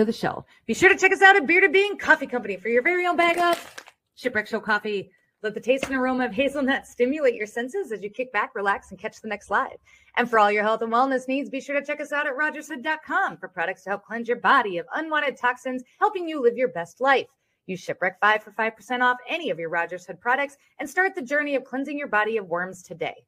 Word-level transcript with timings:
to 0.00 0.04
the 0.04 0.12
show. 0.12 0.44
Be 0.66 0.74
sure 0.74 0.88
to 0.88 0.96
check 0.96 1.12
us 1.12 1.22
out 1.22 1.36
at 1.36 1.46
Bearded 1.46 1.72
Bean 1.72 1.98
Coffee 1.98 2.26
Company 2.26 2.56
for 2.56 2.68
your 2.68 2.82
very 2.82 3.06
own 3.06 3.16
bag 3.16 3.38
of 3.38 3.84
Shipwreck 4.16 4.46
Show 4.46 4.60
coffee. 4.60 5.12
Let 5.42 5.54
the 5.54 5.60
taste 5.60 5.84
and 5.84 5.94
aroma 5.94 6.24
of 6.24 6.32
hazelnut 6.32 6.86
stimulate 6.86 7.34
your 7.34 7.46
senses 7.46 7.92
as 7.92 8.02
you 8.02 8.08
kick 8.08 8.32
back, 8.32 8.54
relax, 8.54 8.90
and 8.90 8.98
catch 8.98 9.20
the 9.20 9.28
next 9.28 9.50
live. 9.50 9.76
And 10.16 10.28
for 10.28 10.38
all 10.38 10.50
your 10.50 10.62
health 10.62 10.80
and 10.82 10.92
wellness 10.92 11.28
needs, 11.28 11.50
be 11.50 11.60
sure 11.60 11.78
to 11.78 11.86
check 11.86 12.00
us 12.00 12.12
out 12.12 12.26
at 12.26 12.34
rogershood.com 12.34 13.36
for 13.36 13.48
products 13.48 13.84
to 13.84 13.90
help 13.90 14.04
cleanse 14.04 14.26
your 14.26 14.38
body 14.38 14.78
of 14.78 14.86
unwanted 14.94 15.36
toxins, 15.36 15.82
helping 15.98 16.26
you 16.26 16.42
live 16.42 16.56
your 16.56 16.68
best 16.68 17.00
life. 17.00 17.28
Use 17.66 17.80
Shipwreck 17.80 18.18
5 18.20 18.42
for 18.42 18.52
5% 18.52 19.00
off 19.02 19.18
any 19.28 19.50
of 19.50 19.58
your 19.58 19.68
Rogers 19.68 20.06
Hood 20.06 20.20
products 20.20 20.56
and 20.78 20.88
start 20.88 21.14
the 21.14 21.22
journey 21.22 21.56
of 21.56 21.64
cleansing 21.64 21.98
your 21.98 22.08
body 22.08 22.38
of 22.38 22.48
worms 22.48 22.82
today. 22.82 23.26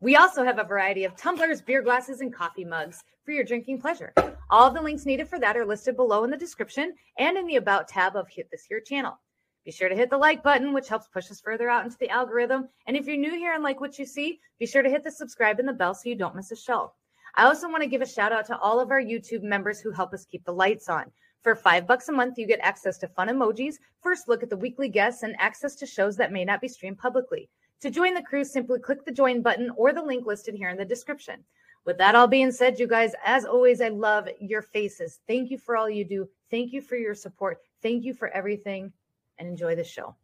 We 0.00 0.16
also 0.16 0.44
have 0.44 0.58
a 0.58 0.64
variety 0.64 1.04
of 1.04 1.16
tumblers, 1.16 1.62
beer 1.62 1.82
glasses, 1.82 2.20
and 2.20 2.34
coffee 2.34 2.64
mugs 2.64 3.02
for 3.24 3.32
your 3.32 3.44
drinking 3.44 3.80
pleasure. 3.80 4.12
All 4.50 4.70
the 4.70 4.82
links 4.82 5.06
needed 5.06 5.28
for 5.28 5.38
that 5.38 5.56
are 5.56 5.64
listed 5.64 5.96
below 5.96 6.24
in 6.24 6.30
the 6.30 6.36
description 6.36 6.94
and 7.18 7.38
in 7.38 7.46
the 7.46 7.56
About 7.56 7.88
tab 7.88 8.16
of 8.16 8.28
Hit 8.28 8.48
This 8.50 8.64
Here 8.64 8.80
channel. 8.80 9.18
Be 9.64 9.70
sure 9.70 9.88
to 9.88 9.96
hit 9.96 10.10
the 10.10 10.18
like 10.18 10.42
button, 10.42 10.74
which 10.74 10.88
helps 10.88 11.08
push 11.08 11.30
us 11.30 11.40
further 11.40 11.70
out 11.70 11.84
into 11.84 11.96
the 11.98 12.10
algorithm. 12.10 12.68
And 12.86 12.96
if 12.96 13.06
you're 13.06 13.16
new 13.16 13.30
here 13.30 13.54
and 13.54 13.62
like 13.62 13.80
what 13.80 13.98
you 13.98 14.04
see, 14.04 14.40
be 14.58 14.66
sure 14.66 14.82
to 14.82 14.90
hit 14.90 15.04
the 15.04 15.10
subscribe 15.10 15.58
and 15.58 15.66
the 15.66 15.72
bell 15.72 15.94
so 15.94 16.08
you 16.08 16.16
don't 16.16 16.36
miss 16.36 16.52
a 16.52 16.56
show. 16.56 16.92
I 17.36 17.44
also 17.44 17.70
want 17.70 17.82
to 17.82 17.88
give 17.88 18.02
a 18.02 18.06
shout 18.06 18.32
out 18.32 18.46
to 18.46 18.58
all 18.58 18.78
of 18.78 18.90
our 18.90 19.00
YouTube 19.00 19.42
members 19.42 19.80
who 19.80 19.90
help 19.90 20.12
us 20.12 20.26
keep 20.26 20.44
the 20.44 20.52
lights 20.52 20.88
on. 20.88 21.10
For 21.42 21.54
five 21.54 21.86
bucks 21.86 22.08
a 22.08 22.12
month, 22.12 22.38
you 22.38 22.46
get 22.46 22.60
access 22.62 22.98
to 22.98 23.08
fun 23.08 23.28
emojis, 23.28 23.76
first 24.02 24.28
look 24.28 24.42
at 24.42 24.50
the 24.50 24.56
weekly 24.56 24.88
guests, 24.88 25.22
and 25.22 25.34
access 25.38 25.74
to 25.76 25.86
shows 25.86 26.16
that 26.16 26.32
may 26.32 26.44
not 26.44 26.60
be 26.60 26.68
streamed 26.68 26.98
publicly. 26.98 27.48
To 27.84 27.90
join 27.90 28.14
the 28.14 28.22
crew, 28.22 28.44
simply 28.44 28.78
click 28.78 29.04
the 29.04 29.12
join 29.12 29.42
button 29.42 29.68
or 29.76 29.92
the 29.92 30.00
link 30.00 30.24
listed 30.24 30.54
here 30.54 30.70
in 30.70 30.78
the 30.78 30.86
description. 30.86 31.44
With 31.84 31.98
that 31.98 32.14
all 32.14 32.26
being 32.26 32.50
said, 32.50 32.80
you 32.80 32.86
guys, 32.86 33.12
as 33.26 33.44
always, 33.44 33.82
I 33.82 33.88
love 33.88 34.26
your 34.40 34.62
faces. 34.62 35.20
Thank 35.28 35.50
you 35.50 35.58
for 35.58 35.76
all 35.76 35.90
you 35.90 36.02
do. 36.02 36.26
Thank 36.50 36.72
you 36.72 36.80
for 36.80 36.96
your 36.96 37.14
support. 37.14 37.58
Thank 37.82 38.02
you 38.04 38.14
for 38.14 38.28
everything 38.28 38.90
and 39.36 39.46
enjoy 39.46 39.74
the 39.74 39.84
show. 39.84 40.16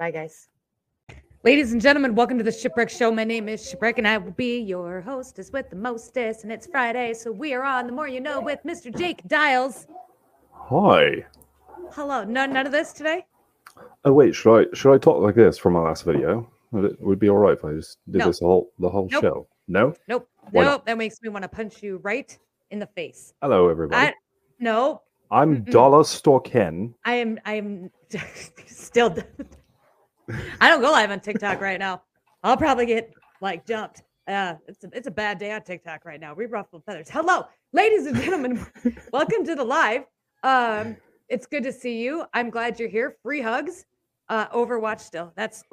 Bye, 0.00 0.10
guys. 0.10 0.48
Ladies 1.44 1.72
and 1.72 1.80
gentlemen, 1.80 2.16
welcome 2.16 2.38
to 2.38 2.42
the 2.42 2.50
Shipwreck 2.50 2.90
Show. 2.90 3.12
My 3.12 3.22
name 3.22 3.48
is 3.48 3.64
Shipwreck, 3.70 3.98
and 3.98 4.08
I 4.08 4.18
will 4.18 4.32
be 4.32 4.58
your 4.58 5.00
hostess 5.00 5.52
with 5.52 5.70
the 5.70 5.76
mostest. 5.76 6.42
And 6.42 6.50
it's 6.50 6.66
Friday, 6.66 7.14
so 7.14 7.30
we 7.30 7.54
are 7.54 7.62
on 7.62 7.86
The 7.86 7.92
More 7.92 8.08
You 8.08 8.20
Know 8.20 8.40
with 8.40 8.58
Mr. 8.66 8.92
Jake 8.92 9.22
Dials. 9.28 9.86
Hi. 10.50 11.24
Hello. 11.92 12.24
No, 12.24 12.46
none 12.46 12.66
of 12.66 12.72
this 12.72 12.92
today? 12.92 13.26
Oh 14.04 14.12
wait, 14.12 14.34
should 14.34 14.58
I 14.58 14.66
should 14.74 14.92
I 14.92 14.98
talk 14.98 15.22
like 15.22 15.36
this 15.36 15.56
from 15.56 15.74
my 15.74 15.82
last 15.82 16.02
video? 16.02 16.50
Would 16.72 16.84
it 16.84 17.00
would 17.00 17.18
be 17.18 17.28
all 17.28 17.38
right 17.38 17.56
if 17.56 17.64
I 17.64 17.72
just 17.74 17.98
did 18.10 18.18
No. 18.18 18.26
this 18.26 18.40
whole 18.40 18.72
the 18.78 18.88
whole 18.88 19.08
Nope. 19.10 19.22
show? 19.22 19.48
No. 19.68 19.94
Nope. 20.08 20.28
Why 20.50 20.62
nope. 20.64 20.72
not? 20.72 20.86
That 20.86 20.98
makes 20.98 21.20
me 21.22 21.28
want 21.28 21.42
to 21.42 21.48
punch 21.48 21.82
you 21.82 21.98
right 22.02 22.36
in 22.70 22.78
the 22.78 22.86
face. 22.86 23.34
Hello 23.42 23.68
everybody. 23.68 24.08
I, 24.08 24.14
no, 24.58 25.02
I'm 25.30 25.62
mm-mm. 25.62 25.70
Dollar 25.70 26.04
Store 26.04 26.40
Ken. 26.40 26.94
I 27.04 27.14
am. 27.14 27.38
I 27.44 27.54
am 27.54 27.90
still. 28.66 29.16
I 30.60 30.68
don't 30.68 30.80
go 30.80 30.90
live 30.90 31.10
on 31.10 31.20
TikTok 31.20 31.60
right 31.60 31.78
now. 31.78 32.02
I'll 32.42 32.56
probably 32.56 32.86
get 32.86 33.12
like 33.40 33.66
jumped. 33.66 34.02
Uh, 34.28 34.54
it's 34.66 34.82
a, 34.82 34.88
it's 34.92 35.06
a 35.06 35.10
bad 35.10 35.38
day 35.38 35.52
on 35.52 35.62
TikTok 35.62 36.04
right 36.04 36.20
now. 36.20 36.34
We 36.34 36.46
ruffled 36.46 36.84
feathers. 36.84 37.08
Hello, 37.08 37.44
ladies 37.72 38.06
and 38.06 38.16
gentlemen. 38.16 38.64
welcome 39.12 39.44
to 39.44 39.54
the 39.54 39.64
live. 39.64 40.02
Um, 40.42 40.96
it's 41.28 41.46
good 41.46 41.62
to 41.64 41.72
see 41.72 42.02
you. 42.02 42.24
I'm 42.34 42.50
glad 42.50 42.78
you're 42.78 42.88
here. 42.88 43.16
Free 43.22 43.40
hugs. 43.40 43.84
Uh, 44.28 44.48
Overwatch 44.48 45.00
still. 45.00 45.32
That's. 45.36 45.64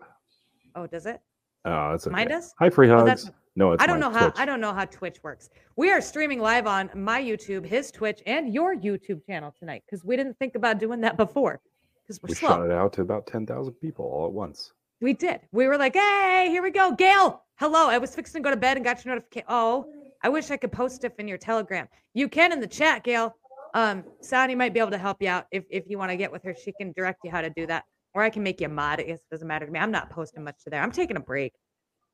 Oh, 0.75 0.87
does 0.87 1.05
it? 1.05 1.21
Oh, 1.65 1.91
that's 1.91 2.07
okay. 2.07 2.13
Mine 2.15 2.27
does? 2.27 2.53
Hi, 2.59 2.69
free 2.69 2.89
Oh, 2.89 2.97
hugs. 2.97 3.05
that's- 3.23 3.31
no, 3.55 3.71
it's 3.73 3.83
I 3.83 3.87
don't 3.87 3.99
know 3.99 4.09
how 4.09 4.33
I 4.35 4.45
don't 4.45 4.59
know 4.59 4.73
how 4.73 4.85
Twitch 4.85 5.21
works. 5.21 5.49
We 5.75 5.91
are 5.91 6.01
streaming 6.01 6.39
live 6.39 6.65
on 6.65 6.89
my 6.95 7.21
YouTube, 7.21 7.65
his 7.65 7.91
Twitch, 7.91 8.21
and 8.25 8.51
your 8.51 8.75
YouTube 8.75 9.23
channel 9.27 9.53
tonight 9.57 9.83
because 9.85 10.03
we 10.03 10.17
didn't 10.17 10.37
think 10.39 10.55
about 10.55 10.79
doing 10.79 11.01
that 11.01 11.17
before 11.17 11.61
because 12.01 12.19
we're 12.23 12.29
we 12.29 12.33
slow. 12.35 12.49
shot 12.49 12.65
it 12.65 12.71
out 12.71 12.93
to 12.93 13.01
about 13.01 13.27
ten 13.27 13.45
thousand 13.45 13.73
people 13.73 14.05
all 14.05 14.25
at 14.25 14.33
once. 14.33 14.73
We 15.01 15.13
did. 15.13 15.41
We 15.51 15.67
were 15.67 15.77
like, 15.77 15.93
hey, 15.93 16.47
here 16.49 16.63
we 16.63 16.71
go. 16.71 16.93
Gail, 16.95 17.43
hello. 17.57 17.89
I 17.89 17.99
was 17.99 18.15
fixing 18.15 18.41
to 18.41 18.43
go 18.43 18.49
to 18.49 18.57
bed 18.59 18.77
and 18.77 18.83
got 18.85 19.05
your 19.05 19.13
notification. 19.13 19.45
Oh, 19.49 19.85
I 20.23 20.29
wish 20.29 20.49
I 20.49 20.57
could 20.57 20.71
post 20.71 20.95
stuff 20.95 21.13
in 21.19 21.27
your 21.27 21.37
telegram. 21.37 21.87
You 22.15 22.27
can 22.29 22.51
in 22.53 22.59
the 22.59 22.67
chat, 22.67 23.03
Gail. 23.03 23.35
Um, 23.75 24.03
Sonny 24.21 24.55
might 24.55 24.73
be 24.73 24.79
able 24.79 24.91
to 24.91 24.97
help 24.97 25.21
you 25.21 25.29
out 25.29 25.45
if, 25.51 25.63
if 25.69 25.83
you 25.87 25.97
want 25.99 26.09
to 26.11 26.17
get 26.17 26.31
with 26.31 26.43
her. 26.43 26.55
She 26.55 26.71
can 26.71 26.91
direct 26.93 27.19
you 27.23 27.29
how 27.31 27.41
to 27.41 27.49
do 27.51 27.67
that. 27.67 27.83
Or 28.13 28.21
I 28.21 28.29
can 28.29 28.43
make 28.43 28.61
you 28.61 28.67
a 28.67 28.69
mod. 28.69 28.99
It 28.99 29.21
doesn't 29.31 29.47
matter 29.47 29.65
to 29.65 29.71
me. 29.71 29.79
I'm 29.79 29.91
not 29.91 30.09
posting 30.09 30.43
much 30.43 30.63
to 30.63 30.69
there. 30.69 30.81
I'm 30.81 30.91
taking 30.91 31.17
a 31.17 31.19
break 31.19 31.53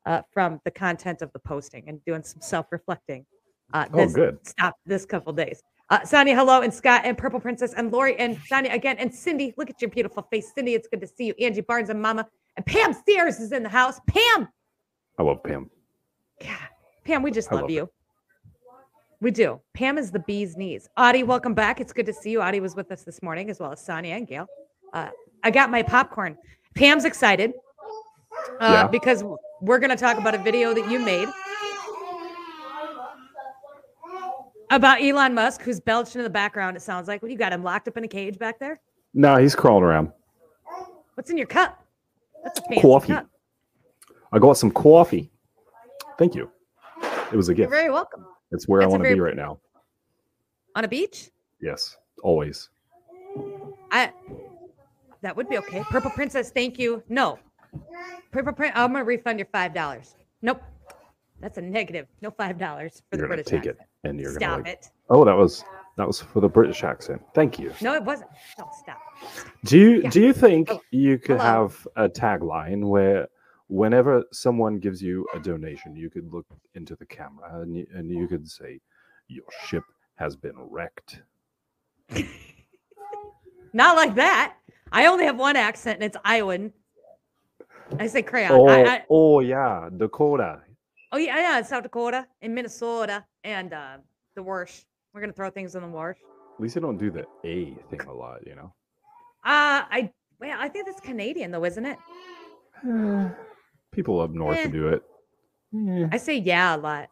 uh, 0.05 0.21
from 0.31 0.61
the 0.63 0.71
content 0.71 1.21
of 1.21 1.31
the 1.33 1.39
posting 1.39 1.83
and 1.87 2.03
doing 2.05 2.23
some 2.23 2.41
self-reflecting. 2.41 3.25
Uh, 3.73 3.85
Oh, 3.93 3.97
this, 4.05 4.13
good. 4.13 4.47
Stop 4.47 4.75
this 4.85 5.05
couple 5.05 5.33
days. 5.33 5.61
Uh, 5.89 6.03
Sonia, 6.05 6.35
hello, 6.35 6.61
and 6.61 6.73
Scott, 6.73 7.01
and 7.03 7.17
Purple 7.17 7.39
Princess, 7.39 7.73
and 7.73 7.91
Lori, 7.91 8.15
and 8.17 8.39
Sonia 8.47 8.71
again, 8.71 8.97
and 8.99 9.13
Cindy. 9.13 9.53
Look 9.57 9.69
at 9.69 9.81
your 9.81 9.89
beautiful 9.89 10.23
face, 10.31 10.51
Cindy. 10.53 10.75
It's 10.75 10.87
good 10.87 11.01
to 11.01 11.07
see 11.07 11.25
you. 11.25 11.33
Angie 11.39 11.61
Barnes 11.61 11.89
and 11.89 12.01
Mama, 12.01 12.27
and 12.55 12.65
Pam 12.65 12.93
Sears 12.93 13.39
is 13.39 13.51
in 13.51 13.63
the 13.63 13.69
house. 13.69 13.99
Pam, 14.07 14.47
I 15.17 15.23
love 15.23 15.43
Pam. 15.43 15.69
God, 16.41 16.57
Pam, 17.05 17.23
we 17.23 17.31
just 17.31 17.51
love, 17.51 17.61
love 17.61 17.71
you. 17.71 17.89
We 19.19 19.31
do. 19.31 19.59
Pam 19.73 19.97
is 19.97 20.11
the 20.11 20.19
bee's 20.19 20.55
knees. 20.55 20.87
Audie, 20.95 21.23
welcome 21.23 21.53
back. 21.55 21.81
It's 21.81 21.91
good 21.91 22.05
to 22.05 22.13
see 22.13 22.29
you. 22.31 22.41
Audie 22.41 22.59
was 22.61 22.75
with 22.75 22.91
us 22.91 23.03
this 23.03 23.21
morning, 23.21 23.49
as 23.49 23.59
well 23.59 23.71
as 23.71 23.83
Sonia 23.83 24.15
and 24.15 24.27
Gail. 24.27 24.47
Uh, 24.93 25.09
I 25.43 25.51
got 25.51 25.69
my 25.69 25.81
popcorn. 25.83 26.37
Pam's 26.75 27.05
excited 27.05 27.53
uh, 28.59 28.83
Yeah. 28.83 28.87
because 28.87 29.23
we're 29.61 29.79
going 29.79 29.89
to 29.89 29.95
talk 29.95 30.17
about 30.17 30.35
a 30.35 30.37
video 30.37 30.73
that 30.73 30.89
you 30.89 30.99
made 30.99 31.27
about 34.71 35.01
Elon 35.01 35.33
Musk, 35.33 35.61
who's 35.61 35.79
belching 35.79 36.19
in 36.19 36.23
the 36.23 36.29
background. 36.29 36.77
It 36.77 36.81
sounds 36.81 37.07
like. 37.07 37.21
What 37.21 37.31
you 37.31 37.37
got 37.37 37.51
him 37.51 37.63
locked 37.63 37.87
up 37.87 37.97
in 37.97 38.03
a 38.03 38.07
cage 38.07 38.37
back 38.37 38.59
there? 38.59 38.79
No, 39.13 39.37
he's 39.37 39.55
crawling 39.55 39.83
around. 39.83 40.11
What's 41.15 41.29
in 41.29 41.37
your 41.37 41.47
cup? 41.47 41.83
That's 42.43 42.59
a 42.59 42.79
Coffee. 42.81 43.07
cup. 43.13 43.27
I 44.31 44.39
got 44.39 44.53
some 44.57 44.71
coffee. 44.71 45.31
Thank 46.17 46.35
you. 46.35 46.51
It 47.31 47.35
was 47.35 47.49
a 47.49 47.53
gift. 47.53 47.71
You're 47.71 47.79
very 47.79 47.89
welcome. 47.89 48.25
It's 48.51 48.67
where 48.67 48.81
I 48.81 48.85
That's 48.85 48.93
a 48.93 48.97
want 48.99 49.03
to 49.09 49.13
be 49.13 49.19
right 49.19 49.35
now. 49.35 49.59
On 50.75 50.83
a 50.83 50.87
beach? 50.87 51.29
Yes, 51.61 51.97
always. 52.23 52.69
I 53.91 54.11
that 55.21 55.35
would 55.35 55.49
be 55.49 55.57
okay. 55.59 55.83
Purple 55.89 56.11
Princess, 56.11 56.51
thank 56.51 56.77
you. 56.79 57.03
No. 57.09 57.39
Purple 58.31 58.53
Prince, 58.53 58.73
I'm 58.75 58.93
gonna 58.93 59.03
refund 59.03 59.39
your 59.39 59.47
five 59.51 59.73
dollars. 59.73 60.15
Nope. 60.41 60.61
That's 61.41 61.57
a 61.57 61.61
negative. 61.61 62.07
No 62.21 62.31
five 62.31 62.57
dollars 62.57 63.01
for 63.09 63.17
You're 63.17 63.27
the 63.27 63.35
gonna 63.35 63.43
British 63.43 63.51
take 63.51 63.65
it, 63.65 63.77
and 64.03 64.19
you're 64.19 64.31
Stop 64.31 64.41
gonna 64.41 64.57
like. 64.63 64.67
it. 64.73 64.89
Oh, 65.09 65.23
that 65.25 65.35
was 65.35 65.63
that 65.97 66.07
was 66.07 66.19
for 66.21 66.39
the 66.41 66.49
British 66.49 66.83
accent. 66.83 67.21
Thank 67.33 67.59
you. 67.59 67.73
No, 67.81 67.93
it 67.93 68.03
wasn't. 68.03 68.29
No, 68.57 68.69
stop. 68.79 68.99
Do 69.65 69.77
you 69.77 70.01
Yeah. 70.03 70.09
do 70.09 70.21
you 70.21 70.33
think 70.33 70.69
Oh, 70.71 70.81
you 70.91 71.17
could 71.17 71.39
hello. 71.39 71.67
have 71.67 71.87
a 71.95 72.09
tagline 72.09 72.87
where 72.89 73.27
whenever 73.67 74.23
someone 74.31 74.79
gives 74.79 75.01
you 75.01 75.27
a 75.35 75.39
donation, 75.39 75.95
you 75.95 76.09
could 76.09 76.31
look 76.33 76.45
into 76.73 76.95
the 76.95 77.05
camera 77.05 77.61
and 77.61 77.75
you, 77.77 77.85
and 77.93 78.09
you 78.09 78.27
could 78.27 78.49
say, 78.49 78.79
"Your 79.27 79.45
ship 79.65 79.83
has 80.15 80.35
been 80.35 80.57
wrecked." 80.57 81.21
Not 83.73 83.95
like 83.95 84.15
that. 84.15 84.55
I 84.91 85.05
only 85.07 85.25
have 85.25 85.37
one 85.37 85.55
accent 85.55 85.95
and 85.95 86.03
it's 86.03 86.17
Iowan. 86.25 86.73
I 87.99 88.07
say 88.07 88.21
crayon. 88.21 88.51
Oh, 88.51 88.67
I, 88.67 88.83
I, 88.85 89.05
oh 89.09 89.39
yeah, 89.39 89.89
Dakota. 89.95 90.61
oh 91.11 91.17
yeah, 91.17 91.37
yeah, 91.37 91.61
South 91.63 91.83
Dakota 91.83 92.27
and 92.41 92.53
Minnesota 92.53 93.25
and 93.43 93.73
uh, 93.73 93.97
the 94.35 94.41
Warsh. 94.43 94.83
We're 95.13 95.21
gonna 95.21 95.33
throw 95.33 95.49
things 95.49 95.75
in 95.75 95.81
the 95.81 95.87
Warsh. 95.87 96.17
At 96.55 96.61
least 96.61 96.75
you 96.75 96.81
don't 96.81 96.97
do 96.97 97.09
the 97.09 97.25
A 97.45 97.73
thing 97.89 98.01
a 98.07 98.13
lot, 98.13 98.45
you 98.45 98.55
know. 98.55 98.73
Uh 99.43 99.85
I 99.89 100.11
well, 100.39 100.57
I 100.59 100.67
think 100.69 100.85
that's 100.85 100.99
Canadian 100.99 101.51
though, 101.51 101.65
isn't 101.65 101.85
it? 101.85 101.97
People 103.91 104.19
up 104.21 104.31
north 104.31 104.57
Eh. 104.57 104.67
do 104.67 104.87
it. 104.89 105.03
Eh. 105.75 106.07
I 106.11 106.17
say 106.17 106.37
yeah 106.37 106.75
a 106.75 106.77
lot. 106.77 107.09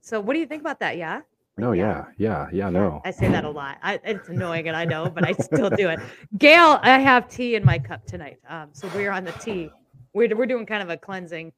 So 0.00 0.20
what 0.20 0.34
do 0.34 0.40
you 0.40 0.46
think 0.46 0.60
about 0.62 0.80
that? 0.80 0.96
Yeah. 0.96 1.22
No, 1.56 1.72
yeah, 1.72 2.06
yeah, 2.16 2.48
yeah, 2.52 2.70
no. 2.70 3.02
I 3.04 3.10
say 3.10 3.28
that 3.28 3.44
a 3.44 3.50
lot. 3.50 3.76
I, 3.82 4.00
it's 4.04 4.28
annoying, 4.28 4.68
and 4.68 4.76
I 4.76 4.84
know, 4.84 5.10
but 5.10 5.26
I 5.26 5.32
still 5.32 5.68
do 5.68 5.90
it. 5.90 6.00
Gail, 6.38 6.78
I 6.82 6.98
have 6.98 7.28
tea 7.28 7.54
in 7.54 7.64
my 7.64 7.78
cup 7.78 8.06
tonight. 8.06 8.38
Um, 8.48 8.70
so 8.72 8.88
we're 8.94 9.10
on 9.10 9.24
the 9.24 9.32
tea. 9.32 9.70
We're 10.14 10.34
we're 10.34 10.46
doing 10.46 10.64
kind 10.64 10.82
of 10.82 10.88
a 10.88 10.96
cleansing, 10.96 11.52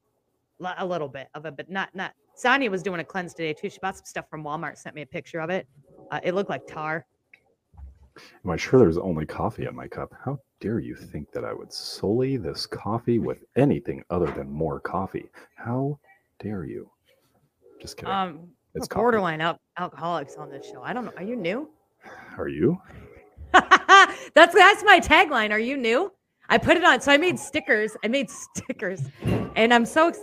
a 0.77 0.85
little 0.85 1.07
bit 1.07 1.29
of 1.35 1.45
it, 1.45 1.55
but 1.55 1.69
not 1.69 1.95
not. 1.95 2.13
Sonia 2.35 2.69
was 2.69 2.83
doing 2.83 2.99
a 2.99 3.03
cleanse 3.03 3.33
today 3.33 3.53
too. 3.53 3.69
She 3.69 3.79
bought 3.79 3.95
some 3.95 4.05
stuff 4.05 4.29
from 4.29 4.43
Walmart. 4.43 4.77
Sent 4.77 4.95
me 4.95 5.03
a 5.03 5.05
picture 5.05 5.39
of 5.39 5.49
it. 5.49 5.67
Uh, 6.11 6.19
it 6.23 6.33
looked 6.33 6.49
like 6.49 6.67
tar. 6.67 7.05
Am 8.43 8.51
I 8.51 8.57
sure 8.57 8.79
there's 8.79 8.97
only 8.97 9.25
coffee 9.25 9.65
in 9.65 9.75
my 9.75 9.87
cup? 9.87 10.13
How 10.23 10.39
dare 10.59 10.79
you 10.79 10.95
think 10.95 11.31
that 11.31 11.45
I 11.45 11.53
would 11.53 11.71
sully 11.71 12.37
this 12.37 12.65
coffee 12.65 13.19
with 13.19 13.43
anything 13.55 14.03
other 14.09 14.29
than 14.31 14.49
more 14.49 14.79
coffee? 14.79 15.29
How 15.55 15.97
dare 16.39 16.65
you? 16.65 16.89
Just 17.81 17.97
kidding. 17.97 18.13
Um, 18.13 18.49
It's 18.75 18.87
borderline 18.87 19.41
al- 19.41 19.59
alcoholics 19.77 20.35
on 20.35 20.49
this 20.49 20.65
show. 20.65 20.81
I 20.81 20.93
don't 20.93 21.05
know. 21.05 21.13
Are 21.17 21.23
you 21.23 21.35
new? 21.35 21.69
Are 22.37 22.47
you? 22.47 22.79
that's 23.53 24.55
that's 24.55 24.83
my 24.83 24.99
tagline. 24.99 25.51
Are 25.51 25.59
you 25.59 25.77
new? 25.77 26.11
I 26.49 26.57
put 26.57 26.75
it 26.77 26.83
on. 26.83 27.01
So 27.01 27.11
I 27.11 27.17
made 27.17 27.39
stickers. 27.39 27.95
I 28.03 28.07
made 28.07 28.29
stickers, 28.29 29.01
and 29.55 29.73
I'm 29.73 29.85
so. 29.85 30.09
Ex- 30.09 30.19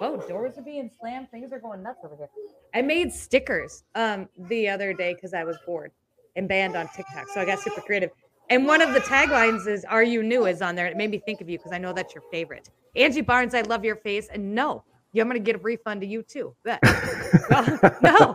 Whoa, 0.00 0.16
doors 0.28 0.58
are 0.58 0.62
being 0.62 0.90
slammed. 0.98 1.30
Things 1.30 1.52
are 1.52 1.60
going 1.60 1.82
nuts 1.82 2.00
over 2.04 2.16
here. 2.16 2.28
I 2.74 2.82
made 2.82 3.12
stickers 3.12 3.84
um 3.94 4.28
the 4.48 4.68
other 4.68 4.92
day 4.92 5.14
because 5.14 5.34
I 5.34 5.44
was 5.44 5.56
bored 5.66 5.92
and 6.36 6.48
banned 6.48 6.74
on 6.74 6.88
TikTok. 6.88 7.28
So 7.32 7.40
I 7.40 7.44
got 7.44 7.60
super 7.60 7.80
creative. 7.82 8.10
And 8.50 8.66
one 8.66 8.80
of 8.80 8.92
the 8.92 9.00
taglines 9.00 9.66
is 9.68 9.84
"Are 9.84 10.02
you 10.02 10.22
new?" 10.22 10.46
is 10.46 10.62
on 10.62 10.74
there. 10.74 10.86
It 10.86 10.96
made 10.96 11.10
me 11.10 11.18
think 11.18 11.40
of 11.40 11.48
you 11.48 11.58
because 11.58 11.72
I 11.72 11.78
know 11.78 11.92
that's 11.92 12.14
your 12.14 12.24
favorite. 12.30 12.70
Angie 12.96 13.20
Barnes, 13.20 13.54
I 13.54 13.60
love 13.62 13.84
your 13.84 13.96
face, 13.96 14.28
and 14.28 14.54
no, 14.54 14.84
I'm 15.22 15.28
gonna 15.28 15.38
get 15.40 15.56
a 15.56 15.58
refund 15.58 16.00
to 16.02 16.06
you 16.06 16.22
too. 16.22 16.54
That- 16.64 16.80
no, 18.02 18.34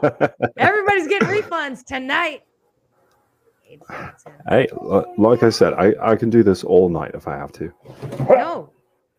everybody's 0.58 1.08
getting 1.08 1.28
refunds 1.28 1.84
tonight. 1.84 2.44
Hey, 4.48 4.68
like 5.18 5.44
I 5.44 5.50
said, 5.50 5.74
I, 5.74 5.94
I 6.02 6.16
can 6.16 6.30
do 6.30 6.42
this 6.42 6.64
all 6.64 6.90
night 6.90 7.12
if 7.14 7.28
I 7.28 7.38
have 7.38 7.52
to. 7.54 7.72
No, 8.30 8.72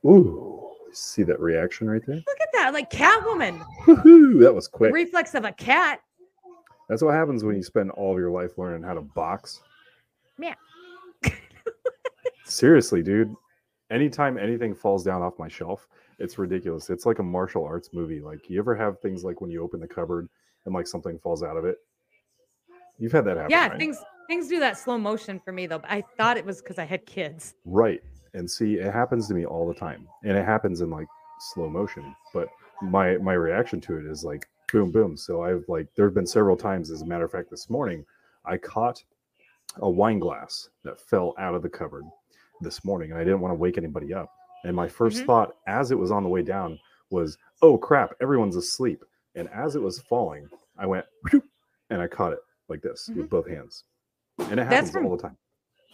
Ooh, 0.05 0.71
see 0.93 1.23
that 1.23 1.39
reaction 1.39 1.89
right 1.89 2.03
there? 2.05 2.17
look 2.17 2.41
at 2.41 2.49
that, 2.55 2.73
like 2.75 2.91
Catwoman, 2.91 3.65
Woohoo, 3.85 4.41
that 4.41 4.53
was 4.55 4.67
quick. 4.67 4.93
reflex 4.93 5.35
of 5.35 5.45
a 5.45 5.53
cat. 5.53 6.01
That's 6.89 7.03
what 7.03 7.15
happens 7.15 7.45
when 7.45 7.55
you 7.55 7.63
spend 7.63 7.93
all 7.93 8.13
of 8.13 8.19
your 8.19 8.31
life 8.33 8.59
learning 8.59 8.83
how 8.83 8.95
to 8.95 9.01
box. 9.03 9.61
Yeah. 10.41 10.55
Seriously, 12.45 13.03
dude. 13.03 13.33
Anytime 13.91 14.37
anything 14.39 14.75
falls 14.75 15.05
down 15.05 15.23
off 15.23 15.39
my 15.39 15.47
shelf, 15.49 15.87
it's 16.21 16.39
ridiculous. 16.39 16.91
It's 16.91 17.07
like 17.07 17.19
a 17.19 17.23
martial 17.23 17.65
arts 17.65 17.91
movie. 17.93 18.21
Like, 18.21 18.49
you 18.49 18.59
ever 18.59 18.77
have 18.77 19.01
things 19.01 19.25
like 19.25 19.41
when 19.41 19.51
you 19.51 19.63
open 19.63 19.81
the 19.81 19.89
cupboard 19.89 20.29
and 20.67 20.75
like 20.75 20.87
something 20.87 21.19
falls 21.19 21.43
out 21.43 21.57
of 21.57 21.65
it? 21.65 21.79
You've 22.99 23.13
had 23.13 23.25
that 23.25 23.37
happen. 23.39 23.51
Yeah, 23.51 23.69
right? 23.69 23.79
things 23.79 23.99
things 24.29 24.47
do 24.47 24.61
that 24.61 24.79
slow 24.79 24.99
motion 24.99 25.41
for 25.41 25.53
me 25.53 25.67
though. 25.67 25.79
But 25.79 25.91
I 25.91 26.05
thought 26.17 26.37
it 26.37 26.45
was 26.45 26.61
because 26.61 26.79
I 26.79 26.85
had 26.85 27.05
kids. 27.07 27.55
Right. 27.65 28.03
And 28.35 28.49
see, 28.49 28.75
it 28.75 28.93
happens 28.93 29.27
to 29.29 29.35
me 29.35 29.47
all 29.47 29.67
the 29.67 29.75
time. 29.75 30.07
And 30.23 30.37
it 30.37 30.45
happens 30.45 30.83
in 30.83 30.91
like 30.91 31.09
slow 31.41 31.69
motion. 31.69 32.15
But 32.35 32.49
my 32.83 33.17
my 33.17 33.33
reaction 33.33 33.81
to 33.83 33.97
it 33.97 34.05
is 34.05 34.23
like 34.23 34.47
boom, 34.71 34.93
boom. 34.93 35.17
So 35.17 35.43
I've 35.43 35.65
like 35.67 35.89
there 35.97 36.05
have 36.05 36.15
been 36.15 36.27
several 36.27 36.57
times, 36.57 36.91
as 36.91 37.01
a 37.01 37.07
matter 37.07 37.25
of 37.25 37.33
fact, 37.33 37.51
this 37.51 37.71
morning, 37.71 38.05
I 38.45 38.59
caught 38.59 39.03
a 39.79 39.89
wine 39.89 40.19
glass 40.19 40.69
that 40.85 41.01
fell 41.01 41.35
out 41.39 41.55
of 41.55 41.63
the 41.63 41.69
cupboard 41.69 42.05
this 42.61 42.85
morning, 42.85 43.13
and 43.13 43.19
I 43.19 43.25
didn't 43.25 43.41
want 43.41 43.53
to 43.53 43.57
wake 43.57 43.79
anybody 43.79 44.13
up. 44.13 44.31
And 44.65 44.77
my 44.77 44.87
1st 44.89 45.23
Mhm. 45.23 45.27
thought 45.27 45.57
as 45.67 45.91
it 45.91 45.99
was 45.99 46.11
on 46.11 46.23
the 46.23 46.29
way 46.29 46.43
down 46.43 46.79
was, 47.11 47.39
oh 47.63 47.79
crap, 47.79 48.15
everyone's 48.21 48.57
asleep. 48.57 49.03
And 49.35 49.49
as 49.51 49.77
it 49.77 49.83
was 49.83 50.01
falling, 50.01 50.49
I 50.79 50.87
went 50.87 51.07
and 51.91 52.01
I 52.03 52.07
caught 52.09 52.33
it 52.33 52.41
like 52.69 52.83
this 52.83 53.09
with 53.15 53.29
both 53.31 53.49
hands. 53.49 53.85
And 54.39 54.59
it 54.61 54.65
happens 54.67 54.91
from- 54.91 55.07
all 55.07 55.17
the 55.17 55.23
time. 55.23 55.37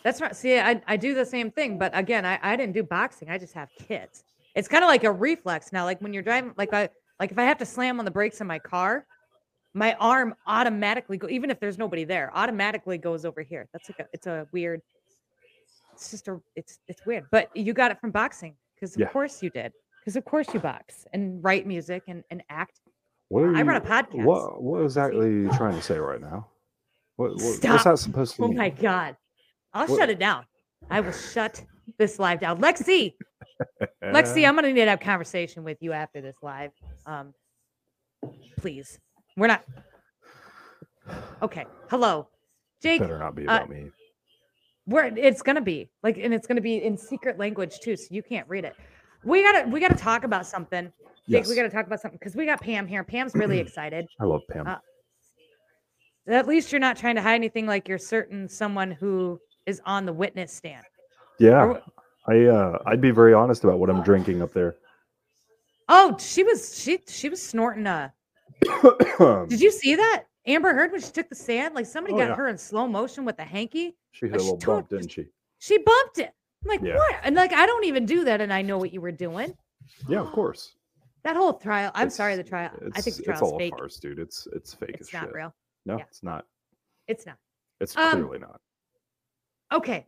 That's 0.02 0.20
right. 0.20 0.36
See, 0.36 0.58
I, 0.58 0.80
I 0.86 0.96
do 0.96 1.14
the 1.14 1.26
same 1.26 1.50
thing, 1.50 1.78
but 1.78 1.90
again, 1.96 2.24
I, 2.24 2.38
I 2.40 2.54
didn't 2.54 2.74
do 2.74 2.84
boxing. 2.84 3.28
I 3.28 3.38
just 3.38 3.54
have 3.54 3.68
kids. 3.76 4.22
It's 4.54 4.68
kind 4.68 4.84
of 4.84 4.88
like 4.88 5.02
a 5.02 5.10
reflex 5.10 5.72
now. 5.72 5.84
Like 5.84 6.00
when 6.00 6.12
you're 6.12 6.22
driving, 6.22 6.54
like 6.56 6.72
I 6.72 6.88
like 7.18 7.32
if 7.32 7.38
I 7.38 7.42
have 7.44 7.58
to 7.58 7.66
slam 7.66 7.98
on 7.98 8.04
the 8.04 8.10
brakes 8.10 8.40
in 8.40 8.46
my 8.46 8.58
car, 8.60 9.04
my 9.74 9.94
arm 9.94 10.34
automatically 10.46 11.16
go 11.18 11.28
even 11.28 11.50
if 11.50 11.58
there's 11.58 11.76
nobody 11.76 12.04
there, 12.04 12.30
automatically 12.34 12.98
goes 12.98 13.24
over 13.24 13.42
here. 13.42 13.66
That's 13.72 13.88
like 13.90 13.98
a 13.98 14.06
it's 14.12 14.26
a 14.28 14.46
weird. 14.52 14.80
It's 15.96 16.10
just 16.10 16.28
a 16.28 16.40
it's 16.54 16.78
it's 16.88 17.04
weird. 17.06 17.24
But 17.30 17.50
you 17.56 17.72
got 17.72 17.90
it 17.90 17.98
from 18.00 18.10
boxing 18.10 18.54
because 18.74 18.94
of 18.94 19.00
Yeah. 19.00 19.08
course 19.08 19.42
you 19.42 19.50
did. 19.50 19.72
Because 20.00 20.16
of 20.16 20.24
course 20.24 20.46
you 20.54 20.60
box 20.60 21.06
and 21.12 21.42
write 21.42 21.66
music 21.66 22.02
and, 22.06 22.22
and 22.30 22.42
act. 22.50 22.80
What 23.28 23.40
are 23.44 23.52
you, 23.52 23.58
I 23.58 23.62
run 23.62 23.76
a 23.76 23.80
podcast. 23.80 24.24
What 24.24 24.62
what 24.62 24.82
exactly 24.82 25.26
are 25.26 25.30
you 25.30 25.50
trying 25.56 25.74
to 25.74 25.82
say 25.82 25.98
right 25.98 26.20
now? 26.20 26.48
What, 27.16 27.30
what 27.32 27.40
Stop. 27.40 27.70
what's 27.72 27.84
that 27.84 27.98
supposed 27.98 28.36
to 28.36 28.44
Oh 28.44 28.52
my 28.52 28.68
god. 28.68 29.16
I'll 29.72 29.86
What- 29.86 29.98
shut 29.98 30.10
it 30.10 30.18
down. 30.18 30.44
I 30.90 31.00
will 31.00 31.12
shut 31.12 31.64
this 31.98 32.18
live 32.18 32.40
down. 32.40 32.60
Lexi, 32.60 33.14
Lexi, 34.04 34.44
Uh, 34.44 34.48
I'm 34.48 34.54
gonna 34.54 34.68
need 34.68 34.74
to 34.84 34.90
have 34.90 35.00
a 35.00 35.04
conversation 35.04 35.64
with 35.64 35.78
you 35.80 35.92
after 35.92 36.20
this 36.20 36.36
live. 36.42 36.70
Um, 37.06 37.32
please. 38.58 38.98
We're 39.36 39.46
not. 39.48 39.64
Okay. 41.42 41.64
Hello, 41.90 42.28
Jake. 42.82 43.00
better 43.00 43.18
not 43.18 43.34
be 43.34 43.42
uh, 43.48 43.56
about 43.56 43.70
me. 43.70 43.90
We're. 44.86 45.06
It's 45.16 45.42
gonna 45.42 45.60
be 45.60 45.88
like, 46.02 46.16
and 46.18 46.32
it's 46.32 46.46
gonna 46.46 46.60
be 46.60 46.76
in 46.84 46.96
secret 46.96 47.38
language 47.38 47.80
too, 47.80 47.96
so 47.96 48.06
you 48.10 48.22
can't 48.22 48.48
read 48.48 48.64
it. 48.64 48.74
We 49.24 49.42
gotta. 49.42 49.68
We 49.68 49.80
gotta 49.80 49.96
talk 49.96 50.24
about 50.24 50.46
something. 50.46 50.92
Yes, 51.26 51.48
we 51.48 51.56
gotta 51.56 51.68
talk 51.70 51.86
about 51.86 52.00
something 52.00 52.18
because 52.18 52.36
we 52.36 52.46
got 52.46 52.60
Pam 52.60 52.86
here. 52.86 53.02
Pam's 53.02 53.34
really 53.34 53.58
excited. 53.66 54.06
I 54.20 54.24
love 54.24 54.42
Pam. 54.48 54.66
uh, 54.66 54.76
At 56.28 56.46
least 56.46 56.70
you're 56.70 56.80
not 56.80 56.96
trying 56.96 57.16
to 57.16 57.22
hide 57.22 57.34
anything 57.34 57.66
like 57.66 57.88
you're 57.88 57.98
certain 57.98 58.48
someone 58.48 58.92
who 58.92 59.40
is 59.66 59.80
on 59.84 60.06
the 60.06 60.12
witness 60.12 60.52
stand. 60.52 60.84
yeah, 61.40 61.64
or 61.64 61.82
I 62.28 62.44
uh, 62.46 62.78
I'd 62.86 63.00
be 63.00 63.10
very 63.10 63.34
honest 63.34 63.64
about 63.64 63.80
what 63.80 63.90
I'm 63.90 64.02
drinking 64.04 64.40
up 64.42 64.52
there. 64.52 64.76
Oh, 65.88 66.16
she 66.18 66.44
was 66.44 66.78
she 66.80 67.00
she 67.08 67.28
was 67.28 67.42
snorting 67.42 67.86
a 67.86 68.12
Did 69.48 69.60
you 69.60 69.70
see 69.72 69.96
that? 69.96 70.24
Amber 70.46 70.72
Heard 70.72 70.92
when 70.92 71.00
she 71.00 71.10
took 71.10 71.28
the 71.28 71.34
stand, 71.34 71.74
like 71.74 71.86
somebody 71.86 72.14
Oh, 72.14 72.18
got 72.18 72.28
yeah. 72.28 72.36
her 72.36 72.46
in 72.48 72.56
slow 72.56 72.86
motion 72.86 73.24
with 73.24 73.36
a 73.40 73.44
hanky. 73.44 73.96
She 74.16 74.26
hit 74.26 74.32
But 74.32 74.40
a 74.40 74.44
little 74.44 74.56
bump, 74.56 74.88
didn't 74.88 75.10
she? 75.10 75.26
She 75.58 75.76
bumped 75.78 76.18
it. 76.18 76.32
I'm 76.64 76.68
like, 76.68 76.80
Yeah. 76.82 76.96
what? 76.96 77.16
And 77.22 77.36
like, 77.36 77.52
I 77.52 77.66
don't 77.66 77.84
even 77.84 78.06
do 78.06 78.24
that, 78.24 78.40
and 78.40 78.50
I 78.52 78.62
know 78.62 78.78
what 78.78 78.92
you 78.92 79.00
were 79.02 79.12
doing. 79.12 79.54
Yeah, 80.08 80.20
of 80.20 80.32
course. 80.32 80.74
That 81.24 81.34
whole 81.34 81.54
trial. 81.54 81.90
I'm 81.92 82.08
sorry, 82.08 82.36
the 82.36 82.44
trial. 82.44 82.70
I 82.94 83.00
think 83.00 83.08
It's, 83.08 83.16
the 83.16 83.22
it's 83.22 83.24
trial's 83.40 83.42
all 83.52 83.58
fake. 83.58 83.74
a 83.74 83.78
farce, 83.78 83.96
dude. 83.98 84.20
It's 84.20 84.46
it's 84.52 84.72
fake 84.74 84.92
It's 85.00 85.12
not 85.12 85.24
shit. 85.24 85.32
real. 85.34 85.52
No, 85.84 85.98
Yeah. 85.98 86.04
it's 86.08 86.22
not. 86.22 86.44
It's 87.08 87.26
not. 87.26 87.36
It's 87.80 87.96
Um, 87.96 88.12
clearly 88.22 88.38
not. 88.38 88.60
Okay. 89.72 90.06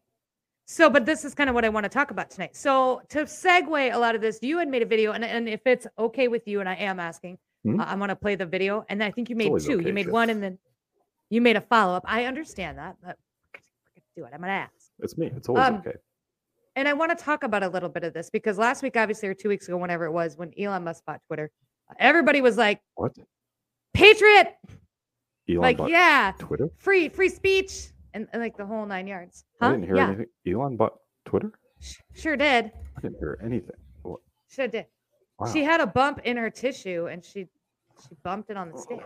So, 0.67 0.89
but 0.89 1.07
this 1.07 1.25
is 1.25 1.35
kind 1.35 1.51
of 1.51 1.55
what 1.55 1.65
I 1.65 1.71
want 1.71 1.83
to 1.85 1.89
talk 1.89 2.13
about 2.13 2.31
tonight. 2.31 2.55
So, 2.55 3.03
to 3.09 3.25
segue 3.25 3.93
a 3.93 3.99
lot 3.99 4.15
of 4.15 4.21
this, 4.21 4.39
you 4.43 4.59
had 4.59 4.69
made 4.69 4.83
a 4.83 4.87
video, 4.87 5.11
and, 5.11 5.25
and 5.25 5.49
if 5.49 5.61
it's 5.67 5.89
okay 5.99 6.29
with 6.29 6.47
you, 6.47 6.61
and 6.61 6.69
I 6.69 6.75
am 6.77 7.01
asking, 7.01 7.39
Mhm. 7.67 7.81
uh, 7.81 7.85
I 7.85 7.97
want 7.97 8.11
to 8.11 8.17
play 8.17 8.37
the 8.37 8.47
video. 8.47 8.85
And 8.89 9.03
I 9.03 9.11
think 9.11 9.29
you 9.29 9.35
made 9.35 9.47
two. 9.61 9.79
okay, 9.79 9.87
you 9.89 9.93
made 9.93 10.05
Chef. 10.05 10.13
one, 10.13 10.31
and 10.31 10.41
then 10.41 10.57
you 11.31 11.41
made 11.41 11.57
a 11.57 11.61
follow 11.63 11.95
up. 11.97 12.05
I 12.07 12.27
understand 12.27 12.79
that, 12.79 12.95
but 13.03 13.19
do 14.19 14.25
it. 14.25 14.33
I'm 14.35 14.43
to 14.43 14.49
ask. 14.49 14.73
It's 15.01 15.17
me. 15.17 15.31
It's 15.35 15.49
always 15.49 15.65
um, 15.67 15.77
okay. 15.77 15.93
And 16.77 16.87
I 16.87 16.93
want 16.93 17.17
to 17.17 17.25
talk 17.25 17.43
about 17.43 17.63
a 17.63 17.69
little 17.69 17.89
bit 17.89 18.05
of 18.05 18.15
this 18.15 18.31
because 18.31 18.59
last 18.59 18.83
week, 18.83 18.97
obviously, 18.97 19.29
or 19.29 19.35
two 19.35 19.49
weeks 19.49 19.67
ago, 19.69 19.77
whenever 19.77 20.05
it 20.05 20.13
was, 20.13 20.37
when 20.37 20.53
Elon 20.59 20.85
Musk 20.85 21.05
bought 21.05 21.21
Twitter, 21.27 21.51
everybody 21.99 22.41
was 22.41 22.57
like, 22.57 22.81
What? 22.95 23.17
Patriot, 23.95 24.57
Elon 25.49 25.61
like, 25.61 25.79
yeah, 25.89 26.33
Twitter? 26.39 26.69
free, 26.79 27.09
free 27.09 27.29
speech, 27.29 27.89
and, 28.15 28.29
and 28.33 28.41
like 28.41 28.57
the 28.57 28.67
whole 28.67 28.87
nine 28.87 29.07
yards. 29.07 29.45
I 29.61 29.73
didn't 29.73 29.85
hear 29.85 29.97
yeah, 29.97 30.09
anything. 30.09 30.27
Elon 30.47 30.77
bought 30.77 30.95
Twitter? 31.25 31.53
sure 32.15 32.37
did. 32.37 32.71
I 32.97 33.01
didn't 33.01 33.19
hear 33.19 33.39
anything. 33.43 33.77
What? 34.03 34.21
Sure 34.49 34.69
did. 34.69 34.87
Wow. 35.39 35.53
She 35.53 35.63
had 35.63 35.81
a 35.81 35.87
bump 35.87 36.21
in 36.25 36.37
her 36.37 36.51
tissue 36.51 37.07
and 37.11 37.25
she 37.25 37.47
she 38.01 38.15
bumped 38.23 38.51
it 38.51 38.57
on 38.57 38.71
the 38.71 38.79
stage. 38.79 39.01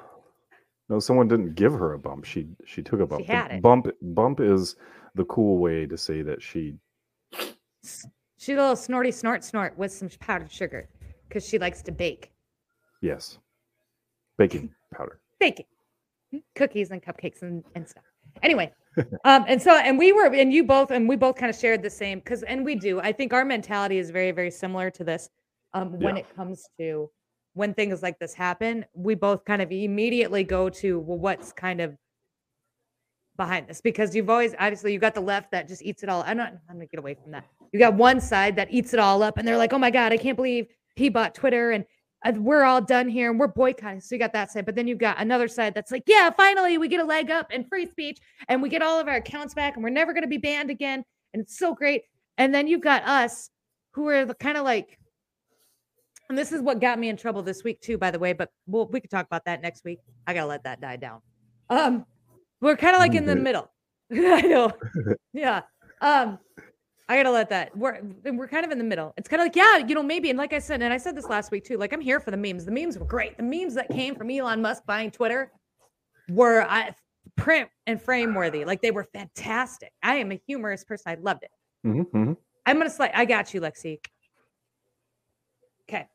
No, 0.89 0.99
someone 0.99 1.29
didn't 1.29 1.55
give 1.55 1.73
her 1.73 1.95
a 1.95 1.99
bump. 1.99 2.25
She 2.25 2.49
she 2.67 2.83
took 2.83 3.01
a 3.01 3.07
bump. 3.07 3.27
The 3.27 3.33
had 3.33 3.51
it. 3.53 3.63
Bump 3.63 3.87
bump 4.01 4.41
is 4.41 4.77
the 5.15 5.25
cool 5.25 5.59
way 5.59 5.87
to 5.87 5.97
say 5.97 6.23
that 6.23 6.43
she 6.43 6.75
She 8.39 8.53
a 8.53 8.57
little 8.57 8.77
snorty 8.77 9.11
snort 9.13 9.45
snort 9.45 9.77
with 9.77 9.93
some 9.93 10.09
powdered 10.21 10.51
sugar 10.51 10.89
because 11.29 11.47
she 11.47 11.59
likes 11.59 11.83
to 11.83 11.93
bake. 11.93 12.33
yes. 13.01 13.39
Baking 14.39 14.71
powder. 14.95 15.21
Baking. 15.39 15.67
Cookies 16.57 16.91
and 16.91 17.03
cupcakes 17.03 17.43
and, 17.43 17.63
and 17.75 17.87
stuff. 17.87 18.05
Anyway, 18.43 18.73
um, 19.25 19.45
and 19.47 19.61
so 19.61 19.77
and 19.77 19.99
we 19.99 20.13
were 20.13 20.27
and 20.35 20.53
you 20.53 20.65
both 20.65 20.91
and 20.91 21.07
we 21.09 21.17
both 21.17 21.37
kind 21.37 21.51
of 21.51 21.57
shared 21.57 21.83
the 21.83 21.91
same 21.91 22.19
because 22.21 22.43
and 22.45 22.65
we 22.65 22.75
do. 22.75 23.01
I 23.01 23.13
think 23.13 23.33
our 23.35 23.45
mentality 23.45 23.99
is 23.99 24.11
very, 24.11 24.31
very 24.31 24.51
similar 24.51 24.91
to 24.91 25.05
this. 25.05 25.29
Um, 25.75 25.93
when 26.01 26.17
Yeah. 26.17 26.23
it 26.23 26.35
comes 26.35 26.65
to 26.79 27.11
when 27.55 27.75
things 27.75 28.03
like 28.03 28.19
this 28.19 28.33
happen, 28.33 28.87
we 28.95 29.15
both 29.15 29.45
kind 29.45 29.61
of 29.61 29.71
immediately 29.71 30.43
go 30.45 30.71
to 30.71 30.99
well, 31.01 31.19
what's 31.19 31.53
kind 31.53 31.81
of 31.83 31.95
behind 33.37 33.67
this 33.67 33.81
because 33.81 34.15
you've 34.15 34.29
always 34.29 34.55
obviously 34.59 34.93
you 34.93 34.99
got 34.99 35.15
the 35.15 35.21
left 35.21 35.51
that 35.53 35.69
just 35.69 35.83
eats 35.83 36.03
it 36.03 36.09
all. 36.09 36.23
I'm 36.27 36.37
not 36.37 36.53
I'm 36.69 36.77
gonna 36.77 36.87
get 36.87 36.99
away 36.99 37.15
from 37.15 37.33
that. 37.33 37.47
You 37.73 37.79
got 37.79 37.95
one 37.95 38.21
side 38.21 38.57
that 38.57 38.69
eats 38.71 38.93
it 38.93 39.01
all 39.01 39.23
up 39.23 39.39
and 39.39 39.49
they're 39.49 39.57
like, 39.57 39.73
oh 39.73 39.79
my 39.79 39.91
God, 39.91 40.13
I 40.13 40.17
can't 40.17 40.37
believe 40.37 40.67
he 40.97 41.09
bought 41.09 41.35
Twitter 41.35 41.71
and 41.73 41.85
we're 42.37 42.63
all 42.63 42.81
done 42.81 43.09
here 43.09 43.31
and 43.31 43.41
we're 43.41 43.49
boycotting. 43.49 44.01
So 44.01 44.15
you 44.15 44.19
got 44.19 44.33
that 44.35 44.53
side, 44.53 44.67
but 44.67 44.75
then 44.75 44.87
you've 44.87 44.99
got 44.99 45.21
another 45.21 45.49
side 45.49 45.75
that's 45.75 45.91
like, 45.91 46.05
yeah, 46.07 46.31
finally 46.31 46.79
we 46.79 46.89
get 46.89 47.01
a 47.01 47.05
leg 47.05 47.31
up 47.31 47.49
and 47.51 47.67
free 47.69 47.87
speech 47.87 48.19
and 48.49 48.63
we 48.63 48.69
get 48.69 48.83
all 48.83 49.01
of 49.01 49.09
our 49.09 49.17
accounts 49.17 49.55
back 49.55 49.75
and 49.75 49.83
we're 49.83 49.91
never 49.91 50.13
gonna 50.13 50.27
be 50.27 50.39
banned 50.39 50.71
again. 50.71 51.03
And 51.33 51.43
it's 51.43 51.59
so 51.59 51.75
great. 51.75 52.03
And 52.39 52.55
then 52.55 52.67
you've 52.69 52.83
got 52.83 53.03
us 53.05 53.51
who 53.93 54.09
are 54.09 54.27
kind 54.35 54.57
of 54.57 54.65
like, 54.65 54.99
and 56.29 56.39
this 56.39 56.53
is 56.53 56.63
what 56.63 56.81
got 56.81 56.99
me 56.99 57.09
in 57.09 57.17
trouble 57.17 57.43
this 57.43 57.65
week 57.65 57.81
too, 57.81 57.99
by 57.99 58.11
the 58.11 58.19
way, 58.19 58.33
but 58.33 58.51
we'll, 58.67 58.87
we 58.89 59.01
could 59.01 59.11
talk 59.11 59.27
about 59.27 59.45
that 59.47 59.63
next 59.63 59.85
week. 59.85 59.99
I 60.27 60.35
gotta 60.35 60.47
let 60.47 60.65
that 60.65 60.81
die 60.81 60.97
down. 60.97 61.21
Um, 61.71 62.07
we're 62.63 62.77
kind 62.77 62.95
of 62.95 63.01
like 63.01 63.15
in 63.15 63.27
the 63.27 63.37
middle. 63.37 63.71
I 64.13 64.41
know. 64.43 64.73
yeah. 65.35 65.63
Um, 66.01 66.39
I 67.09 67.17
gotta 67.17 67.31
let 67.31 67.51
that. 67.51 67.77
We're 67.77 68.01
we're 68.25 68.49
kind 68.49 68.65
of 68.65 68.71
in 68.71 68.79
the 68.79 68.85
middle. 68.85 69.13
It's 69.19 69.29
kind 69.29 69.43
of 69.43 69.47
like 69.47 69.57
yeah, 69.57 69.79
you 69.79 69.95
know, 69.95 70.03
maybe. 70.03 70.31
And 70.31 70.39
like 70.39 70.55
I 70.55 70.61
said, 70.61 70.81
and 70.81 70.93
I 70.93 70.97
said 70.97 71.17
this 71.17 71.27
last 71.27 71.51
week 71.51 71.65
too. 71.65 71.77
Like 71.77 71.93
I'm 71.93 72.01
here 72.01 72.21
for 72.21 72.31
the 72.31 72.37
memes. 72.37 72.65
The 72.65 72.71
memes 72.71 72.97
were 72.97 73.05
great. 73.05 73.37
The 73.37 73.43
memes 73.43 73.75
that 73.75 73.91
came 73.91 74.15
from 74.15 74.31
Elon 74.31 74.63
Musk 74.63 74.85
buying 74.87 75.11
Twitter 75.11 75.53
were 76.31 76.63
I, 76.63 76.95
print 77.37 77.69
and 77.87 78.01
frame 78.01 78.35
worthy. 78.35 78.65
Like 78.65 78.81
they 78.81 78.93
were 78.93 79.05
fantastic. 79.13 79.93
I 80.03 80.17
am 80.17 80.33
a 80.33 80.41
humorous 80.47 80.85
person. 80.85 81.13
I 81.13 81.17
loved 81.21 81.43
it. 81.43 81.51
Mm-hmm. 81.87 82.33
I'm 82.65 82.79
gonna 82.79 82.89
slide. 82.89 83.11
I 83.15 83.25
got 83.25 83.53
you, 83.53 83.61
Lexi. 83.61 83.99
Okay. 85.89 86.07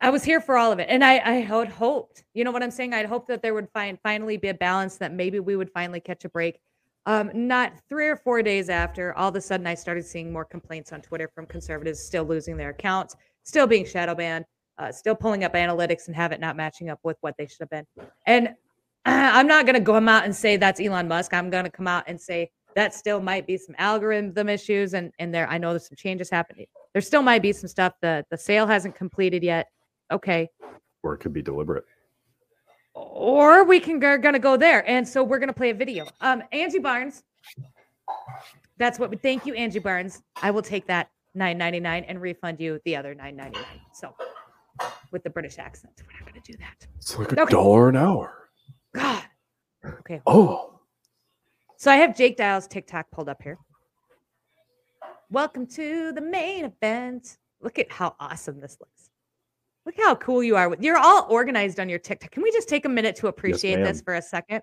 I 0.00 0.10
was 0.10 0.22
here 0.22 0.40
for 0.40 0.56
all 0.56 0.72
of 0.72 0.78
it. 0.78 0.88
And 0.90 1.04
I, 1.04 1.14
I 1.14 1.34
had 1.40 1.68
hoped, 1.68 2.24
you 2.34 2.44
know 2.44 2.50
what 2.50 2.62
I'm 2.62 2.70
saying? 2.70 2.92
I'd 2.92 3.06
hoped 3.06 3.28
that 3.28 3.42
there 3.42 3.54
would 3.54 3.68
find 3.70 3.98
finally 4.02 4.36
be 4.36 4.48
a 4.48 4.54
balance 4.54 4.96
that 4.96 5.12
maybe 5.12 5.40
we 5.40 5.56
would 5.56 5.70
finally 5.70 6.00
catch 6.00 6.24
a 6.24 6.28
break. 6.28 6.60
Um, 7.06 7.30
not 7.34 7.72
three 7.88 8.08
or 8.08 8.16
four 8.16 8.42
days 8.42 8.68
after, 8.68 9.16
all 9.16 9.28
of 9.28 9.36
a 9.36 9.40
sudden 9.40 9.66
I 9.66 9.74
started 9.74 10.04
seeing 10.04 10.32
more 10.32 10.44
complaints 10.44 10.92
on 10.92 11.00
Twitter 11.00 11.30
from 11.34 11.46
conservatives 11.46 12.00
still 12.00 12.24
losing 12.24 12.56
their 12.56 12.70
accounts, 12.70 13.14
still 13.44 13.66
being 13.66 13.86
shadow 13.86 14.14
banned, 14.14 14.44
uh, 14.78 14.92
still 14.92 15.14
pulling 15.14 15.44
up 15.44 15.54
analytics 15.54 16.08
and 16.08 16.16
have 16.16 16.32
it 16.32 16.40
not 16.40 16.56
matching 16.56 16.90
up 16.90 16.98
with 17.02 17.16
what 17.20 17.34
they 17.38 17.46
should 17.46 17.60
have 17.60 17.70
been. 17.70 17.86
And 18.26 18.54
I'm 19.06 19.46
not 19.46 19.66
going 19.66 19.78
to 19.78 19.84
come 19.84 20.08
out 20.08 20.24
and 20.24 20.34
say 20.34 20.56
that's 20.56 20.80
Elon 20.80 21.08
Musk. 21.08 21.32
I'm 21.32 21.48
going 21.48 21.64
to 21.64 21.70
come 21.70 21.86
out 21.86 22.04
and 22.06 22.20
say 22.20 22.50
that 22.74 22.92
still 22.92 23.20
might 23.20 23.46
be 23.46 23.56
some 23.56 23.74
algorithm 23.78 24.48
issues 24.48 24.92
and 24.92 25.10
and 25.18 25.34
there 25.34 25.48
I 25.48 25.58
know 25.58 25.70
there's 25.70 25.88
some 25.88 25.96
changes 25.96 26.28
happening. 26.28 26.66
There 26.92 27.00
still 27.02 27.22
might 27.22 27.40
be 27.40 27.52
some 27.52 27.68
stuff 27.68 27.94
the 28.02 28.24
the 28.30 28.36
sale 28.36 28.66
hasn't 28.66 28.96
completed 28.96 29.42
yet. 29.42 29.68
Okay. 30.10 30.48
Or 31.02 31.14
it 31.14 31.18
could 31.18 31.32
be 31.32 31.42
deliberate. 31.42 31.84
Or 32.94 33.64
we 33.64 33.80
can 33.80 34.02
are 34.04 34.18
gonna 34.18 34.38
go 34.38 34.56
there. 34.56 34.88
And 34.88 35.06
so 35.06 35.22
we're 35.22 35.38
gonna 35.38 35.52
play 35.52 35.70
a 35.70 35.74
video. 35.74 36.06
Um 36.20 36.42
Angie 36.52 36.78
Barnes. 36.78 37.22
That's 38.78 38.98
what 38.98 39.10
we 39.10 39.16
thank 39.16 39.46
you, 39.46 39.54
Angie 39.54 39.78
Barnes. 39.78 40.22
I 40.42 40.50
will 40.50 40.62
take 40.62 40.86
that 40.86 41.10
9.99 41.36 42.04
and 42.08 42.20
refund 42.20 42.60
you 42.60 42.80
the 42.84 42.96
other 42.96 43.14
9.99. 43.14 43.54
So 43.92 44.14
with 45.10 45.22
the 45.24 45.30
British 45.30 45.58
accent. 45.58 45.92
We're 46.06 46.18
not 46.20 46.28
gonna 46.28 46.42
do 46.44 46.54
that. 46.58 46.86
It's 46.96 47.18
like 47.18 47.32
a 47.32 47.42
Okay. 47.42 47.52
dollar 47.52 47.88
an 47.88 47.96
hour. 47.96 48.48
God. 48.94 49.22
Okay. 49.84 50.20
Oh, 50.26 50.80
So 51.78 51.90
I 51.90 51.96
have 51.96 52.16
Jake 52.16 52.36
Dial's 52.38 52.66
TikTok 52.66 53.10
pulled 53.10 53.28
up 53.28 53.42
here. 53.42 53.58
Welcome 55.30 55.66
to 55.68 56.12
the 56.12 56.22
main 56.22 56.64
event. 56.64 57.36
Look 57.60 57.78
at 57.78 57.90
how 57.92 58.14
awesome 58.18 58.60
this 58.60 58.78
looks. 58.80 58.95
Look 59.86 59.94
how 59.98 60.16
cool 60.16 60.42
you 60.42 60.56
are 60.56 60.76
you're 60.80 60.98
all 60.98 61.26
organized 61.30 61.78
on 61.78 61.88
your 61.88 62.00
TikTok. 62.00 62.32
Can 62.32 62.42
we 62.42 62.50
just 62.50 62.68
take 62.68 62.84
a 62.84 62.88
minute 62.88 63.14
to 63.16 63.28
appreciate 63.28 63.76
this 63.76 64.00
for 64.00 64.14
a 64.14 64.22
second? 64.22 64.62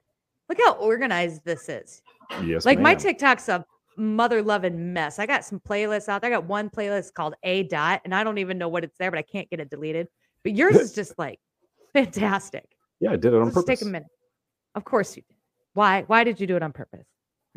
Look 0.50 0.60
how 0.64 0.74
organized 0.74 1.46
this 1.46 1.70
is. 1.70 2.02
yes. 2.44 2.66
like 2.66 2.78
my. 2.78 2.94
TikTok's 2.94 3.48
a 3.48 3.66
mother 3.98 4.42
loving 4.42 4.92
mess. 4.92 5.20
I 5.20 5.26
got 5.26 5.46
some 5.46 5.62
playlists 5.62 6.10
out 6.10 6.22
there. 6.22 6.30
I 6.30 6.34
got 6.34 6.44
one 6.44 6.70
playlist 6.70 7.14
called 7.14 7.36
A 7.44 7.64
dot, 7.64 8.02
and 8.04 8.14
I 8.14 8.26
don't 8.26 8.38
even 8.38 8.58
know 8.58 8.68
what 8.68 8.84
it's 8.84 8.98
there, 8.98 9.10
but 9.10 9.18
I 9.18 9.22
can't 9.22 9.50
get 9.50 9.62
it 9.62 9.70
deleted. 9.70 10.08
But 10.44 10.58
yours 10.58 10.76
is 10.76 10.94
just 10.94 11.18
like 11.18 11.40
fantastic. 11.94 12.66
Yeah, 13.00 13.12
I 13.12 13.16
did 13.16 13.34
it 13.34 13.36
on 13.36 13.46
Let's 13.46 13.56
purpose. 13.56 13.80
take 13.80 13.88
a 13.88 13.90
minute. 13.90 14.10
Of 14.76 14.84
course 14.84 15.16
you 15.16 15.24
did. 15.24 15.38
Why? 15.74 16.04
Why 16.08 16.26
did 16.26 16.42
you 16.42 16.48
do 16.48 16.58
it 16.58 16.64
on 16.64 16.74
purpose? 16.74 17.08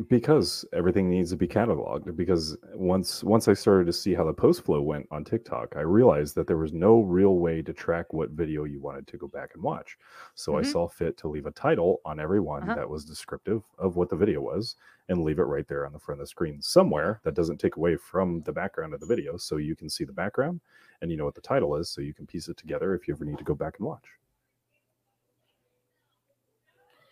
Because 0.09 0.63
everything 0.73 1.09
needs 1.09 1.31
to 1.31 1.35
be 1.35 1.47
cataloged 1.47 2.15
because 2.15 2.55
once 2.75 3.23
once 3.23 3.47
i 3.47 3.53
started 3.53 3.85
to 3.87 3.91
see 3.93 4.13
how 4.13 4.23
the 4.23 4.31
post 4.31 4.63
flow 4.63 4.79
went 4.79 5.07
on 5.09 5.23
tiktok 5.25 5.73
i 5.75 5.79
realized 5.81 6.35
that 6.35 6.45
there 6.45 6.57
was 6.57 6.71
no 6.71 7.01
real 7.01 7.37
way 7.39 7.63
to 7.63 7.73
track 7.73 8.13
what 8.13 8.29
video 8.29 8.63
you 8.63 8.79
wanted 8.79 9.07
to 9.07 9.17
go 9.17 9.27
back 9.27 9.49
and 9.55 9.63
watch 9.63 9.97
so 10.35 10.55
i 10.55 10.61
Mhm. 10.61 10.71
saw 10.71 10.87
fit 10.87 11.17
to 11.17 11.27
leave 11.27 11.47
a 11.47 11.51
title 11.51 11.99
on 12.05 12.19
every 12.19 12.39
one 12.39 12.61
Uh-huh. 12.61 12.75
that 12.75 12.87
was 12.87 13.05
descriptive 13.05 13.63
of 13.79 13.95
what 13.95 14.07
the 14.07 14.15
video 14.15 14.39
was 14.39 14.75
and 15.09 15.23
leave 15.23 15.39
it 15.39 15.43
right 15.43 15.67
there 15.67 15.83
on 15.87 15.93
the 15.93 15.99
front 15.99 16.21
of 16.21 16.25
the 16.25 16.29
screen 16.29 16.61
somewhere 16.61 17.19
that 17.23 17.33
doesn't 17.33 17.57
take 17.57 17.77
away 17.77 17.97
from 17.97 18.41
the 18.41 18.53
background 18.53 18.93
of 18.93 18.99
the 18.99 19.07
video 19.07 19.35
so 19.35 19.57
you 19.57 19.75
can 19.75 19.89
see 19.89 20.03
the 20.03 20.13
background 20.13 20.61
and 21.01 21.09
you 21.09 21.17
know 21.17 21.25
what 21.25 21.33
the 21.33 21.41
title 21.41 21.75
is 21.75 21.89
so 21.89 22.01
you 22.01 22.13
can 22.13 22.27
piece 22.27 22.47
it 22.47 22.57
together 22.57 22.93
if 22.93 23.07
you 23.07 23.15
ever 23.15 23.25
need 23.25 23.39
to 23.39 23.43
go 23.43 23.55
back 23.55 23.79
and 23.79 23.87
watch 23.87 24.05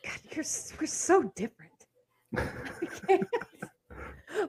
God, 0.04 0.20
you're 0.36 0.46
we're 0.80 0.86
so 0.86 1.24
different. 1.36 1.72
I 2.36 2.86
can't. 3.08 3.28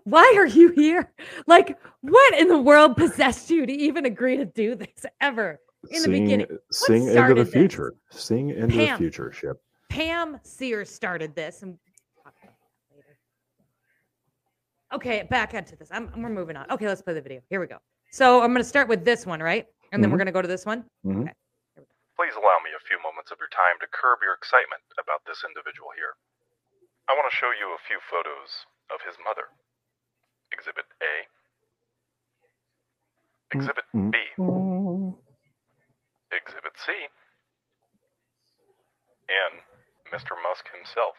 Why 0.04 0.34
are 0.36 0.46
you 0.46 0.70
here? 0.72 1.12
Like, 1.46 1.78
what 2.00 2.34
in 2.34 2.48
the 2.48 2.58
world 2.58 2.96
possessed 2.96 3.50
you 3.50 3.66
to 3.66 3.72
even 3.72 4.04
agree 4.06 4.36
to 4.36 4.44
do 4.44 4.74
this 4.74 5.06
ever? 5.20 5.60
In 5.90 6.02
the 6.02 6.08
seeing, 6.08 6.24
beginning, 6.24 6.46
sing 6.72 7.02
into 7.02 7.12
started 7.12 7.36
the 7.38 7.44
this? 7.44 7.52
future 7.52 7.94
seeing 8.10 8.50
into 8.50 8.74
Pam. 8.76 8.98
the 8.98 8.98
future 8.98 9.30
ship 9.30 9.62
Pam 9.88 10.40
Sears 10.42 10.90
started 10.90 11.36
this, 11.36 11.62
and 11.62 11.78
we'll 12.16 12.24
talk 12.24 12.34
about 12.42 12.54
that 12.90 12.96
later. 12.96 13.18
Okay, 14.92 15.22
back 15.30 15.54
onto 15.54 15.76
this. 15.76 15.88
I'm, 15.92 16.10
we're 16.20 16.28
moving 16.28 16.56
on. 16.56 16.68
Okay, 16.72 16.88
let's 16.88 17.02
play 17.02 17.14
the 17.14 17.20
video. 17.22 17.40
Here 17.50 17.60
we 17.60 17.68
go. 17.68 17.78
So 18.10 18.42
I'm 18.42 18.50
going 18.50 18.62
to 18.62 18.68
start 18.68 18.88
with 18.88 19.04
this 19.04 19.24
one, 19.26 19.40
right? 19.40 19.66
And 19.92 20.02
then 20.02 20.10
we're 20.10 20.16
Mhm. 20.16 20.26
going 20.26 20.26
to 20.26 20.32
go 20.32 20.42
to 20.42 20.48
this 20.48 20.66
one. 20.66 20.84
Mhm. 21.06 21.22
Okay. 21.22 21.32
Please 22.16 22.34
allow 22.34 22.58
me 22.64 22.70
a 22.74 22.82
few 22.88 22.98
moments 23.04 23.30
of 23.30 23.38
your 23.38 23.48
time 23.54 23.78
to 23.80 23.86
curb 23.92 24.18
your 24.22 24.34
excitement 24.34 24.82
about 24.98 25.20
this 25.26 25.44
individual 25.46 25.90
here. 25.94 26.16
I 27.08 27.14
want 27.14 27.30
to 27.30 27.36
show 27.36 27.54
you 27.54 27.70
a 27.70 27.80
few 27.86 28.02
photos 28.02 28.66
of 28.90 28.98
his 29.06 29.14
mother. 29.22 29.46
Exhibit 30.50 30.86
A. 31.02 31.14
Exhibit 33.54 33.84
Mm. 33.94 34.10
B. 34.10 34.18
Exhibit 36.34 36.74
C. 36.78 37.08
And 39.30 39.62
Mr. 40.10 40.34
Musk 40.42 40.66
himself. 40.74 41.14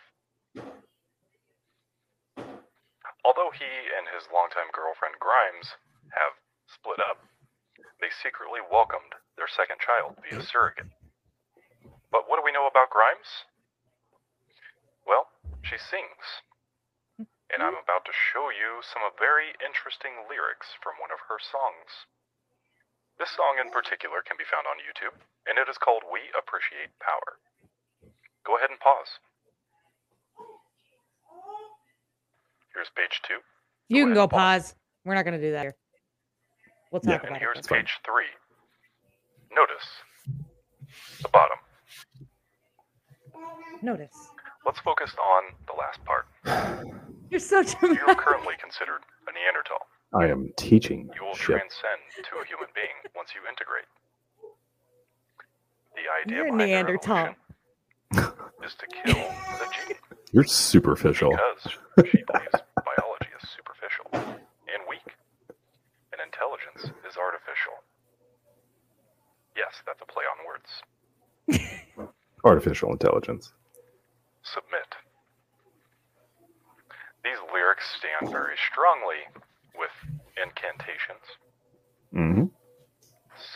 Although 3.24 3.52
he 3.52 3.68
and 3.68 4.08
his 4.12 4.28
longtime 4.32 4.72
girlfriend 4.72 5.20
Grimes 5.20 5.76
have 6.16 6.36
split 6.68 7.00
up, 7.00 7.20
they 8.00 8.10
secretly 8.10 8.60
welcomed 8.64 9.16
their 9.36 9.48
second 9.48 9.80
child 9.84 10.16
via 10.24 10.42
surrogate. 10.44 10.88
But 12.12 12.30
what 12.30 12.40
do 12.40 12.44
we 12.44 12.52
know 12.56 12.68
about 12.68 12.90
Grimes? 12.90 13.44
She 15.68 15.76
sings. 15.76 16.26
And 17.52 17.60
I'm 17.60 17.76
mm-hmm. 17.76 17.84
about 17.84 18.08
to 18.08 18.16
show 18.16 18.48
you 18.52 18.80
some 18.84 19.04
very 19.20 19.52
interesting 19.60 20.16
lyrics 20.32 20.72
from 20.80 20.96
one 21.00 21.12
of 21.12 21.20
her 21.28 21.40
songs. 21.44 22.08
This 23.20 23.32
song 23.36 23.60
in 23.60 23.72
particular 23.72 24.24
can 24.24 24.38
be 24.40 24.48
found 24.48 24.64
on 24.70 24.80
YouTube, 24.80 25.16
and 25.48 25.60
it 25.60 25.68
is 25.68 25.76
called 25.76 26.08
We 26.08 26.32
Appreciate 26.38 26.92
Power. 27.04 27.40
Go 28.46 28.56
ahead 28.56 28.70
and 28.72 28.80
pause. 28.80 29.20
Here's 32.72 32.92
page 32.96 33.20
two. 33.28 33.40
You 33.90 34.06
can 34.06 34.14
go 34.14 34.28
pause. 34.28 34.72
pause. 34.72 34.76
We're 35.04 35.16
not 35.16 35.26
going 35.26 35.40
to 35.40 35.44
do 35.44 35.52
that 35.52 35.64
here. 35.64 35.76
We'll 36.92 37.02
Yeah. 37.04 37.18
talk 37.18 37.28
And 37.28 37.38
here's 37.38 37.60
it. 37.60 37.68
fine. 37.68 37.80
page 37.84 38.00
three. 38.06 38.32
Notice 39.52 39.88
the 41.24 41.30
bottom. 41.30 41.58
Notice. 43.82 44.32
Let's 44.68 44.80
focus 44.80 45.16
on 45.18 45.44
the 45.66 45.74
last 45.80 46.04
part. 46.04 46.26
You're 47.32 47.40
so 47.40 47.64
dramatic. 47.64 48.02
You 48.06 48.12
are 48.12 48.16
currently 48.16 48.56
considered 48.60 49.00
a 49.28 49.32
Neanderthal. 49.32 49.80
I 50.14 50.28
am 50.30 50.52
teaching 50.58 51.10
You 51.16 51.24
will 51.26 51.36
ship. 51.36 51.56
transcend 51.56 52.02
to 52.30 52.36
a 52.44 52.46
human 52.46 52.68
being 52.76 53.00
once 53.16 53.30
you 53.34 53.40
integrate. 53.48 53.88
The 55.96 56.04
idea 56.22 56.44
You're 56.44 56.48
a 56.48 56.52
behind 56.52 56.60
the 56.60 56.66
Neanderthal. 56.68 57.36
revolution 58.12 58.44
is 58.68 58.76
to 58.76 58.88
kill 58.88 59.24
the 59.24 59.68
gene 59.72 59.98
You're 60.34 60.44
superficial. 60.44 61.32
because 61.32 61.72
she 62.12 62.24
believes 62.28 62.60
biology 62.84 63.32
is 63.42 63.48
superficial 63.48 64.12
and 64.68 64.84
weak, 64.90 65.16
and 66.12 66.20
intelligence 66.20 66.92
is 67.08 67.16
artificial. 67.16 67.76
Yes, 69.56 69.80
that's 69.86 70.02
a 70.02 70.06
play 70.12 70.26
on 70.28 70.44
words. 70.44 72.12
Artificial 72.44 72.92
intelligence. 72.92 73.54
Submit. 74.54 74.96
These 77.24 77.38
lyrics 77.54 77.84
stand 78.00 78.32
very 78.32 78.56
strongly 78.72 79.22
with 79.76 79.92
incantations. 80.42 81.26
hmm 82.14 82.46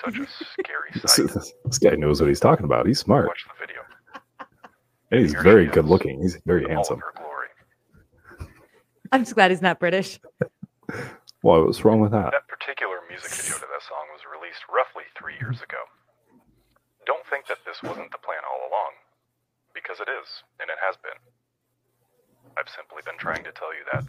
Such 0.04 0.18
a 0.20 0.28
scary 0.28 0.92
This, 1.02 1.14
sight. 1.16 1.28
this- 1.34 1.54
this 1.66 1.78
guy 1.80 1.96
knows 1.96 2.20
what 2.22 2.28
he's 2.28 2.40
talking 2.40 2.66
about. 2.66 2.86
He's 2.86 3.00
smart. 3.00 3.28
Watch 3.28 3.46
the 3.48 3.66
video. 3.66 3.82
And 5.12 5.20
he's 5.22 5.32
Here 5.32 5.44
very 5.44 5.66
she 5.68 5.72
good 5.72 5.86
looking. 5.86 6.22
He's 6.22 6.38
very 6.46 6.64
in 6.66 6.72
all 6.76 6.82
of 6.82 6.88
handsome. 6.88 7.02
glory. 7.16 7.48
I'm 9.12 9.22
just 9.24 9.36
glad 9.36 9.52
he's 9.52 9.62
not 9.62 9.80
British. 9.80 10.20
Well, 11.44 11.66
what's 11.66 11.82
wrong 11.84 11.98
with 12.06 12.12
that? 12.14 12.30
That 12.38 12.46
particular 12.46 13.02
music 13.10 13.32
video 13.34 13.58
to 13.58 13.66
that 13.66 13.82
song 13.90 14.06
was 14.14 14.22
released 14.30 14.62
roughly 14.70 15.10
three 15.18 15.34
years 15.42 15.58
ago. 15.58 15.82
Don't 17.10 17.26
think 17.34 17.50
that 17.50 17.58
this 17.66 17.82
wasn't 17.82 18.14
the 18.14 18.22
plan 18.22 18.46
all 18.46 18.70
along, 18.70 18.94
because 19.82 20.00
it 20.00 20.10
is, 20.10 20.28
and 20.62 20.70
it 20.70 20.78
has 20.86 20.96
been. 21.02 21.18
I've 22.58 22.70
simply 22.70 23.02
been 23.06 23.18
trying 23.18 23.44
to 23.44 23.54
tell 23.56 23.74
you 23.74 23.84
that, 23.94 24.04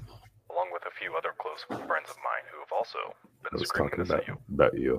along 0.53 0.69
with 0.73 0.83
a 0.85 0.95
few 0.99 1.15
other 1.17 1.33
close 1.39 1.65
friends 1.89 2.11
of 2.11 2.19
mine 2.21 2.45
who 2.53 2.59
have 2.61 2.73
also 2.75 3.17
been 3.43 3.55
I 3.55 3.57
been 3.57 3.61
was 3.65 3.69
screaming 3.69 3.91
talking 3.97 4.05
this 4.05 4.11
about 4.13 4.23
at 4.23 4.29
you. 4.29 4.37
about 4.53 4.75
you. 4.79 4.95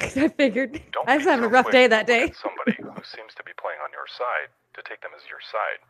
I 0.00 0.28
figured. 0.32 0.80
Don't 0.92 1.08
I 1.08 1.16
was 1.20 1.24
be 1.26 1.30
having 1.30 1.44
a 1.44 1.52
rough 1.52 1.70
day 1.70 1.86
that 1.86 2.06
day. 2.06 2.32
Somebody 2.32 2.72
who 2.80 2.88
seems 3.04 3.34
to 3.36 3.44
be 3.44 3.52
playing 3.60 3.80
on 3.84 3.92
your 3.92 4.08
side 4.08 4.48
to 4.74 4.80
take 4.88 5.00
them 5.04 5.12
as 5.12 5.22
your 5.28 5.42
side. 5.44 5.80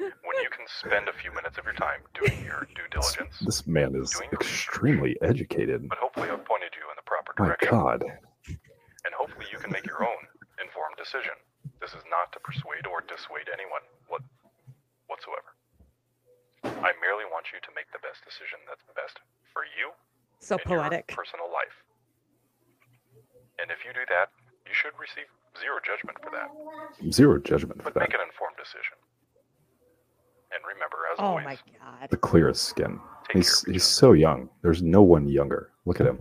when 0.00 0.36
you 0.40 0.48
can 0.48 0.64
spend 0.80 1.08
a 1.08 1.12
few 1.20 1.28
minutes 1.36 1.58
of 1.58 1.64
your 1.68 1.74
time 1.76 2.00
doing 2.16 2.32
your 2.46 2.64
due 2.76 2.88
diligence, 2.90 3.36
this 3.44 3.66
man 3.66 3.92
is 3.94 4.10
Doing 4.16 4.30
your 4.32 4.40
extremely 4.40 5.16
educated. 5.20 5.84
but 5.88 5.98
hopefully 5.98 6.30
I've 6.30 6.44
pointed 6.46 6.72
you 6.78 6.86
in 6.88 6.96
the 6.96 7.04
proper 7.04 7.34
direction. 7.36 7.68
My 7.76 7.98
direction. 7.98 8.08
God. 8.08 8.56
and 9.04 9.12
hopefully 9.18 9.46
you 9.52 9.58
can 9.58 9.70
make 9.70 9.84
your 9.84 10.00
own 10.00 10.22
informed 10.62 10.96
decision. 10.96 11.36
This 11.82 11.98
is 11.98 12.06
not 12.06 12.30
to 12.30 12.38
persuade 12.38 12.86
or 12.86 13.02
dissuade 13.10 13.50
anyone 13.50 13.82
what, 14.06 14.22
whatsoever. 15.10 15.50
I 16.62 16.94
merely 17.02 17.26
want 17.26 17.50
you 17.50 17.58
to 17.58 17.70
make 17.74 17.90
the 17.90 17.98
best 17.98 18.22
decision 18.22 18.62
that's 18.70 18.86
best 18.94 19.18
for 19.50 19.66
you 19.66 19.90
So 20.38 20.54
in 20.62 20.70
your 20.70 20.78
poetic. 20.86 21.10
personal 21.10 21.50
life. 21.50 21.74
And 23.58 23.74
if 23.74 23.82
you 23.82 23.90
do 23.90 24.06
that, 24.14 24.30
you 24.62 24.70
should 24.78 24.94
receive 24.94 25.26
zero 25.58 25.82
judgment 25.82 26.22
for 26.22 26.30
that, 26.30 26.48
Zero 27.10 27.42
judgment 27.42 27.82
for 27.82 27.90
that. 27.90 27.94
but 27.98 28.06
make 28.06 28.14
an 28.14 28.22
informed 28.22 28.54
decision. 28.56 28.94
And 30.54 30.62
remember, 30.62 31.02
as 31.10 31.18
Oh 31.18 31.34
always, 31.34 31.44
my 31.44 31.58
god. 31.82 32.10
The 32.10 32.16
clearest 32.16 32.62
skin. 32.64 33.00
Take 33.26 33.42
He's 33.42 33.62
he's 33.66 33.84
so 33.84 34.12
young. 34.12 34.48
There's 34.62 34.82
no 34.82 35.02
one 35.02 35.26
younger. 35.26 35.72
Look 35.84 36.00
at 36.00 36.06
him. 36.06 36.20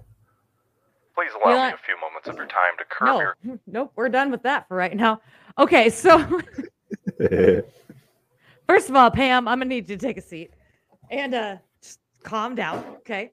please 1.15 1.31
allow 1.37 1.53
You 1.53 1.61
me 1.61 1.69
know 1.69 1.75
a 1.75 1.85
few 1.85 1.97
moments 2.01 2.27
of 2.29 2.35
your 2.35 2.47
time 2.47 2.73
to 2.79 2.85
curb 2.89 3.05
No, 3.07 3.19
your. 3.21 3.59
nope, 3.67 3.91
we're 3.95 4.09
done 4.09 4.31
with 4.31 4.41
that 4.43 4.67
for 4.67 4.75
right 4.75 4.95
now. 4.95 5.21
Okay, 5.57 5.89
so 5.89 6.17
first 8.67 8.89
of 8.89 8.95
all, 8.95 9.11
Pam, 9.11 9.47
I'm 9.47 9.59
gonna 9.59 9.65
need 9.65 9.89
you 9.89 9.97
to 9.97 10.05
take 10.05 10.17
a 10.17 10.21
seat 10.21 10.53
and 11.09 11.33
uh 11.33 11.57
just 11.81 11.99
calm 12.23 12.55
down. 12.55 12.83
Okay. 12.99 13.31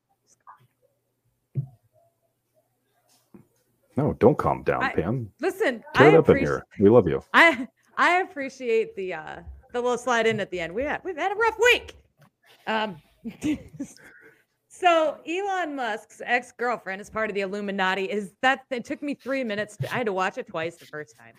no, 3.97 4.15
don't 4.15 4.39
calm 4.39 4.63
down, 4.63 4.83
I- 4.85 4.93
Pam. 4.93 5.31
Listen, 5.41 5.83
Tear 5.95 6.13
I 6.13 6.17
up 6.17 6.29
in 6.29 6.39
here. 6.39 6.65
We 6.79 6.89
love 6.89 7.09
you. 7.09 7.23
I 7.35 7.67
I 7.97 8.21
appreciate 8.21 8.95
the 8.97 9.15
uh 9.15 9.41
the 9.73 9.81
little 9.81 9.99
slide 9.99 10.27
in 10.27 10.41
at 10.41 10.51
the 10.51 10.61
end. 10.61 10.75
We 10.75 10.83
had 10.85 11.01
we've 11.05 11.17
had 11.17 11.33
a 11.33 11.37
rough 11.37 11.59
week. 11.59 11.95
Um 12.67 12.97
so 14.69 15.19
Elon 15.29 15.75
Musk's 15.75 16.23
ex-girlfriend 16.25 17.01
is 17.01 17.11
part 17.11 17.31
of 17.31 17.35
the 17.35 17.41
Illuminati. 17.43 18.05
Is 18.05 18.33
that 18.43 18.61
it 18.71 18.85
took 18.85 19.03
me 19.03 19.15
three 19.15 19.43
minutes 19.45 19.77
to, 19.79 19.93
I 19.93 19.99
had 19.99 20.07
to 20.07 20.13
watch 20.13 20.39
it 20.39 20.47
twice 20.47 20.77
the 20.77 20.87
first 20.87 21.17
time. 21.17 21.35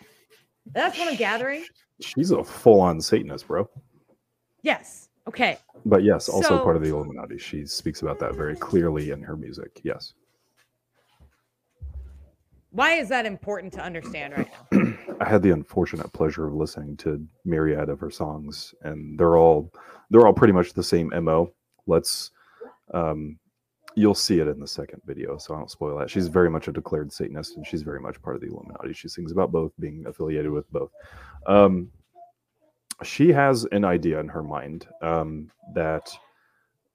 That's 0.73 0.97
what 0.97 1.07
I'm 1.09 1.15
gathering. 1.15 1.65
She's 2.01 2.31
a 2.31 2.43
full-on 2.43 3.01
Satanist, 3.01 3.47
bro. 3.47 3.69
Yes. 4.61 5.09
Okay. 5.27 5.57
But 5.85 6.03
yes, 6.03 6.29
also 6.29 6.57
So- 6.57 6.63
part 6.63 6.75
of 6.75 6.83
the 6.83 6.89
Illuminati. 6.89 7.37
She 7.37 7.65
speaks 7.65 8.01
about 8.01 8.19
that 8.19 8.35
very 8.35 8.55
clearly 8.55 9.11
in 9.11 9.21
her 9.23 9.35
music. 9.35 9.79
Yes. 9.83 10.13
Why 12.71 12.93
is 12.93 13.09
that 13.09 13.25
important 13.25 13.73
to 13.73 13.81
understand 13.81 14.33
right 14.37 14.49
now? 14.71 14.93
I 15.21 15.27
had 15.27 15.41
the 15.41 15.51
unfortunate 15.51 16.11
pleasure 16.13 16.47
of 16.47 16.53
listening 16.53 16.97
to 16.97 17.25
myriad 17.43 17.89
of 17.89 17.99
her 17.99 18.11
songs, 18.11 18.75
and 18.83 19.17
they're 19.19 19.37
all 19.37 19.71
they're 20.11 20.25
all 20.27 20.33
pretty 20.33 20.53
much 20.53 20.73
the 20.73 20.83
same 20.83 21.11
mo. 21.23 21.51
Let's 21.87 22.29
um, 22.93 23.38
you'll 23.95 24.15
see 24.15 24.39
it 24.39 24.47
in 24.47 24.59
the 24.59 24.67
second 24.67 25.01
video, 25.05 25.37
so 25.37 25.53
I 25.53 25.57
don't 25.57 25.71
spoil 25.71 25.97
that. 25.97 26.09
She's 26.09 26.27
very 26.27 26.49
much 26.49 26.67
a 26.67 26.71
declared 26.71 27.11
Satanist, 27.11 27.57
and 27.57 27.65
she's 27.65 27.81
very 27.81 27.99
much 27.99 28.21
part 28.21 28.35
of 28.35 28.41
the 28.41 28.47
Illuminati. 28.47 28.93
She 28.93 29.07
sings 29.07 29.31
about 29.31 29.51
both, 29.51 29.71
being 29.79 30.05
affiliated 30.07 30.51
with 30.51 30.71
both. 30.71 30.91
Um, 31.47 31.91
she 33.03 33.31
has 33.31 33.65
an 33.71 33.85
idea 33.85 34.19
in 34.19 34.27
her 34.27 34.43
mind 34.43 34.87
um, 35.01 35.49
that 35.73 36.11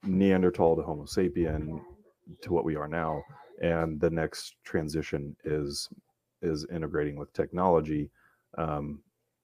Neanderthal 0.02 0.76
to 0.76 0.82
Homo 0.82 1.04
sapien 1.04 1.80
to 2.42 2.52
what 2.52 2.64
we 2.64 2.76
are 2.76 2.88
now, 2.88 3.22
and 3.62 4.00
the 4.00 4.10
next 4.10 4.56
transition 4.64 5.36
is 5.44 5.88
is 6.42 6.66
integrating 6.70 7.16
with 7.16 7.32
technology 7.32 8.10
um, 8.58 9.00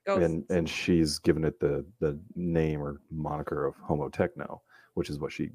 and 0.07 0.45
and 0.51 0.69
she's 0.69 1.19
given 1.19 1.45
it 1.45 1.59
the 1.61 1.85
the 2.01 2.19
name 2.35 2.83
or 2.83 3.01
moniker 3.11 3.67
of 3.67 3.75
homo 3.83 4.09
techno 4.09 4.61
which 4.95 5.11
is 5.11 5.19
what 5.19 5.33
she 5.33 5.51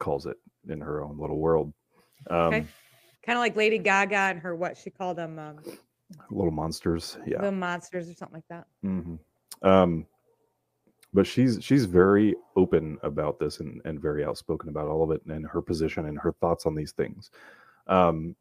calls 0.00 0.26
it 0.26 0.36
in 0.68 0.80
her 0.80 1.02
own 1.02 1.18
little 1.18 1.38
world. 1.38 1.72
Um 2.28 2.54
Okay. 2.54 2.66
kind 3.24 3.38
of 3.38 3.40
like 3.40 3.54
Lady 3.54 3.78
Gaga 3.78 4.16
and 4.16 4.40
her 4.40 4.56
what 4.56 4.76
she 4.76 4.90
called 4.90 5.16
them 5.16 5.38
um, 5.38 5.58
little 6.30 6.50
monsters 6.50 7.18
yeah. 7.26 7.40
The 7.40 7.52
monsters 7.52 8.10
or 8.10 8.14
something 8.14 8.36
like 8.36 8.48
that. 8.48 8.66
hmm 8.82 9.14
um 9.62 10.06
but 11.12 11.26
she's 11.26 11.58
she's 11.62 11.84
very 11.84 12.34
open 12.56 12.96
about 13.02 13.38
this 13.38 13.60
and 13.60 13.80
and 13.84 14.00
very 14.00 14.24
outspoken 14.24 14.68
about 14.68 14.88
all 14.88 15.02
of 15.02 15.10
it 15.10 15.22
and 15.26 15.46
her 15.46 15.60
position 15.62 16.06
and 16.06 16.18
her 16.18 16.32
thoughts 16.32 16.66
on 16.66 16.74
these 16.74 16.92
things. 16.92 17.30
Um 17.86 18.34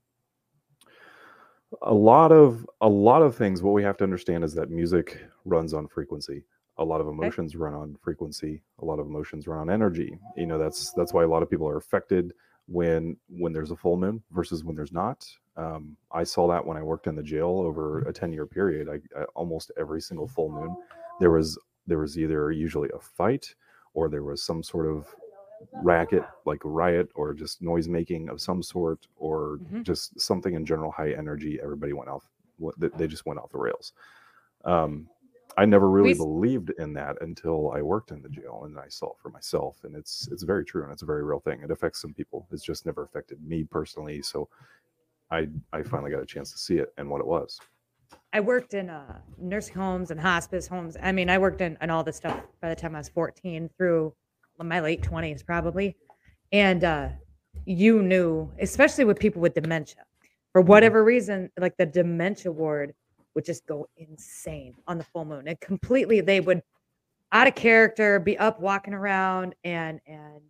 a 1.84 1.94
lot 1.94 2.32
of 2.32 2.66
a 2.82 2.90
lot 2.90 3.22
of 3.22 3.36
things 3.36 3.62
what 3.62 3.74
we 3.74 3.84
have 3.84 3.98
to 3.98 4.04
understand 4.04 4.44
is 4.44 4.54
that 4.54 4.70
music 4.70 5.20
runs 5.46 5.74
on 5.74 5.88
frequency 5.88 6.44
a 6.80 6.84
lot 6.84 7.02
of 7.02 7.08
emotions 7.08 7.56
run 7.56 7.74
on 7.74 7.96
frequency 8.02 8.62
a 8.82 8.86
lot 8.86 9.00
of 9.00 9.06
emotions 9.08 9.48
run 9.48 9.60
on 9.60 9.70
energy 9.70 10.18
you 10.36 10.46
know 10.48 10.58
that's 10.58 10.92
that's 10.94 11.14
why 11.14 11.24
a 11.24 11.28
lot 11.28 11.44
of 11.44 11.50
people 11.50 11.68
are 11.68 11.78
affected 11.78 12.34
when 12.68 13.16
when 13.30 13.54
there's 13.54 13.72
a 13.72 13.76
full 13.76 13.98
moon 13.98 14.22
versus 14.32 14.64
when 14.64 14.76
there's 14.76 14.92
not 14.94 15.28
um, 15.58 15.96
i 16.12 16.24
saw 16.24 16.48
that 16.48 16.66
when 16.66 16.78
i 16.78 16.82
worked 16.84 17.08
in 17.08 17.16
the 17.16 17.24
jail 17.24 17.62
over 17.66 18.00
a 18.02 18.14
10 18.14 18.32
year 18.34 18.46
period 18.46 18.88
I, 18.90 18.98
I 19.20 19.24
almost 19.36 19.72
every 19.78 20.02
single 20.02 20.28
full 20.28 20.50
moon 20.52 20.76
there 21.20 21.32
was 21.32 21.58
there 21.88 22.00
was 22.00 22.18
either 22.18 22.52
usually 22.52 22.90
a 22.96 23.00
fight 23.00 23.56
or 23.94 24.10
there 24.10 24.24
was 24.24 24.42
some 24.44 24.64
sort 24.64 24.88
of 24.88 25.08
racket 25.84 26.24
like 26.46 26.64
a 26.64 26.70
riot 26.70 27.10
or 27.16 27.34
just 27.34 27.62
noise 27.62 27.90
making 27.90 28.30
of 28.30 28.40
some 28.40 28.64
sort 28.64 29.08
or 29.18 29.60
Mhm. 29.74 29.84
just 29.84 30.20
something 30.20 30.54
in 30.54 30.66
general 30.66 30.92
high 30.92 31.12
energy 31.12 31.60
everybody 31.62 31.92
went 31.94 32.10
off 32.10 32.30
they 32.98 33.08
just 33.08 33.26
went 33.26 33.40
off 33.40 33.52
the 33.52 33.58
rails 33.58 33.94
um 34.66 35.10
i 35.62 35.66
never 35.66 35.90
really 35.90 36.12
s- 36.12 36.18
believed 36.18 36.72
in 36.80 36.94
that 36.94 37.16
until 37.22 37.72
i 37.72 37.82
worked 37.82 38.12
in 38.12 38.22
the 38.22 38.30
jail 38.30 38.64
and 38.66 38.80
i 38.80 38.88
saw 38.88 39.08
it 39.08 39.18
for 39.22 39.30
myself 39.30 39.78
and 39.84 39.96
it's 39.96 40.28
it's 40.32 40.44
very 40.44 40.64
true 40.66 40.84
and 40.84 40.92
it's 40.92 41.02
a 41.02 41.06
very 41.14 41.24
real 41.24 41.40
thing 41.40 41.62
it 41.62 41.72
affects 41.72 42.02
some 42.02 42.14
people 42.14 42.48
it's 42.52 42.64
just 42.64 42.86
never 42.86 43.04
affected 43.04 43.38
me 43.44 43.64
personally 43.64 44.22
so 44.22 44.48
i 45.32 45.48
i 45.74 45.84
finally 45.84 46.12
got 46.12 46.22
a 46.22 46.26
chance 46.26 46.52
to 46.52 46.58
see 46.58 46.78
it 46.78 46.94
and 46.98 47.10
what 47.10 47.22
it 47.22 47.28
was 47.28 47.60
I 48.34 48.40
worked 48.40 48.74
in 48.74 48.90
uh, 48.90 49.20
nursing 49.40 49.76
homes 49.76 50.12
and 50.12 50.20
hospice 50.20 50.68
homes. 50.68 50.98
I 51.02 51.12
mean, 51.12 51.30
I 51.30 51.38
worked 51.38 51.62
in, 51.62 51.78
in 51.82 51.90
all 51.90 52.04
this 52.04 52.18
stuff 52.18 52.40
by 52.62 52.70
the 52.70 52.76
time 52.76 52.96
I 52.96 53.00
was 53.00 53.10
14 53.10 53.70
through 53.78 54.14
my 54.60 54.80
late 54.80 55.02
20s, 55.02 55.44
probably. 55.46 55.96
And 56.52 56.84
uh, 56.84 57.10
you 57.66 58.02
knew, 58.02 58.52
especially 58.60 59.06
with 59.06 59.20
people 59.20 59.42
with 59.42 59.54
dementia, 59.54 60.04
for 60.54 60.62
whatever 60.62 61.04
reason, 61.04 61.50
like 61.60 61.76
the 61.78 61.86
dementia 61.86 62.52
ward 62.52 62.94
would 63.36 63.46
just 63.46 63.66
go 63.66 63.88
insane 63.98 64.76
on 64.88 64.98
the 64.98 65.04
full 65.04 65.26
moon. 65.26 65.48
And 65.48 65.60
completely, 65.60 66.22
they 66.22 66.40
would 66.40 66.62
out 67.32 67.48
of 67.48 67.56
character, 67.56 68.20
be 68.20 68.38
up 68.38 68.60
walking 68.60 68.94
around 68.94 69.56
and 69.64 70.00
and 70.08 70.42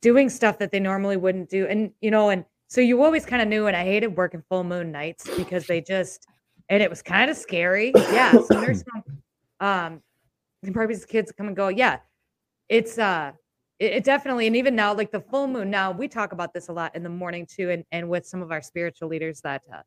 doing 0.00 0.28
stuff 0.28 0.58
that 0.58 0.70
they 0.70 0.80
normally 0.80 1.16
wouldn't 1.16 1.48
do. 1.48 1.66
And 1.66 1.92
you 2.00 2.10
know, 2.10 2.30
and 2.30 2.44
so 2.68 2.80
you 2.80 3.02
always 3.02 3.26
kind 3.26 3.42
of 3.42 3.48
knew. 3.48 3.66
And 3.66 3.76
I 3.76 3.84
hated 3.84 4.16
working 4.16 4.42
full 4.48 4.64
moon 4.64 4.90
nights 4.90 5.28
because 5.36 5.66
they 5.66 5.80
just 5.80 6.26
and 6.68 6.82
it 6.82 6.90
was 6.90 7.02
kind 7.02 7.30
of 7.30 7.36
scary. 7.36 7.92
Yeah, 7.94 8.32
so 8.32 8.60
nursing 8.60 8.86
home, 8.92 9.22
um, 9.60 10.72
probably 10.72 10.96
kids 11.06 11.32
come 11.32 11.48
and 11.48 11.56
go. 11.56 11.68
Yeah, 11.68 11.98
it's 12.68 12.98
uh, 12.98 13.32
it, 13.78 13.92
it 13.92 14.04
definitely, 14.04 14.46
and 14.46 14.56
even 14.56 14.74
now, 14.74 14.94
like 14.94 15.10
the 15.10 15.20
full 15.20 15.46
moon. 15.46 15.70
Now 15.70 15.90
we 15.90 16.08
talk 16.08 16.32
about 16.32 16.54
this 16.54 16.68
a 16.68 16.72
lot 16.72 16.94
in 16.96 17.02
the 17.02 17.08
morning 17.08 17.46
too, 17.46 17.70
and 17.70 17.84
and 17.92 18.08
with 18.08 18.26
some 18.26 18.42
of 18.42 18.50
our 18.50 18.62
spiritual 18.62 19.08
leaders 19.08 19.40
that 19.42 19.62
uh, 19.72 19.82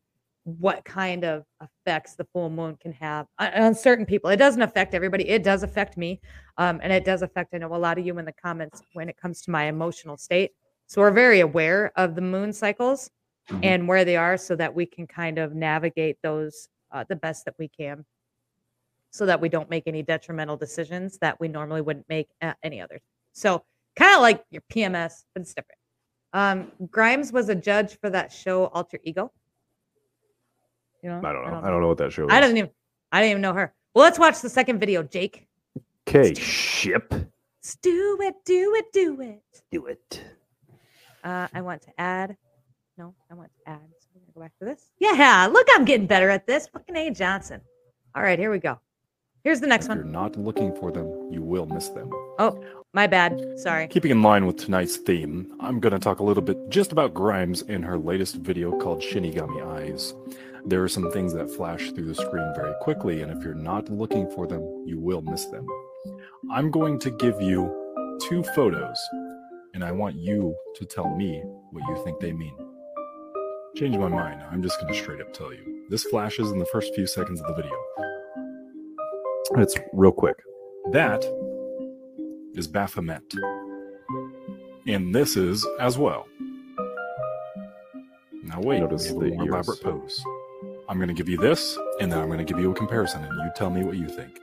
what 0.56 0.84
kind 0.84 1.24
of 1.24 1.44
effects 1.62 2.14
the 2.14 2.24
full 2.32 2.48
moon 2.48 2.76
can 2.80 2.92
have 2.92 3.26
on, 3.38 3.74
certain 3.74 4.06
people. 4.06 4.30
It 4.30 4.36
doesn't 4.38 4.62
affect 4.62 4.94
everybody. 4.94 5.28
It 5.28 5.42
does 5.42 5.62
affect 5.62 5.96
me, 5.98 6.20
um, 6.56 6.80
and 6.82 6.92
it 6.92 7.04
does 7.04 7.22
affect 7.22 7.54
I 7.54 7.58
know 7.58 7.74
a 7.74 7.76
lot 7.76 7.98
of 7.98 8.06
you 8.06 8.16
in 8.18 8.24
the 8.24 8.32
comments 8.32 8.82
when 8.94 9.08
it 9.08 9.16
comes 9.16 9.42
to 9.42 9.50
my 9.50 9.64
emotional 9.64 10.16
state. 10.16 10.52
So 10.86 11.02
we're 11.02 11.10
very 11.10 11.40
aware 11.40 11.92
of 11.96 12.14
the 12.14 12.22
moon 12.22 12.52
cycles 12.52 13.10
Mhm. 13.50 13.64
and 13.64 13.88
where 13.88 14.04
they 14.04 14.16
are 14.16 14.36
so 14.36 14.54
that 14.56 14.74
we 14.74 14.84
can 14.86 15.06
kind 15.06 15.38
of 15.38 15.54
navigate 15.54 16.18
those 16.22 16.68
uh, 16.92 17.04
the 17.08 17.16
best 17.16 17.44
that 17.46 17.54
we 17.58 17.68
can 17.68 18.04
so 19.10 19.24
that 19.26 19.40
we 19.40 19.48
don't 19.48 19.70
make 19.70 19.84
any 19.86 20.02
detrimental 20.02 20.56
decisions 20.56 21.18
that 21.18 21.38
we 21.40 21.48
normally 21.48 21.80
wouldn't 21.80 22.08
make 22.08 22.28
at 22.42 22.56
any 22.62 22.80
other 22.80 23.00
so 23.32 23.64
kind 23.96 24.14
of 24.14 24.20
like 24.20 24.44
your 24.50 24.62
pms 24.70 25.24
but 25.34 25.40
it's 25.40 25.54
different 25.54 25.78
um 26.34 26.70
grimes 26.90 27.32
was 27.32 27.48
a 27.48 27.54
judge 27.54 27.98
for 28.00 28.10
that 28.10 28.30
show 28.30 28.66
alter 28.66 28.98
ego 29.02 29.32
you 31.02 31.08
know 31.08 31.20
i 31.24 31.32
don't 31.32 31.44
know 31.46 31.60
i 31.62 31.70
don't 31.70 31.80
know 31.80 31.88
what 31.88 31.98
that 31.98 32.12
show 32.12 32.24
is 32.24 32.32
i 32.32 32.40
didn't 32.40 32.56
even 32.56 32.70
i 33.12 33.20
didn't 33.20 33.30
even 33.32 33.42
know 33.42 33.52
her 33.54 33.72
well 33.94 34.04
let's 34.04 34.18
watch 34.18 34.40
the 34.40 34.48
second 34.48 34.78
video 34.78 35.02
jake 35.02 35.46
okay 36.08 36.34
ship 36.34 37.12
let's 37.12 37.76
do 37.76 38.18
it 38.22 38.34
do 38.44 38.74
it 38.76 38.92
do 38.92 39.20
it 39.20 39.42
do 39.70 39.86
it 39.86 40.22
Uh, 41.24 41.48
I 41.52 41.60
want 41.62 41.82
to 41.82 41.90
add. 41.98 42.36
No, 42.96 43.12
I 43.30 43.34
want 43.34 43.50
to 43.58 43.70
add. 43.70 43.80
So 44.00 44.06
we're 44.14 44.20
gonna 44.20 44.32
go 44.34 44.40
back 44.40 44.52
to 44.60 44.64
this. 44.64 44.90
Yeah, 44.98 45.48
look, 45.52 45.66
I'm 45.74 45.84
getting 45.84 46.06
better 46.06 46.30
at 46.30 46.46
this. 46.46 46.68
Fucking 46.68 46.96
A. 46.96 47.10
Johnson. 47.10 47.60
All 48.14 48.22
right, 48.22 48.38
here 48.38 48.50
we 48.52 48.60
go. 48.60 48.78
Here's 49.44 49.60
the 49.60 49.66
next 49.66 49.86
If 49.86 49.94
you're 49.96 50.04
one. 50.04 50.12
not 50.12 50.36
looking 50.36 50.74
for 50.76 50.90
them, 50.92 51.06
you 51.30 51.42
will 51.42 51.66
miss 51.66 51.88
them. 51.90 52.08
Oh, 52.38 52.62
my 52.94 53.06
bad. 53.08 53.58
Sorry. 53.58 53.88
Keeping 53.88 54.12
in 54.12 54.22
line 54.22 54.46
with 54.46 54.56
tonight's 54.56 54.96
theme, 54.96 55.52
I'm 55.60 55.80
going 55.80 55.92
to 55.92 55.98
talk 55.98 56.20
a 56.20 56.24
little 56.24 56.42
bit 56.42 56.56
just 56.70 56.92
about 56.92 57.14
Grimes 57.14 57.62
in 57.62 57.82
her 57.82 57.98
latest 57.98 58.36
video 58.36 58.78
called 58.78 59.00
Shinigami 59.02 59.60
Eyes. 59.76 60.14
There 60.66 60.82
are 60.82 60.88
some 60.88 61.10
things 61.12 61.34
that 61.34 61.50
flash 61.50 61.92
through 61.92 62.06
the 62.06 62.14
screen 62.14 62.52
very 62.54 62.74
quickly, 62.80 63.22
and 63.22 63.30
if 63.30 63.42
you're 63.42 63.54
not 63.54 63.88
looking 63.88 64.30
for 64.30 64.46
them, 64.46 64.84
you 64.86 64.98
will 64.98 65.22
miss 65.22 65.46
them. 65.46 65.66
I'm 66.50 66.70
going 66.70 66.98
to 67.00 67.10
give 67.10 67.40
you 67.40 68.18
two 68.22 68.42
photos, 68.54 68.98
and 69.74 69.84
I 69.84 69.92
want 69.92 70.16
you 70.16 70.54
to 70.76 70.84
tell 70.84 71.14
me 71.14 71.40
what 71.70 71.82
you 71.88 72.02
think 72.04 72.20
they 72.20 72.32
mean. 72.32 72.56
Change 73.76 73.96
my 73.96 74.08
mind. 74.08 74.42
I'm 74.50 74.62
just 74.62 74.80
going 74.80 74.92
to 74.92 74.98
straight 74.98 75.20
up 75.20 75.32
tell 75.32 75.52
you. 75.52 75.86
This 75.88 76.04
flashes 76.04 76.50
in 76.50 76.58
the 76.58 76.66
first 76.66 76.94
few 76.94 77.06
seconds 77.06 77.40
of 77.40 77.46
the 77.48 77.62
video. 77.62 77.74
It's 79.56 79.76
real 79.92 80.12
quick. 80.12 80.36
That 80.92 81.24
is 82.54 82.66
Baphomet. 82.66 83.22
And 84.86 85.14
this 85.14 85.36
is 85.36 85.66
as 85.80 85.96
well. 85.96 86.26
Now 88.42 88.60
wait, 88.60 88.80
Notice 88.80 89.08
the 89.08 89.26
elaborate 89.26 89.82
pose. 89.82 90.24
I'm 90.88 90.96
going 90.96 91.08
to 91.08 91.14
give 91.14 91.28
you 91.28 91.36
this, 91.36 91.78
and 92.00 92.10
then 92.10 92.18
I'm 92.18 92.28
going 92.28 92.38
to 92.38 92.44
give 92.44 92.58
you 92.58 92.70
a 92.70 92.74
comparison, 92.74 93.22
and 93.22 93.32
you 93.34 93.50
tell 93.54 93.68
me 93.68 93.84
what 93.84 93.96
you 93.96 94.08
think. 94.08 94.38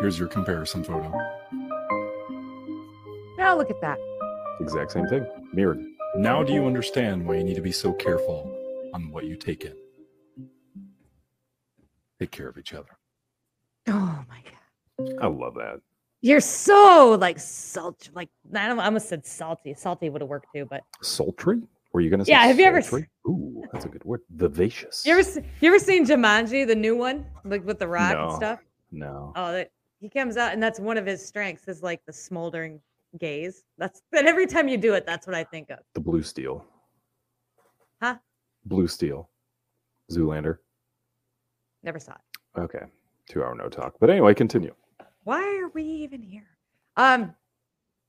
Here's 0.00 0.18
your 0.18 0.28
comparison 0.28 0.84
photo. 0.84 1.10
Now 3.38 3.56
look 3.56 3.70
at 3.70 3.80
that. 3.80 3.98
Exact 4.60 4.92
same 4.92 5.06
thing. 5.06 5.26
Mirrored. 5.54 5.82
Now, 6.14 6.42
do 6.42 6.52
you 6.52 6.66
understand 6.66 7.26
why 7.26 7.36
you 7.36 7.44
need 7.44 7.54
to 7.54 7.62
be 7.62 7.72
so 7.72 7.94
careful 7.94 8.54
on 8.92 9.10
what 9.10 9.24
you 9.24 9.36
take 9.36 9.64
in? 9.64 9.74
Take 12.20 12.30
care 12.30 12.48
of 12.48 12.58
each 12.58 12.74
other. 12.74 12.98
Oh 13.88 14.24
my 14.28 14.42
god. 14.44 15.14
I 15.22 15.26
love 15.26 15.54
that. 15.54 15.80
You're 16.20 16.40
so 16.40 17.16
like 17.18 17.40
salt 17.40 18.10
like 18.14 18.28
I, 18.54 18.68
don't, 18.68 18.78
I 18.78 18.84
almost 18.84 19.08
said 19.08 19.26
salty. 19.26 19.74
Salty 19.74 20.10
would 20.10 20.20
have 20.20 20.28
worked 20.28 20.46
too, 20.54 20.66
but 20.68 20.82
Sultry? 21.02 21.62
Were 21.92 22.00
you 22.00 22.10
gonna 22.10 22.24
say 22.24 22.32
Yeah, 22.32 22.42
have 22.46 22.58
you 22.58 22.64
ever 22.64 22.80
sultry? 22.80 23.08
Ooh, 23.28 23.64
that's 23.72 23.84
a 23.84 23.88
good 23.88 24.04
word. 24.04 24.20
Vivacious. 24.30 25.04
you 25.04 25.18
ever 25.18 25.40
you 25.60 25.68
ever 25.68 25.78
seen 25.78 26.06
Jumanji, 26.06 26.66
the 26.66 26.74
new 26.74 26.96
one, 26.96 27.26
like 27.44 27.64
with 27.66 27.78
the 27.78 27.88
rock 27.88 28.16
and 28.16 28.32
stuff? 28.32 28.60
No. 28.90 29.32
Oh, 29.36 29.52
that 29.52 29.70
he 30.00 30.08
comes 30.08 30.36
out, 30.36 30.52
and 30.52 30.62
that's 30.62 30.80
one 30.80 30.96
of 30.96 31.06
his 31.06 31.24
strengths 31.24 31.68
is 31.68 31.82
like 31.82 32.04
the 32.06 32.12
smoldering 32.12 32.80
gaze. 33.18 33.64
That's 33.78 34.02
and 34.12 34.26
every 34.26 34.46
time 34.46 34.68
you 34.68 34.78
do 34.78 34.94
it, 34.94 35.06
that's 35.06 35.26
what 35.26 35.36
I 35.36 35.44
think 35.44 35.70
of. 35.70 35.80
The 35.94 36.00
blue 36.00 36.22
steel. 36.22 36.64
Huh? 38.00 38.16
Blue 38.64 38.88
steel. 38.88 39.28
Zoolander. 40.10 40.58
Never 41.82 41.98
saw 41.98 42.12
it. 42.12 42.60
Okay. 42.60 42.84
Two 43.28 43.42
hour 43.42 43.54
no 43.54 43.68
talk. 43.68 43.94
But 44.00 44.10
anyway, 44.10 44.34
continue. 44.34 44.74
Why 45.24 45.42
are 45.62 45.68
we 45.68 45.84
even 45.84 46.22
here? 46.22 46.46
Um, 46.96 47.34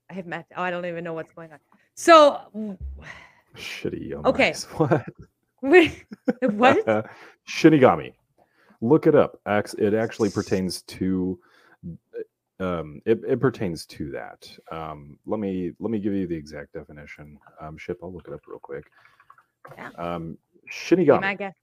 I 0.10 0.13
have 0.13 0.26
met. 0.26 0.48
Oh, 0.56 0.62
I 0.62 0.72
don't 0.72 0.86
even 0.86 1.04
know 1.04 1.13
what's 1.13 1.34
going 1.34 1.52
on. 1.52 1.60
So, 1.96 2.39
Shitty 3.56 4.10
yum 4.10 4.26
Okay. 4.26 4.54
What? 4.78 5.06
what? 6.42 7.08
Shinigami. 7.48 8.13
Look 8.82 9.08
it 9.08 9.16
up. 9.16 9.39
It 9.46 9.94
actually 9.94 10.30
pertains 10.30 10.82
to 10.84 11.39
um 12.60 13.02
it, 13.06 13.22
it 13.28 13.39
pertains 13.39 13.86
to 13.88 14.12
that. 14.12 14.50
Um 14.72 15.18
let 15.26 15.39
me 15.39 15.72
let 15.80 15.89
me 15.92 16.00
give 16.00 16.13
you 16.13 16.28
the 16.28 16.36
exact 16.36 16.74
definition. 16.74 17.39
Um 17.62 17.78
ship, 17.78 18.00
I'll 18.04 18.13
look 18.13 18.28
it 18.28 18.34
up 18.34 18.42
real 18.48 18.60
quick. 18.60 18.86
Yeah. 19.78 19.89
Um 19.98 20.38
Shinigami. 20.72 21.22
my 21.22 21.36
guess. 21.36 21.56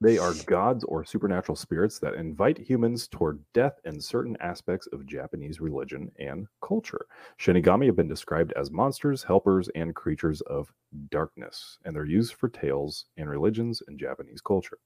They 0.00 0.16
are 0.16 0.32
gods 0.46 0.84
or 0.84 1.04
supernatural 1.04 1.56
spirits 1.56 1.98
that 1.98 2.14
invite 2.14 2.56
humans 2.58 3.08
toward 3.08 3.42
death 3.52 3.80
in 3.84 4.00
certain 4.00 4.36
aspects 4.40 4.86
of 4.92 5.06
Japanese 5.06 5.60
religion 5.60 6.12
and 6.20 6.46
culture. 6.62 7.06
Shinigami 7.40 7.86
have 7.86 7.96
been 7.96 8.08
described 8.08 8.52
as 8.52 8.70
monsters, 8.70 9.24
helpers, 9.24 9.68
and 9.74 9.94
creatures 9.96 10.40
of 10.42 10.72
darkness, 11.10 11.78
and 11.84 11.96
they're 11.96 12.04
used 12.04 12.34
for 12.34 12.48
tales 12.48 13.06
and 13.16 13.28
religions 13.28 13.82
in 13.88 13.98
Japanese 13.98 14.40
culture. 14.40 14.78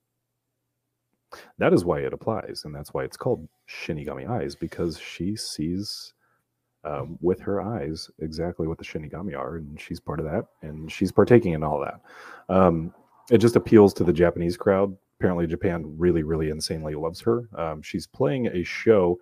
That 1.58 1.74
is 1.74 1.84
why 1.84 2.00
it 2.00 2.14
applies, 2.14 2.62
and 2.64 2.74
that's 2.74 2.94
why 2.94 3.04
it's 3.04 3.16
called 3.16 3.46
Shinigami 3.68 4.28
Eyes, 4.28 4.54
because 4.54 4.98
she 4.98 5.36
sees 5.36 6.14
um, 6.84 7.18
with 7.20 7.40
her 7.40 7.60
eyes 7.60 8.10
exactly 8.20 8.66
what 8.66 8.78
the 8.78 8.84
Shinigami 8.84 9.36
are, 9.36 9.56
and 9.56 9.78
she's 9.78 10.00
part 10.00 10.20
of 10.20 10.26
that, 10.26 10.46
and 10.62 10.90
she's 10.90 11.12
partaking 11.12 11.52
in 11.52 11.62
all 11.62 11.80
that. 11.80 12.00
Um, 12.48 12.94
it 13.30 13.38
just 13.38 13.56
appeals 13.56 13.94
to 13.94 14.04
the 14.04 14.12
Japanese 14.12 14.56
crowd. 14.56 14.96
Apparently, 15.18 15.46
Japan 15.46 15.84
really, 15.96 16.22
really 16.22 16.50
insanely 16.50 16.94
loves 16.94 17.20
her. 17.20 17.48
Um, 17.56 17.82
she's 17.82 18.06
playing 18.06 18.48
a 18.48 18.64
show 18.64 19.20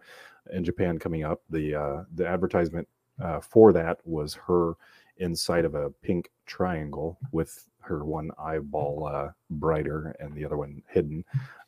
in 0.52 0.64
Japan 0.64 0.98
coming 0.98 1.24
up. 1.24 1.42
The 1.50 1.74
uh, 1.74 2.04
the 2.14 2.26
advertisement 2.26 2.88
uh, 3.22 3.40
for 3.40 3.72
that 3.72 3.98
was 4.04 4.34
her 4.34 4.74
inside 5.18 5.64
of 5.64 5.74
a 5.74 5.90
pink 6.02 6.30
triangle 6.46 7.18
with 7.32 7.66
her 7.80 8.04
one 8.04 8.30
eyeball 8.38 9.06
uh, 9.06 9.28
brighter 9.50 10.14
and 10.20 10.34
the 10.34 10.44
other 10.44 10.56
one 10.56 10.82
hidden. 10.88 11.24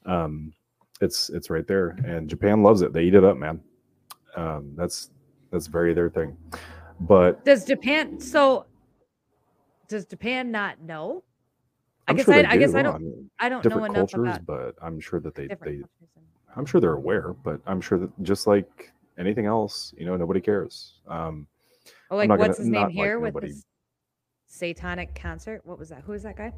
Um, 0.06 0.52
it's 1.00 1.30
it's 1.30 1.50
right 1.50 1.66
there, 1.66 1.90
and 2.06 2.28
Japan 2.28 2.62
loves 2.62 2.82
it. 2.82 2.92
They 2.92 3.04
eat 3.04 3.14
it 3.14 3.24
up, 3.24 3.36
man. 3.36 3.60
Um, 4.36 4.72
that's 4.76 5.10
that's 5.50 5.66
very 5.66 5.92
their 5.92 6.08
thing. 6.08 6.36
But 7.00 7.44
Does 7.44 7.64
Japan? 7.64 8.20
So, 8.20 8.66
does 9.88 10.06
Japan 10.06 10.50
not 10.50 10.80
know? 10.80 11.24
I 12.08 12.10
I'm 12.12 12.16
guess 12.16 12.24
sure 12.26 12.34
I, 12.34 12.42
they 12.42 12.48
I 12.48 12.56
guess 12.56 12.72
do. 12.72 12.78
I 12.78 12.82
don't. 12.82 13.02
mean, 13.02 13.30
I 13.38 13.48
don't 13.48 13.64
know 13.64 13.84
enough 13.84 13.94
cultures, 14.10 14.36
about 14.36 14.46
but 14.46 14.74
I'm 14.82 14.98
sure 15.00 15.20
that 15.20 15.34
they, 15.34 15.46
they 15.46 15.54
and- 15.74 15.84
I'm 16.56 16.66
sure 16.66 16.80
they're 16.80 16.92
aware, 16.94 17.32
but 17.32 17.60
I'm 17.66 17.80
sure 17.80 17.98
that 17.98 18.22
just 18.22 18.46
like 18.46 18.92
anything 19.18 19.46
else, 19.46 19.94
you 19.96 20.04
know, 20.04 20.16
nobody 20.16 20.40
cares. 20.40 20.94
Um, 21.08 21.46
Oh, 22.10 22.16
like 22.16 22.28
what's 22.28 22.58
his 22.58 22.66
name 22.66 22.72
not 22.80 22.82
like 22.88 22.92
here 22.94 23.18
with 23.18 23.40
this 23.40 23.64
satanic 24.46 25.14
concert? 25.14 25.62
What 25.64 25.78
was 25.78 25.88
that? 25.88 26.02
Who 26.02 26.12
is 26.12 26.22
that 26.24 26.36
guy? 26.36 26.52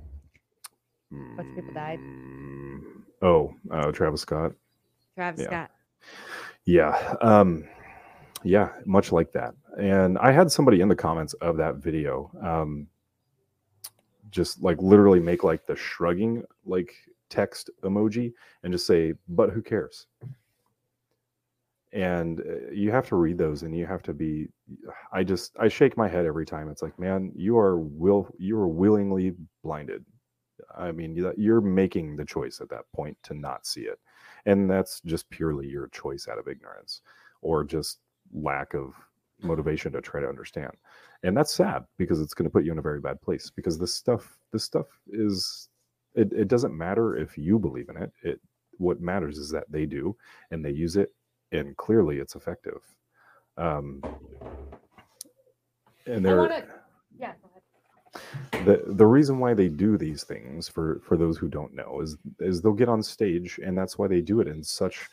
bunch 1.10 1.48
of 1.48 1.54
people 1.54 1.72
died. 1.72 1.98
mm, 2.00 2.80
Oh, 3.22 3.54
uh, 3.70 3.92
Travis 3.92 4.22
Scott. 4.22 4.52
Travis 5.14 5.42
Yeah. 5.42 5.46
Scott. 5.46 5.70
Yeah. 6.64 7.14
Um, 7.20 7.64
yeah, 8.42 8.70
much 8.84 9.12
like 9.12 9.30
that. 9.32 9.54
And 9.78 10.18
I 10.18 10.32
had 10.32 10.50
somebody 10.50 10.80
in 10.80 10.88
the 10.88 10.96
comments 10.96 11.34
of 11.34 11.56
that 11.58 11.76
video 11.76 12.30
um, 12.42 12.88
just 14.34 14.60
like 14.60 14.82
literally 14.82 15.20
make 15.20 15.44
like 15.44 15.64
the 15.64 15.76
shrugging 15.76 16.42
like 16.66 16.92
text 17.30 17.70
emoji 17.82 18.32
and 18.64 18.72
just 18.72 18.86
say, 18.86 19.14
but 19.28 19.50
who 19.50 19.62
cares? 19.62 20.06
And 21.92 22.40
uh, 22.40 22.72
you 22.72 22.90
have 22.90 23.06
to 23.08 23.16
read 23.16 23.38
those 23.38 23.62
and 23.62 23.76
you 23.76 23.86
have 23.86 24.02
to 24.02 24.12
be, 24.12 24.48
I 25.12 25.22
just, 25.22 25.56
I 25.60 25.68
shake 25.68 25.96
my 25.96 26.08
head 26.08 26.26
every 26.26 26.44
time. 26.44 26.68
It's 26.68 26.82
like, 26.82 26.98
man, 26.98 27.30
you 27.36 27.56
are 27.56 27.78
will, 27.78 28.28
you 28.36 28.58
are 28.58 28.66
willingly 28.66 29.36
blinded. 29.62 30.04
I 30.76 30.90
mean, 30.90 31.14
you're 31.36 31.60
making 31.60 32.16
the 32.16 32.24
choice 32.24 32.60
at 32.60 32.68
that 32.70 32.90
point 32.92 33.16
to 33.22 33.34
not 33.34 33.66
see 33.66 33.82
it. 33.82 34.00
And 34.46 34.68
that's 34.68 35.00
just 35.02 35.30
purely 35.30 35.68
your 35.68 35.86
choice 35.88 36.26
out 36.26 36.38
of 36.38 36.48
ignorance 36.48 37.02
or 37.40 37.62
just 37.62 38.00
lack 38.32 38.74
of 38.74 38.94
motivation 39.40 39.92
to 39.92 40.00
try 40.00 40.20
to 40.20 40.28
understand. 40.28 40.72
And 41.24 41.36
that's 41.36 41.52
sad 41.52 41.84
because 41.98 42.20
it's 42.20 42.34
going 42.34 42.44
to 42.44 42.50
put 42.52 42.64
you 42.64 42.72
in 42.72 42.78
a 42.78 42.82
very 42.82 43.00
bad 43.00 43.20
place 43.22 43.50
because 43.50 43.78
this 43.78 43.94
stuff, 43.94 44.36
this 44.52 44.62
stuff 44.62 44.86
is, 45.10 45.68
it, 46.14 46.32
it 46.32 46.48
doesn't 46.48 46.76
matter 46.76 47.16
if 47.16 47.36
you 47.36 47.58
believe 47.58 47.88
in 47.88 47.96
it. 47.96 48.12
It, 48.22 48.40
what 48.78 49.00
matters 49.00 49.38
is 49.38 49.50
that 49.50 49.64
they 49.70 49.86
do 49.86 50.16
and 50.52 50.64
they 50.64 50.70
use 50.70 50.96
it 50.96 51.12
and 51.52 51.76
clearly 51.76 52.18
it's 52.18 52.36
effective. 52.36 52.80
Um, 53.56 54.02
and 56.06 56.24
they're, 56.24 56.36
wanna- 56.38 56.66
Yeah. 57.18 57.32
the 58.64 58.82
the 58.86 59.06
reason 59.06 59.38
why 59.38 59.54
they 59.54 59.68
do 59.68 59.96
these 59.96 60.22
things 60.24 60.68
for 60.68 61.00
for 61.04 61.16
those 61.16 61.36
who 61.38 61.48
don't 61.48 61.74
know 61.74 62.00
is 62.00 62.16
is 62.40 62.60
they'll 62.62 62.72
get 62.72 62.88
on 62.88 63.02
stage 63.02 63.58
and 63.64 63.76
that's 63.76 63.98
why 63.98 64.06
they 64.06 64.20
do 64.20 64.40
it 64.40 64.46
in 64.48 64.62
such 64.62 65.08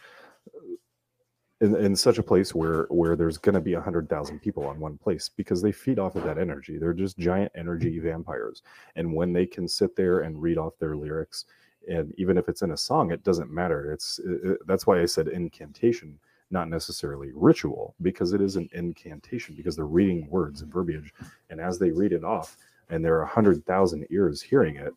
in, 1.61 1.75
in 1.75 1.95
such 1.95 2.17
a 2.17 2.23
place 2.23 2.53
where 2.53 2.87
where 2.89 3.15
there's 3.15 3.37
going 3.37 3.55
to 3.55 3.61
be 3.61 3.73
a 3.73 3.81
hundred 3.81 4.09
thousand 4.09 4.39
people 4.39 4.65
on 4.65 4.79
one 4.79 4.97
place 4.97 5.29
because 5.29 5.61
they 5.61 5.71
feed 5.71 5.99
off 5.99 6.15
of 6.15 6.23
that 6.23 6.37
energy. 6.37 6.77
They're 6.77 6.93
just 6.93 7.17
giant 7.17 7.51
energy 7.55 7.97
mm-hmm. 7.97 8.07
vampires. 8.07 8.63
And 8.95 9.13
when 9.13 9.31
they 9.31 9.45
can 9.45 9.67
sit 9.67 9.95
there 9.95 10.21
and 10.21 10.41
read 10.41 10.57
off 10.57 10.77
their 10.79 10.95
lyrics 10.95 11.45
and 11.89 12.13
even 12.17 12.37
if 12.37 12.47
it's 12.47 12.61
in 12.61 12.71
a 12.71 12.77
song 12.77 13.11
it 13.11 13.23
doesn't 13.23 13.51
matter. 13.51 13.91
It's 13.91 14.19
it, 14.19 14.51
it- 14.51 14.67
that's 14.67 14.85
why 14.85 15.01
i 15.01 15.05
said 15.05 15.27
incantation 15.27 16.19
not 16.51 16.69
necessarily 16.69 17.31
ritual 17.33 17.95
because 18.01 18.33
it 18.33 18.41
is 18.41 18.57
an 18.57 18.69
incantation 18.73 19.55
because 19.55 19.75
they're 19.75 19.85
reading 19.85 20.29
words 20.29 20.61
and 20.61 20.71
verbiage. 20.71 21.13
And 21.49 21.61
as 21.61 21.79
they 21.79 21.91
read 21.91 22.11
it 22.11 22.25
off 22.25 22.57
and 22.89 23.03
there 23.03 23.15
are 23.15 23.25
100,000 23.25 24.05
ears 24.09 24.41
hearing 24.41 24.75
it, 24.75 24.93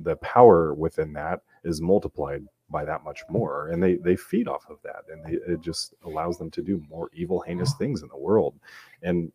the 0.00 0.16
power 0.16 0.74
within 0.74 1.14
that 1.14 1.40
is 1.64 1.80
multiplied 1.80 2.44
by 2.70 2.84
that 2.84 3.04
much 3.04 3.22
more. 3.28 3.68
And 3.68 3.82
they, 3.82 3.96
they 3.96 4.16
feed 4.16 4.48
off 4.48 4.64
of 4.68 4.78
that. 4.84 5.04
And 5.10 5.24
they, 5.24 5.52
it 5.52 5.60
just 5.60 5.94
allows 6.04 6.38
them 6.38 6.50
to 6.50 6.62
do 6.62 6.82
more 6.90 7.10
evil, 7.12 7.40
heinous 7.40 7.70
mm-hmm. 7.70 7.84
things 7.84 8.02
in 8.02 8.08
the 8.08 8.18
world. 8.18 8.54
And, 9.02 9.32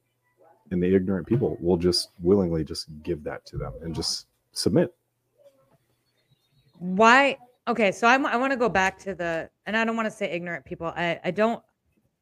and 0.71 0.81
the 0.81 0.95
ignorant 0.95 1.27
people 1.27 1.57
will 1.59 1.77
just 1.77 2.09
willingly 2.21 2.63
just 2.63 2.87
give 3.03 3.23
that 3.23 3.45
to 3.47 3.57
them 3.57 3.73
and 3.81 3.93
just 3.93 4.27
submit. 4.51 4.93
Why? 6.79 7.37
Okay, 7.67 7.91
so 7.91 8.07
I'm, 8.07 8.25
I 8.25 8.35
want 8.37 8.51
to 8.51 8.57
go 8.57 8.69
back 8.69 8.99
to 8.99 9.15
the, 9.15 9.49
and 9.65 9.77
I 9.77 9.85
don't 9.85 9.95
want 9.95 10.05
to 10.07 10.11
say 10.11 10.29
ignorant 10.29 10.65
people. 10.65 10.87
I, 10.87 11.19
I 11.23 11.31
don't 11.31 11.63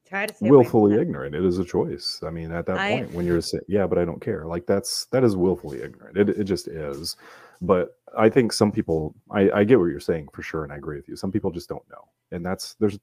try 0.07 0.25
to 0.25 0.33
say 0.33 0.49
willfully 0.49 0.99
ignorant. 0.99 1.33
It 1.35 1.43
is 1.43 1.57
a 1.57 1.65
choice. 1.65 2.21
I 2.25 2.29
mean, 2.29 2.51
at 2.51 2.65
that 2.67 2.77
I- 2.77 2.91
point, 2.91 3.13
when 3.13 3.25
you're 3.25 3.41
saying, 3.41 3.63
yeah, 3.67 3.87
but 3.87 3.97
I 3.97 4.05
don't 4.05 4.21
care, 4.21 4.45
like 4.45 4.65
that's, 4.65 5.05
that 5.11 5.23
is 5.23 5.35
willfully 5.35 5.81
ignorant. 5.81 6.17
It, 6.17 6.29
it 6.29 6.43
just 6.43 6.67
is. 6.67 7.15
But 7.61 7.95
I 8.17 8.29
think 8.29 8.51
some 8.53 8.71
people, 8.71 9.15
I, 9.29 9.49
I 9.51 9.63
get 9.63 9.79
what 9.79 9.85
you're 9.85 9.99
saying 9.99 10.29
for 10.33 10.41
sure. 10.41 10.63
And 10.63 10.73
I 10.73 10.77
agree 10.77 10.97
with 10.97 11.07
you. 11.07 11.15
Some 11.15 11.31
people 11.31 11.51
just 11.51 11.69
don't 11.69 11.87
know. 11.89 12.07
And 12.31 12.45
that's, 12.45 12.73
there's, 12.75 12.97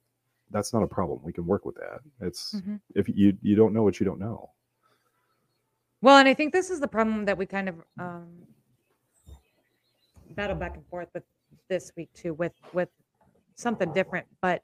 that's 0.50 0.72
not 0.72 0.82
a 0.82 0.86
problem. 0.86 1.20
We 1.22 1.32
can 1.32 1.46
work 1.46 1.64
with 1.64 1.76
that. 1.76 2.00
It's 2.20 2.54
Mhm. 2.54 2.80
if 2.94 3.08
you 3.08 3.36
you 3.42 3.54
don't 3.54 3.74
know 3.74 3.82
what 3.82 4.00
you 4.00 4.06
don't 4.06 4.18
know. 4.18 4.50
Well, 6.00 6.16
and 6.16 6.28
I 6.28 6.34
think 6.34 6.52
this 6.52 6.70
is 6.70 6.80
the 6.80 6.88
problem 6.88 7.26
that 7.26 7.36
we 7.36 7.44
kind 7.44 7.68
of 7.68 7.74
um, 7.98 8.28
battle 10.30 10.56
back 10.56 10.74
and 10.74 10.86
forth 10.86 11.08
with 11.12 11.24
this 11.68 11.92
week 11.96 12.10
too, 12.14 12.32
with 12.34 12.54
with 12.72 12.88
something 13.56 13.92
different. 13.92 14.26
But 14.40 14.62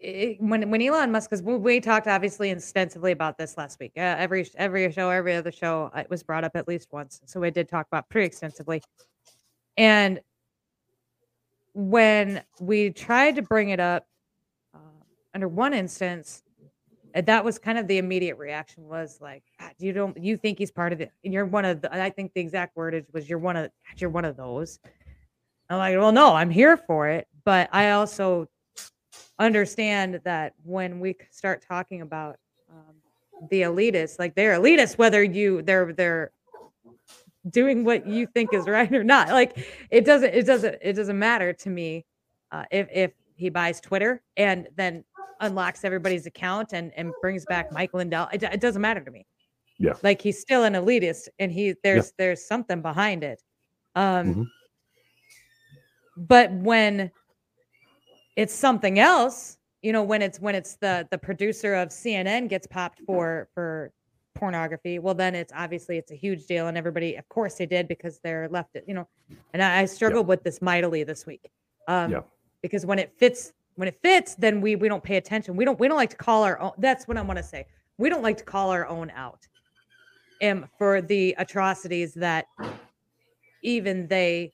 it, 0.00 0.40
when 0.40 0.70
when 0.70 0.82
Elon 0.82 1.12
Musk, 1.12 1.30
because 1.30 1.42
we, 1.42 1.80
talked 1.80 2.06
obviously 2.06 2.50
extensively 2.50 3.12
about 3.12 3.38
this 3.38 3.56
last 3.56 3.78
week. 3.78 3.92
Uh, 3.96 4.16
every 4.18 4.48
every 4.56 4.90
show, 4.92 5.10
every 5.10 5.34
other 5.34 5.52
show, 5.52 5.90
uh, 5.94 6.00
it 6.00 6.10
was 6.10 6.22
brought 6.22 6.44
up 6.44 6.52
at 6.54 6.66
least 6.66 6.88
once. 6.92 7.20
So 7.26 7.40
we 7.40 7.50
did 7.50 7.68
talk 7.68 7.86
about 7.86 8.08
pretty 8.08 8.26
extensively. 8.26 8.82
And 9.76 10.20
when 11.74 12.42
we 12.60 12.90
tried 12.90 13.36
to 13.36 13.42
bring 13.42 13.70
it 13.70 13.80
up 13.80 14.06
uh, 14.74 14.78
under 15.34 15.48
one 15.48 15.74
instance, 15.74 16.42
and 17.14 17.26
that 17.26 17.44
was 17.44 17.58
kind 17.58 17.78
of 17.78 17.86
the 17.86 17.98
immediate 17.98 18.38
reaction 18.38 18.86
was 18.88 19.18
like 19.20 19.42
"God, 19.58 19.72
you 19.78 19.92
don't 19.92 20.16
you 20.22 20.36
think 20.36 20.58
he's 20.58 20.70
part 20.70 20.92
of 20.92 21.00
it 21.00 21.12
and 21.24 21.32
you're 21.32 21.44
one 21.44 21.64
of 21.64 21.80
the 21.80 21.92
i 21.92 22.08
think 22.08 22.32
the 22.34 22.40
exact 22.40 22.76
wordage 22.76 23.06
was 23.12 23.28
you're 23.28 23.38
one 23.38 23.56
of 23.56 23.70
you're 23.96 24.10
one 24.10 24.24
of 24.24 24.36
those 24.36 24.78
i'm 25.68 25.78
like 25.78 25.96
well 25.96 26.12
no 26.12 26.34
i'm 26.34 26.50
here 26.50 26.76
for 26.76 27.08
it 27.08 27.26
but 27.44 27.68
i 27.72 27.90
also 27.90 28.46
understand 29.40 30.20
that 30.24 30.52
when 30.62 31.00
we 31.00 31.16
start 31.30 31.64
talking 31.66 32.02
about 32.02 32.36
um, 32.70 32.94
the 33.50 33.62
elitists 33.62 34.18
like 34.18 34.34
they're 34.36 34.56
elitists 34.58 34.98
whether 34.98 35.22
you 35.24 35.62
they're 35.62 35.92
they're 35.94 36.30
doing 37.48 37.82
what 37.84 38.06
you 38.06 38.26
think 38.26 38.52
is 38.52 38.66
right 38.68 38.92
or 38.92 39.02
not 39.02 39.30
like 39.30 39.56
it 39.90 40.04
doesn't 40.04 40.32
it 40.34 40.46
doesn't 40.46 40.76
it 40.82 40.92
doesn't 40.92 41.18
matter 41.18 41.52
to 41.54 41.70
me 41.70 42.04
uh, 42.52 42.64
if 42.70 42.86
if 42.92 43.12
he 43.34 43.48
buys 43.48 43.80
twitter 43.80 44.22
and 44.36 44.68
then 44.76 45.02
unlocks 45.40 45.84
everybody's 45.84 46.26
account 46.26 46.74
and 46.74 46.92
and 46.96 47.12
brings 47.22 47.46
back 47.46 47.72
Mike 47.72 47.94
Lindell. 47.94 48.28
It, 48.30 48.42
it 48.42 48.60
doesn't 48.60 48.82
matter 48.82 49.00
to 49.00 49.10
me. 49.10 49.24
Yeah. 49.78 49.94
Like 50.02 50.20
he's 50.20 50.38
still 50.38 50.64
an 50.64 50.74
elitist 50.74 51.28
and 51.38 51.50
he 51.50 51.74
there's 51.82 52.12
there's 52.18 52.46
something 52.46 52.82
behind 52.82 53.24
it. 53.24 53.42
Um 53.94 54.34
Mhm. 54.34 54.46
but 56.18 56.52
when 56.52 57.10
it's 58.36 58.54
something 58.54 58.98
else, 58.98 59.58
you 59.82 59.92
know, 59.92 60.02
when 60.02 60.22
it's 60.22 60.38
when 60.40 60.54
it's 60.54 60.76
the 60.76 61.06
the 61.10 61.18
producer 61.18 61.74
of 61.74 61.88
CNN 61.90 62.48
gets 62.48 62.66
popped 62.66 63.00
for 63.06 63.48
for 63.54 63.92
pornography, 64.34 64.98
well 64.98 65.14
then 65.14 65.34
it's 65.34 65.52
obviously 65.54 65.98
it's 65.98 66.10
a 66.12 66.14
huge 66.16 66.46
deal 66.46 66.68
and 66.68 66.78
everybody 66.78 67.16
of 67.16 67.28
course 67.28 67.56
they 67.56 67.66
did 67.66 67.88
because 67.88 68.20
they're 68.22 68.48
left 68.48 68.70
it, 68.74 68.84
you 68.86 68.94
know. 68.94 69.08
And 69.52 69.62
I, 69.62 69.80
I 69.80 69.84
struggled 69.86 70.26
with 70.26 70.42
this 70.44 70.62
mightily 70.62 71.04
this 71.04 71.26
week. 71.26 71.50
Um 71.88 72.10
Yeah. 72.12 72.22
because 72.62 72.86
when 72.86 72.98
it 72.98 73.12
fits 73.18 73.52
when 73.76 73.88
it 73.88 73.98
fits 74.02 74.34
then 74.36 74.60
we 74.60 74.76
we 74.76 74.88
don't 74.88 75.02
pay 75.02 75.16
attention 75.16 75.56
we 75.56 75.64
don't 75.64 75.78
we 75.80 75.88
don't 75.88 75.96
like 75.96 76.10
to 76.10 76.16
call 76.16 76.42
our 76.44 76.60
own 76.60 76.72
that's 76.78 77.08
what 77.08 77.16
i 77.16 77.22
want 77.22 77.38
to 77.38 77.42
say 77.42 77.64
we 77.98 78.10
don't 78.10 78.22
like 78.22 78.36
to 78.36 78.44
call 78.44 78.70
our 78.70 78.86
own 78.86 79.10
out 79.10 79.46
um, 80.42 80.68
for 80.78 81.00
the 81.00 81.34
atrocities 81.38 82.12
that 82.14 82.44
even 83.62 84.06
they 84.08 84.52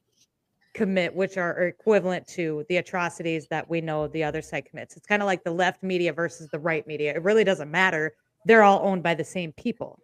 commit 0.76 1.14
which 1.14 1.36
are 1.38 1.66
equivalent 1.66 2.26
to 2.26 2.64
the 2.68 2.76
atrocities 2.76 3.46
that 3.48 3.68
we 3.68 3.80
know 3.80 4.06
the 4.08 4.22
other 4.22 4.42
side 4.42 4.64
commits 4.64 4.96
it's 4.96 5.06
kind 5.06 5.22
of 5.22 5.26
like 5.26 5.42
the 5.42 5.50
left 5.50 5.82
media 5.82 6.12
versus 6.12 6.48
the 6.50 6.58
right 6.58 6.86
media 6.86 7.12
it 7.14 7.22
really 7.22 7.44
doesn't 7.44 7.70
matter 7.70 8.14
they're 8.44 8.62
all 8.62 8.80
owned 8.84 9.02
by 9.02 9.14
the 9.14 9.24
same 9.24 9.52
people 9.52 9.98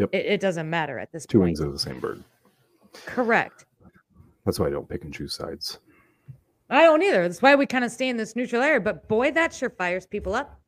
Yep. 0.00 0.08
it, 0.12 0.24
it 0.26 0.40
doesn't 0.40 0.68
matter 0.70 0.98
at 0.98 1.12
this 1.12 1.26
Two 1.26 1.38
point 1.38 1.48
wings 1.48 1.60
of 1.60 1.70
the 1.72 1.78
same 1.78 2.00
bird. 2.00 2.24
correct 3.04 3.66
That's 4.46 4.58
why 4.58 4.66
I 4.68 4.70
don't 4.70 4.88
pick 4.88 5.04
and 5.04 5.12
choose 5.12 5.34
sides. 5.34 5.78
i 6.70 6.82
don't 6.82 7.02
either 7.02 7.22
that's 7.28 7.42
why 7.42 7.54
we 7.54 7.66
kind 7.66 7.84
of 7.84 7.90
stay 7.92 8.08
in 8.08 8.16
this 8.16 8.34
neutral 8.34 8.62
area 8.62 8.80
but 8.80 9.06
boy 9.08 9.30
that 9.32 9.52
sure 9.52 9.70
fires 9.70 10.06
people 10.06 10.34
up 10.34 10.58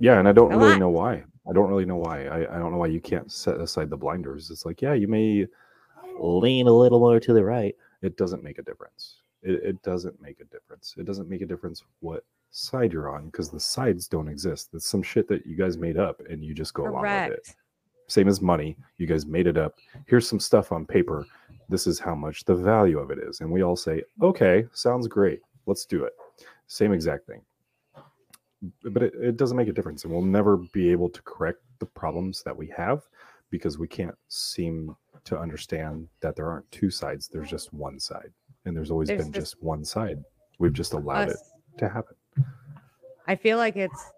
Yeah, 0.00 0.18
and 0.18 0.26
I 0.28 0.32
don't 0.32 0.52
A 0.52 0.58
really 0.58 0.70
lot. 0.72 0.78
know 0.80 0.90
why. 0.90 1.22
I 1.48 1.52
don't 1.54 1.68
really 1.70 1.86
know 1.86 1.96
why. 1.96 2.26
I, 2.26 2.38
I 2.54 2.58
don't 2.58 2.70
know 2.72 2.78
why 2.78 2.88
you 2.88 3.00
can't 3.00 3.30
set 3.32 3.56
aside 3.60 3.88
the 3.90 3.96
blinders. 3.96 4.50
It's 4.50 4.64
like, 4.66 4.82
yeah, 4.82 4.92
you 4.94 5.08
may 5.08 5.46
lean 6.20 6.66
a 6.68 6.72
little 6.72 7.00
more 7.00 7.18
to 7.18 7.32
the 7.32 7.42
right. 7.42 7.74
It 8.02 8.16
doesn't 8.16 8.42
make 8.42 8.58
a 8.58 8.62
difference. 8.62 9.16
It, 9.42 9.62
it 9.62 9.82
doesn't 9.82 10.20
make 10.20 10.40
a 10.40 10.44
difference. 10.44 10.94
It 10.96 11.04
doesn't 11.04 11.28
make 11.28 11.42
a 11.42 11.46
difference 11.46 11.82
what 12.00 12.24
side 12.50 12.92
you're 12.92 13.14
on 13.14 13.26
because 13.26 13.50
the 13.50 13.60
sides 13.60 14.08
don't 14.08 14.28
exist. 14.28 14.70
It's 14.72 14.88
some 14.88 15.02
shit 15.02 15.28
that 15.28 15.46
you 15.46 15.56
guys 15.56 15.76
made 15.76 15.98
up 15.98 16.20
and 16.28 16.42
you 16.42 16.54
just 16.54 16.74
go 16.74 16.88
along 16.88 17.02
with 17.02 17.32
it. 17.32 17.54
Same 18.06 18.28
as 18.28 18.40
money. 18.40 18.76
You 18.96 19.06
guys 19.06 19.26
made 19.26 19.46
it 19.46 19.58
up. 19.58 19.74
Here's 20.06 20.28
some 20.28 20.40
stuff 20.40 20.72
on 20.72 20.86
paper. 20.86 21.26
This 21.68 21.86
is 21.86 21.98
how 21.98 22.14
much 22.14 22.44
the 22.44 22.54
value 22.54 22.98
of 22.98 23.10
it 23.10 23.18
is. 23.18 23.40
And 23.40 23.50
we 23.50 23.62
all 23.62 23.76
say, 23.76 24.02
okay, 24.22 24.64
sounds 24.72 25.06
great. 25.06 25.40
Let's 25.66 25.84
do 25.84 26.04
it. 26.04 26.14
Same 26.66 26.92
exact 26.92 27.26
thing. 27.26 27.42
But 28.82 29.02
it, 29.02 29.14
it 29.14 29.36
doesn't 29.36 29.56
make 29.56 29.68
a 29.68 29.72
difference. 29.72 30.04
And 30.04 30.12
we'll 30.12 30.22
never 30.22 30.56
be 30.56 30.90
able 30.90 31.10
to 31.10 31.22
correct 31.22 31.60
the 31.78 31.86
problems 31.86 32.42
that 32.44 32.56
we 32.56 32.66
have 32.68 33.02
because 33.50 33.78
we 33.78 33.86
can't 33.86 34.16
seem 34.28 34.96
to 35.24 35.38
understand 35.38 36.08
that 36.20 36.36
there 36.36 36.48
aren't 36.48 36.70
two 36.70 36.90
sides. 36.90 37.28
There's 37.28 37.50
just 37.50 37.72
one 37.72 37.98
side. 37.98 38.30
And 38.64 38.76
there's 38.76 38.90
always 38.90 39.08
There's 39.08 39.24
been 39.24 39.32
just 39.32 39.52
just 39.52 39.62
one 39.62 39.84
side. 39.84 40.22
We've 40.58 40.72
just 40.72 40.92
allowed 40.92 41.30
it 41.30 41.36
to 41.78 41.88
happen. 41.88 42.16
I 43.26 43.36
feel 43.36 43.58
like 43.58 43.76
it's 43.76 44.12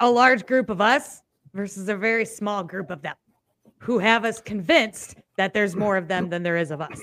a 0.00 0.10
large 0.10 0.46
group 0.46 0.68
of 0.68 0.80
us 0.80 1.22
versus 1.54 1.88
a 1.88 1.96
very 1.96 2.24
small 2.24 2.64
group 2.64 2.90
of 2.90 3.02
them 3.02 3.14
who 3.78 3.98
have 3.98 4.24
us 4.24 4.40
convinced 4.40 5.16
that 5.36 5.54
there's 5.54 5.74
more 5.74 5.96
of 5.96 6.08
them 6.08 6.28
than 6.28 6.42
there 6.42 6.56
is 6.56 6.70
of 6.70 6.80
us. 6.80 7.00